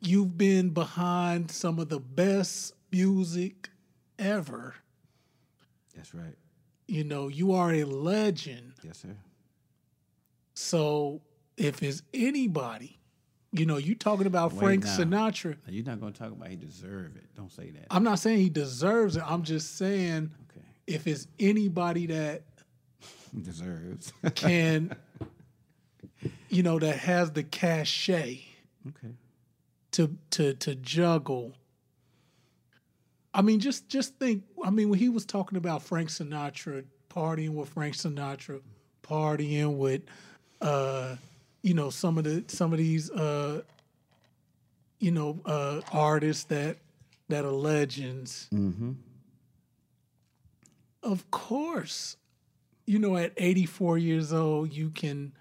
you've 0.00 0.36
been 0.36 0.70
behind 0.70 1.50
some 1.50 1.78
of 1.78 1.90
the 1.90 2.00
best 2.00 2.74
music 2.90 3.68
ever. 4.22 4.74
That's 5.94 6.14
right. 6.14 6.36
You 6.86 7.04
know, 7.04 7.28
you 7.28 7.52
are 7.52 7.72
a 7.72 7.84
legend. 7.84 8.72
Yes, 8.82 8.98
sir. 8.98 9.16
So 10.54 11.22
if 11.56 11.82
it's 11.82 12.02
anybody, 12.12 12.98
you 13.52 13.66
know, 13.66 13.76
you 13.76 13.94
talking 13.94 14.26
about 14.26 14.52
Wait 14.52 14.60
Frank 14.60 14.84
now. 14.84 14.96
Sinatra. 14.96 15.56
Now, 15.66 15.72
you're 15.72 15.84
not 15.84 16.00
going 16.00 16.12
to 16.12 16.18
talk 16.18 16.32
about 16.32 16.48
he 16.48 16.56
deserve 16.56 17.16
it. 17.16 17.34
Don't 17.34 17.52
say 17.52 17.70
that. 17.70 17.86
I'm 17.90 18.02
not 18.02 18.18
saying 18.18 18.38
he 18.38 18.48
deserves 18.48 19.16
it. 19.16 19.22
I'm 19.26 19.42
just 19.42 19.76
saying 19.76 20.30
okay. 20.50 20.66
if 20.86 21.06
it's 21.06 21.26
anybody 21.38 22.06
that 22.06 22.42
Deserves. 23.42 24.12
can, 24.34 24.94
you 26.48 26.62
know, 26.62 26.78
that 26.78 26.98
has 26.98 27.30
the 27.32 27.42
cachet 27.42 28.44
okay. 28.88 29.14
to 29.92 30.16
to 30.30 30.54
to 30.54 30.74
juggle. 30.76 31.54
I 33.34 33.42
mean, 33.42 33.60
just 33.60 33.88
just 33.88 34.18
think. 34.18 34.44
I 34.64 34.70
mean, 34.70 34.88
when 34.88 34.98
he 34.98 35.08
was 35.08 35.24
talking 35.24 35.56
about 35.56 35.82
Frank 35.82 36.10
Sinatra, 36.10 36.84
partying 37.08 37.54
with 37.54 37.70
Frank 37.70 37.94
Sinatra, 37.94 38.60
partying 39.02 39.76
with, 39.76 40.02
uh, 40.60 41.16
you 41.62 41.74
know, 41.74 41.90
some 41.90 42.18
of 42.18 42.24
the 42.24 42.44
some 42.48 42.72
of 42.72 42.78
these, 42.78 43.10
uh, 43.10 43.62
you 44.98 45.10
know, 45.10 45.40
uh, 45.46 45.80
artists 45.92 46.44
that 46.44 46.78
that 47.28 47.44
are 47.44 47.52
legends. 47.52 48.48
Mm-hmm. 48.52 48.92
Of 51.02 51.30
course, 51.30 52.16
you 52.86 52.98
know, 52.98 53.16
at 53.16 53.32
84 53.36 53.98
years 53.98 54.32
old, 54.32 54.72
you 54.72 54.90
can. 54.90 55.32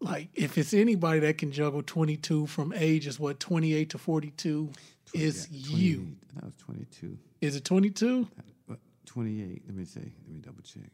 Like, 0.00 0.28
if 0.34 0.56
it's 0.56 0.74
anybody 0.74 1.18
that 1.20 1.38
can 1.38 1.50
juggle 1.50 1.82
22 1.82 2.46
from 2.46 2.72
ages, 2.72 3.18
what, 3.18 3.40
28 3.40 3.90
to 3.90 3.98
42 3.98 4.70
is 5.14 5.48
you. 5.50 6.16
That 6.34 6.44
was 6.44 6.54
22. 6.56 7.18
Is 7.40 7.56
it 7.56 7.64
22? 7.64 8.28
Uh, 8.70 8.74
28. 9.06 9.62
Let 9.66 9.76
me 9.76 9.84
see. 9.84 10.00
Let 10.00 10.34
me 10.34 10.40
double 10.40 10.62
check. 10.62 10.90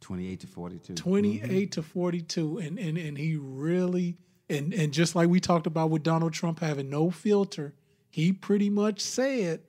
28 0.00 0.40
to 0.40 0.46
42. 0.46 0.94
28 0.94 1.72
to 1.72 1.82
42. 1.82 2.58
And, 2.58 2.78
and, 2.78 2.98
and 2.98 3.16
he 3.16 3.36
really, 3.36 4.18
and, 4.50 4.74
and 4.74 4.92
just 4.92 5.14
like 5.14 5.28
we 5.28 5.40
talked 5.40 5.66
about 5.66 5.90
with 5.90 6.02
Donald 6.02 6.32
Trump 6.32 6.60
having 6.60 6.90
no 6.90 7.10
filter, 7.10 7.74
he 8.10 8.32
pretty 8.32 8.70
much 8.70 9.00
said, 9.00 9.62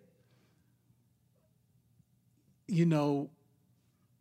you 2.67 2.85
know, 2.85 3.29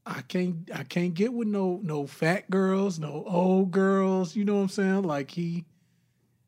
I 0.07 0.21
can't 0.23 0.71
I 0.75 0.83
can't 0.83 1.15
get 1.15 1.33
with 1.33 1.49
no 1.49 1.81
no 1.83 2.07
fat 2.07 2.51
girls, 2.51 2.99
no 2.99 3.25
old 3.27 3.71
girls, 3.71 4.37
you 4.37 4.45
know 4.45 4.57
what 4.57 4.63
I'm 4.63 4.69
saying? 4.69 5.03
Like 5.03 5.31
he 5.31 5.65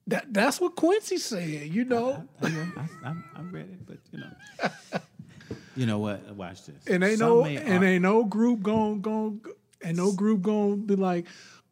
that 0.08 0.32
that's 0.32 0.60
what 0.60 0.76
Quincy 0.76 1.18
said, 1.18 1.68
you 1.68 1.84
know. 1.84 2.28
I, 2.40 2.48
know, 2.48 2.72
I, 2.76 3.08
I'm, 3.08 3.24
I'm 3.34 3.52
ready, 3.52 3.76
but 3.84 3.98
you 4.12 4.20
know. 4.20 5.00
you 5.76 5.86
know 5.86 5.98
what? 5.98 6.34
Watch 6.34 6.66
this. 6.66 6.86
And 6.86 7.02
ain't 7.02 7.18
Some 7.18 7.28
no 7.28 7.44
and 7.44 7.84
ain't 7.84 8.02
no 8.02 8.24
group 8.24 8.62
going 8.62 9.00
going 9.00 9.40
and 9.82 9.96
no 9.96 10.12
group 10.12 10.42
going 10.42 10.86
to 10.86 10.96
be 10.96 11.00
like, 11.00 11.26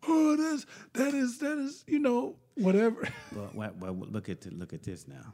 oh, 0.06 0.36
that's 0.36 0.66
that 0.94 1.14
is 1.14 1.38
that 1.38 1.58
is 1.58 1.84
you 1.86 1.98
know 1.98 2.36
whatever. 2.54 3.08
Well, 3.34 3.50
well, 3.52 3.72
well, 3.78 4.08
look 4.10 4.28
at 4.28 4.42
the, 4.42 4.50
look 4.50 4.72
at 4.72 4.84
this 4.84 5.08
now. 5.08 5.32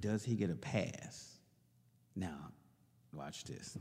Does 0.00 0.24
he 0.24 0.36
get 0.36 0.50
a 0.50 0.54
pass? 0.54 1.38
Now, 2.14 2.52
watch 3.12 3.42
this. 3.44 3.76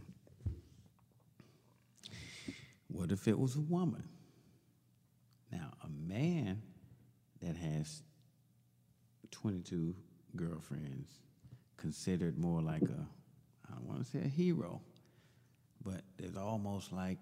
What 2.88 3.12
if 3.12 3.28
it 3.28 3.38
was 3.38 3.56
a 3.56 3.62
woman? 3.62 4.04
Now, 5.52 5.72
a 5.84 5.88
man 5.88 6.64
that 7.44 7.58
has 7.58 8.02
22 9.32 9.96
girlfriends, 10.36 11.10
considered 11.78 12.38
more 12.38 12.62
like 12.62 12.84
a, 12.84 13.08
I 13.70 13.76
don't 13.76 13.88
want 13.88 14.04
to 14.04 14.10
say 14.10 14.20
a 14.24 14.28
hero, 14.28 14.82
but 15.84 16.02
it's 16.18 16.38
almost 16.38 16.92
like 16.94 17.18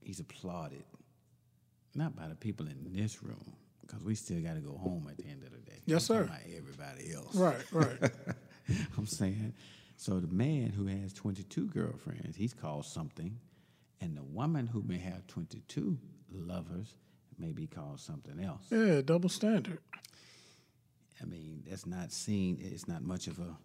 he's 0.00 0.20
applauded 0.20 0.84
not 1.94 2.16
by 2.16 2.26
the 2.28 2.34
people 2.34 2.66
in 2.66 2.90
this 2.94 3.22
room, 3.22 3.52
because 3.82 4.02
we 4.02 4.14
still 4.14 4.40
got 4.40 4.54
to 4.54 4.60
go 4.60 4.76
home 4.78 5.06
at 5.10 5.18
the 5.18 5.28
end 5.28 5.42
of 5.42 5.50
the 5.50 5.58
day. 5.58 5.78
Yes, 5.84 6.08
I'm 6.08 6.16
sir. 6.16 6.22
About 6.24 6.38
everybody 6.56 7.12
else, 7.12 7.34
right, 7.34 7.72
right. 7.72 8.12
I'm 8.96 9.06
saying, 9.06 9.52
so 9.96 10.18
the 10.20 10.32
man 10.32 10.70
who 10.70 10.86
has 10.86 11.12
22 11.12 11.66
girlfriends, 11.66 12.36
he's 12.36 12.54
called 12.54 12.86
something, 12.86 13.38
And 14.00 14.16
the 14.16 14.22
woman 14.22 14.66
who 14.66 14.82
may 14.82 14.98
have 14.98 15.26
22 15.26 15.98
lovers 16.32 16.96
may 17.38 17.52
be 17.52 17.66
called 17.66 18.00
something 18.00 18.40
else. 18.40 18.64
Yeah, 18.70 19.00
double 19.02 19.28
standard. 19.28 19.78
I 21.20 21.24
mean, 21.24 21.62
that's 21.68 21.86
not 21.86 22.10
seen, 22.12 22.58
it's 22.60 22.88
not 22.88 23.02
much 23.02 23.26
of 23.28 23.38
a, 23.38 23.56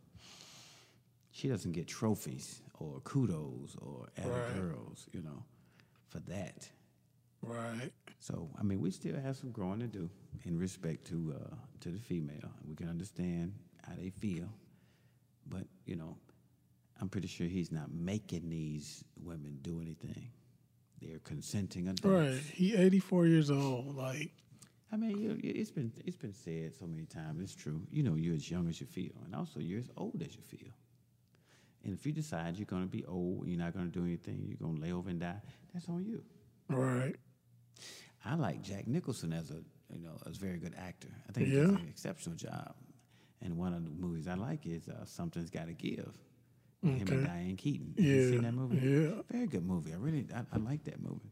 she 1.32 1.48
doesn't 1.48 1.72
get 1.72 1.88
trophies 1.88 2.62
or 2.80 3.00
kudos 3.02 3.76
or 3.82 4.08
atta 4.18 4.30
Right. 4.30 4.54
girls, 4.56 5.08
you 5.12 5.22
know, 5.22 5.44
for 6.10 6.20
that. 6.30 6.70
Right. 7.42 7.92
So 8.20 8.50
I 8.60 8.64
mean, 8.64 8.80
we 8.82 8.92
still 8.92 9.16
have 9.20 9.38
some 9.38 9.52
growing 9.52 9.80
to 9.80 9.88
do 9.88 10.10
in 10.46 10.58
respect 10.58 11.06
to 11.08 11.36
uh, 11.40 11.56
to 11.82 11.90
the 11.90 12.00
female. 12.00 12.52
We 12.68 12.76
can 12.76 12.90
understand 12.90 13.54
how 13.88 13.94
they 13.96 14.10
feel, 14.10 14.50
but 15.48 15.64
you 15.86 15.96
know, 15.96 16.18
I'm 17.00 17.10
pretty 17.10 17.28
sure 17.28 17.46
he's 17.46 17.72
not 17.72 17.92
making 17.92 18.50
these 18.50 19.04
women 19.24 19.60
do 19.62 19.80
anything. 19.82 20.30
They're 21.02 21.20
consenting 21.20 21.88
adults. 21.88 22.04
Right. 22.36 22.42
He 22.54 22.76
84 22.76 23.28
years 23.28 23.52
old. 23.52 23.96
Like, 23.96 24.32
I 24.92 24.98
mean, 24.98 25.18
you, 25.18 25.30
you- 25.44 25.54
it's 25.56 25.72
been 25.72 25.92
it's 26.06 26.18
been 26.18 26.34
said 26.34 26.74
so 26.76 26.88
many 26.88 27.06
times. 27.06 27.42
It's 27.42 27.56
true. 27.56 27.82
You 27.92 28.04
know, 28.04 28.16
you're 28.16 28.36
as 28.36 28.50
young 28.50 28.68
as 28.68 28.80
you 28.82 28.88
feel, 28.88 29.12
and 29.26 29.36
also 29.36 29.60
you're 29.60 29.80
as 29.80 29.90
old 29.98 30.22
as 30.26 30.36
you 30.36 30.42
feel. 30.42 30.72
And 31.84 31.94
if 31.94 32.06
you 32.06 32.12
decide 32.12 32.58
you're 32.58 32.66
going 32.66 32.82
to 32.84 32.88
be 32.90 33.06
old, 33.06 33.48
you're 33.48 33.60
not 33.60 33.74
going 33.74 33.90
to 33.90 33.92
do 34.00 34.04
anything, 34.06 34.44
you're 34.48 34.58
going 34.58 34.76
to 34.78 34.82
lay 34.82 34.92
over 34.92 35.10
and 35.10 35.20
die. 35.20 35.42
That's 35.74 35.88
on 35.88 36.04
you. 36.06 36.24
right. 36.70 37.16
I 38.26 38.36
like 38.36 38.62
Jack 38.62 38.88
Nicholson 38.88 39.32
as 39.32 39.52
a 39.52 39.62
you 39.94 40.04
know 40.04 40.18
as 40.28 40.38
a 40.38 40.40
very 40.40 40.58
good 40.58 40.74
actor. 40.78 41.10
I 41.30 41.32
think 41.32 41.48
he 41.50 41.56
does 41.56 41.70
an 41.70 41.88
exceptional 41.88 42.36
job. 42.36 42.74
And 43.42 43.56
one 43.56 43.74
of 43.74 43.84
the 43.86 43.92
movies 43.92 44.28
I 44.28 44.34
like 44.34 44.66
is 44.66 44.90
uh, 44.90 45.06
Something's 45.06 45.52
Got 45.52 45.68
to 45.68 45.74
Give. 45.74 46.12
With 46.84 46.98
Him 46.98 47.08
and 47.18 47.26
Diane 47.26 47.56
Keaton. 47.56 47.94
Have 47.98 48.06
you 48.06 48.14
Yeah, 48.22 48.30
seen 48.30 48.42
that 48.44 48.54
movie? 48.54 48.78
yeah. 48.78 49.22
Very 49.32 49.48
good 49.48 49.66
movie. 49.66 49.94
I 49.94 49.98
really 49.98 50.26
I, 50.36 50.42
I 50.54 50.58
like 50.58 50.84
that 50.86 51.02
movie. 51.02 51.32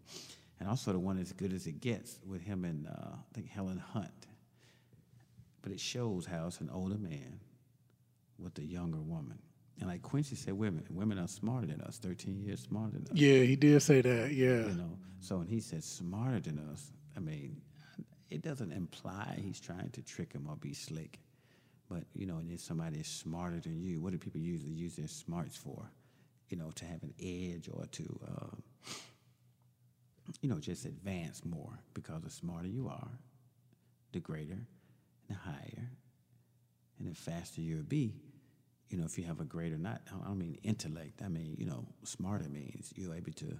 And 0.59 0.69
also 0.69 0.93
the 0.93 0.99
one 0.99 1.19
as 1.19 1.31
good 1.33 1.51
as 1.53 1.67
it 1.67 1.81
gets 1.81 2.19
with 2.25 2.41
him 2.41 2.63
and 2.63 2.87
uh, 2.87 2.91
I 3.15 3.33
think 3.33 3.49
Helen 3.49 3.77
Hunt. 3.77 4.09
But 5.61 5.71
it 5.73 5.79
shows 5.79 6.25
how 6.25 6.47
it's 6.47 6.61
an 6.61 6.69
older 6.73 6.97
man 6.97 7.39
with 8.39 8.57
a 8.59 8.63
younger 8.65 9.01
woman. 9.01 9.39
And 9.79 9.89
like 9.89 10.01
Quincy 10.01 10.35
said, 10.35 10.53
women 10.53 10.85
women 10.89 11.19
are 11.19 11.27
smarter 11.27 11.67
than 11.67 11.81
us, 11.81 11.97
13 11.97 12.39
years 12.41 12.61
smarter 12.61 12.93
than 12.93 13.03
us 13.03 13.11
Yeah, 13.13 13.39
he 13.39 13.55
did 13.57 13.81
say 13.81 14.01
that. 14.01 14.31
Yeah. 14.31 14.67
you 14.67 14.75
know. 14.75 14.97
So 15.19 15.37
when 15.37 15.47
he 15.47 15.59
said 15.59 15.83
smarter 15.83 16.39
than 16.39 16.59
us, 16.71 16.91
I 17.17 17.19
mean, 17.19 17.61
it 18.29 18.41
doesn't 18.41 18.71
imply 18.71 19.37
he's 19.43 19.59
trying 19.59 19.89
to 19.91 20.01
trick 20.01 20.31
him 20.33 20.47
or 20.49 20.55
be 20.55 20.73
slick. 20.73 21.19
But 21.89 22.03
you 22.13 22.25
know, 22.25 22.37
and 22.37 22.51
if 22.51 22.61
somebody 22.61 22.99
is 22.99 23.07
smarter 23.07 23.59
than 23.59 23.81
you, 23.81 24.01
what 24.01 24.11
do 24.11 24.17
people 24.17 24.39
usually 24.39 24.71
use 24.71 24.95
their 24.95 25.07
smarts 25.07 25.55
for? 25.55 25.89
You 26.49 26.57
know, 26.57 26.71
to 26.75 26.85
have 26.85 27.03
an 27.03 27.13
edge 27.19 27.69
or 27.71 27.85
to, 27.85 28.19
uh, 28.27 28.91
you 30.41 30.49
know, 30.49 30.59
just 30.59 30.85
advance 30.85 31.43
more. 31.45 31.79
Because 31.93 32.21
the 32.23 32.29
smarter 32.29 32.67
you 32.67 32.87
are, 32.87 33.11
the 34.13 34.19
greater, 34.19 34.53
and 34.53 35.29
the 35.29 35.33
higher, 35.33 35.89
and 36.99 37.11
the 37.11 37.15
faster 37.15 37.61
you'll 37.61 37.83
be. 37.83 38.15
You 38.89 38.99
know, 38.99 39.05
if 39.05 39.17
you 39.17 39.25
have 39.25 39.39
a 39.39 39.45
greater, 39.45 39.77
not 39.77 40.01
I 40.07 40.27
don't 40.27 40.37
mean 40.37 40.57
intellect. 40.63 41.21
I 41.23 41.27
mean, 41.27 41.55
you 41.57 41.65
know, 41.65 41.85
smarter 42.03 42.47
means 42.49 42.93
you're 42.95 43.15
able 43.15 43.33
to 43.33 43.57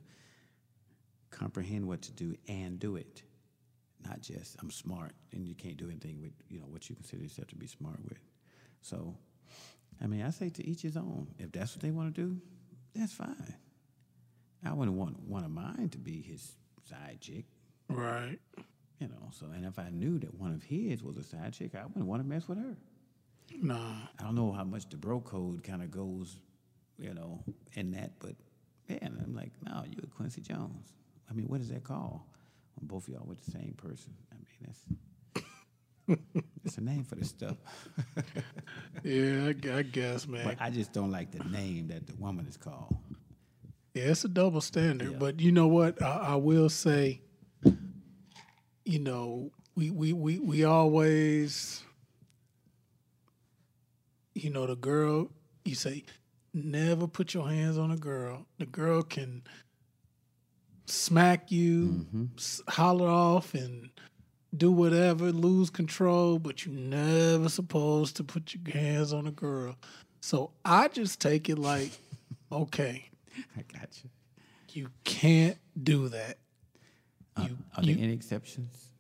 comprehend 1.32 1.88
what 1.88 2.02
to 2.04 2.12
do 2.12 2.36
and 2.48 2.80
do 2.80 2.96
it. 2.96 3.24
Not 4.08 4.22
just 4.22 4.56
I'm 4.62 4.70
smart 4.72 5.12
and 5.34 5.48
you 5.48 5.56
can't 5.56 5.78
do 5.78 5.90
anything 5.90 6.22
with 6.22 6.32
you 6.50 6.60
know 6.60 6.68
what 6.68 6.90
you 6.90 6.96
consider 6.96 7.24
yourself 7.24 7.48
to 7.50 7.56
be 7.56 7.68
smart 7.68 7.98
with. 8.04 8.20
So, 8.82 9.16
I 10.02 10.08
mean, 10.08 10.22
I 10.22 10.30
say 10.30 10.50
to 10.50 10.68
each 10.68 10.82
his 10.84 10.96
own. 10.98 11.28
If 11.40 11.52
that's 11.52 11.76
what 11.76 11.82
they 11.82 11.92
want 11.92 12.14
to 12.14 12.22
do, 12.22 12.38
that's 12.94 13.14
fine. 13.14 13.56
I 14.64 14.74
wouldn't 14.74 14.98
want 14.98 15.20
one 15.28 15.44
of 15.44 15.52
mine 15.52 15.90
to 15.92 15.98
be 15.98 16.22
his 16.22 16.54
side 16.90 17.18
chick, 17.22 17.46
Right. 17.90 18.40
you 19.00 19.08
know. 19.08 19.30
So, 19.32 19.48
and 19.56 19.66
if 19.66 19.78
I 19.80 19.90
knew 19.90 20.20
that 20.20 20.34
one 20.40 20.54
of 20.54 20.64
his 20.64 21.04
was 21.04 21.18
a 21.18 21.24
side 21.24 21.54
chick, 21.54 21.74
I 21.76 21.86
wouldn't 21.86 22.06
want 22.06 22.22
to 22.24 22.28
mess 22.28 22.48
with 22.48 22.58
her. 22.60 22.76
Nah. 23.62 23.94
I 24.20 24.24
don't 24.24 24.36
know 24.36 24.52
how 24.52 24.64
much 24.64 24.90
the 24.90 24.98
bro 24.98 25.20
code 25.22 25.64
kind 25.64 25.82
of 25.84 25.92
goes, 25.92 26.38
you 26.98 27.14
know, 27.14 27.44
in 27.74 27.92
that, 27.92 28.12
but 28.20 28.36
man, 28.90 29.22
I'm 29.24 29.36
like, 29.36 29.52
no, 29.64 29.84
you 29.88 29.98
a 30.04 30.08
Quincy 30.08 30.42
Jones. 30.42 30.94
I 31.30 31.34
mean, 31.34 31.48
what 31.48 31.62
is 31.62 31.70
that 31.70 31.84
called? 31.84 32.22
Both 32.82 33.08
of 33.08 33.14
y'all 33.14 33.26
with 33.26 33.44
the 33.44 33.52
same 33.52 33.74
person. 33.78 34.14
I 34.32 34.36
mean, 34.36 34.46
that's 34.66 34.80
it's 36.66 36.78
a 36.78 36.82
name 36.82 37.04
for 37.04 37.16
this 37.16 37.30
stuff. 37.30 37.58
Yeah, 39.04 39.52
I, 39.72 39.78
I 39.78 39.82
guess, 39.84 40.28
man. 40.28 40.44
But 40.44 40.58
I 40.60 40.72
just 40.72 40.92
don't 40.92 41.12
like 41.12 41.30
the 41.32 41.44
name 41.44 41.90
that 41.90 42.08
the 42.08 42.16
woman 42.16 42.48
is 42.48 42.58
called. 42.58 42.96
Yeah, 43.94 44.06
it's 44.06 44.26
a 44.26 44.28
double 44.28 44.62
standard. 44.62 45.12
Yeah. 45.12 45.18
But 45.20 45.40
you 45.40 45.52
know 45.52 45.68
what? 45.68 46.02
I, 46.02 46.30
I 46.30 46.36
will 46.36 46.70
say, 46.70 47.22
you 48.84 49.00
know, 49.00 49.52
we, 49.76 49.92
we, 49.92 50.12
we, 50.12 50.40
we 50.40 50.64
always, 50.64 51.84
you 54.34 54.50
know, 54.50 54.66
the 54.66 54.76
girl, 54.76 55.30
you 55.66 55.76
say, 55.76 56.04
never 56.52 57.08
put 57.08 57.34
your 57.36 57.48
hands 57.48 57.78
on 57.78 57.92
a 57.92 57.98
girl. 57.98 58.48
The 58.58 58.66
girl 58.66 59.04
can 59.04 59.44
smack 60.86 61.52
you, 61.52 61.88
mm-hmm. 61.88 62.26
s- 62.38 62.62
holler 62.68 63.08
off, 63.08 63.54
and 63.54 63.90
do 64.56 64.72
whatever, 64.72 65.32
lose 65.32 65.70
control, 65.70 66.40
but 66.40 66.66
you're 66.66 66.76
never 66.76 67.50
supposed 67.50 68.16
to 68.18 68.24
put 68.24 68.54
your 68.56 68.74
hands 68.76 69.12
on 69.14 69.28
a 69.28 69.32
girl. 69.32 69.76
So 70.22 70.52
I 70.64 70.88
just 70.88 71.20
take 71.22 71.50
it 71.50 71.60
like, 71.60 71.92
okay, 72.52 73.10
I 73.58 73.62
got 73.78 73.90
you. 74.04 74.10
you 74.82 74.90
can't 75.04 75.58
do 75.82 76.08
that. 76.10 76.38
Uh, 77.38 77.48
you, 77.50 77.58
Are 77.78 77.84
you- 77.84 77.96
there 77.96 78.04
any 78.04 78.14
exceptions? 78.14 78.92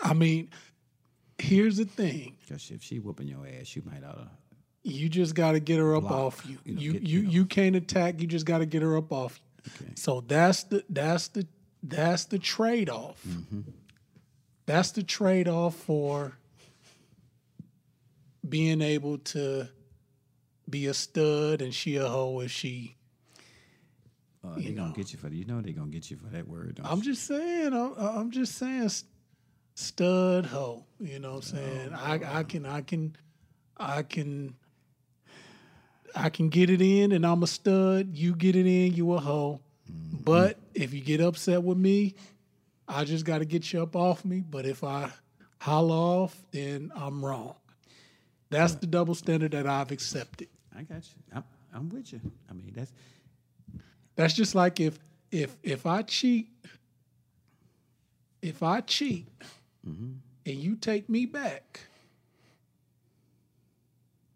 I 0.00 0.12
mean, 0.12 0.50
here's 1.38 1.78
the 1.78 1.84
thing: 1.86 2.36
Because 2.40 2.70
if 2.70 2.82
she 2.82 2.98
whooping 2.98 3.26
your 3.28 3.46
ass, 3.46 3.74
you 3.74 3.82
might 3.84 4.04
oughta. 4.04 4.28
you 4.82 5.08
just 5.08 5.34
got 5.34 5.52
to 5.52 5.60
get 5.60 5.78
her 5.78 5.96
up 5.96 6.02
Block, 6.04 6.12
off 6.12 6.46
you. 6.46 6.58
you 6.64 6.74
know, 6.74 6.80
You 6.80 6.92
you 6.92 7.00
you 7.00 7.22
know. 7.22 7.30
you 7.30 7.44
can't 7.46 7.76
attack. 7.76 8.20
You 8.20 8.26
just 8.26 8.44
got 8.46 8.58
to 8.58 8.66
get 8.66 8.82
her 8.82 8.96
up 8.96 9.10
off 9.10 9.38
you. 9.38 9.45
Okay. 9.66 9.92
So 9.94 10.20
that's 10.20 10.64
the 10.64 10.84
that's 10.88 11.28
the 11.28 11.46
that's 11.82 12.26
the 12.26 12.38
trade 12.38 12.90
off. 12.90 13.20
Mm-hmm. 13.26 13.60
That's 14.66 14.90
the 14.92 15.02
trade 15.02 15.48
off 15.48 15.76
for 15.76 16.36
being 18.48 18.80
able 18.80 19.18
to 19.18 19.68
be 20.68 20.86
a 20.86 20.94
stud 20.94 21.62
and 21.62 21.72
she 21.72 21.96
a 21.96 22.08
hoe 22.08 22.40
if 22.40 22.50
she. 22.50 22.96
Uh, 24.44 24.54
they 24.56 24.72
gonna 24.72 24.92
get 24.92 25.12
you 25.12 25.18
for 25.18 25.28
you 25.28 25.44
know 25.44 25.60
they 25.60 25.72
gonna 25.72 25.90
get 25.90 26.10
you 26.10 26.16
for 26.16 26.26
that 26.28 26.46
word. 26.46 26.76
Don't 26.76 26.86
I'm 26.86 26.98
you? 26.98 27.04
just 27.04 27.24
saying. 27.24 27.72
I'm, 27.72 27.94
I'm 27.98 28.30
just 28.30 28.56
saying. 28.56 28.90
Stud 29.74 30.46
hoe. 30.46 30.84
You 30.98 31.18
know 31.18 31.34
what 31.34 31.52
I'm 31.52 31.56
saying? 31.56 31.92
I 31.94 32.38
I 32.38 32.42
can 32.44 32.64
I 32.64 32.80
can 32.80 33.16
I 33.76 34.02
can 34.02 34.54
I 36.16 36.30
can 36.30 36.48
get 36.48 36.70
it 36.70 36.80
in, 36.80 37.12
and 37.12 37.26
I'm 37.26 37.42
a 37.42 37.46
stud. 37.46 38.16
You 38.16 38.34
get 38.34 38.56
it 38.56 38.66
in, 38.66 38.94
you 38.94 39.12
a 39.12 39.20
hoe. 39.20 39.60
Mm-hmm. 39.90 40.22
But 40.24 40.58
if 40.74 40.94
you 40.94 41.00
get 41.00 41.20
upset 41.20 41.62
with 41.62 41.78
me, 41.78 42.14
I 42.88 43.04
just 43.04 43.24
got 43.24 43.38
to 43.38 43.44
get 43.44 43.72
you 43.72 43.82
up 43.82 43.94
off 43.94 44.24
me. 44.24 44.40
But 44.40 44.64
if 44.64 44.82
I 44.82 45.10
holler 45.60 45.94
off, 45.94 46.36
then 46.52 46.90
I'm 46.94 47.24
wrong. 47.24 47.54
That's 48.48 48.74
the 48.76 48.86
double 48.86 49.14
standard 49.14 49.52
that 49.52 49.66
I've 49.66 49.90
accepted. 49.90 50.48
I 50.76 50.82
got 50.82 51.02
you. 51.04 51.22
I'm, 51.34 51.44
I'm 51.74 51.88
with 51.90 52.12
you. 52.12 52.20
I 52.48 52.54
mean, 52.54 52.72
that's 52.74 52.92
That's 54.16 54.34
just 54.34 54.54
like 54.54 54.80
if 54.80 54.98
if 55.30 55.56
if 55.62 55.86
I 55.86 56.02
cheat, 56.02 56.48
if 58.40 58.62
I 58.62 58.80
cheat, 58.80 59.28
mm-hmm. 59.86 60.12
and 60.46 60.56
you 60.56 60.76
take 60.76 61.08
me 61.08 61.26
back, 61.26 61.80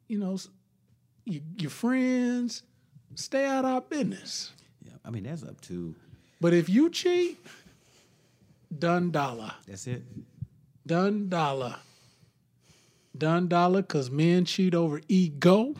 you 0.08 0.18
know, 0.18 0.38
you, 1.24 1.40
your 1.58 1.70
friends 1.70 2.62
stay 3.14 3.44
out 3.46 3.64
our 3.64 3.80
business. 3.80 4.52
yeah. 4.82 4.92
I 5.04 5.10
mean, 5.10 5.24
that's 5.24 5.42
up 5.42 5.60
to. 5.62 5.94
But 6.40 6.54
if 6.54 6.68
you 6.68 6.90
cheat, 6.90 7.38
done 8.76 9.10
dollar, 9.10 9.52
That's 9.66 9.86
it. 9.86 10.02
done 10.86 11.28
dollar, 11.28 11.76
done 13.16 13.48
dollar. 13.48 13.82
Cause 13.82 14.10
men 14.10 14.44
cheat 14.46 14.74
over 14.74 15.00
ego, 15.08 15.74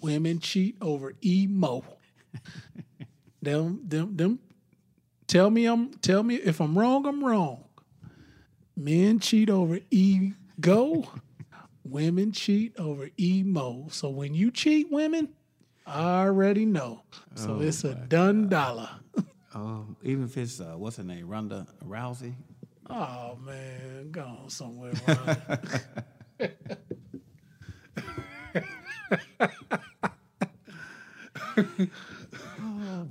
women 0.00 0.40
cheat 0.40 0.76
over 0.80 1.12
emo. 1.24 1.84
them, 3.42 3.80
them, 3.86 4.16
them. 4.16 4.38
Tell 5.28 5.50
me 5.50 5.66
I'm. 5.66 5.92
Tell 5.94 6.22
me 6.22 6.36
if 6.36 6.60
I'm 6.60 6.76
wrong. 6.78 7.06
I'm 7.06 7.22
wrong. 7.24 7.64
Men 8.76 9.20
cheat 9.20 9.48
over 9.50 9.78
ego. 9.90 11.04
Women 11.90 12.32
cheat 12.32 12.78
over 12.78 13.08
emo. 13.18 13.86
So 13.90 14.10
when 14.10 14.34
you 14.34 14.50
cheat, 14.50 14.90
women, 14.90 15.30
I 15.86 16.24
already 16.26 16.66
know. 16.66 17.02
So 17.34 17.60
it's 17.60 17.84
a 17.84 17.94
done 17.94 18.48
dollar. 18.48 18.90
Um, 19.54 19.96
even 20.02 20.24
if 20.24 20.36
it's 20.36 20.60
uh, 20.60 20.74
what's 20.76 20.98
her 20.98 21.02
name, 21.02 21.28
Ronda 21.28 21.66
Rousey. 21.82 22.34
Oh 22.90 23.38
man, 23.42 24.10
go 24.10 24.20
on 24.22 24.50
somewhere. 24.50 24.92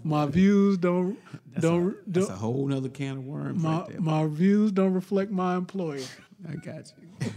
My 0.03 0.25
views 0.27 0.77
don't 0.77 1.17
don't 1.59 1.95
That's 2.11 2.27
don't 2.27 2.35
a 2.35 2.37
whole 2.37 2.67
nother 2.67 2.89
can 2.89 3.17
of 3.17 3.25
worms 3.25 3.63
my 3.63 3.79
right 3.79 3.89
there. 3.89 4.01
my 4.01 4.27
views 4.27 4.71
don't 4.71 4.93
reflect 4.93 5.31
my 5.31 5.55
employer. 5.55 6.03
I 6.49 6.55
got 6.55 6.91
you. 7.21 7.31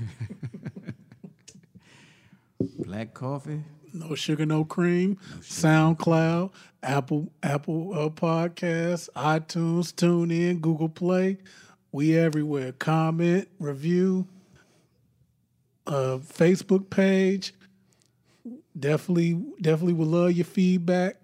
Black 2.60 3.14
coffee. 3.14 3.62
No 3.92 4.14
sugar, 4.14 4.44
no 4.44 4.64
cream. 4.64 5.16
SoundCloud, 5.40 6.52
Apple 6.82 7.32
Apple 7.42 7.92
uh, 7.94 8.08
Podcasts, 8.10 9.08
iTunes, 9.16 9.92
TuneIn, 9.94 10.60
Google 10.60 10.88
Play. 10.88 11.38
We 11.92 12.16
everywhere. 12.18 12.72
Comment, 12.72 13.48
review, 13.58 14.26
uh, 15.86 16.18
Facebook 16.18 16.90
page. 16.90 17.54
Definitely, 18.78 19.42
definitely 19.60 19.94
would 19.94 20.08
love 20.08 20.32
your 20.32 20.44
feedback. 20.44 21.16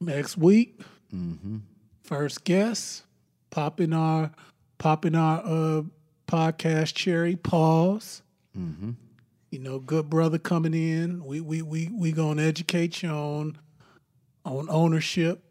Next 0.00 0.36
week, 0.36 0.80
first 2.02 2.44
guest, 2.44 3.04
pop 3.50 3.80
in 3.80 3.92
our 3.92 4.30
pop 4.78 5.04
in 5.04 5.14
our 5.14 5.40
uh, 5.44 5.82
podcast 6.26 6.94
cherry. 6.94 7.36
Pause 7.36 8.22
you 9.50 9.58
know, 9.58 9.78
good 9.78 10.10
brother 10.10 10.38
coming 10.38 10.74
in. 10.74 11.24
We 11.24 11.40
we 11.40 11.62
we 11.62 11.88
we 11.88 12.12
gonna 12.12 12.42
educate 12.42 13.02
you 13.02 13.10
on 13.10 13.58
on 14.44 14.68
ownership. 14.70 15.42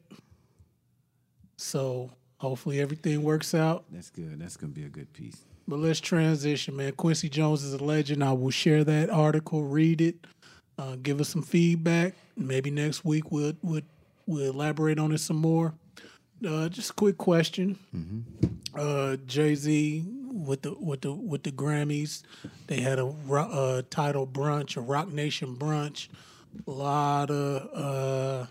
So 1.57 2.11
hopefully 2.37 2.79
everything 2.79 3.23
works 3.23 3.53
out. 3.53 3.85
That's 3.91 4.09
good. 4.09 4.39
That's 4.39 4.57
gonna 4.57 4.73
be 4.73 4.83
a 4.85 4.89
good 4.89 5.11
piece. 5.13 5.43
But 5.67 5.79
let's 5.79 5.99
transition, 5.99 6.75
man. 6.75 6.93
Quincy 6.93 7.27
Jones 7.27 7.63
is 7.63 7.73
a 7.73 7.83
legend. 7.83 8.23
I 8.23 8.31
will 8.31 8.51
share 8.51 8.83
that 8.85 9.09
article, 9.09 9.63
read 9.63 9.99
it, 9.99 10.15
uh, 10.77 10.95
give 11.01 11.19
us 11.19 11.29
some 11.29 11.41
feedback. 11.41 12.13
Maybe 12.37 12.71
next 12.71 13.03
week 13.03 13.31
we'll 13.31 13.53
we'll, 13.61 13.81
we'll 14.25 14.51
elaborate 14.51 14.99
on 14.99 15.11
it 15.11 15.17
some 15.19 15.37
more. 15.37 15.73
Uh, 16.47 16.69
just 16.69 16.91
a 16.91 16.93
quick 16.93 17.17
question. 17.17 17.77
Uh, 18.77 19.17
Jay 19.25 19.55
Z 19.55 20.05
with 20.37 20.61
the 20.61 20.73
with 20.79 21.01
the 21.01 21.11
with 21.13 21.43
the 21.43 21.51
Grammys, 21.51 22.23
they 22.67 22.81
had 22.81 22.99
a 22.99 23.07
uh, 23.07 23.81
Tidal 23.89 24.27
brunch, 24.27 24.77
a 24.77 24.81
Roc 24.81 25.11
Nation 25.11 25.55
brunch. 25.55 26.07
A 26.67 26.71
lot 26.71 27.29
of 27.29 27.69
uh, 27.73 28.45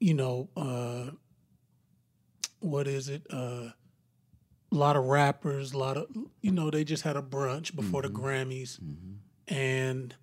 you 0.00 0.14
know, 0.14 0.48
uh, 0.56 1.10
what 2.60 2.86
is 2.86 3.08
it? 3.08 3.22
Uh, 3.30 3.70
a 4.70 4.74
lot 4.74 4.96
of 4.96 5.04
rappers, 5.04 5.72
a 5.72 5.78
lot 5.78 5.96
of 5.96 6.06
you 6.42 6.52
know, 6.52 6.70
they 6.70 6.84
just 6.84 7.02
had 7.02 7.16
a 7.16 7.22
brunch 7.22 7.74
before 7.74 8.02
the 8.02 8.08
Grammys, 8.08 8.78
and 9.48 10.14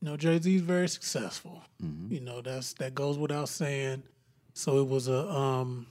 you 0.00 0.08
know, 0.10 0.16
Jay 0.16 0.38
Z 0.38 0.54
is 0.54 0.60
very 0.60 0.88
successful. 0.88 1.62
You 2.12 2.20
know, 2.20 2.40
that's 2.42 2.74
that 2.74 2.94
goes 2.94 3.16
without 3.18 3.48
saying. 3.48 4.02
So 4.52 4.78
it 4.80 4.88
was 4.88 5.08
a 5.08 5.28
um, 5.30 5.86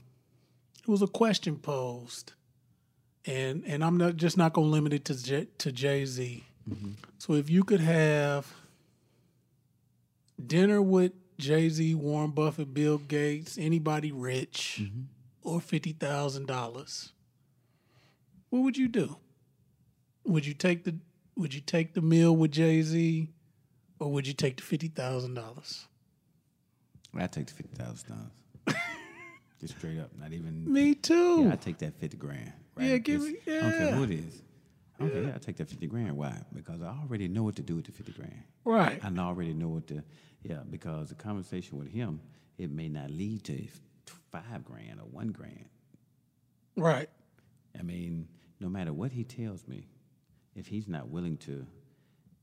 it 0.82 0.88
was 0.88 1.02
a 1.02 1.06
question 1.08 1.56
posed, 1.56 2.32
and 3.26 3.64
and 3.66 3.84
I'm 3.84 3.96
not 3.96 4.16
just 4.16 4.36
not 4.36 4.52
gonna 4.52 4.66
limit 4.66 4.92
it 4.92 5.04
to 5.06 5.22
J, 5.22 5.46
to 5.58 5.72
Jay 5.72 6.04
Z. 6.04 6.44
Mm-hmm. 6.68 6.92
So 7.18 7.34
if 7.34 7.50
you 7.50 7.64
could 7.64 7.80
have 7.80 8.52
dinner 10.44 10.82
with 10.82 11.12
Jay 11.38 11.68
Z, 11.68 11.94
Warren 11.94 12.30
Buffett, 12.30 12.74
Bill 12.74 12.98
Gates, 12.98 13.58
anybody 13.58 14.12
rich, 14.12 14.80
mm-hmm. 14.82 15.02
or 15.42 15.60
fifty 15.60 15.92
thousand 15.92 16.46
dollars, 16.46 17.12
what 18.50 18.60
would 18.60 18.76
you 18.76 18.88
do? 18.88 19.16
Would 20.24 20.46
you 20.46 20.54
take 20.54 20.84
the 20.84 20.96
Would 21.36 21.54
you 21.54 21.60
take 21.60 21.94
the 21.94 22.02
meal 22.02 22.36
with 22.36 22.52
Jay 22.52 22.82
Z, 22.82 23.30
or 23.98 24.12
would 24.12 24.26
you 24.26 24.34
take 24.34 24.56
the 24.56 24.62
fifty 24.62 24.88
thousand 24.88 25.34
dollars? 25.34 25.86
I 27.16 27.26
take 27.26 27.46
the 27.46 27.54
fifty 27.54 27.76
thousand 27.76 28.08
dollars. 28.08 28.78
Just 29.60 29.78
straight 29.78 29.98
up, 29.98 30.10
not 30.18 30.32
even. 30.32 30.70
Me 30.70 30.94
too. 30.94 31.44
Yeah, 31.44 31.52
I 31.52 31.56
take 31.56 31.78
that 31.78 31.94
fifty 31.94 32.16
grand. 32.16 32.52
Right? 32.76 32.86
Yeah, 32.86 32.98
give 32.98 33.20
me- 33.22 33.36
I 33.46 33.60
don't 33.60 33.72
care 33.72 33.92
who 33.92 34.02
it 34.04 34.10
is. 34.10 34.42
Okay, 35.00 35.22
yeah, 35.26 35.32
I 35.34 35.38
take 35.38 35.56
that 35.56 35.68
fifty 35.68 35.86
grand. 35.88 36.16
Why? 36.16 36.40
Because 36.54 36.80
I 36.80 36.88
already 36.88 37.26
know 37.28 37.42
what 37.42 37.56
to 37.56 37.62
do 37.62 37.76
with 37.76 37.86
the 37.86 37.92
fifty 37.92 38.12
grand. 38.12 38.44
right. 38.64 39.00
I 39.04 39.08
already 39.20 39.52
know 39.52 39.68
what 39.68 39.86
to. 39.88 40.02
Yeah, 40.42 40.60
because 40.70 41.08
the 41.08 41.14
conversation 41.16 41.78
with 41.78 41.88
him, 41.88 42.20
it 42.58 42.70
may 42.70 42.88
not 42.88 43.10
lead 43.10 43.42
to 43.44 43.66
five 44.30 44.64
grand 44.64 45.00
or 45.00 45.06
one 45.06 45.28
grand. 45.28 45.66
Right. 46.76 47.08
I 47.78 47.82
mean, 47.82 48.28
no 48.60 48.68
matter 48.68 48.92
what 48.92 49.10
he 49.12 49.24
tells 49.24 49.66
me, 49.66 49.88
if 50.54 50.66
he's 50.68 50.86
not 50.86 51.08
willing 51.08 51.38
to 51.38 51.66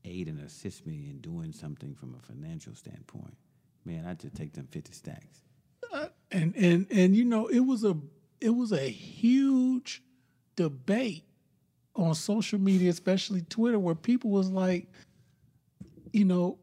aid 0.04 0.28
and 0.28 0.40
assist 0.40 0.86
me 0.86 1.08
in 1.10 1.20
doing 1.20 1.52
something 1.52 1.94
from 1.94 2.14
a 2.14 2.18
financial 2.20 2.74
standpoint, 2.74 3.34
man, 3.84 4.04
I 4.06 4.14
just 4.14 4.34
take 4.34 4.52
them 4.52 4.66
fifty 4.70 4.92
stacks. 4.92 5.40
Uh, 5.92 6.08
and 6.30 6.54
and 6.56 6.86
and 6.90 7.16
you 7.16 7.24
know 7.24 7.46
it 7.46 7.60
was 7.60 7.82
a 7.84 7.96
it 8.40 8.50
was 8.50 8.72
a 8.72 8.88
huge 8.90 10.02
debate 10.56 11.24
on 11.94 12.14
social 12.14 12.58
media 12.58 12.90
especially 12.90 13.42
twitter 13.42 13.78
where 13.78 13.94
people 13.94 14.30
was 14.30 14.48
like 14.48 14.86
you 16.12 16.24
know 16.24 16.58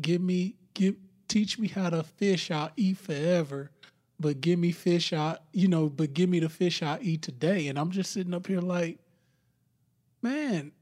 give 0.00 0.20
me 0.20 0.54
give 0.74 0.96
teach 1.28 1.58
me 1.58 1.68
how 1.68 1.88
to 1.90 2.02
fish 2.02 2.50
i'll 2.50 2.70
eat 2.76 2.96
forever 2.96 3.70
but 4.18 4.40
give 4.40 4.58
me 4.58 4.72
fish 4.72 5.12
i 5.12 5.36
you 5.52 5.68
know 5.68 5.88
but 5.88 6.14
give 6.14 6.28
me 6.28 6.40
the 6.40 6.48
fish 6.48 6.82
i 6.82 6.98
eat 7.00 7.22
today 7.22 7.68
and 7.68 7.78
i'm 7.78 7.90
just 7.90 8.12
sitting 8.12 8.34
up 8.34 8.46
here 8.46 8.60
like 8.60 8.98
man 10.20 10.72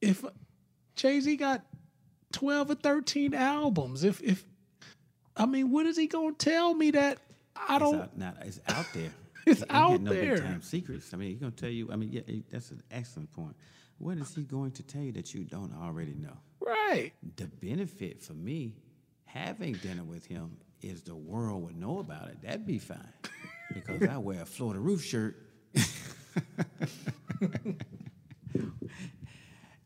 if 0.00 0.24
jay-z 0.96 1.36
got 1.36 1.64
12 2.32 2.70
or 2.70 2.74
13 2.74 3.34
albums 3.34 4.04
if 4.04 4.22
if 4.22 4.44
i 5.36 5.46
mean 5.46 5.70
what 5.70 5.86
is 5.86 5.96
he 5.96 6.06
gonna 6.06 6.32
tell 6.32 6.74
me 6.74 6.90
that 6.90 7.18
i 7.68 7.78
don't 7.78 8.02
out, 8.02 8.16
now, 8.16 8.34
it's 8.42 8.60
out 8.68 8.86
there. 8.94 9.10
It's 9.50 9.64
out 9.70 10.00
no 10.00 10.12
there. 10.12 10.34
big 10.36 10.44
time 10.44 10.62
secrets. 10.62 11.12
I 11.12 11.16
mean, 11.16 11.30
he's 11.30 11.38
gonna 11.38 11.50
tell 11.52 11.68
you. 11.70 11.90
I 11.92 11.96
mean, 11.96 12.10
yeah, 12.12 12.22
that's 12.50 12.70
an 12.70 12.82
excellent 12.90 13.32
point. 13.32 13.56
What 13.98 14.16
is 14.18 14.34
he 14.34 14.42
going 14.42 14.70
to 14.72 14.82
tell 14.82 15.02
you 15.02 15.12
that 15.12 15.34
you 15.34 15.44
don't 15.44 15.72
already 15.82 16.14
know? 16.14 16.36
right 16.60 17.12
The 17.36 17.46
benefit 17.46 18.22
for 18.22 18.32
me 18.34 18.74
having 19.24 19.72
dinner 19.74 20.04
with 20.04 20.26
him 20.26 20.56
is 20.82 21.02
the 21.02 21.14
world 21.14 21.62
would 21.64 21.76
know 21.76 21.98
about 21.98 22.28
it. 22.28 22.40
That'd 22.42 22.66
be 22.66 22.78
fine 22.78 23.12
because 23.74 24.02
I 24.08 24.16
wear 24.18 24.42
a 24.42 24.46
Florida 24.46 24.80
roof 24.80 25.04
shirt. 25.04 25.36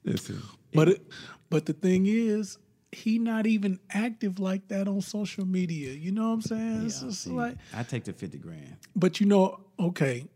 Listen, 0.04 0.42
But 0.74 0.88
it, 0.90 1.06
but 1.50 1.66
the 1.66 1.72
thing 1.72 2.06
is, 2.06 2.58
he 2.94 3.18
not 3.18 3.46
even 3.46 3.78
active 3.90 4.38
like 4.38 4.68
that 4.68 4.88
on 4.88 5.00
social 5.00 5.44
media. 5.44 5.92
You 5.92 6.12
know 6.12 6.28
what 6.28 6.34
I'm 6.34 6.42
saying? 6.42 6.86
It's 6.86 7.02
yeah, 7.02 7.08
just 7.08 7.22
see, 7.22 7.30
like, 7.30 7.56
I 7.74 7.82
take 7.82 8.04
the 8.04 8.12
fifty 8.12 8.38
grand. 8.38 8.76
but 8.94 9.20
you 9.20 9.26
know, 9.26 9.60
okay, 9.78 10.26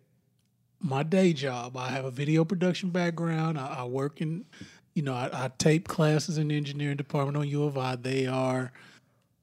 my 0.81 1.03
day 1.03 1.33
job, 1.33 1.77
I 1.77 1.89
have 1.91 2.05
a 2.05 2.11
video 2.11 2.45
production 2.45 2.91
background. 2.91 3.59
I, 3.59 3.79
I 3.79 3.85
work 3.85 4.21
in, 4.21 4.45
you 4.95 5.03
know, 5.03 5.15
I, 5.15 5.31
I 5.33 5.51
tape 5.59 5.89
classes 5.89 6.39
in 6.39 6.49
the 6.49 6.57
engineering 6.57 6.97
department 6.97 7.37
on 7.37 7.49
U 7.49 7.65
of 7.65 7.77
I. 7.77 7.97
They 7.97 8.27
are, 8.27 8.73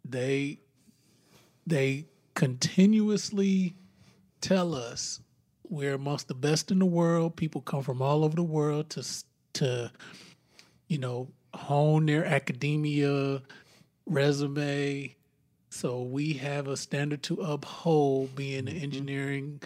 they, 0.04 0.60
they 1.68 2.06
continuously 2.34 3.76
tell 4.42 4.76
us 4.76 5.20
we're 5.68 5.94
amongst 5.94 6.28
the 6.28 6.36
best 6.36 6.72
in 6.72 6.80
the 6.80 6.86
world. 6.86 7.36
People 7.36 7.62
come 7.62 7.82
from 7.82 8.02
all 8.02 8.24
over 8.24 8.36
the 8.36 8.44
world 8.44 8.90
to 8.92 9.06
to, 9.54 9.92
you 10.88 10.98
know, 10.98 11.30
hone 11.56 12.06
their 12.06 12.26
academia 12.26 13.42
resume. 14.06 15.16
So 15.70 16.02
we 16.02 16.34
have 16.34 16.68
a 16.68 16.78
standard 16.78 17.24
to 17.24 17.42
uphold 17.42 18.36
being 18.36 18.60
an 18.60 18.66
mm-hmm. 18.68 18.84
engineering 18.84 19.62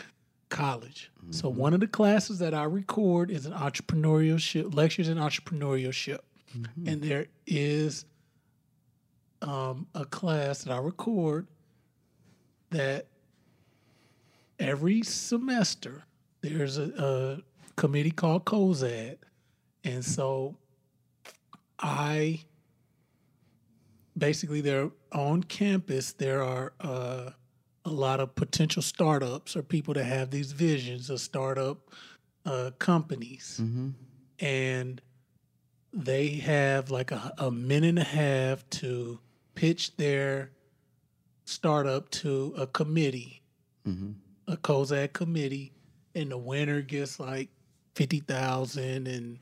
college. 0.50 1.12
So 1.32 1.50
mm-hmm. 1.50 1.60
one 1.60 1.74
of 1.74 1.80
the 1.80 1.88
classes 1.88 2.40
that 2.40 2.54
I 2.54 2.64
record 2.64 3.30
is 3.30 3.46
an 3.46 3.54
entrepreneurship 3.54 4.74
lectures 4.74 5.08
in 5.08 5.18
entrepreneurship. 5.18 6.20
Mm-hmm. 6.58 6.88
And 6.88 7.02
there 7.02 7.28
is 7.46 8.06
um, 9.42 9.88
a 9.94 10.06
class 10.06 10.64
that 10.64 10.74
I 10.74 10.80
record 10.80 11.48
that 12.72 13.06
every 14.58 15.04
semester 15.04 16.04
there's 16.42 16.78
a, 16.78 16.92
a 16.98 17.42
committee 17.76 18.12
called 18.12 18.46
COZAD. 18.46 19.18
And 19.84 20.04
so 20.04 20.56
I 21.80 22.42
basically 24.18 24.62
they're 24.62 24.92
on 25.14 25.44
campus 25.44 26.12
there 26.14 26.44
are 26.44 26.74
uh, 26.82 27.30
a 27.86 27.90
lot 27.90 28.20
of 28.20 28.36
potential 28.36 28.82
startups 28.82 29.56
or 29.56 29.64
people 29.64 29.94
that 29.94 30.04
have 30.04 30.30
these 30.30 30.52
visions 30.52 31.10
of 31.10 31.20
startup 31.22 31.90
uh, 32.46 32.72
companies. 32.80 33.60
And 34.40 35.02
they 35.94 36.28
have 36.36 36.92
like 36.92 37.12
a, 37.12 37.34
a 37.38 37.50
minute 37.52 37.90
and 37.90 38.00
a 38.00 38.04
half 38.04 38.70
to 38.72 39.20
pitch 39.56 39.96
their 39.98 40.52
startup 41.46 42.10
to 42.12 42.54
a 42.58 42.68
committee 42.68 43.42
a 44.48 44.58
COZAD 44.58 45.14
committee 45.14 45.72
and 46.14 46.32
the 46.32 46.38
winner 46.38 46.82
gets 46.82 47.20
like 47.20 47.50
50,000 47.96 49.08
and 49.08 49.40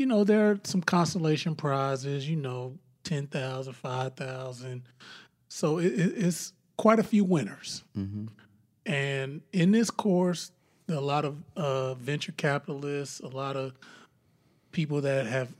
you 0.00 0.06
know 0.06 0.24
there 0.24 0.50
are 0.50 0.60
some 0.64 0.80
consolation 0.80 1.54
prizes 1.54 2.28
you 2.28 2.36
know 2.36 2.78
10,000 3.04 3.72
5,000 3.72 4.82
so 5.48 5.78
it, 5.78 5.86
it, 5.86 6.12
it's 6.16 6.52
quite 6.80 6.98
a 6.98 7.02
few 7.02 7.24
winners. 7.24 7.84
And 8.86 9.42
in 9.52 9.70
this 9.70 9.90
course, 9.90 10.50
there 10.86 10.96
are 10.96 11.00
a 11.00 11.04
lot 11.04 11.26
of 11.26 11.36
uh, 11.54 11.92
venture 11.94 12.32
capitalists, 12.32 13.20
a 13.20 13.28
lot 13.28 13.54
of 13.54 13.74
people 14.72 15.02
that 15.02 15.26
have, 15.26 15.52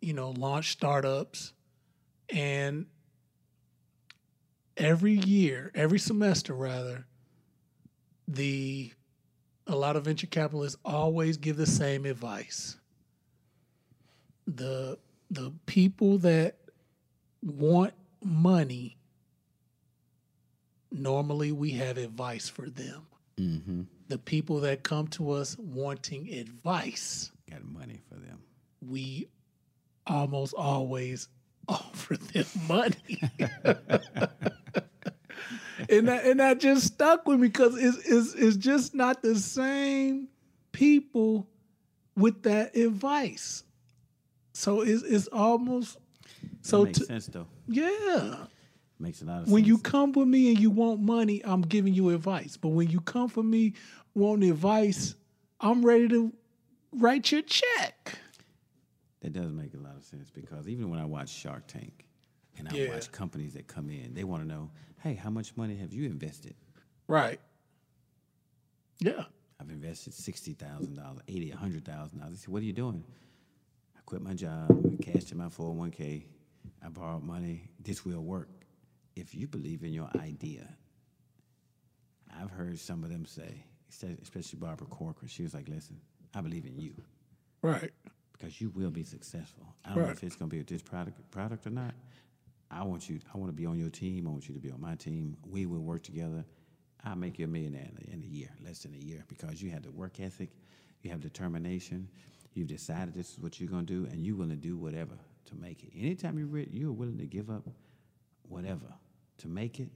you 0.00 0.12
know, 0.12 0.30
launched 0.30 0.70
startups. 0.70 1.52
And 2.28 2.86
every 4.76 5.14
year, 5.14 5.72
every 5.74 5.98
semester 5.98 6.54
rather, 6.54 7.04
the 8.28 8.92
a 9.66 9.74
lot 9.74 9.96
of 9.96 10.04
venture 10.04 10.28
capitalists 10.28 10.78
always 10.84 11.36
give 11.36 11.56
the 11.56 11.66
same 11.66 12.04
advice. 12.04 12.76
The 14.46 14.98
the 15.30 15.52
people 15.66 16.18
that 16.18 16.56
want 17.42 17.94
money 18.22 18.96
normally 20.90 21.52
we 21.52 21.72
have 21.72 21.98
advice 21.98 22.48
for 22.48 22.68
them. 22.70 23.06
Mm-hmm. 23.36 23.82
The 24.08 24.18
people 24.18 24.60
that 24.60 24.82
come 24.82 25.08
to 25.08 25.32
us 25.32 25.56
wanting 25.58 26.32
advice, 26.32 27.32
Got 27.50 27.64
money 27.64 28.00
for 28.08 28.14
them. 28.14 28.38
we 28.86 29.28
almost 30.06 30.54
always 30.54 31.28
offer 31.68 32.16
them 32.16 32.44
money. 32.68 33.20
and 35.88 36.08
that 36.08 36.24
and 36.24 36.40
that 36.40 36.60
just 36.60 36.86
stuck 36.86 37.26
with 37.26 37.40
me 37.40 37.48
because 37.48 37.76
it's, 37.76 37.98
it's 38.06 38.34
it's 38.34 38.56
just 38.56 38.94
not 38.94 39.22
the 39.22 39.34
same 39.36 40.28
people 40.72 41.48
with 42.16 42.42
that 42.44 42.76
advice. 42.76 43.63
So 44.54 44.80
it's 44.82 45.02
it's 45.02 45.26
almost 45.28 45.98
So 46.62 46.84
makes 46.84 47.00
to, 47.00 47.04
sense 47.04 47.26
though. 47.26 47.46
yeah. 47.68 48.46
Makes 48.98 49.20
a 49.22 49.24
lot 49.26 49.42
of 49.42 49.48
When 49.48 49.64
sense. 49.64 49.66
you 49.68 49.78
come 49.78 50.12
for 50.12 50.24
me 50.24 50.50
and 50.50 50.58
you 50.60 50.70
want 50.70 51.00
money, 51.02 51.42
I'm 51.44 51.62
giving 51.62 51.92
you 51.92 52.10
advice. 52.10 52.56
But 52.56 52.68
when 52.68 52.88
you 52.88 53.00
come 53.00 53.28
for 53.28 53.42
me 53.42 53.74
wanting 54.14 54.48
advice, 54.50 55.16
I'm 55.60 55.84
ready 55.84 56.08
to 56.08 56.32
write 56.92 57.30
your 57.32 57.42
check. 57.42 58.18
That 59.20 59.32
does 59.32 59.52
make 59.52 59.74
a 59.74 59.78
lot 59.78 59.96
of 59.96 60.04
sense 60.04 60.30
because 60.30 60.68
even 60.68 60.88
when 60.90 61.00
I 61.00 61.04
watch 61.04 61.28
Shark 61.30 61.66
Tank 61.66 62.06
and 62.56 62.68
I 62.68 62.74
Yeah. 62.74 62.88
watch 62.88 63.10
companies 63.10 63.54
that 63.54 63.66
come 63.66 63.90
in, 63.90 64.14
they 64.14 64.22
want 64.24 64.42
to 64.42 64.48
know, 64.48 64.70
hey, 65.02 65.14
how 65.14 65.30
much 65.30 65.56
money 65.56 65.76
have 65.76 65.92
you 65.92 66.04
invested? 66.06 66.54
Right. 67.08 67.40
Yeah. 69.00 69.24
I've 69.60 69.70
invested 69.70 70.14
sixty 70.14 70.52
thousand 70.52 70.94
dollars, 70.96 71.20
eighty, 71.26 71.50
a 71.50 71.56
hundred 71.56 71.84
thousand 71.84 72.18
dollars. 72.20 72.34
They 72.34 72.44
say, 72.46 72.52
"What 72.52 72.62
are 72.62 72.66
you 72.66 72.72
doing?" 72.72 73.02
Quit 74.06 74.22
my 74.22 74.34
job, 74.34 75.00
cashed 75.02 75.32
in 75.32 75.38
my 75.38 75.48
four 75.48 75.66
hundred 75.68 75.78
one 75.78 75.90
k. 75.90 76.26
I 76.84 76.88
borrowed 76.88 77.22
money. 77.22 77.70
This 77.80 78.04
will 78.04 78.20
work 78.20 78.48
if 79.16 79.34
you 79.34 79.46
believe 79.46 79.82
in 79.82 79.92
your 79.92 80.10
idea. 80.20 80.68
I've 82.38 82.50
heard 82.50 82.78
some 82.78 83.02
of 83.02 83.10
them 83.10 83.24
say, 83.24 83.64
especially 84.22 84.58
Barbara 84.58 84.86
Corcoran. 84.88 85.28
She 85.28 85.42
was 85.42 85.54
like, 85.54 85.68
"Listen, 85.68 86.00
I 86.34 86.40
believe 86.42 86.66
in 86.66 86.76
you 86.78 86.94
Right. 87.62 87.92
because 88.32 88.60
you 88.60 88.70
will 88.70 88.90
be 88.90 89.04
successful. 89.04 89.74
I 89.84 89.94
don't 89.94 90.04
know 90.04 90.10
if 90.10 90.22
it's 90.22 90.36
going 90.36 90.50
to 90.50 90.54
be 90.54 90.58
with 90.58 90.66
this 90.66 90.82
product 90.82 91.30
product 91.30 91.66
or 91.66 91.70
not. 91.70 91.94
I 92.70 92.82
want 92.82 93.08
you. 93.08 93.20
I 93.32 93.38
want 93.38 93.48
to 93.50 93.56
be 93.56 93.66
on 93.66 93.78
your 93.78 93.90
team. 93.90 94.26
I 94.26 94.30
want 94.30 94.48
you 94.48 94.54
to 94.54 94.60
be 94.60 94.70
on 94.70 94.80
my 94.80 94.96
team. 94.96 95.36
We 95.48 95.64
will 95.64 95.80
work 95.82 96.02
together. 96.02 96.44
I'll 97.04 97.16
make 97.16 97.38
you 97.38 97.44
a 97.44 97.48
millionaire 97.48 97.88
in 98.10 98.22
a 98.22 98.26
year, 98.26 98.48
less 98.64 98.80
than 98.80 98.94
a 98.94 98.98
year, 98.98 99.24
because 99.28 99.62
you 99.62 99.70
have 99.70 99.82
the 99.82 99.90
work 99.92 100.20
ethic, 100.20 100.50
you 101.02 101.10
have 101.10 101.20
determination. 101.20 102.08
You've 102.54 102.68
decided 102.68 103.14
this 103.14 103.32
is 103.32 103.38
what 103.38 103.60
you're 103.60 103.68
going 103.68 103.86
to 103.86 103.92
do, 104.04 104.10
and 104.10 104.24
you're 104.24 104.36
willing 104.36 104.50
to 104.50 104.56
do 104.56 104.76
whatever 104.76 105.14
to 105.46 105.54
make 105.56 105.82
it. 105.82 105.90
Anytime 105.96 106.38
you're 106.38 106.46
re- 106.46 106.68
you're 106.72 106.92
willing 106.92 107.18
to 107.18 107.26
give 107.26 107.50
up 107.50 107.68
whatever 108.48 108.86
to 109.38 109.48
make 109.48 109.80
it, 109.80 109.88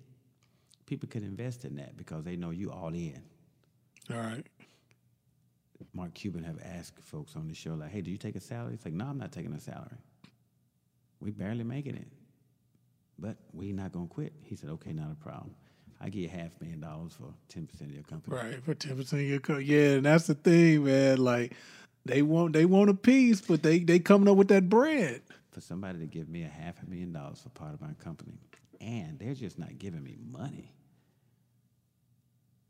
people 0.86 1.08
can 1.08 1.22
invest 1.22 1.64
in 1.64 1.76
that 1.76 1.96
because 1.96 2.24
they 2.24 2.36
know 2.36 2.50
you 2.50 2.70
all 2.70 2.88
in. 2.88 3.22
All 4.10 4.16
right. 4.16 4.46
Mark 5.94 6.14
Cuban 6.14 6.42
have 6.42 6.58
asked 6.64 6.98
folks 7.00 7.36
on 7.36 7.48
the 7.48 7.54
show, 7.54 7.74
like, 7.74 7.90
hey, 7.90 8.00
do 8.00 8.10
you 8.10 8.16
take 8.16 8.34
a 8.36 8.40
salary? 8.40 8.74
It's 8.74 8.84
like, 8.84 8.94
no, 8.94 9.04
I'm 9.06 9.18
not 9.18 9.32
taking 9.32 9.52
a 9.52 9.60
salary. 9.60 9.96
We 11.20 11.30
barely 11.30 11.64
making 11.64 11.94
it. 11.94 12.08
But 13.18 13.36
we 13.52 13.72
not 13.72 13.92
gonna 13.92 14.06
quit. 14.06 14.32
He 14.42 14.56
said, 14.56 14.70
okay, 14.70 14.92
not 14.92 15.10
a 15.12 15.16
problem. 15.16 15.54
I 16.00 16.08
give 16.08 16.22
you 16.22 16.28
half 16.28 16.50
a 16.60 16.64
million 16.64 16.80
dollars 16.80 17.14
for 17.14 17.34
ten 17.48 17.66
percent 17.66 17.90
of 17.90 17.94
your 17.94 18.04
company. 18.04 18.36
Right. 18.36 18.62
For 18.62 18.74
ten 18.74 18.96
percent 18.96 19.22
of 19.22 19.28
your 19.28 19.40
company. 19.40 19.66
Yeah, 19.66 19.94
and 19.94 20.06
that's 20.06 20.28
the 20.28 20.34
thing, 20.34 20.84
man. 20.84 21.18
Like 21.18 21.54
they 22.04 22.22
want 22.22 22.52
they 22.52 22.64
want 22.64 22.90
a 22.90 22.94
piece, 22.94 23.40
but 23.40 23.62
they 23.62 23.80
they 23.80 23.98
coming 23.98 24.28
up 24.28 24.36
with 24.36 24.48
that 24.48 24.68
bread. 24.68 25.22
For 25.50 25.60
somebody 25.60 25.98
to 25.98 26.06
give 26.06 26.28
me 26.28 26.44
a 26.44 26.48
half 26.48 26.82
a 26.82 26.88
million 26.88 27.12
dollars 27.12 27.40
for 27.40 27.48
part 27.50 27.74
of 27.74 27.80
my 27.80 27.92
company, 28.02 28.38
and 28.80 29.18
they're 29.18 29.34
just 29.34 29.58
not 29.58 29.78
giving 29.78 30.02
me 30.02 30.16
money. 30.30 30.72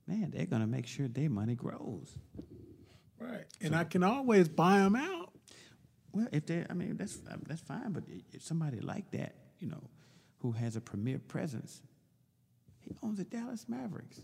Man, 0.06 0.30
they're 0.34 0.46
gonna 0.46 0.66
make 0.66 0.86
sure 0.86 1.06
their 1.06 1.28
money 1.28 1.54
grows. 1.54 2.16
Right. 3.20 3.44
And 3.60 3.74
I 3.74 3.84
can 3.84 4.02
always 4.02 4.48
buy 4.48 4.78
them 4.78 4.96
out. 4.96 5.32
Well, 6.12 6.28
if 6.32 6.46
they, 6.46 6.64
I 6.68 6.72
mean, 6.72 6.96
that's 6.96 7.20
um, 7.30 7.42
that's 7.46 7.60
fine. 7.60 7.92
But 7.92 8.04
if 8.32 8.42
somebody 8.42 8.80
like 8.80 9.10
that, 9.10 9.34
you 9.58 9.68
know, 9.68 9.82
who 10.38 10.52
has 10.52 10.76
a 10.76 10.80
premier 10.80 11.18
presence, 11.18 11.82
he 12.80 12.96
owns 13.02 13.18
the 13.18 13.24
Dallas 13.24 13.66
Mavericks. 13.68 14.20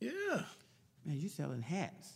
Yeah. 0.00 0.42
Man, 1.04 1.18
you 1.18 1.28
selling 1.28 1.62
hats. 1.62 2.12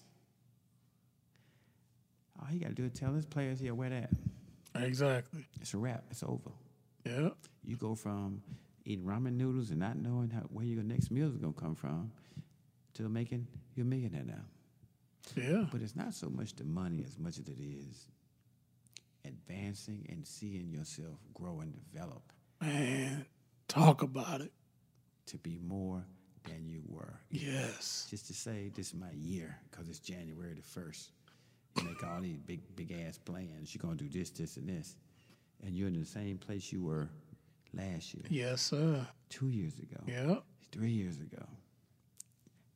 All 2.41 2.53
you 2.53 2.61
gotta 2.61 2.75
do 2.75 2.85
is 2.85 2.93
tell 2.93 3.13
his 3.13 3.27
players 3.27 3.61
here 3.61 3.75
where 3.75 3.91
that. 3.91 4.11
Exactly. 4.75 5.47
It's 5.61 5.75
a 5.75 5.79
wrap. 5.79 6.05
It's 6.11 6.23
over. 6.23 6.51
Yeah. 7.05 7.31
You 7.65 7.77
go 7.77 7.95
from 7.95 8.43
eating 8.85 9.05
ramen 9.05 9.37
noodles 9.37 9.71
and 9.71 9.79
not 9.81 9.97
knowing 9.97 10.31
how, 10.31 10.41
where 10.43 10.65
your 10.65 10.83
next 10.83 11.11
meal 11.11 11.29
is 11.29 11.37
gonna 11.37 11.53
come 11.53 11.75
from 11.75 12.13
to 12.95 13.09
making 13.09 13.47
you 13.75 13.83
a 13.83 13.87
millionaire 13.87 14.25
now. 14.25 14.45
Yeah. 15.37 15.67
But 15.71 15.83
it's 15.83 15.97
not 15.97 16.15
so 16.15 16.29
much 16.29 16.55
the 16.57 16.65
money 16.65 17.05
as 17.07 17.19
much 17.19 17.39
as 17.39 17.49
it 17.49 17.59
is 17.61 18.07
advancing 19.25 20.07
and 20.09 20.27
seeing 20.27 20.71
yourself 20.71 21.19
grow 21.35 21.61
and 21.61 21.75
develop. 21.75 22.23
Man, 22.61 23.27
talk 23.69 24.03
about 24.03 24.41
it. 24.41 24.53
To 25.27 25.39
be 25.39 25.59
more 25.63 26.05
than 26.45 26.67
you 26.67 26.83
were. 26.89 27.21
Yes. 27.31 28.09
Just 28.11 28.27
to 28.27 28.35
say, 28.35 28.71
this 28.75 28.89
is 28.89 28.95
my 28.95 29.13
year 29.13 29.57
because 29.71 29.89
it's 29.89 30.01
January 30.01 30.55
the 30.55 30.81
1st 30.81 31.09
make 31.77 32.03
all 32.05 32.21
these 32.21 32.39
big 32.39 32.61
big 32.77 32.93
ass 32.93 33.19
plans. 33.19 33.75
You're 33.75 33.83
gonna 33.83 33.97
do 33.97 34.09
this, 34.09 34.31
this, 34.31 34.57
and 34.57 34.69
this, 34.69 34.97
and 35.65 35.75
you're 35.77 35.89
in 35.89 35.99
the 35.99 36.05
same 36.07 36.39
place 36.39 36.73
you 36.73 36.83
were 36.83 37.09
last 37.73 38.15
year, 38.15 38.25
Yes, 38.29 38.63
sir. 38.63 39.07
two 39.29 39.49
years 39.49 39.79
ago, 39.79 40.03
Yeah. 40.07 40.37
three 40.73 40.91
years 40.93 41.21
ago. 41.21 41.47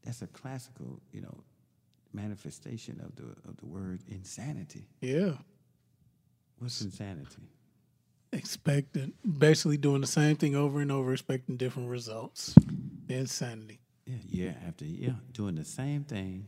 That's 0.03 0.23
a 0.23 0.27
classical, 0.29 1.01
you 1.13 1.21
know, 1.23 1.43
manifestation 2.13 3.01
of 3.01 3.17
the 3.17 3.25
of 3.49 3.57
the 3.59 3.67
word 3.67 4.03
insanity. 4.09 4.87
Yeah. 5.01 5.39
What's 6.59 6.81
insanity? 6.81 7.49
Expecting 8.33 9.13
basically 9.39 9.77
doing 9.77 10.01
the 10.01 10.07
same 10.07 10.37
thing 10.37 10.55
over 10.57 10.81
and 10.81 10.91
over, 10.93 11.13
expecting 11.13 11.57
different 11.57 11.89
results. 11.89 12.55
Insanity. 13.09 13.81
Yeah, 14.07 14.17
year 14.29 14.57
after 14.67 14.85
year, 14.85 15.17
doing 15.33 15.55
the 15.55 15.65
same 15.65 16.05
thing 16.05 16.47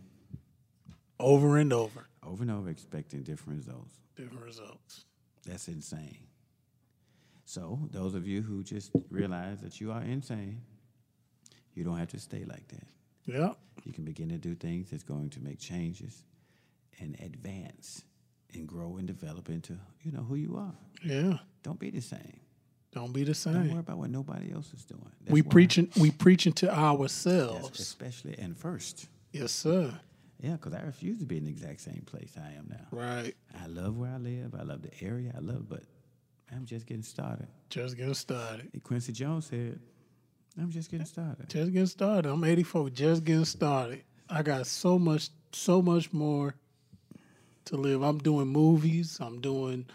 Over 1.19 1.57
and 1.59 1.73
over. 1.73 2.07
Over 2.27 2.43
and 2.43 2.51
over, 2.51 2.69
expecting 2.69 3.23
different 3.23 3.59
results. 3.59 3.95
Different 4.17 4.45
results. 4.45 5.05
That's 5.45 5.69
insane. 5.69 6.19
So, 7.45 7.79
those 7.93 8.15
of 8.15 8.27
you 8.27 8.43
who 8.43 8.65
just 8.65 8.91
realize 9.11 9.61
that 9.61 9.81
you 9.81 9.93
are 9.93 10.03
insane, 10.03 10.61
you 11.75 11.85
don't 11.85 11.97
have 11.99 12.09
to 12.09 12.19
stay 12.19 12.45
like 12.45 12.67
that. 12.69 12.87
Yeah. 13.25 13.53
You 13.85 13.93
can 13.93 14.05
begin 14.05 14.29
to 14.31 14.39
do 14.39 14.55
things 14.55 14.91
that's 14.91 15.05
going 15.05 15.31
to 15.31 15.41
make 15.41 15.59
changes 15.61 16.25
and 16.99 17.17
advance 17.21 18.03
and 18.55 18.67
grow 18.67 18.97
and 18.97 19.07
develop 19.07 19.49
into, 19.49 19.75
you 20.03 20.11
know, 20.11 20.23
who 20.23 20.35
you 20.35 20.57
are. 20.57 20.75
Yeah. 21.05 21.39
Don't 21.63 21.79
be 21.79 21.91
the 21.91 22.01
same. 22.01 22.41
Don't 22.93 23.13
be 23.13 23.25
the 23.25 23.35
same. 23.35 23.53
Don't 23.55 23.71
worry 23.71 23.81
about 23.81 23.99
what 23.99 24.11
nobody 24.11 24.53
else 24.53 24.73
is 24.73 24.85
doing. 24.85 25.03
That's 25.21 25.33
We 25.33 25.43
preaching 25.43 25.91
we 26.01 26.11
preaching 26.11 26.53
to 26.55 26.75
ourselves. 26.75 27.79
especially 27.79 28.37
and 28.39 28.57
first. 28.57 29.07
Yes, 29.33 29.53
sir. 29.53 29.93
Yeah, 30.41 30.53
because 30.53 30.75
I 30.75 30.83
refuse 30.83 31.19
to 31.19 31.25
be 31.25 31.39
in 31.39 31.45
the 31.45 31.51
exact 31.51 31.81
same 31.81 32.03
place 32.07 32.33
I 32.37 32.53
am 32.59 32.67
now. 32.69 32.87
Right. 32.91 33.35
I 33.63 33.67
love 33.67 33.97
where 33.97 34.11
I 34.11 34.19
live. 34.19 34.55
I 34.59 34.63
love 34.63 34.83
the 34.83 34.91
area. 35.03 35.33
I 35.35 35.41
love, 35.41 35.69
but 35.69 35.83
I'm 36.53 36.67
just 36.67 36.87
getting 36.87 37.03
started. 37.03 37.49
Just 37.71 37.97
getting 37.97 38.15
started. 38.15 38.69
And 38.73 38.83
Quincy 38.83 39.13
Jones 39.13 39.47
said, 39.47 39.81
"I'm 40.59 40.71
just 40.71 40.91
getting 40.91 41.07
started." 41.07 41.49
Just 41.49 41.73
getting 41.73 41.87
started. 41.87 42.31
I'm 42.31 42.45
84. 42.45 42.91
Just 42.91 43.25
getting 43.25 43.45
started. 43.45 44.03
I 44.29 44.43
got 44.43 44.67
so 44.67 44.99
much, 44.99 45.31
so 45.53 45.81
much 45.81 46.13
more 46.13 46.55
to 47.67 47.77
live. 47.77 48.03
I'm 48.03 48.19
doing 48.19 48.49
movies. 48.49 49.19
I'm 49.21 49.41
doing. 49.41 49.87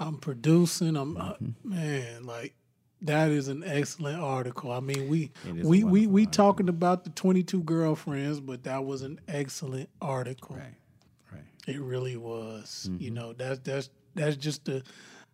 I'm 0.00 0.16
producing. 0.18 0.96
I'm 0.96 1.16
uh, 1.16 1.34
man. 1.62 2.24
Like 2.24 2.54
that 3.02 3.30
is 3.30 3.48
an 3.48 3.62
excellent 3.64 4.20
article. 4.20 4.72
I 4.72 4.80
mean, 4.80 5.08
we 5.08 5.30
It 5.48 5.56
is 5.58 5.64
a 5.64 5.68
we 5.68 5.84
we 5.84 6.06
we 6.06 6.22
article. 6.22 6.44
talking 6.44 6.68
about 6.68 7.04
the 7.04 7.10
22 7.10 7.62
girlfriends, 7.64 8.40
but 8.40 8.64
that 8.64 8.84
was 8.84 9.02
an 9.02 9.20
excellent 9.28 9.88
article. 10.00 10.56
Right, 10.56 10.74
right. 11.32 11.42
It 11.66 11.80
really 11.80 12.16
was. 12.16 12.88
You 12.98 13.10
Mm-hmm. 13.10 13.14
know, 13.14 13.32
that's 13.32 13.58
that's 13.60 13.90
that's 14.14 14.36
just 14.36 14.64
the 14.64 14.82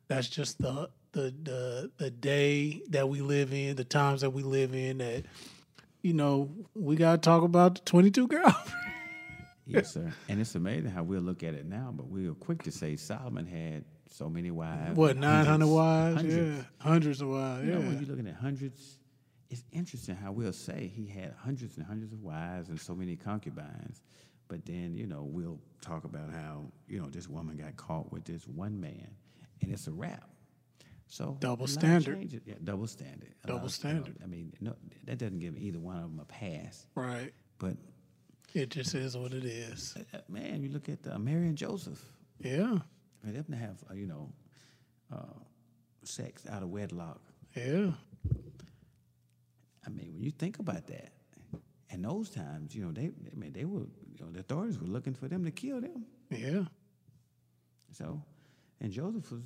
that's 0.08 0.28
just 0.28 0.58
the 0.58 0.90
the 1.12 1.34
the 1.42 1.90
the 1.98 2.10
day 2.10 2.82
that 2.90 3.08
we 3.08 3.20
live 3.20 3.52
in, 3.52 3.76
the 3.76 3.84
times 3.84 4.20
that 4.22 4.30
we 4.30 4.42
live 4.42 4.74
in 4.74 4.98
that 4.98 5.24
you 6.02 6.14
know, 6.14 6.48
we 6.74 6.94
got 6.94 7.12
to 7.12 7.18
talk 7.18 7.42
about 7.42 7.74
the 7.74 7.80
22 7.82 8.28
girl. 8.28 8.56
Yes, 9.66 9.92
sir. 9.92 10.12
And 10.28 10.40
it's 10.40 10.54
amazing 10.54 10.90
how 10.90 11.02
we'll 11.02 11.20
look 11.20 11.42
at 11.42 11.52
it 11.54 11.66
now, 11.66 11.92
but 11.94 12.08
we 12.08 12.26
are 12.28 12.34
quick 12.34 12.62
to 12.62 12.70
say 12.72 12.96
Solomon 12.96 13.46
had 13.46 13.84
so 14.10 14.28
many 14.28 14.50
wives. 14.50 14.96
what, 14.96 15.16
nine 15.16 15.44
hundred 15.46 15.66
wives? 15.68 16.16
Hundreds. 16.16 16.58
Yeah. 16.58 16.64
Hundreds 16.78 17.20
of 17.20 17.28
wives. 17.28 17.64
You 17.66 17.72
Yeah. 17.72 17.78
know, 17.78 17.86
when 17.86 17.98
you're 17.98 18.08
looking 18.08 18.26
at 18.26 18.34
hundreds, 18.36 18.98
it's 19.50 19.64
interesting 19.72 20.14
how 20.16 20.32
we'll 20.32 20.52
say 20.52 20.90
he 20.94 21.06
had 21.06 21.34
hundreds 21.38 21.76
and 21.76 21.86
hundreds 21.86 22.12
of 22.12 22.22
wives 22.22 22.68
and 22.68 22.80
so 22.80 22.94
many 22.94 23.16
concubines. 23.16 24.02
But 24.48 24.64
then, 24.64 24.94
you 24.96 25.06
know, 25.06 25.22
we'll 25.24 25.60
talk 25.82 26.04
about 26.04 26.30
how, 26.32 26.64
you 26.88 27.00
know, 27.00 27.08
this 27.08 27.28
woman 27.28 27.56
got 27.56 27.76
caught 27.76 28.10
with 28.12 28.24
this 28.24 28.46
one 28.46 28.80
man 28.80 29.08
and 29.60 29.72
it's 29.72 29.86
a 29.86 29.92
wrap. 29.92 30.28
So 31.10 31.36
Double 31.40 31.66
standard. 31.66 32.30
Yeah, 32.46 32.54
double 32.64 32.86
standard. 32.86 33.34
Double 33.46 33.60
lot 33.66 33.78
of- 33.78 33.84
you 33.84 33.90
know, 33.90 34.02
standard. 34.02 34.16
I 34.22 34.26
mean, 34.26 34.52
no, 34.60 34.74
that 35.04 35.18
doesn't 35.18 35.38
give 35.38 35.56
either 35.56 35.78
one 35.78 35.96
of 35.96 36.02
them 36.02 36.20
a 36.20 36.24
pass. 36.26 36.86
Right. 36.94 37.32
But 37.58 37.76
It 38.54 38.70
just 38.70 38.94
is 38.94 39.16
what 39.16 39.32
it 39.32 39.44
is. 39.44 39.96
uh, 40.12 40.18
man, 40.28 40.62
you 40.62 40.68
look 40.70 40.88
at 40.88 41.06
uh, 41.06 41.18
Mary 41.18 41.46
and 41.48 41.56
Joseph. 41.56 42.02
Yeah. 42.40 42.78
For 43.24 43.32
them 43.32 43.44
to 43.50 43.56
have, 43.56 43.82
uh, 43.90 43.94
you 43.94 44.06
know, 44.06 44.32
uh, 45.12 45.38
sex 46.04 46.44
out 46.48 46.62
of 46.62 46.70
wedlock. 46.70 47.20
Yeah. 47.54 47.90
I 49.86 49.90
mean, 49.90 50.12
when 50.14 50.22
you 50.22 50.30
think 50.30 50.58
about 50.58 50.86
that, 50.88 51.12
in 51.90 52.02
those 52.02 52.30
times, 52.30 52.74
you 52.74 52.84
know, 52.84 52.92
they, 52.92 53.06
I 53.06 53.34
mean, 53.34 53.52
they 53.52 53.64
were, 53.64 53.80
you 53.80 54.24
know, 54.24 54.30
the 54.30 54.40
authorities 54.40 54.78
were 54.78 54.86
looking 54.86 55.14
for 55.14 55.26
them 55.26 55.44
to 55.44 55.50
kill 55.50 55.80
them. 55.80 56.04
Yeah. 56.30 56.64
So, 57.92 58.22
and 58.80 58.92
Joseph 58.92 59.32
was, 59.32 59.42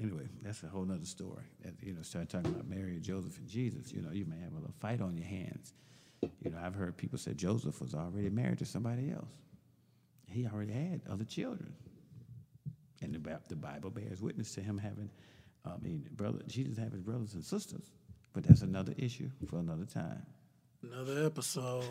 anyway, 0.00 0.28
that's 0.42 0.62
a 0.62 0.66
whole 0.66 0.90
other 0.92 1.06
story. 1.06 1.44
That, 1.64 1.74
you 1.82 1.94
know, 1.94 2.02
start 2.02 2.28
talking 2.28 2.50
about 2.50 2.68
Mary 2.68 2.92
and 2.92 3.02
Joseph 3.02 3.38
and 3.38 3.48
Jesus, 3.48 3.92
you 3.92 4.02
know, 4.02 4.12
you 4.12 4.26
may 4.26 4.38
have 4.38 4.52
a 4.52 4.56
little 4.56 4.74
fight 4.78 5.00
on 5.00 5.16
your 5.16 5.26
hands. 5.26 5.72
You 6.22 6.50
know, 6.50 6.58
I've 6.62 6.74
heard 6.74 6.96
people 6.96 7.18
say 7.18 7.32
Joseph 7.32 7.80
was 7.80 7.94
already 7.94 8.30
married 8.30 8.58
to 8.58 8.66
somebody 8.66 9.10
else. 9.10 9.30
He 10.26 10.46
already 10.46 10.72
had 10.72 11.00
other 11.10 11.24
children. 11.24 11.72
And 13.00 13.14
the, 13.14 13.38
the 13.48 13.56
Bible 13.56 13.90
bears 13.90 14.20
witness 14.20 14.54
to 14.54 14.60
him 14.60 14.78
having, 14.78 15.10
I 15.64 15.76
mean, 15.80 16.08
brother, 16.12 16.40
Jesus 16.46 16.76
having 16.78 17.02
brothers 17.02 17.34
and 17.34 17.44
sisters. 17.44 17.92
But 18.32 18.44
that's 18.44 18.62
another 18.62 18.94
issue 18.96 19.30
for 19.48 19.58
another 19.58 19.84
time. 19.84 20.24
Another 20.82 21.26
episode. 21.26 21.84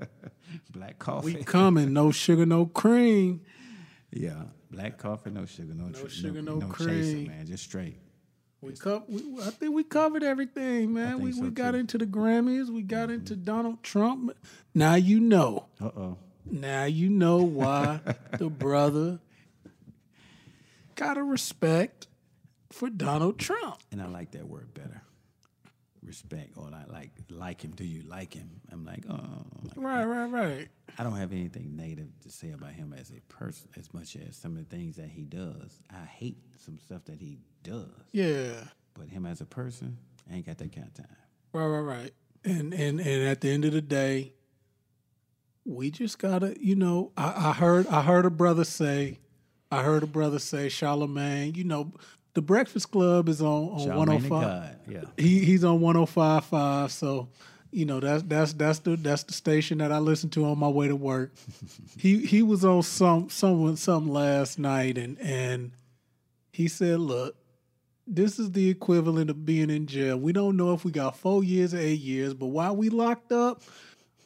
Black 0.70 0.98
coffee. 0.98 1.34
we 1.36 1.44
coming. 1.44 1.92
No 1.92 2.10
sugar, 2.10 2.46
no 2.46 2.66
cream. 2.66 3.42
Yeah, 4.10 4.44
black 4.70 4.96
coffee, 4.96 5.30
no 5.30 5.44
sugar, 5.44 5.74
no, 5.74 5.90
tr- 5.90 6.08
sugar, 6.08 6.40
no, 6.40 6.56
no 6.56 6.72
chaser, 6.72 6.84
cream. 7.12 7.26
man, 7.28 7.46
just 7.46 7.64
straight. 7.64 7.98
We, 8.60 8.72
co- 8.72 9.04
we 9.06 9.20
I 9.42 9.50
think 9.50 9.74
we 9.74 9.84
covered 9.84 10.22
everything, 10.22 10.94
man. 10.94 11.20
We 11.20 11.32
so, 11.32 11.42
we 11.42 11.50
got 11.50 11.66
too. 11.66 11.68
Mm-hmm. 11.72 11.80
into 11.80 11.98
the 11.98 12.06
Grammys. 12.06 12.70
We 12.70 12.82
got 12.82 13.10
into 13.10 13.36
Donald 13.36 13.82
Trump. 13.82 14.32
Now 14.74 14.94
you 14.94 15.20
know. 15.20 15.66
Uh 15.80 15.90
oh. 15.96 16.18
Now 16.50 16.84
you 16.84 17.10
know 17.10 17.42
why 17.42 18.00
the 18.38 18.48
brother 18.48 19.20
got 20.98 21.16
a 21.16 21.22
respect 21.22 22.06
for 22.70 22.90
Donald 22.90 23.38
Trump. 23.38 23.78
And 23.92 24.02
I 24.02 24.06
like 24.06 24.32
that 24.32 24.46
word 24.46 24.74
better. 24.74 25.02
Respect, 26.04 26.52
or 26.56 26.70
I 26.72 26.90
like 26.90 27.10
like 27.28 27.60
him. 27.62 27.72
Do 27.72 27.84
you 27.84 28.02
like 28.08 28.32
him? 28.32 28.48
I'm 28.72 28.84
like, 28.84 29.04
oh, 29.10 29.18
like, 29.64 29.72
Right, 29.76 30.04
right, 30.04 30.26
right. 30.26 30.68
I 30.98 31.02
don't 31.02 31.16
have 31.16 31.32
anything 31.32 31.76
negative 31.76 32.08
to 32.22 32.30
say 32.30 32.52
about 32.52 32.70
him 32.72 32.94
as 32.98 33.10
a 33.10 33.20
person, 33.32 33.68
as 33.76 33.92
much 33.92 34.16
as 34.16 34.36
some 34.36 34.56
of 34.56 34.68
the 34.68 34.76
things 34.76 34.96
that 34.96 35.08
he 35.08 35.24
does. 35.24 35.80
I 35.90 36.04
hate 36.04 36.38
some 36.64 36.78
stuff 36.78 37.04
that 37.06 37.20
he 37.20 37.38
does, 37.62 37.88
Yeah. 38.12 38.52
but 38.94 39.08
him 39.08 39.26
as 39.26 39.40
a 39.40 39.44
person, 39.46 39.98
I 40.30 40.36
ain't 40.36 40.46
got 40.46 40.58
that 40.58 40.72
kind 40.72 40.86
of 40.86 40.94
time. 40.94 41.16
Right, 41.52 41.66
right, 41.66 41.80
right. 41.80 42.14
And 42.44 42.72
and 42.72 43.00
and 43.00 43.28
at 43.28 43.40
the 43.40 43.50
end 43.50 43.64
of 43.64 43.72
the 43.72 43.82
day, 43.82 44.32
we 45.64 45.90
just 45.90 46.18
gotta, 46.18 46.54
you 46.60 46.76
know, 46.76 47.12
I, 47.16 47.50
I 47.50 47.52
heard 47.52 47.86
I 47.88 48.02
heard 48.02 48.24
a 48.24 48.30
brother 48.30 48.64
say, 48.64 49.18
I 49.70 49.82
heard 49.82 50.02
a 50.02 50.06
brother 50.06 50.38
say, 50.38 50.68
Charlamagne, 50.68 51.56
you 51.56 51.64
know, 51.64 51.92
the 52.34 52.42
Breakfast 52.42 52.90
Club 52.90 53.28
is 53.28 53.42
on 53.42 53.68
on 53.68 53.96
one 53.96 54.08
Charlamagne 54.08 54.26
oh 54.26 54.40
five. 54.40 54.76
Yeah. 54.88 55.04
He 55.16 55.44
he's 55.44 55.64
on 55.64 55.80
one 55.80 55.96
oh 55.96 56.06
five 56.06 56.44
five. 56.44 56.92
So, 56.92 57.28
you 57.70 57.84
know, 57.84 58.00
that's 58.00 58.22
that's 58.22 58.52
that's 58.52 58.78
the 58.80 58.96
that's 58.96 59.24
the 59.24 59.32
station 59.32 59.78
that 59.78 59.92
I 59.92 59.98
listen 59.98 60.30
to 60.30 60.44
on 60.46 60.58
my 60.58 60.68
way 60.68 60.88
to 60.88 60.96
work. 60.96 61.32
he 61.98 62.24
he 62.24 62.42
was 62.42 62.64
on 62.64 62.82
some 62.82 63.28
someone 63.28 63.76
something 63.76 64.12
last 64.12 64.58
night 64.58 64.96
and 64.98 65.18
and 65.20 65.72
he 66.52 66.68
said, 66.68 67.00
Look, 67.00 67.36
this 68.06 68.38
is 68.38 68.52
the 68.52 68.70
equivalent 68.70 69.30
of 69.30 69.44
being 69.44 69.70
in 69.70 69.86
jail. 69.86 70.16
We 70.16 70.32
don't 70.32 70.56
know 70.56 70.72
if 70.72 70.84
we 70.84 70.90
got 70.90 71.16
four 71.16 71.44
years 71.44 71.74
or 71.74 71.78
eight 71.78 72.00
years, 72.00 72.34
but 72.34 72.46
while 72.46 72.74
we 72.74 72.88
locked 72.88 73.32
up, 73.32 73.62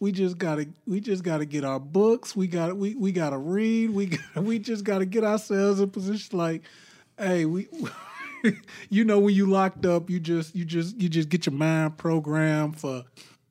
we 0.03 0.11
just 0.11 0.37
gotta 0.37 0.67
we 0.85 0.99
just 0.99 1.23
gotta 1.23 1.45
get 1.45 1.65
our 1.65 1.79
books. 1.79 2.35
We 2.35 2.49
got 2.49 2.77
we 2.77 2.97
we 2.97 3.13
gotta 3.13 3.39
read. 3.39 3.91
We 3.91 4.07
got, 4.35 4.43
we 4.43 4.59
just 4.59 4.83
gotta 4.83 5.07
get 5.07 5.23
ourselves 5.23 5.79
in 5.79 5.91
position. 5.91 6.37
Like, 6.37 6.63
hey, 7.17 7.45
we. 7.45 7.69
you 8.91 9.05
know 9.05 9.21
when 9.21 9.33
you 9.33 9.47
locked 9.47 9.87
up, 9.87 10.11
you 10.11 10.19
just 10.19 10.57
you 10.57 10.65
just 10.65 11.01
you 11.01 11.09
just 11.09 11.29
get 11.29 11.47
your 11.47 11.55
mind 11.55 11.99
programmed 11.99 12.81
for 12.81 13.05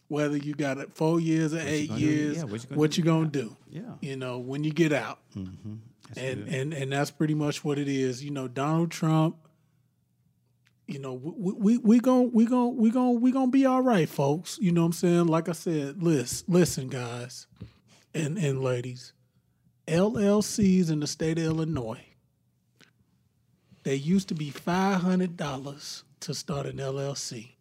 whether 0.10 0.36
you 0.36 0.54
got 0.54 0.78
it 0.78 0.92
four 0.92 1.22
years 1.22 1.54
or 1.54 1.62
eight 1.62 1.90
years. 1.92 2.36
Yeah, 2.36 2.44
what 2.44 2.62
you 2.62 2.68
gonna 2.68 2.80
what 2.80 2.92
do? 2.92 2.98
you 2.98 3.06
gonna 3.06 3.28
do? 3.30 3.56
Yeah. 3.70 3.82
You 4.02 4.18
know 4.18 4.40
when 4.40 4.66
you 4.66 4.72
get 4.72 4.92
out 4.92 5.20
mm-hmm. 5.34 5.76
and 6.18 6.50
and 6.50 6.74
and 6.74 6.92
that's 6.92 7.12
pretty 7.12 7.34
much 7.34 7.64
what 7.64 7.80
it 7.80 7.88
is. 7.88 8.26
You 8.26 8.32
know, 8.32 8.50
Donald 8.50 8.92
Trump. 8.92 9.38
You 10.92 11.00
know, 11.00 11.14
we 11.14 11.54
we 11.54 11.78
we 11.78 12.00
going 12.00 12.32
we 12.34 12.46
going 12.46 12.76
we 12.76 12.92
going 12.92 13.22
we 13.22 13.32
gonna 13.32 13.52
be 13.52 13.66
all 13.66 13.82
right, 13.82 14.10
folks. 14.10 14.58
You 14.60 14.74
know 14.74 14.82
what 14.82 14.88
I'm 14.88 14.94
saying? 14.94 15.28
Like 15.28 15.48
I 15.48 15.54
said, 15.54 16.04
listen, 16.04 16.46
listen, 16.52 16.88
guys, 16.90 17.48
and 18.14 18.38
and 18.38 18.62
ladies, 18.62 19.14
LLCs 19.88 20.92
in 20.92 21.00
the 21.00 21.08
state 21.08 21.38
of 21.38 21.46
Illinois. 21.46 22.04
They 23.84 23.96
used 23.96 24.28
to 24.30 24.36
be 24.36 24.50
five 24.50 25.02
hundred 25.02 25.38
dollars 25.38 26.04
to 26.22 26.34
start 26.34 26.66
an 26.66 26.78
LLC. 26.78 27.52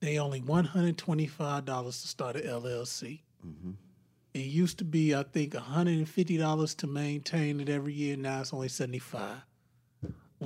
They 0.00 0.18
only 0.18 0.40
one 0.40 0.64
hundred 0.64 0.98
twenty 0.98 1.28
five 1.28 1.64
dollars 1.64 2.02
to 2.02 2.08
start 2.08 2.34
an 2.34 2.42
LLC. 2.42 3.20
Mm-hmm. 3.46 3.70
It 4.34 4.46
used 4.46 4.78
to 4.78 4.84
be, 4.84 5.14
I 5.14 5.22
think, 5.22 5.52
$150 5.52 6.76
to 6.78 6.86
maintain 6.88 7.60
it 7.60 7.68
every 7.68 7.92
year. 7.92 8.16
Now 8.16 8.40
it's 8.40 8.52
only 8.52 8.66
75 8.66 9.36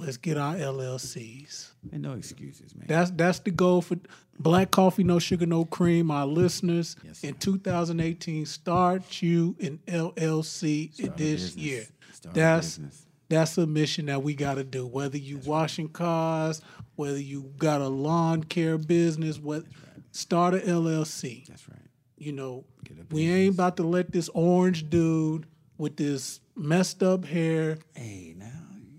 Let's 0.00 0.16
get 0.16 0.36
our 0.36 0.54
LLCs. 0.54 1.70
And 1.92 2.02
no 2.02 2.12
excuses, 2.12 2.74
man. 2.74 2.86
That's 2.88 3.10
that's 3.12 3.38
the 3.40 3.50
goal 3.50 3.82
for 3.82 3.96
Black 4.38 4.70
Coffee, 4.70 5.04
No 5.04 5.18
Sugar, 5.18 5.46
No 5.46 5.64
Cream. 5.64 6.10
Our 6.10 6.26
listeners 6.26 6.96
Yes, 7.04 7.22
in 7.24 7.34
2018, 7.34 8.46
start 8.46 9.22
you 9.22 9.56
an 9.60 9.80
LLC 9.86 10.92
Start 10.94 11.16
this 11.16 11.56
year. 11.56 11.86
Start 12.12 12.34
That's 12.34 12.80
that's 13.28 13.58
a 13.58 13.66
mission 13.66 14.06
that 14.06 14.22
we 14.22 14.34
got 14.34 14.54
to 14.54 14.64
do. 14.64 14.86
Whether 14.86 15.18
you 15.18 15.38
washing 15.38 15.88
cars, 15.88 16.62
whether 16.96 17.18
you 17.20 17.52
got 17.58 17.80
a 17.80 17.88
lawn 17.88 18.44
care 18.44 18.78
business, 18.78 19.38
what 19.38 19.64
start 20.12 20.54
a 20.54 20.58
LLC 20.58 21.46
That's 21.46 21.68
right. 21.68 21.78
you 22.16 22.32
know, 22.32 22.64
we 23.10 23.30
ain't 23.30 23.54
about 23.54 23.76
to 23.76 23.82
let 23.82 24.12
this 24.12 24.28
orange 24.34 24.88
dude 24.88 25.46
with 25.76 25.96
this 25.96 26.40
messed 26.56 27.02
up 27.02 27.24
hair. 27.24 27.78
Hey, 27.94 28.34
now. 28.36 28.46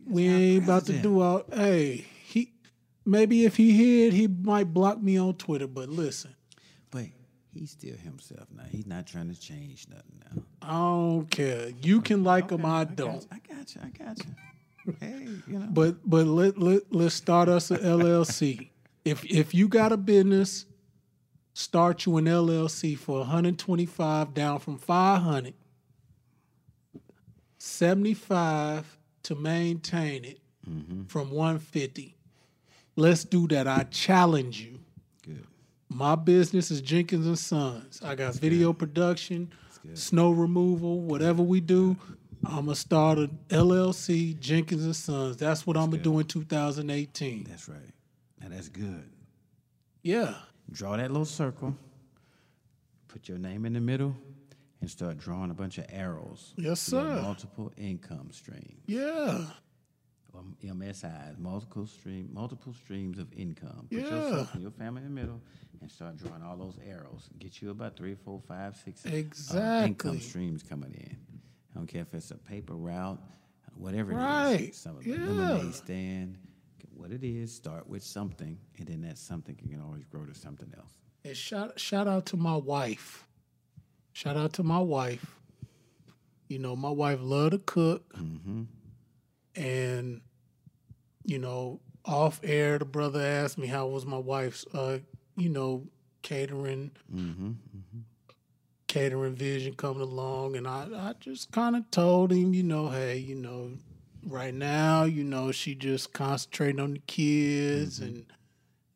We 0.10 0.28
ain't 0.28 0.64
about 0.64 0.86
to 0.86 0.94
do 0.94 1.22
all. 1.22 1.44
Hey, 1.54 2.06
he 2.24 2.52
maybe 3.06 3.46
if 3.46 3.56
he 3.56 3.72
hid, 3.72 4.14
he 4.14 4.28
might 4.28 4.74
block 4.74 5.02
me 5.02 5.18
on 5.18 5.36
Twitter. 5.36 5.68
But 5.68 5.90
listen, 5.90 6.36
But 6.92 7.06
he's 7.54 7.72
still 7.72 7.96
himself 7.96 8.48
now. 8.56 8.64
He's 8.70 8.88
not 8.88 9.06
trying 9.08 9.34
to 9.34 9.40
change 9.40 9.88
nothing 9.88 10.20
now. 10.26 10.42
I 10.62 10.74
don't 10.74 11.30
care. 11.30 11.70
You 11.82 12.02
can 12.02 12.24
like 12.24 12.52
him, 12.52 12.66
I 12.66 12.86
got 12.86 12.96
don't. 12.96 13.22
you, 13.22 13.28
I 13.32 13.54
got 13.56 13.76
you. 13.76 13.82
I 13.84 13.90
got 14.04 14.18
you. 14.26 14.96
hey, 15.00 15.28
you 15.48 15.60
know. 15.60 15.68
But 15.70 15.98
but 16.10 16.26
let 16.26 16.58
let 16.58 16.94
let's 16.94 17.16
start 17.16 17.50
us 17.50 17.70
a 17.70 17.78
LLC. 17.78 18.70
if 19.06 19.24
if 19.26 19.54
you 19.54 19.68
got 19.68 19.92
a 19.92 19.98
business, 19.98 20.66
start 21.54 22.06
you 22.06 22.18
an 22.18 22.26
LLC 22.26 22.98
for 22.98 23.20
125 23.20 24.34
down 24.34 24.60
from 24.60 24.78
500. 24.78 25.54
75 27.62 28.99
to 29.24 29.36
maintain 29.36 30.26
it 30.26 30.40
mm-hmm. 30.70 31.06
from 31.06 31.32
150. 31.32 32.16
Let's 32.96 33.24
do 33.24 33.48
that. 33.48 33.68
I 33.68 33.84
challenge 33.84 34.62
you. 34.62 34.80
good. 35.26 35.46
My 35.90 36.16
business 36.16 36.72
is 36.72 36.82
Jenkins 36.82 37.26
and 37.26 37.40
Sons. 37.40 38.02
I 38.04 38.16
got 38.16 38.36
video 38.36 38.74
production, 38.74 39.52
snow 39.94 40.32
removal, 40.32 41.02
whatever 41.02 41.42
we 41.42 41.62
do. 41.62 41.98
I'm 42.46 42.66
gonna 42.66 42.76
start 42.76 43.18
an 43.18 43.38
LLC, 43.50 44.40
Jenkins 44.40 44.86
and 44.86 44.96
Sons. 44.96 45.38
That's 45.38 45.68
what 45.68 45.76
I'm 45.76 45.90
gonna 45.90 46.04
do 46.04 46.20
in 46.20 46.26
2018. 46.26 47.46
That's 47.50 47.68
right. 47.68 47.80
Now 48.42 48.48
that's 48.50 48.70
good. 48.70 49.10
Yeah, 50.02 50.36
Draw 50.72 50.98
that 50.98 51.12
little 51.12 51.26
circle. 51.26 51.76
Put 53.08 53.28
your 53.28 53.38
name 53.38 53.66
in 53.66 53.74
the 53.74 53.80
middle, 53.80 54.16
and 54.82 54.90
start 54.90 55.18
drawing 55.18 55.52
a 55.52 55.54
bunch 55.54 55.78
of 55.78 55.86
arrows. 55.90 56.54
Yes, 56.58 56.80
sir. 56.80 57.22
Multiple 57.22 57.72
income 57.78 58.30
streams. 58.32 58.82
yeah. 58.88 59.46
um, 60.36 60.56
MSIs, 60.64 61.38
multiple 61.38 61.86
stream, 61.88 62.30
multiple 62.32 62.74
streams 62.74 63.18
of 63.20 63.28
income. 63.34 63.88
Put 63.92 64.00
Yeah. 64.00 64.04
yourself 64.10 64.54
and 64.54 64.62
your 64.62 64.72
family 64.72 65.02
in 65.04 65.14
the 65.14 65.22
middle, 65.22 65.42
and 65.82 65.92
start 65.92 66.18
drawing 66.18 66.44
all 66.44 66.56
those 66.56 66.78
arrows. 66.88 67.30
Get 67.40 67.62
you 67.62 67.72
about 67.72 67.96
three, 67.98 68.16
four, 68.16 68.40
five, 68.48 68.76
six 68.78 69.06
uh, 69.54 69.84
income 69.86 70.20
streams 70.22 70.64
coming 70.64 70.94
in. 70.94 71.18
I 71.72 71.76
don't 71.78 71.88
care 71.88 72.02
if 72.04 72.14
it's 72.14 72.32
a 72.32 72.38
paper 72.38 72.76
route, 72.76 73.20
whatever 73.76 74.12
it 74.12 74.16
is. 74.16 74.22
Right. 74.22 74.76
Some 74.76 74.98
of 74.98 75.06
Yeah. 75.08 75.18
the 75.18 75.26
lemonade 75.34 75.74
stand, 75.76 76.38
what 76.94 77.12
it 77.12 77.24
is. 77.24 77.54
Start 77.54 77.88
with 77.90 78.04
something, 78.04 78.58
and 78.78 78.88
then 78.88 79.02
that 79.02 79.18
something 79.18 79.56
can 79.56 79.82
always 79.82 80.06
grow 80.06 80.26
to 80.26 80.34
something 80.34 80.72
else. 80.78 80.94
And 81.26 81.36
shout 81.36 81.80
shout 81.80 82.08
out 82.08 82.26
to 82.28 82.38
my 82.38 82.56
wife. 82.56 83.26
Shout 84.14 84.38
out 84.38 84.54
to 84.54 84.64
my 84.64 84.80
wife. 84.80 85.36
You 86.48 86.60
know, 86.60 86.76
my 86.76 86.90
wife 86.90 87.20
loved 87.22 87.52
to 87.52 87.60
cook. 87.60 88.14
Mm-hmm. 88.14 88.64
And, 89.56 90.22
you 91.26 91.40
know, 91.40 91.80
off 92.06 92.40
air, 92.44 92.80
the 92.80 92.86
brother 92.86 93.22
asked 93.22 93.58
me 93.58 93.68
how 93.68 93.88
was 93.88 94.06
my 94.06 94.18
wife's, 94.18 94.66
uh, 94.74 95.00
you 95.36 95.50
know, 95.50 95.88
catering, 96.22 96.92
mm-hmm, 97.14 97.50
mm-hmm. 97.50 98.00
catering 98.88 99.36
vision 99.36 99.74
coming 99.74 100.02
along, 100.02 100.56
and 100.56 100.68
I, 100.68 100.88
I 100.94 101.14
just 101.20 101.52
kind 101.52 101.76
of 101.76 101.90
told 101.92 102.32
him, 102.32 102.54
you 102.54 102.64
know, 102.64 102.90
hey, 102.90 103.18
you 103.18 103.36
know, 103.36 103.72
right 104.26 104.54
now, 104.54 105.04
you 105.04 105.24
know, 105.24 105.52
she 105.52 105.76
just 105.76 106.14
concentrating 106.14 106.80
on 106.80 106.94
the 106.94 107.00
kids 107.00 108.00
and 108.00 108.26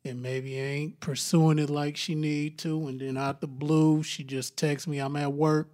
and 0.04 0.20
maybe 0.20 0.58
ain't 0.58 1.00
pursuing 1.00 1.58
it 1.58 1.70
like 1.70 1.96
she 1.96 2.14
need 2.14 2.58
to, 2.58 2.86
and 2.88 3.00
then 3.00 3.16
out 3.16 3.40
the 3.40 3.46
blue, 3.46 4.02
she 4.02 4.22
just 4.22 4.56
texts 4.56 4.86
me, 4.86 4.98
I'm 4.98 5.16
at 5.16 5.32
work. 5.32 5.68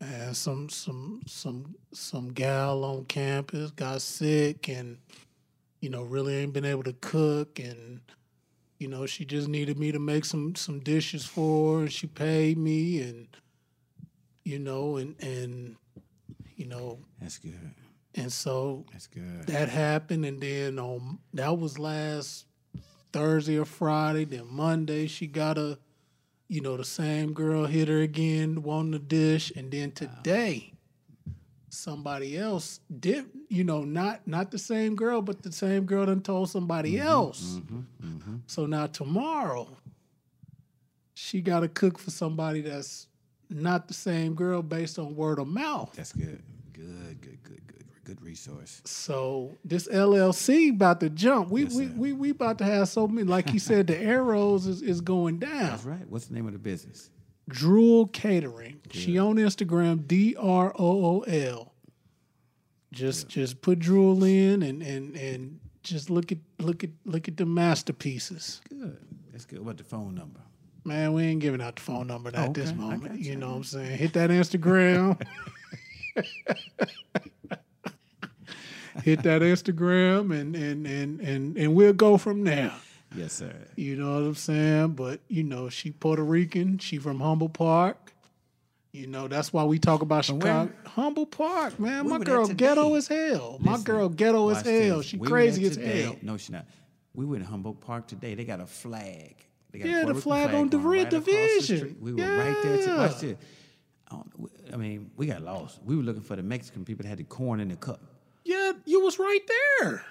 And 0.00 0.34
some 0.34 0.70
some 0.70 1.20
some 1.26 1.74
some 1.92 2.28
gal 2.32 2.84
on 2.84 3.04
campus 3.04 3.70
got 3.70 4.00
sick 4.00 4.66
and 4.70 4.96
you 5.80 5.90
know 5.90 6.02
really 6.04 6.36
ain't 6.36 6.54
been 6.54 6.64
able 6.64 6.84
to 6.84 6.94
cook 7.02 7.58
and 7.58 8.00
you 8.78 8.88
know 8.88 9.04
she 9.04 9.26
just 9.26 9.46
needed 9.48 9.78
me 9.78 9.92
to 9.92 9.98
make 9.98 10.24
some 10.24 10.54
some 10.54 10.80
dishes 10.80 11.26
for 11.26 11.74
her 11.74 11.80
and 11.82 11.92
she 11.92 12.06
paid 12.06 12.56
me 12.56 13.02
and 13.02 13.28
you 14.42 14.58
know 14.58 14.96
and 14.96 15.22
and 15.22 15.76
you 16.56 16.64
know 16.64 16.98
That's 17.20 17.36
good. 17.36 17.74
and 18.14 18.32
so 18.32 18.86
That's 18.92 19.06
good. 19.06 19.48
that 19.48 19.68
happened 19.68 20.24
and 20.24 20.40
then 20.40 20.78
on 20.78 21.18
that 21.34 21.58
was 21.58 21.78
last 21.78 22.46
Thursday 23.12 23.58
or 23.58 23.64
Friday. 23.64 24.24
Then 24.24 24.46
Monday 24.50 25.06
she 25.06 25.26
got 25.26 25.58
a 25.58 25.78
you 26.48 26.60
know, 26.60 26.76
the 26.76 26.84
same 26.84 27.32
girl 27.32 27.66
hit 27.66 27.86
her 27.86 28.00
again, 28.00 28.62
wanting 28.62 28.90
the 28.90 28.98
dish, 28.98 29.52
and 29.54 29.70
then 29.70 29.92
today 29.92 30.72
somebody 31.68 32.36
else 32.36 32.80
did 32.98 33.26
you 33.48 33.64
know, 33.64 33.84
not 33.84 34.26
not 34.26 34.50
the 34.50 34.58
same 34.58 34.96
girl, 34.96 35.22
but 35.22 35.42
the 35.42 35.52
same 35.52 35.84
girl 35.84 36.06
done 36.06 36.20
told 36.20 36.50
somebody 36.50 36.94
mm-hmm, 36.94 37.06
else. 37.06 37.60
Mm-hmm, 37.60 37.78
mm-hmm. 38.04 38.36
So 38.46 38.66
now 38.66 38.86
tomorrow 38.86 39.68
she 41.14 41.40
gotta 41.40 41.68
cook 41.68 41.98
for 41.98 42.10
somebody 42.10 42.60
that's 42.62 43.06
not 43.48 43.88
the 43.88 43.94
same 43.94 44.34
girl 44.34 44.62
based 44.62 44.98
on 44.98 45.14
word 45.16 45.38
of 45.38 45.48
mouth. 45.48 45.92
That's 45.94 46.12
good. 46.12 46.42
Good, 46.72 47.20
good, 47.20 47.42
good, 47.42 47.59
good. 48.04 48.16
Good 48.16 48.22
resource. 48.22 48.82
So 48.84 49.58
this 49.64 49.88
LLC 49.88 50.70
about 50.70 51.00
to 51.00 51.10
jump. 51.10 51.50
We 51.50 51.64
Yes, 51.64 51.74
we, 51.74 51.86
we 51.88 52.12
we 52.12 52.30
about 52.30 52.58
to 52.58 52.64
have 52.64 52.88
so 52.88 53.06
many. 53.06 53.26
Like 53.26 53.52
you 53.52 53.58
said, 53.58 53.86
the 53.86 53.98
arrows 54.00 54.66
is, 54.66 54.82
is 54.82 55.00
going 55.00 55.38
down. 55.38 55.70
That's 55.70 55.84
right. 55.84 56.08
What's 56.08 56.26
the 56.26 56.34
name 56.34 56.46
of 56.46 56.52
the 56.52 56.58
business? 56.58 57.10
Drool 57.48 58.06
Catering. 58.06 58.80
She 58.90 59.18
on 59.18 59.36
Instagram. 59.36 60.06
D 60.06 60.36
R 60.38 60.72
O 60.78 61.04
O 61.04 61.20
L. 61.20 61.72
Just 62.92 63.28
just 63.28 63.60
put 63.62 63.78
drool 63.78 64.24
in 64.24 64.62
and 64.62 64.82
and 64.82 65.16
and 65.16 65.60
just 65.82 66.10
look 66.10 66.32
at 66.32 66.38
look 66.58 66.84
at 66.84 66.90
look 67.04 67.28
at 67.28 67.36
the 67.36 67.46
masterpieces. 67.46 68.60
Good. 68.68 68.98
That's 69.32 69.44
good. 69.44 69.64
What 69.64 69.78
the 69.78 69.84
phone 69.84 70.14
number? 70.14 70.40
Man, 70.84 71.12
we 71.12 71.24
ain't 71.24 71.40
giving 71.40 71.60
out 71.60 71.76
the 71.76 71.82
phone 71.82 72.06
number 72.06 72.30
at 72.30 72.48
oh, 72.48 72.52
this 72.52 72.70
okay. 72.70 72.78
I 72.78 72.82
moment. 72.82 73.18
You 73.20 73.32
you. 73.32 73.36
know 73.36 73.50
what 73.50 73.56
I'm 73.56 73.64
saying? 73.64 73.98
Hit 73.98 74.14
that 74.14 74.30
Instagram. 74.30 75.20
Hit 79.04 79.22
that 79.24 79.42
Instagram 79.42 80.38
and 80.38 80.54
and 80.56 80.86
and 80.86 81.20
and 81.20 81.56
and 81.56 81.74
we'll 81.74 81.92
go 81.92 82.16
from 82.18 82.44
there. 82.44 82.72
Yes, 83.16 83.32
sir. 83.32 83.54
You 83.76 83.96
know 83.96 84.12
what 84.14 84.22
I'm 84.26 84.34
saying? 84.34 84.88
But 84.94 85.20
you 85.28 85.42
know, 85.42 85.68
she 85.68 85.90
Puerto 85.90 86.22
Rican. 86.22 86.78
She 86.78 86.98
from 86.98 87.20
Humboldt 87.20 87.52
Park. 87.54 88.12
You 88.92 89.06
know, 89.06 89.28
that's 89.28 89.52
why 89.52 89.62
we 89.64 89.78
talk 89.78 90.02
about 90.02 90.24
From 90.24 90.40
Chicago. 90.40 90.72
where? 90.72 90.92
Humboldt 90.92 91.30
Park, 91.30 91.78
man. 91.78 92.04
We 92.04 92.10
My 92.10 92.18
girl 92.18 92.46
ghetto 92.48 92.94
as 92.96 93.06
hell. 93.06 93.58
My 93.60 93.78
girl 93.78 94.08
ghetto 94.08 94.48
as 94.50 94.62
hell. 94.62 94.96
this. 94.98 95.06
She 95.06 95.16
We 95.16 95.20
were 95.22 95.30
crazy 95.30 95.64
as 95.66 95.76
today. 95.76 96.02
hell. 96.02 96.16
No, 96.22 96.36
she's 96.36 96.50
not. 96.50 96.66
We 97.14 97.24
were 97.24 97.36
in 97.36 97.42
Humboldt 97.42 97.80
Park 97.80 98.08
today. 98.08 98.34
They 98.34 98.44
got 98.44 98.60
a 98.60 98.66
flag. 98.66 99.36
They 99.70 99.78
got 99.78 99.86
a 99.86 99.90
Yeah, 99.90 99.98
the 100.04 100.14
Puerto 100.14 100.14
Rican 100.14 100.22
flag 100.22 100.54
on 100.54 100.68
the 100.70 100.78
red 100.78 101.04
right 101.04 101.06
across 101.12 101.24
the 101.24 101.30
Division. 101.60 101.96
We 102.00 102.12
were 102.14 102.22
right 102.36 102.56
there. 102.64 102.76
To, 102.86 102.96
watch 102.96 103.22
Yeah. 103.22 103.28
this. 103.30 103.36
I 104.72 104.76
mean, 104.76 105.10
we 105.16 105.26
got 105.26 105.42
lost. 105.42 105.78
We 105.84 105.94
were 105.96 106.02
looking 106.02 106.22
for 106.22 106.34
the 106.34 106.42
Mexican 106.42 106.84
people 106.84 107.04
that 107.04 107.08
had 107.10 107.18
the 107.18 107.24
corn 107.24 107.60
in 107.60 107.68
the 107.68 107.76
cup. 107.76 108.00
Yeah, 108.44 108.72
you 108.84 109.00
was 109.00 109.18
right 109.18 109.40
there. 109.78 110.04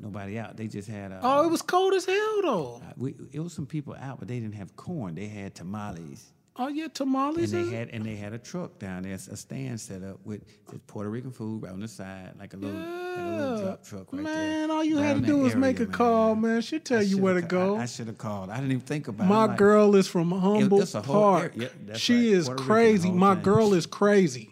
Nobody 0.00 0.38
out. 0.38 0.56
They 0.56 0.66
just 0.66 0.88
had. 0.88 1.12
Uh, 1.12 1.20
Oh, 1.22 1.46
it 1.46 1.50
was 1.50 1.62
cold 1.62 1.94
as 1.94 2.04
hell 2.04 2.42
though. 2.42 2.82
We, 2.96 3.14
it 3.32 3.40
was 3.40 3.52
some 3.52 3.66
people 3.66 3.94
out, 4.00 4.18
but 4.18 4.26
they 4.28 4.40
didn't 4.40 4.54
have 4.56 4.74
corn. 4.76 5.14
They 5.14 5.26
had 5.26 5.54
tamales. 5.54 6.32
Oh 6.56 6.68
yeah, 6.68 6.88
tamales. 6.88 7.52
And 7.54 7.70
they 7.70 7.74
had 7.76 7.88
and 7.90 8.04
they 8.04 8.16
had 8.16 8.32
a 8.34 8.38
truck 8.38 8.78
down 8.78 9.04
there, 9.04 9.14
a 9.14 9.18
stand 9.36 9.80
set 9.80 10.02
up 10.02 10.18
with 10.24 10.42
Puerto 10.86 11.08
Rican 11.08 11.30
food 11.30 11.62
right 11.62 11.72
on 11.72 11.80
the 11.80 11.88
side, 11.88 12.32
like 12.38 12.52
a 12.52 12.56
little, 12.58 12.78
like 12.78 13.18
a 13.18 13.36
little 13.38 13.62
drop 13.62 13.84
truck 13.84 14.12
right 14.12 14.24
there. 14.24 14.34
man, 14.34 14.70
all 14.70 14.84
you 14.84 14.98
had 14.98 15.16
to 15.20 15.22
do 15.22 15.38
was 15.38 15.54
make 15.54 15.78
a 15.78 15.84
area, 15.84 15.92
call, 15.94 16.34
man. 16.34 16.60
She'll 16.60 16.80
tell 16.80 16.98
I 16.98 17.02
you 17.02 17.16
where 17.18 17.34
to 17.34 17.42
go. 17.42 17.76
I, 17.76 17.82
I 17.82 17.86
should 17.86 18.08
have 18.08 18.18
called. 18.18 18.50
I 18.50 18.56
didn't 18.56 18.72
even 18.72 18.80
think 18.82 19.08
about 19.08 19.24
it. 19.24 19.28
My 19.28 19.46
like, 19.46 19.56
girl 19.56 19.94
is 19.96 20.08
from 20.08 20.30
Humboldt 20.30 20.90
that's 20.92 21.06
Park. 21.06 21.52
area- 21.56 21.70
yeah, 21.86 21.94
she 21.94 22.14
right. 22.16 22.36
is 22.38 22.46
Puerto 22.48 22.62
crazy. 22.64 23.10
My 23.10 23.34
thing. 23.34 23.44
girl 23.44 23.72
is 23.72 23.86
crazy. 23.86 24.51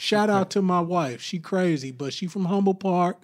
Shout 0.00 0.30
out 0.30 0.48
to 0.50 0.62
my 0.62 0.80
wife. 0.80 1.20
She 1.20 1.38
crazy, 1.38 1.90
but 1.92 2.12
she 2.14 2.26
from 2.26 2.46
Humboldt 2.46 2.80
Park. 2.80 3.18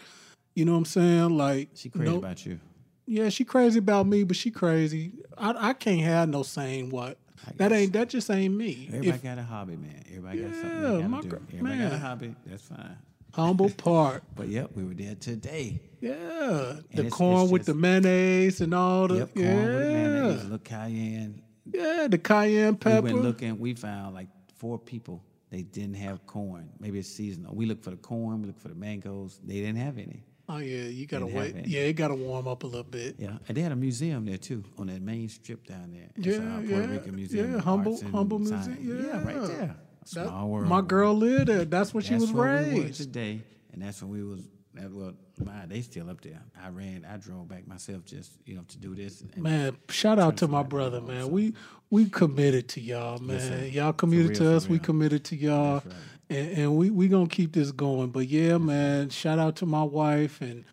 You 0.54 0.66
know 0.66 0.72
what 0.72 0.78
I'm 0.78 0.84
saying? 0.84 1.36
Like 1.36 1.70
She 1.74 1.88
crazy 1.88 2.10
no- 2.12 2.18
about 2.18 2.44
you. 2.44 2.60
Yeah, 3.06 3.28
she 3.28 3.44
crazy 3.44 3.78
about 3.78 4.06
me, 4.06 4.24
but 4.24 4.36
she 4.36 4.50
crazy. 4.50 5.12
I, 5.38 5.68
I 5.68 5.72
can't 5.74 6.00
have 6.00 6.28
no 6.28 6.42
saying 6.42 6.90
what. 6.90 7.18
That 7.56 7.70
ain't 7.72 7.92
that 7.92 8.08
just 8.08 8.28
ain't 8.30 8.54
me. 8.54 8.86
Everybody 8.88 9.08
If 9.08 9.22
got 9.22 9.38
a 9.38 9.42
hobby, 9.42 9.76
man. 9.76 10.02
Everybody 10.08 10.40
got 10.40 10.54
something 10.54 10.70
Yeah, 10.70 10.80
they 10.82 10.96
gotta 10.98 11.08
my 11.08 11.20
do. 11.20 11.40
Everybody 11.52 11.78
got 11.78 11.92
a 11.92 11.98
hobby. 11.98 12.34
That's 12.46 12.62
fine. 12.64 12.96
Humboldt 13.32 13.76
Park. 13.78 14.22
But 14.34 14.48
yep, 14.48 14.70
we 14.74 14.84
were 14.84 14.94
there 14.94 15.14
today. 15.14 15.80
Yeah. 16.00 16.12
The 16.14 16.78
it's- 16.92 17.12
corn 17.12 17.42
it's 17.44 17.52
with 17.52 17.64
the 17.66 17.74
mayonnaise 17.74 18.60
and 18.60 18.74
all 18.74 19.06
the 19.08 19.18
Yep, 19.18 19.34
corn 19.34 19.46
yeah. 19.46 19.64
with 19.66 19.88
mayonnaise, 19.92 20.42
little 20.42 20.58
cayenne. 20.58 21.42
Yeah, 21.72 22.08
the 22.10 22.18
cayenne 22.18 22.76
pepper. 22.76 23.02
We 23.02 23.12
went 23.12 23.24
looking. 23.24 23.58
We 23.58 23.74
found 23.74 24.14
like 24.14 24.28
four 24.56 24.78
people. 24.78 25.22
They 25.56 25.62
didn't 25.62 25.94
have 25.94 26.26
corn. 26.26 26.68
Maybe 26.80 26.98
it's 26.98 27.08
seasonal. 27.08 27.54
We 27.54 27.64
look 27.64 27.82
for 27.82 27.88
the 27.88 27.96
corn. 27.96 28.42
We 28.42 28.48
look 28.48 28.58
for 28.60 28.68
the 28.68 28.74
mangoes. 28.74 29.40
They 29.42 29.54
didn't 29.54 29.76
have 29.78 29.96
any. 29.96 30.22
oh 30.50 30.58
yeah, 30.58 30.82
you 30.82 31.06
gotta 31.06 31.24
wait. 31.26 31.66
Yeah, 31.66 31.80
it 31.80 31.94
gotta 31.94 32.14
warm 32.14 32.46
up 32.46 32.62
a 32.62 32.66
little 32.66 32.82
bit. 32.84 33.16
Yeah, 33.18 33.38
and 33.48 33.56
they 33.56 33.62
had 33.62 33.72
a 33.72 33.76
museum 33.76 34.26
there 34.26 34.36
too 34.36 34.64
on 34.76 34.88
that 34.88 35.00
main 35.00 35.30
strip 35.30 35.66
down 35.66 35.92
there. 35.94 36.10
It's 36.14 36.26
Yeah, 36.26 36.58
a 36.58 36.60
Puerto 36.60 36.82
yeah, 36.88 36.90
Rican 36.90 37.16
Museum. 37.16 37.52
yeah, 37.54 37.60
Humble- 37.60 37.98
Humble 38.12 38.38
Museum, 38.40 38.76
Yeah, 38.82 39.24
right 39.24 39.36
yeah. 39.36 39.46
there. 39.46 39.76
That- 40.12 40.66
my 40.68 40.82
girl 40.82 41.14
lived 41.14 41.46
there. 41.48 41.64
That's 41.64 41.94
where 41.94 42.02
she 42.02 42.10
That's 42.10 42.24
was 42.24 42.32
where 42.34 42.62
we 42.74 42.80
raised. 42.82 42.98
today, 43.00 43.40
and 43.72 43.80
that's 43.80 44.02
when 44.02 44.10
we 44.10 44.22
was. 44.24 44.42
That, 44.76 44.92
well, 44.92 45.14
my 45.44 45.66
they 45.66 45.80
still 45.80 46.10
up 46.10 46.20
there. 46.20 46.40
I 46.62 46.68
ran. 46.68 47.06
I 47.10 47.16
drove 47.16 47.48
back 47.48 47.66
myself 47.66 48.04
just 48.04 48.32
you 48.44 48.54
know 48.54 48.64
to 48.68 48.78
do 48.78 48.94
this. 48.94 49.24
Man, 49.36 49.76
shout 49.88 50.18
out 50.18 50.36
to 50.38 50.48
my 50.48 50.62
brother, 50.62 51.00
man. 51.00 51.22
so. 51.22 51.28
We 51.28 51.54
we 51.90 52.08
committed 52.08 52.68
to 52.70 52.80
y'all, 52.80 53.18
man. 53.18 53.70
y'all 53.70 53.92
committed 53.92 54.30
real, 54.30 54.38
to 54.38 54.56
us. 54.56 54.68
We 54.68 54.78
committed 54.78 55.24
to 55.24 55.36
y'all, 55.36 55.82
and, 56.30 56.58
and 56.58 56.76
we 56.76 56.90
we 56.90 57.08
gonna 57.08 57.26
keep 57.26 57.52
this 57.52 57.72
going. 57.72 58.10
But 58.10 58.28
yeah, 58.28 58.58
man, 58.58 59.10
shout 59.10 59.38
out 59.38 59.56
to 59.56 59.66
my 59.66 59.82
wife 59.82 60.40
and 60.40 60.64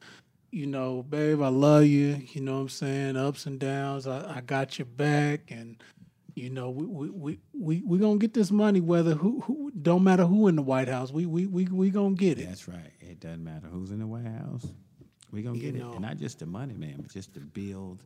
you 0.53 0.67
know, 0.67 1.01
babe, 1.01 1.41
I 1.41 1.47
love 1.47 1.85
you. 1.85 2.21
You 2.31 2.41
know 2.41 2.53
what 2.53 2.61
I'm 2.61 2.69
saying? 2.69 3.17
Ups 3.17 3.47
and 3.47 3.59
downs, 3.59 4.05
I, 4.05 4.38
I 4.38 4.41
got 4.41 4.77
your 4.77 4.85
back, 4.85 5.49
and 5.49 5.77
you 6.35 6.49
know, 6.49 6.69
we 6.69 6.85
we 6.85 7.10
we 7.10 7.39
we, 7.53 7.81
we 7.85 7.97
gonna 7.99 8.18
get 8.18 8.34
this 8.34 8.51
money. 8.51 8.81
Whether 8.81 9.14
who 9.14 9.41
who 9.41 9.72
don't 9.72 10.03
matter 10.03 10.26
who 10.26 10.47
in 10.47 10.55
the 10.55 10.61
White 10.61 10.88
House, 10.88 11.11
we 11.11 11.26
we 11.26 11.45
we 11.45 11.65
we 11.65 11.89
gonna 11.89 12.15
get 12.15 12.39
it. 12.39 12.47
That's 12.47 12.68
right. 12.68 12.91
It 12.99 13.19
doesn't 13.19 13.43
matter 13.43 13.68
who's 13.68 13.91
in 13.91 13.99
the 13.99 14.07
White 14.07 14.26
House. 14.26 14.65
We 15.31 15.41
gonna 15.43 15.60
get 15.60 15.76
know. 15.76 15.91
it, 15.91 15.93
and 15.93 16.01
not 16.01 16.18
just 16.18 16.39
the 16.39 16.45
money, 16.45 16.73
man, 16.76 16.95
but 17.01 17.11
just 17.11 17.34
to 17.35 17.39
build, 17.39 18.03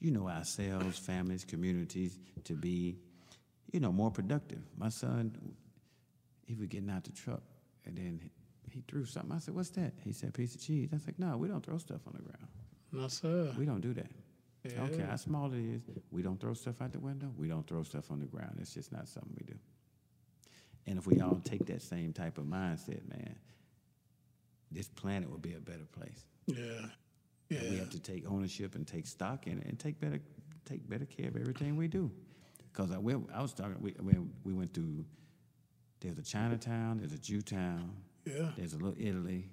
you 0.00 0.10
know, 0.10 0.28
ourselves, 0.28 0.98
families, 0.98 1.44
communities 1.44 2.18
to 2.44 2.54
be, 2.54 2.96
you 3.72 3.80
know, 3.80 3.92
more 3.92 4.10
productive. 4.10 4.60
My 4.76 4.88
son, 4.88 5.36
he 6.46 6.54
was 6.54 6.66
getting 6.66 6.90
out 6.90 7.04
the 7.04 7.12
truck, 7.12 7.42
and 7.86 7.96
then 7.96 8.20
he, 8.22 8.30
he 8.70 8.84
threw 8.88 9.04
something. 9.04 9.32
I 9.32 9.38
said, 9.38 9.54
"What's 9.54 9.70
that?" 9.70 9.94
He 10.02 10.12
said, 10.12 10.34
"Piece 10.34 10.54
of 10.54 10.60
cheese." 10.60 10.90
I 10.92 10.96
like, 11.06 11.18
"No, 11.18 11.36
we 11.36 11.48
don't 11.48 11.64
throw 11.64 11.78
stuff 11.78 12.00
on 12.06 12.14
the 12.16 12.22
ground. 12.22 12.48
No 12.92 13.08
sir. 13.08 13.52
We 13.58 13.64
don't 13.66 13.80
do 13.80 13.94
that." 13.94 14.10
I 14.66 14.68
don't 14.76 14.96
care 14.96 15.06
how 15.06 15.16
small 15.16 15.52
it 15.52 15.58
is. 15.58 15.82
We 16.10 16.22
don't 16.22 16.40
throw 16.40 16.54
stuff 16.54 16.80
out 16.80 16.92
the 16.92 16.98
window. 17.00 17.30
We 17.36 17.48
don't 17.48 17.66
throw 17.66 17.82
stuff 17.82 18.10
on 18.10 18.20
the 18.20 18.26
ground. 18.26 18.56
It's 18.60 18.72
just 18.72 18.92
not 18.92 19.08
something 19.08 19.32
we 19.38 19.44
do. 19.46 19.58
And 20.86 20.98
if 20.98 21.06
we 21.06 21.20
all 21.20 21.40
take 21.44 21.66
that 21.66 21.82
same 21.82 22.12
type 22.12 22.38
of 22.38 22.44
mindset, 22.44 23.06
man, 23.08 23.36
this 24.70 24.88
planet 24.88 25.30
would 25.30 25.42
be 25.42 25.54
a 25.54 25.60
better 25.60 25.86
place. 25.92 26.24
Yeah. 26.46 26.86
And 27.50 27.70
we 27.70 27.76
have 27.78 27.90
to 27.90 28.00
take 28.00 28.26
ownership 28.26 28.74
and 28.74 28.86
take 28.86 29.06
stock 29.06 29.46
in 29.46 29.58
it 29.58 29.66
and 29.66 29.78
take 29.78 30.00
better 30.00 30.20
take 30.64 30.88
better 30.88 31.04
care 31.04 31.28
of 31.28 31.36
everything 31.36 31.76
we 31.76 31.88
do. 31.88 32.10
Because 32.72 32.90
I, 32.90 32.98
we, 32.98 33.14
I 33.34 33.42
was 33.42 33.52
talking 33.52 33.76
we, 33.80 33.94
we 34.44 34.52
went 34.54 34.72
through. 34.74 35.04
There's 36.00 36.18
a 36.18 36.22
Chinatown, 36.22 36.98
there's 36.98 37.12
a 37.12 37.18
Jewtown, 37.18 37.92
Yeah. 38.26 38.50
there's 38.56 38.72
a 38.74 38.76
little 38.78 38.96
Italy, 38.98 39.48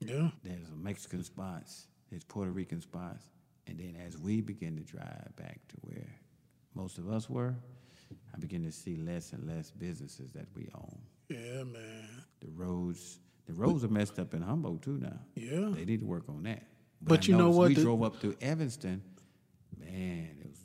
Yeah. 0.00 0.28
there's 0.44 0.68
a 0.68 0.76
Mexican 0.76 1.24
spots, 1.24 1.86
there's 2.10 2.22
Puerto 2.22 2.50
Rican 2.52 2.80
spots, 2.80 3.24
and 3.66 3.78
then 3.78 3.96
as 4.06 4.16
we 4.18 4.40
begin 4.40 4.76
to 4.76 4.82
drive 4.82 5.34
back 5.36 5.60
to 5.68 5.76
where 5.82 6.08
most 6.74 6.98
of 6.98 7.08
us 7.10 7.28
were, 7.28 7.54
I 8.34 8.38
begin 8.38 8.62
to 8.64 8.72
see 8.72 8.96
less 8.96 9.32
and 9.32 9.46
less 9.46 9.70
businesses 9.70 10.30
that 10.32 10.46
we 10.54 10.68
own. 10.74 10.98
Yeah, 11.28 11.64
man. 11.64 12.08
The 12.40 12.48
roads, 12.54 13.18
the 13.46 13.52
roads 13.54 13.82
are 13.84 13.88
messed 13.88 14.18
up 14.18 14.34
in 14.34 14.42
Humboldt 14.42 14.82
too 14.82 14.98
now. 14.98 15.18
Yeah. 15.34 15.70
They 15.74 15.84
need 15.84 16.00
to 16.00 16.06
work 16.06 16.24
on 16.28 16.44
that. 16.44 16.62
But 17.02 17.24
I 17.24 17.26
you 17.26 17.32
know 17.36 17.44
noticed 17.50 17.58
what? 17.58 17.68
We 17.68 17.74
The- 17.74 17.82
drove 17.82 18.02
up 18.02 18.16
through 18.20 18.36
Evanston. 18.40 19.02
Man, 19.78 20.36
it 20.40 20.48
was. 20.48 20.64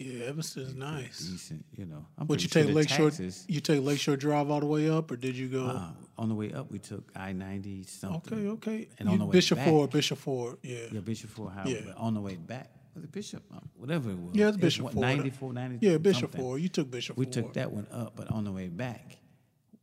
Yeah, 0.00 0.24
Evanston's 0.26 0.74
nice. 0.74 1.18
Decent, 1.18 1.64
you 1.76 1.84
know. 1.84 2.06
I'm 2.16 2.26
But 2.26 2.42
you 2.42 2.48
take 2.48 2.64
sure 2.66 2.74
Lakeshore, 2.74 3.10
you 3.48 3.60
take 3.60 3.82
Lakeshore 3.82 4.16
Drive 4.16 4.50
all 4.50 4.60
the 4.60 4.66
way 4.66 4.88
up, 4.88 5.10
or 5.10 5.16
did 5.16 5.36
you 5.36 5.48
go? 5.48 5.66
uh, 5.66 5.90
on 6.16 6.28
the 6.30 6.34
way 6.34 6.52
up, 6.54 6.70
we 6.70 6.78
took 6.78 7.10
I 7.14 7.32
ninety 7.32 7.82
something. 7.84 8.38
okay, 8.38 8.48
okay. 8.48 8.88
And 8.98 9.08
You- 9.08 9.12
on 9.12 9.18
the 9.18 9.26
way 9.26 9.32
Bishop 9.32 9.58
back, 9.58 9.68
Ford, 9.68 9.90
Bishop 9.90 10.18
Ford. 10.18 10.56
Yeah. 10.62 10.78
Yeah, 10.90 11.00
Bishop 11.00 11.28
Ford 11.30 11.52
Highway. 11.52 11.72
Yeah. 11.74 11.80
But 11.88 11.96
on 11.98 12.14
the 12.14 12.20
way 12.22 12.36
back, 12.36 12.70
was 12.94 13.04
it 13.04 13.12
Bishop? 13.12 13.42
Uh, 13.54 13.60
Whatever 13.76 14.10
it 14.10 14.18
was. 14.18 14.34
Yeah, 14.34 14.48
it's 14.48 14.56
Bishop 14.56 14.84
Ford. 14.84 14.96
94, 14.96 15.52
90 15.52 15.86
Yeah, 15.86 15.98
Bishop 15.98 16.20
something. 16.32 16.40
Ford. 16.40 16.62
You 16.62 16.68
took 16.70 16.90
Bishop 16.90 17.16
We 17.18 17.26
Ford. 17.26 17.32
took 17.34 17.52
that 17.54 17.70
one 17.70 17.86
up, 17.92 18.16
but 18.16 18.30
on 18.30 18.44
the 18.44 18.52
way 18.52 18.68
back, 18.68 19.18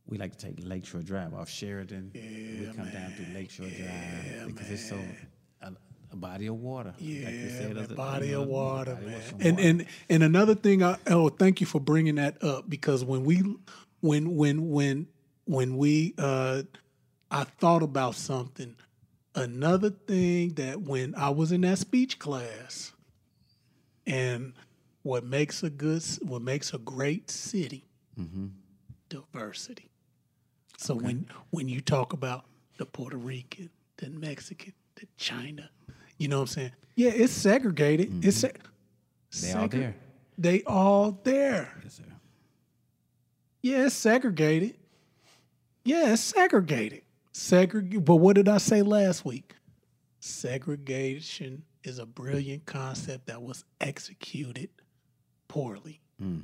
we 0.06 0.18
like 0.18 0.36
to 0.36 0.46
take 0.46 0.56
Lakeshore 0.66 1.02
Drive 1.02 1.32
off 1.32 1.48
Sheridan. 1.48 2.10
Yeah, 2.12 2.22
we 2.70 2.76
come 2.76 2.90
down 2.90 3.12
through 3.12 3.34
Lakeshore 3.34 3.68
Drive 3.68 4.46
because 4.48 4.68
it's 4.70 4.88
so 4.88 4.98
a, 6.10 6.14
a 6.14 6.16
body 6.16 6.46
of 6.46 6.56
water. 6.56 6.94
Yeah, 6.98 7.26
like 7.26 7.50
said, 7.50 7.76
other- 7.76 7.94
body 7.94 8.32
of 8.32 8.46
water, 8.46 8.94
body 8.94 9.06
man. 9.06 9.22
And 9.40 9.56
water. 9.56 9.68
and 9.68 9.86
and 10.08 10.22
another 10.22 10.54
thing, 10.54 10.82
I 10.82 10.96
oh, 11.08 11.28
thank 11.28 11.60
you 11.60 11.66
for 11.66 11.80
bringing 11.80 12.16
that 12.16 12.42
up 12.42 12.68
because 12.68 13.04
when 13.04 13.24
we, 13.24 13.42
when 14.00 14.36
when 14.36 14.68
when 14.70 15.06
when 15.44 15.76
we, 15.76 16.14
uh, 16.18 16.62
I 17.30 17.44
thought 17.44 17.82
about 17.82 18.14
something. 18.14 18.76
Another 19.34 19.90
thing 19.90 20.54
that 20.54 20.80
when 20.80 21.14
I 21.14 21.30
was 21.30 21.52
in 21.52 21.60
that 21.60 21.78
speech 21.78 22.18
class, 22.18 22.92
and 24.06 24.52
what 25.02 25.22
makes 25.22 25.62
a 25.62 25.70
good, 25.70 26.02
what 26.22 26.42
makes 26.42 26.74
a 26.74 26.78
great 26.78 27.30
city, 27.30 27.84
diversity. 29.08 29.90
So 30.76 30.94
when 30.94 31.26
when 31.50 31.68
you 31.68 31.80
talk 31.80 32.12
about 32.12 32.46
the 32.78 32.86
Puerto 32.86 33.16
Rican, 33.16 33.70
the 33.98 34.10
Mexican, 34.10 34.72
the 34.96 35.06
China, 35.16 35.70
you 36.18 36.28
know 36.28 36.38
what 36.38 36.42
I'm 36.42 36.46
saying? 36.48 36.72
Yeah, 36.94 37.10
it's 37.10 37.32
segregated. 37.32 38.24
It's 38.24 38.42
mm-hmm. 38.42 38.60
se- 39.30 39.52
They 39.54 39.60
all 39.60 39.68
there. 39.68 39.94
They 40.36 40.62
all 40.64 41.20
there. 41.22 41.72
Yes, 41.82 41.94
sir. 41.94 42.04
Yeah, 43.62 43.86
it's 43.86 43.94
segregated. 43.94 44.76
Yeah, 45.84 46.12
it's 46.12 46.22
segregated. 46.22 47.02
Segregate. 47.32 48.04
But 48.04 48.16
what 48.16 48.36
did 48.36 48.48
I 48.48 48.58
say 48.58 48.82
last 48.82 49.24
week? 49.24 49.54
Segregation 50.20 51.62
is 51.84 51.98
a 51.98 52.06
brilliant 52.06 52.66
concept 52.66 53.26
that 53.26 53.40
was 53.40 53.64
executed 53.80 54.70
poorly. 55.46 56.00
Mm. 56.22 56.42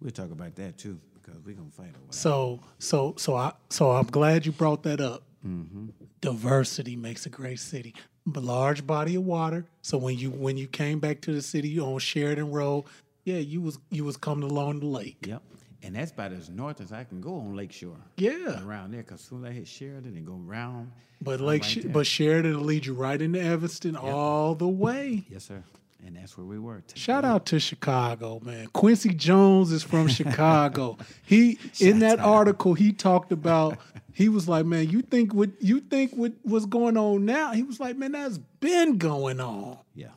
We'll 0.00 0.10
talk 0.10 0.30
about 0.30 0.54
that 0.56 0.76
too 0.78 0.98
because 1.14 1.40
we're 1.44 1.54
gonna 1.54 1.70
fight 1.70 1.94
over. 2.02 2.10
So, 2.10 2.60
so, 2.78 3.14
so 3.16 3.36
I, 3.36 3.52
so 3.70 3.90
I'm 3.90 4.06
glad 4.06 4.46
you 4.46 4.52
brought 4.52 4.82
that 4.84 5.00
up. 5.00 5.22
Mm-hmm. 5.46 5.86
Diversity 6.20 6.96
makes 6.96 7.26
a 7.26 7.30
great 7.30 7.60
city. 7.60 7.94
A 8.26 8.40
large 8.40 8.86
body 8.86 9.16
of 9.16 9.24
water. 9.24 9.66
So 9.82 9.98
when 9.98 10.18
you 10.18 10.30
when 10.30 10.56
you 10.56 10.66
came 10.66 10.98
back 10.98 11.20
to 11.22 11.32
the 11.32 11.42
city 11.42 11.78
on 11.78 11.98
Sheridan 11.98 12.50
Road, 12.50 12.84
yeah, 13.24 13.36
you 13.36 13.60
was 13.60 13.78
you 13.90 14.04
was 14.04 14.16
coming 14.16 14.48
along 14.48 14.80
the 14.80 14.86
lake. 14.86 15.18
Yep. 15.26 15.42
And 15.82 15.94
that's 15.94 16.12
about 16.12 16.32
as 16.32 16.48
north 16.48 16.80
as 16.80 16.92
I 16.92 17.04
can 17.04 17.20
go 17.20 17.34
on 17.34 17.54
Lakeshore. 17.54 17.98
Yeah. 18.16 18.64
Around 18.64 18.92
there, 18.92 19.02
because 19.02 19.20
soon 19.20 19.44
as 19.44 19.50
I 19.50 19.52
hit 19.52 19.68
Sheridan 19.68 20.16
and 20.16 20.26
go 20.26 20.40
around. 20.48 20.90
But 21.20 21.40
Lake, 21.42 21.62
right 21.62 21.70
Sh- 21.70 21.84
but 21.84 22.06
Sheridan 22.06 22.56
will 22.56 22.64
lead 22.64 22.86
you 22.86 22.94
right 22.94 23.20
into 23.20 23.38
Evanston 23.40 23.94
all 23.94 24.54
the 24.54 24.68
way. 24.68 25.24
Yes, 25.28 25.44
sir. 25.44 25.62
And 26.06 26.16
that's 26.16 26.36
where 26.36 26.46
we 26.46 26.58
were. 26.58 26.82
Take 26.86 26.98
Shout 26.98 27.24
out 27.24 27.46
to 27.46 27.58
Chicago, 27.58 28.38
man. 28.44 28.66
Quincy 28.68 29.14
Jones 29.14 29.72
is 29.72 29.82
from 29.82 30.08
Chicago. 30.08 30.98
He 31.24 31.58
in 31.80 32.00
that 32.00 32.20
article 32.20 32.74
he 32.74 32.92
talked 32.92 33.32
about. 33.32 33.78
He 34.12 34.28
was 34.28 34.48
like, 34.48 34.66
man, 34.66 34.88
you 34.90 35.02
think 35.02 35.32
what 35.32 35.50
you 35.60 35.80
think 35.80 36.12
what 36.12 36.32
what's 36.42 36.66
going 36.66 36.96
on 36.96 37.24
now? 37.24 37.52
He 37.52 37.62
was 37.62 37.80
like, 37.80 37.96
man, 37.96 38.12
that's 38.12 38.38
been 38.60 38.98
going 38.98 39.40
on. 39.40 39.78
Yeah. 39.94 40.08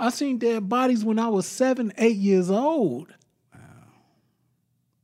I 0.00 0.10
seen 0.10 0.38
dead 0.38 0.68
bodies 0.68 1.04
when 1.04 1.18
I 1.18 1.28
was 1.28 1.46
seven, 1.46 1.92
eight 1.98 2.16
years 2.16 2.50
old. 2.50 3.14
Wow. 3.54 3.60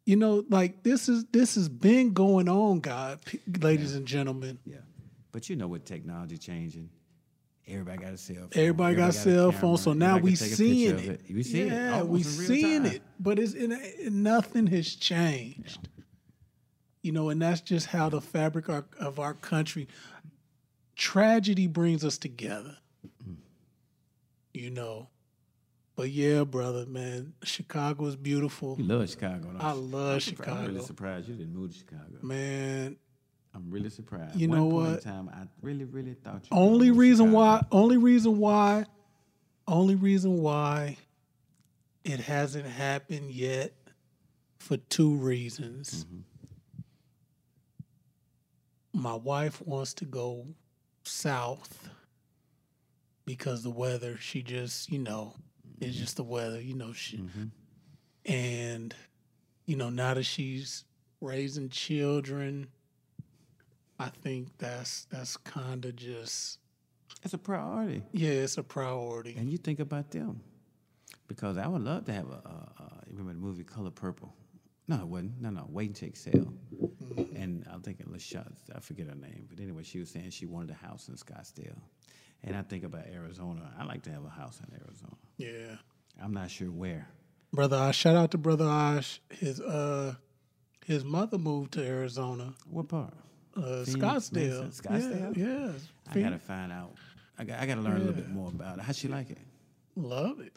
You 0.06 0.16
know, 0.16 0.44
like 0.50 0.82
this 0.82 1.08
is 1.08 1.24
this 1.26 1.54
has 1.54 1.68
been 1.68 2.12
going 2.12 2.48
on, 2.48 2.80
God, 2.80 3.20
ladies 3.60 3.94
and 3.94 4.06
gentlemen. 4.06 4.58
Yeah. 4.64 4.78
But 5.30 5.48
you 5.48 5.56
know, 5.56 5.68
with 5.68 5.84
technology 5.84 6.38
changing, 6.38 6.90
everybody 7.66 7.98
got 7.98 8.12
a 8.12 8.18
cell 8.18 8.36
phone. 8.36 8.48
Everybody 8.54 8.96
got 8.96 9.14
cell 9.14 9.52
phones, 9.52 9.82
so 9.82 9.92
now 9.92 10.18
we 10.18 10.34
seeing 10.34 10.98
it. 10.98 11.20
We 11.30 11.42
see 11.42 11.62
it. 11.62 11.72
Yeah, 11.72 12.02
we 12.02 12.20
in 12.20 12.24
real 12.24 12.24
seeing 12.24 12.84
it, 12.86 13.02
but 13.20 13.38
it's 13.38 13.54
it, 13.54 13.70
it- 13.72 14.12
nothing 14.12 14.66
has 14.68 14.94
changed. 14.94 15.88
You 17.02 17.12
know, 17.12 17.28
and 17.28 17.40
that's 17.40 17.60
just 17.60 17.86
how 17.86 18.08
the 18.08 18.20
fabric 18.20 18.68
of, 18.68 18.84
of 18.98 19.18
our 19.20 19.34
country. 19.34 19.86
Tragedy 20.96 21.66
brings 21.66 22.04
us 22.04 22.16
together. 22.18 22.76
Mm-hmm. 23.22 23.34
You 24.54 24.70
know, 24.70 25.08
but 25.94 26.10
yeah, 26.10 26.44
brother, 26.44 26.86
man, 26.86 27.34
Chicago 27.42 28.06
is 28.06 28.16
beautiful, 28.16 28.76
You 28.78 28.84
love 28.84 29.08
Chicago. 29.10 29.54
I 29.60 29.72
love 29.72 30.14
I'm 30.14 30.20
surprised- 30.20 30.50
I'm 30.58 30.66
really 30.66 30.84
surprised 30.84 31.28
you 31.28 31.34
didn't 31.34 31.54
move 31.54 31.72
to 31.72 31.78
Chicago. 31.78 32.18
man. 32.22 32.96
I'm 33.56 33.70
really 33.70 33.88
surprised. 33.88 34.36
You 34.36 34.48
One 34.50 34.58
know 34.58 34.66
what? 34.66 35.00
time, 35.02 35.30
I 35.32 35.46
really, 35.62 35.84
really 35.84 36.12
thought 36.14 36.42
you. 36.44 36.48
Only 36.56 36.68
were 36.68 36.68
gonna 36.68 36.78
move 36.88 36.94
to 36.94 37.00
reason 37.00 37.32
why, 37.32 37.62
only 37.72 37.96
reason 37.96 38.38
why, 38.38 38.84
only 39.66 39.94
reason 39.94 40.38
why 40.38 40.98
it 42.04 42.20
hasn't 42.20 42.66
happened 42.66 43.30
yet 43.30 43.72
for 44.58 44.76
two 44.76 45.14
reasons. 45.16 46.04
Mm-hmm. 46.04 46.20
My 48.92 49.14
wife 49.14 49.60
wants 49.62 49.94
to 49.94 50.04
go 50.04 50.46
south 51.04 51.88
because 53.24 53.62
the 53.62 53.70
weather, 53.70 54.16
she 54.18 54.42
just, 54.42 54.90
you 54.90 54.98
know, 54.98 55.34
it's 55.80 55.96
just 55.96 56.16
the 56.16 56.24
weather, 56.24 56.60
you 56.60 56.74
know, 56.74 56.92
she, 56.92 57.18
Mm-hmm. 57.18 57.44
and, 58.32 58.94
you 59.66 59.76
know, 59.76 59.90
now 59.90 60.14
that 60.14 60.24
she's 60.24 60.84
raising 61.20 61.68
children, 61.68 62.68
I 63.98 64.08
think 64.08 64.48
that's 64.58 65.06
that's 65.10 65.36
kind 65.38 65.84
of 65.84 65.96
just 65.96 66.58
It's 67.22 67.34
a 67.34 67.38
priority, 67.38 68.02
yeah, 68.12 68.30
it's 68.30 68.58
a 68.58 68.62
priority. 68.62 69.34
and 69.38 69.50
you 69.50 69.58
think 69.58 69.80
about 69.80 70.10
them 70.10 70.40
because 71.28 71.56
I 71.58 71.66
would 71.66 71.82
love 71.82 72.04
to 72.06 72.12
have 72.12 72.26
a. 72.30 72.40
Uh, 72.78 72.82
you 73.06 73.12
remember 73.16 73.32
the 73.32 73.38
movie 73.46 73.64
Color 73.64 73.90
Purple? 73.90 74.32
No, 74.88 74.96
it 75.00 75.06
wasn't. 75.08 75.40
No, 75.40 75.50
no, 75.50 75.66
Waiting 75.68 75.94
to 75.94 76.06
Exhale. 76.06 76.52
And 77.34 77.66
I'm 77.72 77.80
thinking 77.82 78.06
LaShawn, 78.06 78.52
I 78.74 78.80
forget 78.80 79.08
her 79.08 79.14
name, 79.14 79.46
but 79.48 79.58
anyway, 79.60 79.82
she 79.82 79.98
was 79.98 80.10
saying 80.10 80.30
she 80.30 80.46
wanted 80.46 80.70
a 80.70 80.74
house 80.86 81.08
in 81.08 81.14
Scottsdale, 81.14 81.78
and 82.44 82.54
I 82.56 82.62
think 82.62 82.84
about 82.84 83.06
Arizona. 83.06 83.72
I 83.78 83.84
like 83.84 84.02
to 84.02 84.10
have 84.10 84.24
a 84.24 84.28
house 84.28 84.60
in 84.60 84.74
Arizona. 84.80 85.16
Yeah, 85.38 85.76
I'm 86.22 86.32
not 86.34 86.50
sure 86.50 86.70
where. 86.70 87.08
brother 87.52 87.76
Osh, 87.76 87.96
shout 87.96 88.16
out 88.16 88.30
to 88.32 88.38
brother 88.38 88.66
Osh. 88.66 89.20
His 89.30 89.60
uh, 89.60 90.14
his 90.84 91.04
mother 91.04 91.38
moved 91.38 91.72
to 91.72 91.84
Arizona, 91.84 92.54
What 92.68 92.88
part? 92.88 93.14
Uh, 93.56 93.84
Phoenix, 93.84 93.90
Scottsdale. 93.94 94.64
Mesa, 94.64 94.82
Scottsdale? 94.82 95.36
Yeah, 95.36 95.46
yeah. 95.46 95.72
I 96.10 96.20
gotta 96.20 96.38
find 96.38 96.72
out. 96.72 96.94
I 97.38 97.44
got, 97.44 97.60
I 97.60 97.66
gotta 97.66 97.80
learn 97.80 97.96
a 97.96 97.98
little 97.98 98.14
bit 98.14 98.30
more 98.30 98.48
about 98.48 98.78
it. 98.78 98.84
How 98.84 98.92
she 98.92 99.08
like 99.08 99.30
it? 99.30 99.38
love 99.96 100.40
it. 100.40 100.54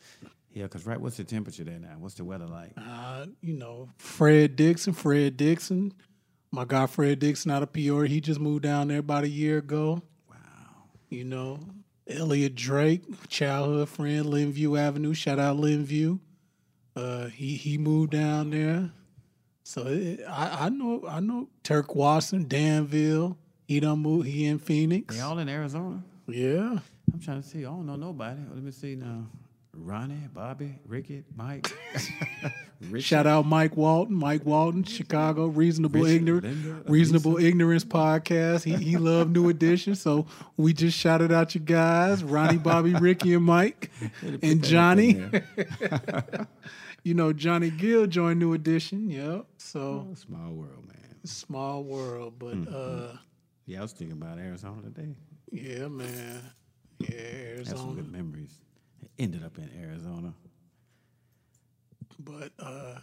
Yeah, 0.54 0.68
cause 0.68 0.86
right, 0.86 1.00
what's 1.00 1.18
the 1.18 1.24
temperature 1.24 1.64
there 1.64 1.80
now? 1.80 1.96
What's 2.00 2.16
the 2.16 2.24
weather 2.24 2.48
like? 2.48 2.72
Uh, 2.76 3.28
you 3.42 3.54
know, 3.54 3.90
Fred 3.98 4.56
Dixon, 4.56 4.94
Fred 4.94 5.38
Dixon, 5.38 5.94
my 6.52 6.66
guy 6.66 6.88
Fred 6.88 7.20
Dixon 7.20 7.52
out 7.52 7.64
of 7.64 7.72
Peoria. 7.72 8.10
He 8.10 8.20
just 8.20 8.40
moved 8.40 8.64
down 8.64 8.88
there 8.88 9.00
about 9.00 9.24
a 9.24 9.30
year 9.30 9.60
ago. 9.60 10.02
Wow. 10.30 10.36
You 11.10 11.24
know, 11.24 11.60
Elliot 12.08 12.56
Drake, 12.56 13.04
childhood 13.30 13.90
friend, 13.90 14.26
Linview 14.26 14.78
Avenue. 14.78 15.14
Shout 15.14 15.40
out 15.40 15.58
Linview. 15.58 16.20
Uh, 16.96 17.28
he 17.28 17.56
he 17.56 17.78
moved 17.78 18.12
down 18.12 18.50
there, 18.50 18.92
so 19.70 19.86
it, 19.86 20.22
I 20.28 20.66
I 20.66 20.70
know 20.70 21.06
I 21.08 21.20
know 21.20 21.48
Turk 21.62 21.94
Watson, 21.94 22.48
Danville. 22.48 23.38
He 23.68 23.80
done 23.80 24.00
moved. 24.00 24.28
He 24.28 24.46
in 24.46 24.58
Phoenix. 24.58 25.16
They 25.16 25.22
all 25.22 25.38
in 25.38 25.48
Arizona? 25.48 26.02
yeah, 26.28 26.80
I'm 27.14 27.20
trying 27.20 27.44
to 27.44 27.48
see. 27.48 27.60
I 27.60 27.70
don't 27.70 27.86
know 27.86 27.96
nobody. 27.96 28.40
Let 28.52 28.64
me 28.64 28.72
see 28.72 28.96
now. 28.96 29.28
Ronnie, 29.72 30.28
Bobby, 30.34 30.74
Ricky, 30.88 31.24
Mike. 31.36 31.72
Shout 32.98 33.28
out 33.28 33.46
Mike 33.46 33.78
Walton, 33.78 34.16
Mike 34.16 34.44
Walton, 34.44 34.84
Chicago, 34.86 35.46
Reasonable 35.46 36.02
Richard, 36.02 36.16
Ignorance, 36.16 36.46
Linda, 36.46 36.84
Reasonable 36.88 37.38
Ignorance 37.38 37.86
podcast. 37.86 38.64
He 38.64 38.76
he 38.76 38.98
loved 38.98 39.32
New 39.32 39.50
Edition, 39.50 39.94
so 39.94 40.26
we 40.58 40.74
just 40.74 40.98
shouted 40.98 41.32
out 41.32 41.54
you 41.54 41.62
guys, 41.62 42.24
Ronnie, 42.24 42.58
Bobby, 42.58 42.96
Ricky, 42.96 43.36
and 43.36 43.46
Mike, 43.46 43.91
and 44.41 44.64
Johnny. 44.64 45.24
you 47.04 47.14
know 47.14 47.34
Johnny 47.34 47.70
Gill 47.70 48.08
joined 48.08 48.40
New 48.40 48.54
Edition. 48.54 49.10
Yep. 49.10 49.46
So 49.58 50.08
Oh, 50.10 50.14
small 50.16 50.52
world, 50.54 50.86
man. 50.88 51.16
small 51.26 51.84
world, 51.84 52.34
but 52.40 52.72
uh, 52.74 53.18
Yeah, 53.66 53.80
I 53.80 53.82
was 53.84 53.94
thinking 53.94 54.18
about 54.22 54.38
Arizona 54.40 54.82
today. 54.82 55.16
yeah, 55.52 55.88
man, 55.88 56.42
yeah, 57.00 57.58
Had 57.58 57.68
some 57.68 57.96
good 57.96 58.12
memories. 58.12 58.54
Ended 59.18 59.44
up 59.44 59.58
in 59.58 59.70
Arizona. 59.82 60.34
But 62.20 62.52
uh 62.60 63.00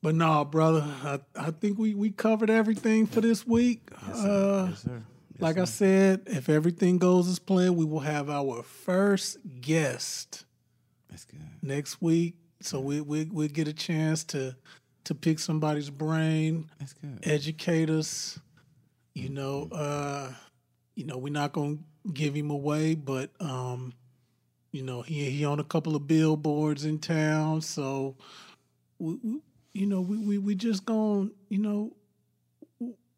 but 0.00 0.14
no, 0.14 0.44
brother, 0.44 0.84
I, 1.02 1.18
I 1.34 1.50
think 1.50 1.76
we, 1.76 1.92
we 1.92 2.10
covered 2.10 2.50
everything 2.50 3.06
for 3.08 3.20
this 3.20 3.44
week. 3.44 3.90
Yes, 4.06 4.22
sir. 4.22 4.28
Uh, 4.30 4.66
yes, 4.68 4.82
sir. 4.82 5.02
Yes, 5.32 5.40
like 5.40 5.58
I 5.58 5.64
said, 5.64 6.22
if 6.26 6.48
everything 6.48 6.98
goes 6.98 7.26
as 7.28 7.40
planned, 7.40 7.76
we 7.76 7.84
will 7.84 7.98
have 8.00 8.30
our 8.30 8.62
first 8.62 9.38
guest 9.60 10.44
That's 11.10 11.24
good. 11.24 11.40
next 11.62 12.00
week. 12.00 12.36
So 12.60 12.80
we 12.80 13.00
we 13.00 13.24
we 13.24 13.48
get 13.48 13.68
a 13.68 13.72
chance 13.72 14.24
to 14.24 14.56
to 15.04 15.14
pick 15.14 15.38
somebody's 15.38 15.90
brain, 15.90 16.68
That's 16.78 16.92
good. 16.92 17.20
educate 17.22 17.88
us. 17.90 18.38
You 19.14 19.30
know, 19.30 19.68
uh, 19.72 20.32
you 20.94 21.04
know, 21.06 21.18
we're 21.18 21.32
not 21.32 21.52
gonna 21.52 21.78
give 22.12 22.34
him 22.34 22.50
away, 22.50 22.94
but 22.94 23.30
um, 23.40 23.92
you 24.72 24.82
know, 24.82 25.02
he 25.02 25.30
he 25.30 25.44
on 25.44 25.60
a 25.60 25.64
couple 25.64 25.96
of 25.96 26.06
billboards 26.06 26.84
in 26.84 26.98
town, 26.98 27.62
so 27.62 28.16
we, 28.98 29.14
we 29.22 29.40
you 29.72 29.86
know, 29.86 30.00
we 30.00 30.16
we 30.18 30.38
we 30.38 30.54
just 30.54 30.84
gonna, 30.84 31.28
you 31.48 31.58
know, 31.58 31.94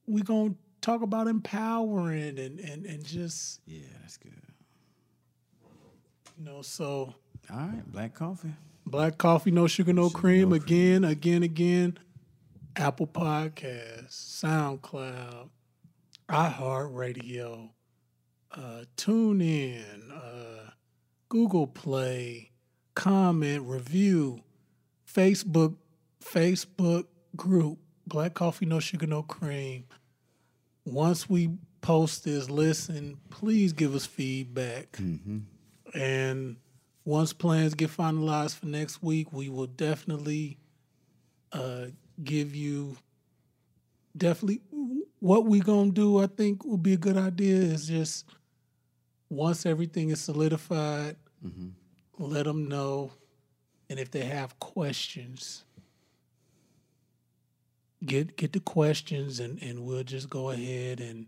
we 0.06 0.22
gonna 0.22 0.54
talk 0.80 1.02
about 1.02 1.26
empowering 1.26 2.38
and 2.38 2.60
and 2.60 2.86
and 2.86 3.04
just 3.04 3.60
Yeah, 3.66 3.80
that's 4.02 4.16
good. 4.16 4.32
you 6.38 6.44
know, 6.44 6.62
so 6.62 7.14
All 7.50 7.56
right, 7.56 7.92
black 7.92 8.14
coffee. 8.14 8.52
Black 8.86 9.18
coffee, 9.18 9.50
no 9.50 9.66
sugar, 9.66 9.92
no 9.92 10.08
Sugar, 10.08 10.18
cream. 10.20 10.48
no 10.50 10.56
again, 10.56 11.04
again, 11.04 11.42
again. 11.42 11.98
Apple 12.76 13.06
Podcasts, 13.06 14.42
SoundCloud, 14.42 15.50
iHeartRadio, 16.28 17.70
uh, 18.52 18.84
TuneIn, 18.96 20.10
uh, 20.12 20.70
Google 21.28 21.66
Play, 21.66 22.50
comment, 22.94 23.64
review, 23.66 24.40
Facebook, 25.12 25.76
Facebook 26.24 27.04
group, 27.36 27.78
Black 28.06 28.34
Coffee, 28.34 28.66
No 28.66 28.80
Sugar, 28.80 29.06
No 29.06 29.22
Cream. 29.22 29.84
Once 30.84 31.28
we 31.28 31.50
post 31.80 32.24
this, 32.24 32.48
listen, 32.50 33.18
please 33.30 33.72
give 33.72 33.94
us 33.94 34.06
feedback. 34.06 34.98
And 35.94 36.56
once 37.04 37.32
plans 37.32 37.74
get 37.74 37.90
finalized 37.90 38.56
for 38.56 38.66
next 38.66 39.02
week, 39.02 39.32
we 39.32 39.48
will 39.48 39.66
definitely 39.66 40.58
uh, 41.52 41.86
give 42.22 42.54
you 42.54 42.96
definitely 44.16 44.60
what 45.20 45.46
we 45.46 45.60
gonna 45.60 45.90
do. 45.90 46.18
I 46.18 46.26
think 46.26 46.64
would 46.64 46.82
be 46.82 46.94
a 46.94 46.98
good 46.98 47.16
idea 47.16 47.56
is 47.56 47.88
just 47.88 48.26
once 49.28 49.64
everything 49.64 50.10
is 50.10 50.20
solidified, 50.20 51.16
let 52.18 52.44
them 52.44 52.68
know, 52.68 53.12
and 53.88 53.98
if 53.98 54.10
they 54.10 54.24
have 54.24 54.58
questions, 54.58 55.64
get 58.04 58.36
get 58.36 58.52
the 58.52 58.60
questions, 58.60 59.40
and 59.40 59.62
and 59.62 59.80
we'll 59.80 60.04
just 60.04 60.28
go 60.28 60.50
ahead 60.50 61.00
and 61.00 61.26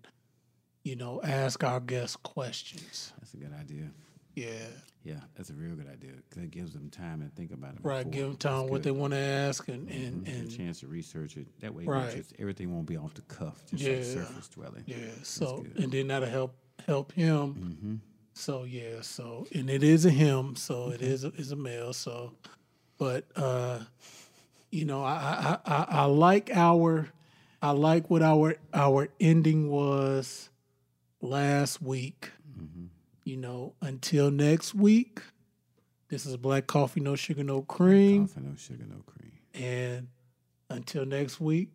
you 0.84 0.96
know 0.96 1.20
ask 1.22 1.64
our 1.64 1.80
guests 1.80 2.16
questions. 2.16 3.12
That's 3.18 3.34
a 3.34 3.36
good 3.38 3.52
idea. 3.58 3.90
Yeah. 4.34 4.68
Yeah, 5.04 5.20
that's 5.34 5.50
a 5.50 5.54
real 5.54 5.74
good 5.74 5.88
idea 5.88 6.12
because 6.28 6.44
it 6.44 6.50
gives 6.52 6.72
them 6.72 6.88
time 6.90 7.20
to 7.22 7.28
think 7.34 7.50
about 7.52 7.74
it. 7.74 7.80
Right, 7.82 7.98
before. 8.04 8.12
give 8.12 8.26
them 8.28 8.36
time 8.36 8.58
That's 8.60 8.70
what 8.70 8.82
they 8.84 8.90
want 8.92 9.12
to 9.14 9.18
ask, 9.18 9.66
and 9.68 9.88
and, 9.90 10.26
a 10.28 10.30
and 10.30 10.50
chance 10.50 10.80
to 10.80 10.86
research 10.86 11.36
it. 11.36 11.46
That 11.60 11.74
way, 11.74 11.84
Right. 11.84 12.14
just, 12.16 12.34
everything 12.38 12.72
won't 12.72 12.86
be 12.86 12.96
off 12.96 13.12
the 13.14 13.22
cuff, 13.22 13.62
just 13.70 13.82
Yeah. 13.82 13.94
like 13.96 14.04
surface 14.04 14.48
dwelling. 14.48 14.84
yeah. 14.86 14.96
So. 15.24 15.46
Mm-hmm. 15.58 15.82
and 15.82 15.92
then 15.92 16.06
that'll 16.08 16.28
help 16.28 16.54
help 16.86 17.12
him. 17.12 18.00
So 18.34 18.64
yeah. 18.64 19.00
So 19.02 19.46
and 19.54 19.68
it 19.68 19.82
is 19.82 20.04
a 20.06 20.10
him. 20.10 20.54
So 20.56 20.90
it 20.90 21.02
is 21.02 21.24
a, 21.24 21.28
is 21.34 21.50
a 21.52 21.56
male. 21.56 21.92
So, 21.92 22.32
but 22.96 23.26
uh, 23.36 23.80
you 24.70 24.84
know, 24.84 25.02
I 25.04 25.58
I, 25.66 25.72
I 25.74 25.86
I 25.88 26.04
like 26.04 26.50
our 26.54 27.08
I 27.60 27.72
like 27.72 28.08
what 28.08 28.22
our 28.22 28.54
our 28.72 29.08
ending 29.20 29.68
was 29.68 30.48
last 31.20 31.82
week. 31.82 32.30
You 33.24 33.36
know, 33.36 33.74
until 33.80 34.30
next 34.30 34.74
week. 34.74 35.20
This 36.08 36.26
is 36.26 36.36
black 36.36 36.66
coffee, 36.66 37.00
no 37.00 37.16
sugar, 37.16 37.42
no 37.42 37.62
cream. 37.62 38.26
Black 38.26 38.34
Coffee, 38.34 38.46
no 38.46 38.56
sugar, 38.56 38.84
no 38.86 39.02
cream. 39.06 39.32
And 39.54 40.08
until 40.68 41.06
next 41.06 41.40
week, 41.40 41.70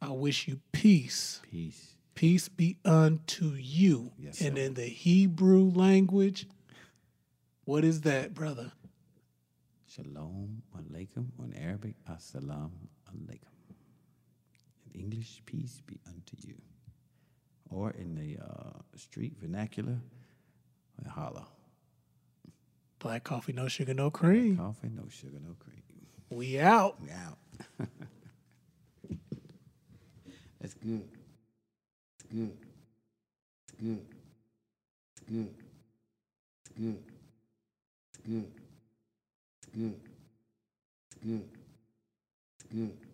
I 0.00 0.10
wish 0.10 0.48
you 0.48 0.60
peace. 0.72 1.40
Peace. 1.42 1.96
Peace 2.14 2.48
be 2.48 2.78
unto 2.84 3.54
you. 3.54 4.12
Yes, 4.18 4.40
and 4.40 4.56
sir. 4.56 4.62
in 4.62 4.74
the 4.74 4.84
Hebrew 4.84 5.70
language, 5.70 6.46
what 7.64 7.84
is 7.84 8.00
that, 8.02 8.34
brother? 8.34 8.72
Shalom 9.86 10.62
alaikum. 10.76 11.26
In 11.44 11.54
Arabic, 11.56 11.94
assalamu 12.10 12.70
alaikum. 13.10 13.52
In 14.94 15.00
English, 15.00 15.42
peace 15.44 15.82
be 15.86 16.00
unto 16.06 16.36
you. 16.46 16.54
Or 17.74 17.90
in 17.90 18.14
the 18.14 18.42
uh, 18.42 18.80
street 18.96 19.34
vernacular, 19.40 19.98
holla. 21.08 21.46
Black 22.98 23.24
coffee, 23.24 23.52
no 23.52 23.66
sugar, 23.68 23.94
no 23.94 24.10
cream. 24.10 24.56
Black 24.56 24.66
Coffee, 24.68 24.90
no 24.94 25.02
sugar, 25.08 25.38
no 25.44 25.54
cream. 25.58 25.82
We 26.30 26.60
out. 26.60 27.00
We 27.02 27.10
out. 27.10 27.38
That's 30.60 30.74
good. 30.74 31.02
It's 32.14 32.32
good. 32.32 32.52
It's 33.66 33.80
good. 33.82 34.00
It's 35.14 35.30
good. 35.30 35.48
It's 36.64 36.78
good. 36.78 36.98
It's 38.12 38.18
good. 38.26 38.46
It's 39.62 39.68
good. 39.74 39.94
It's 41.10 41.24
good. 41.24 41.44
It's 42.60 42.72
good. 42.72 43.11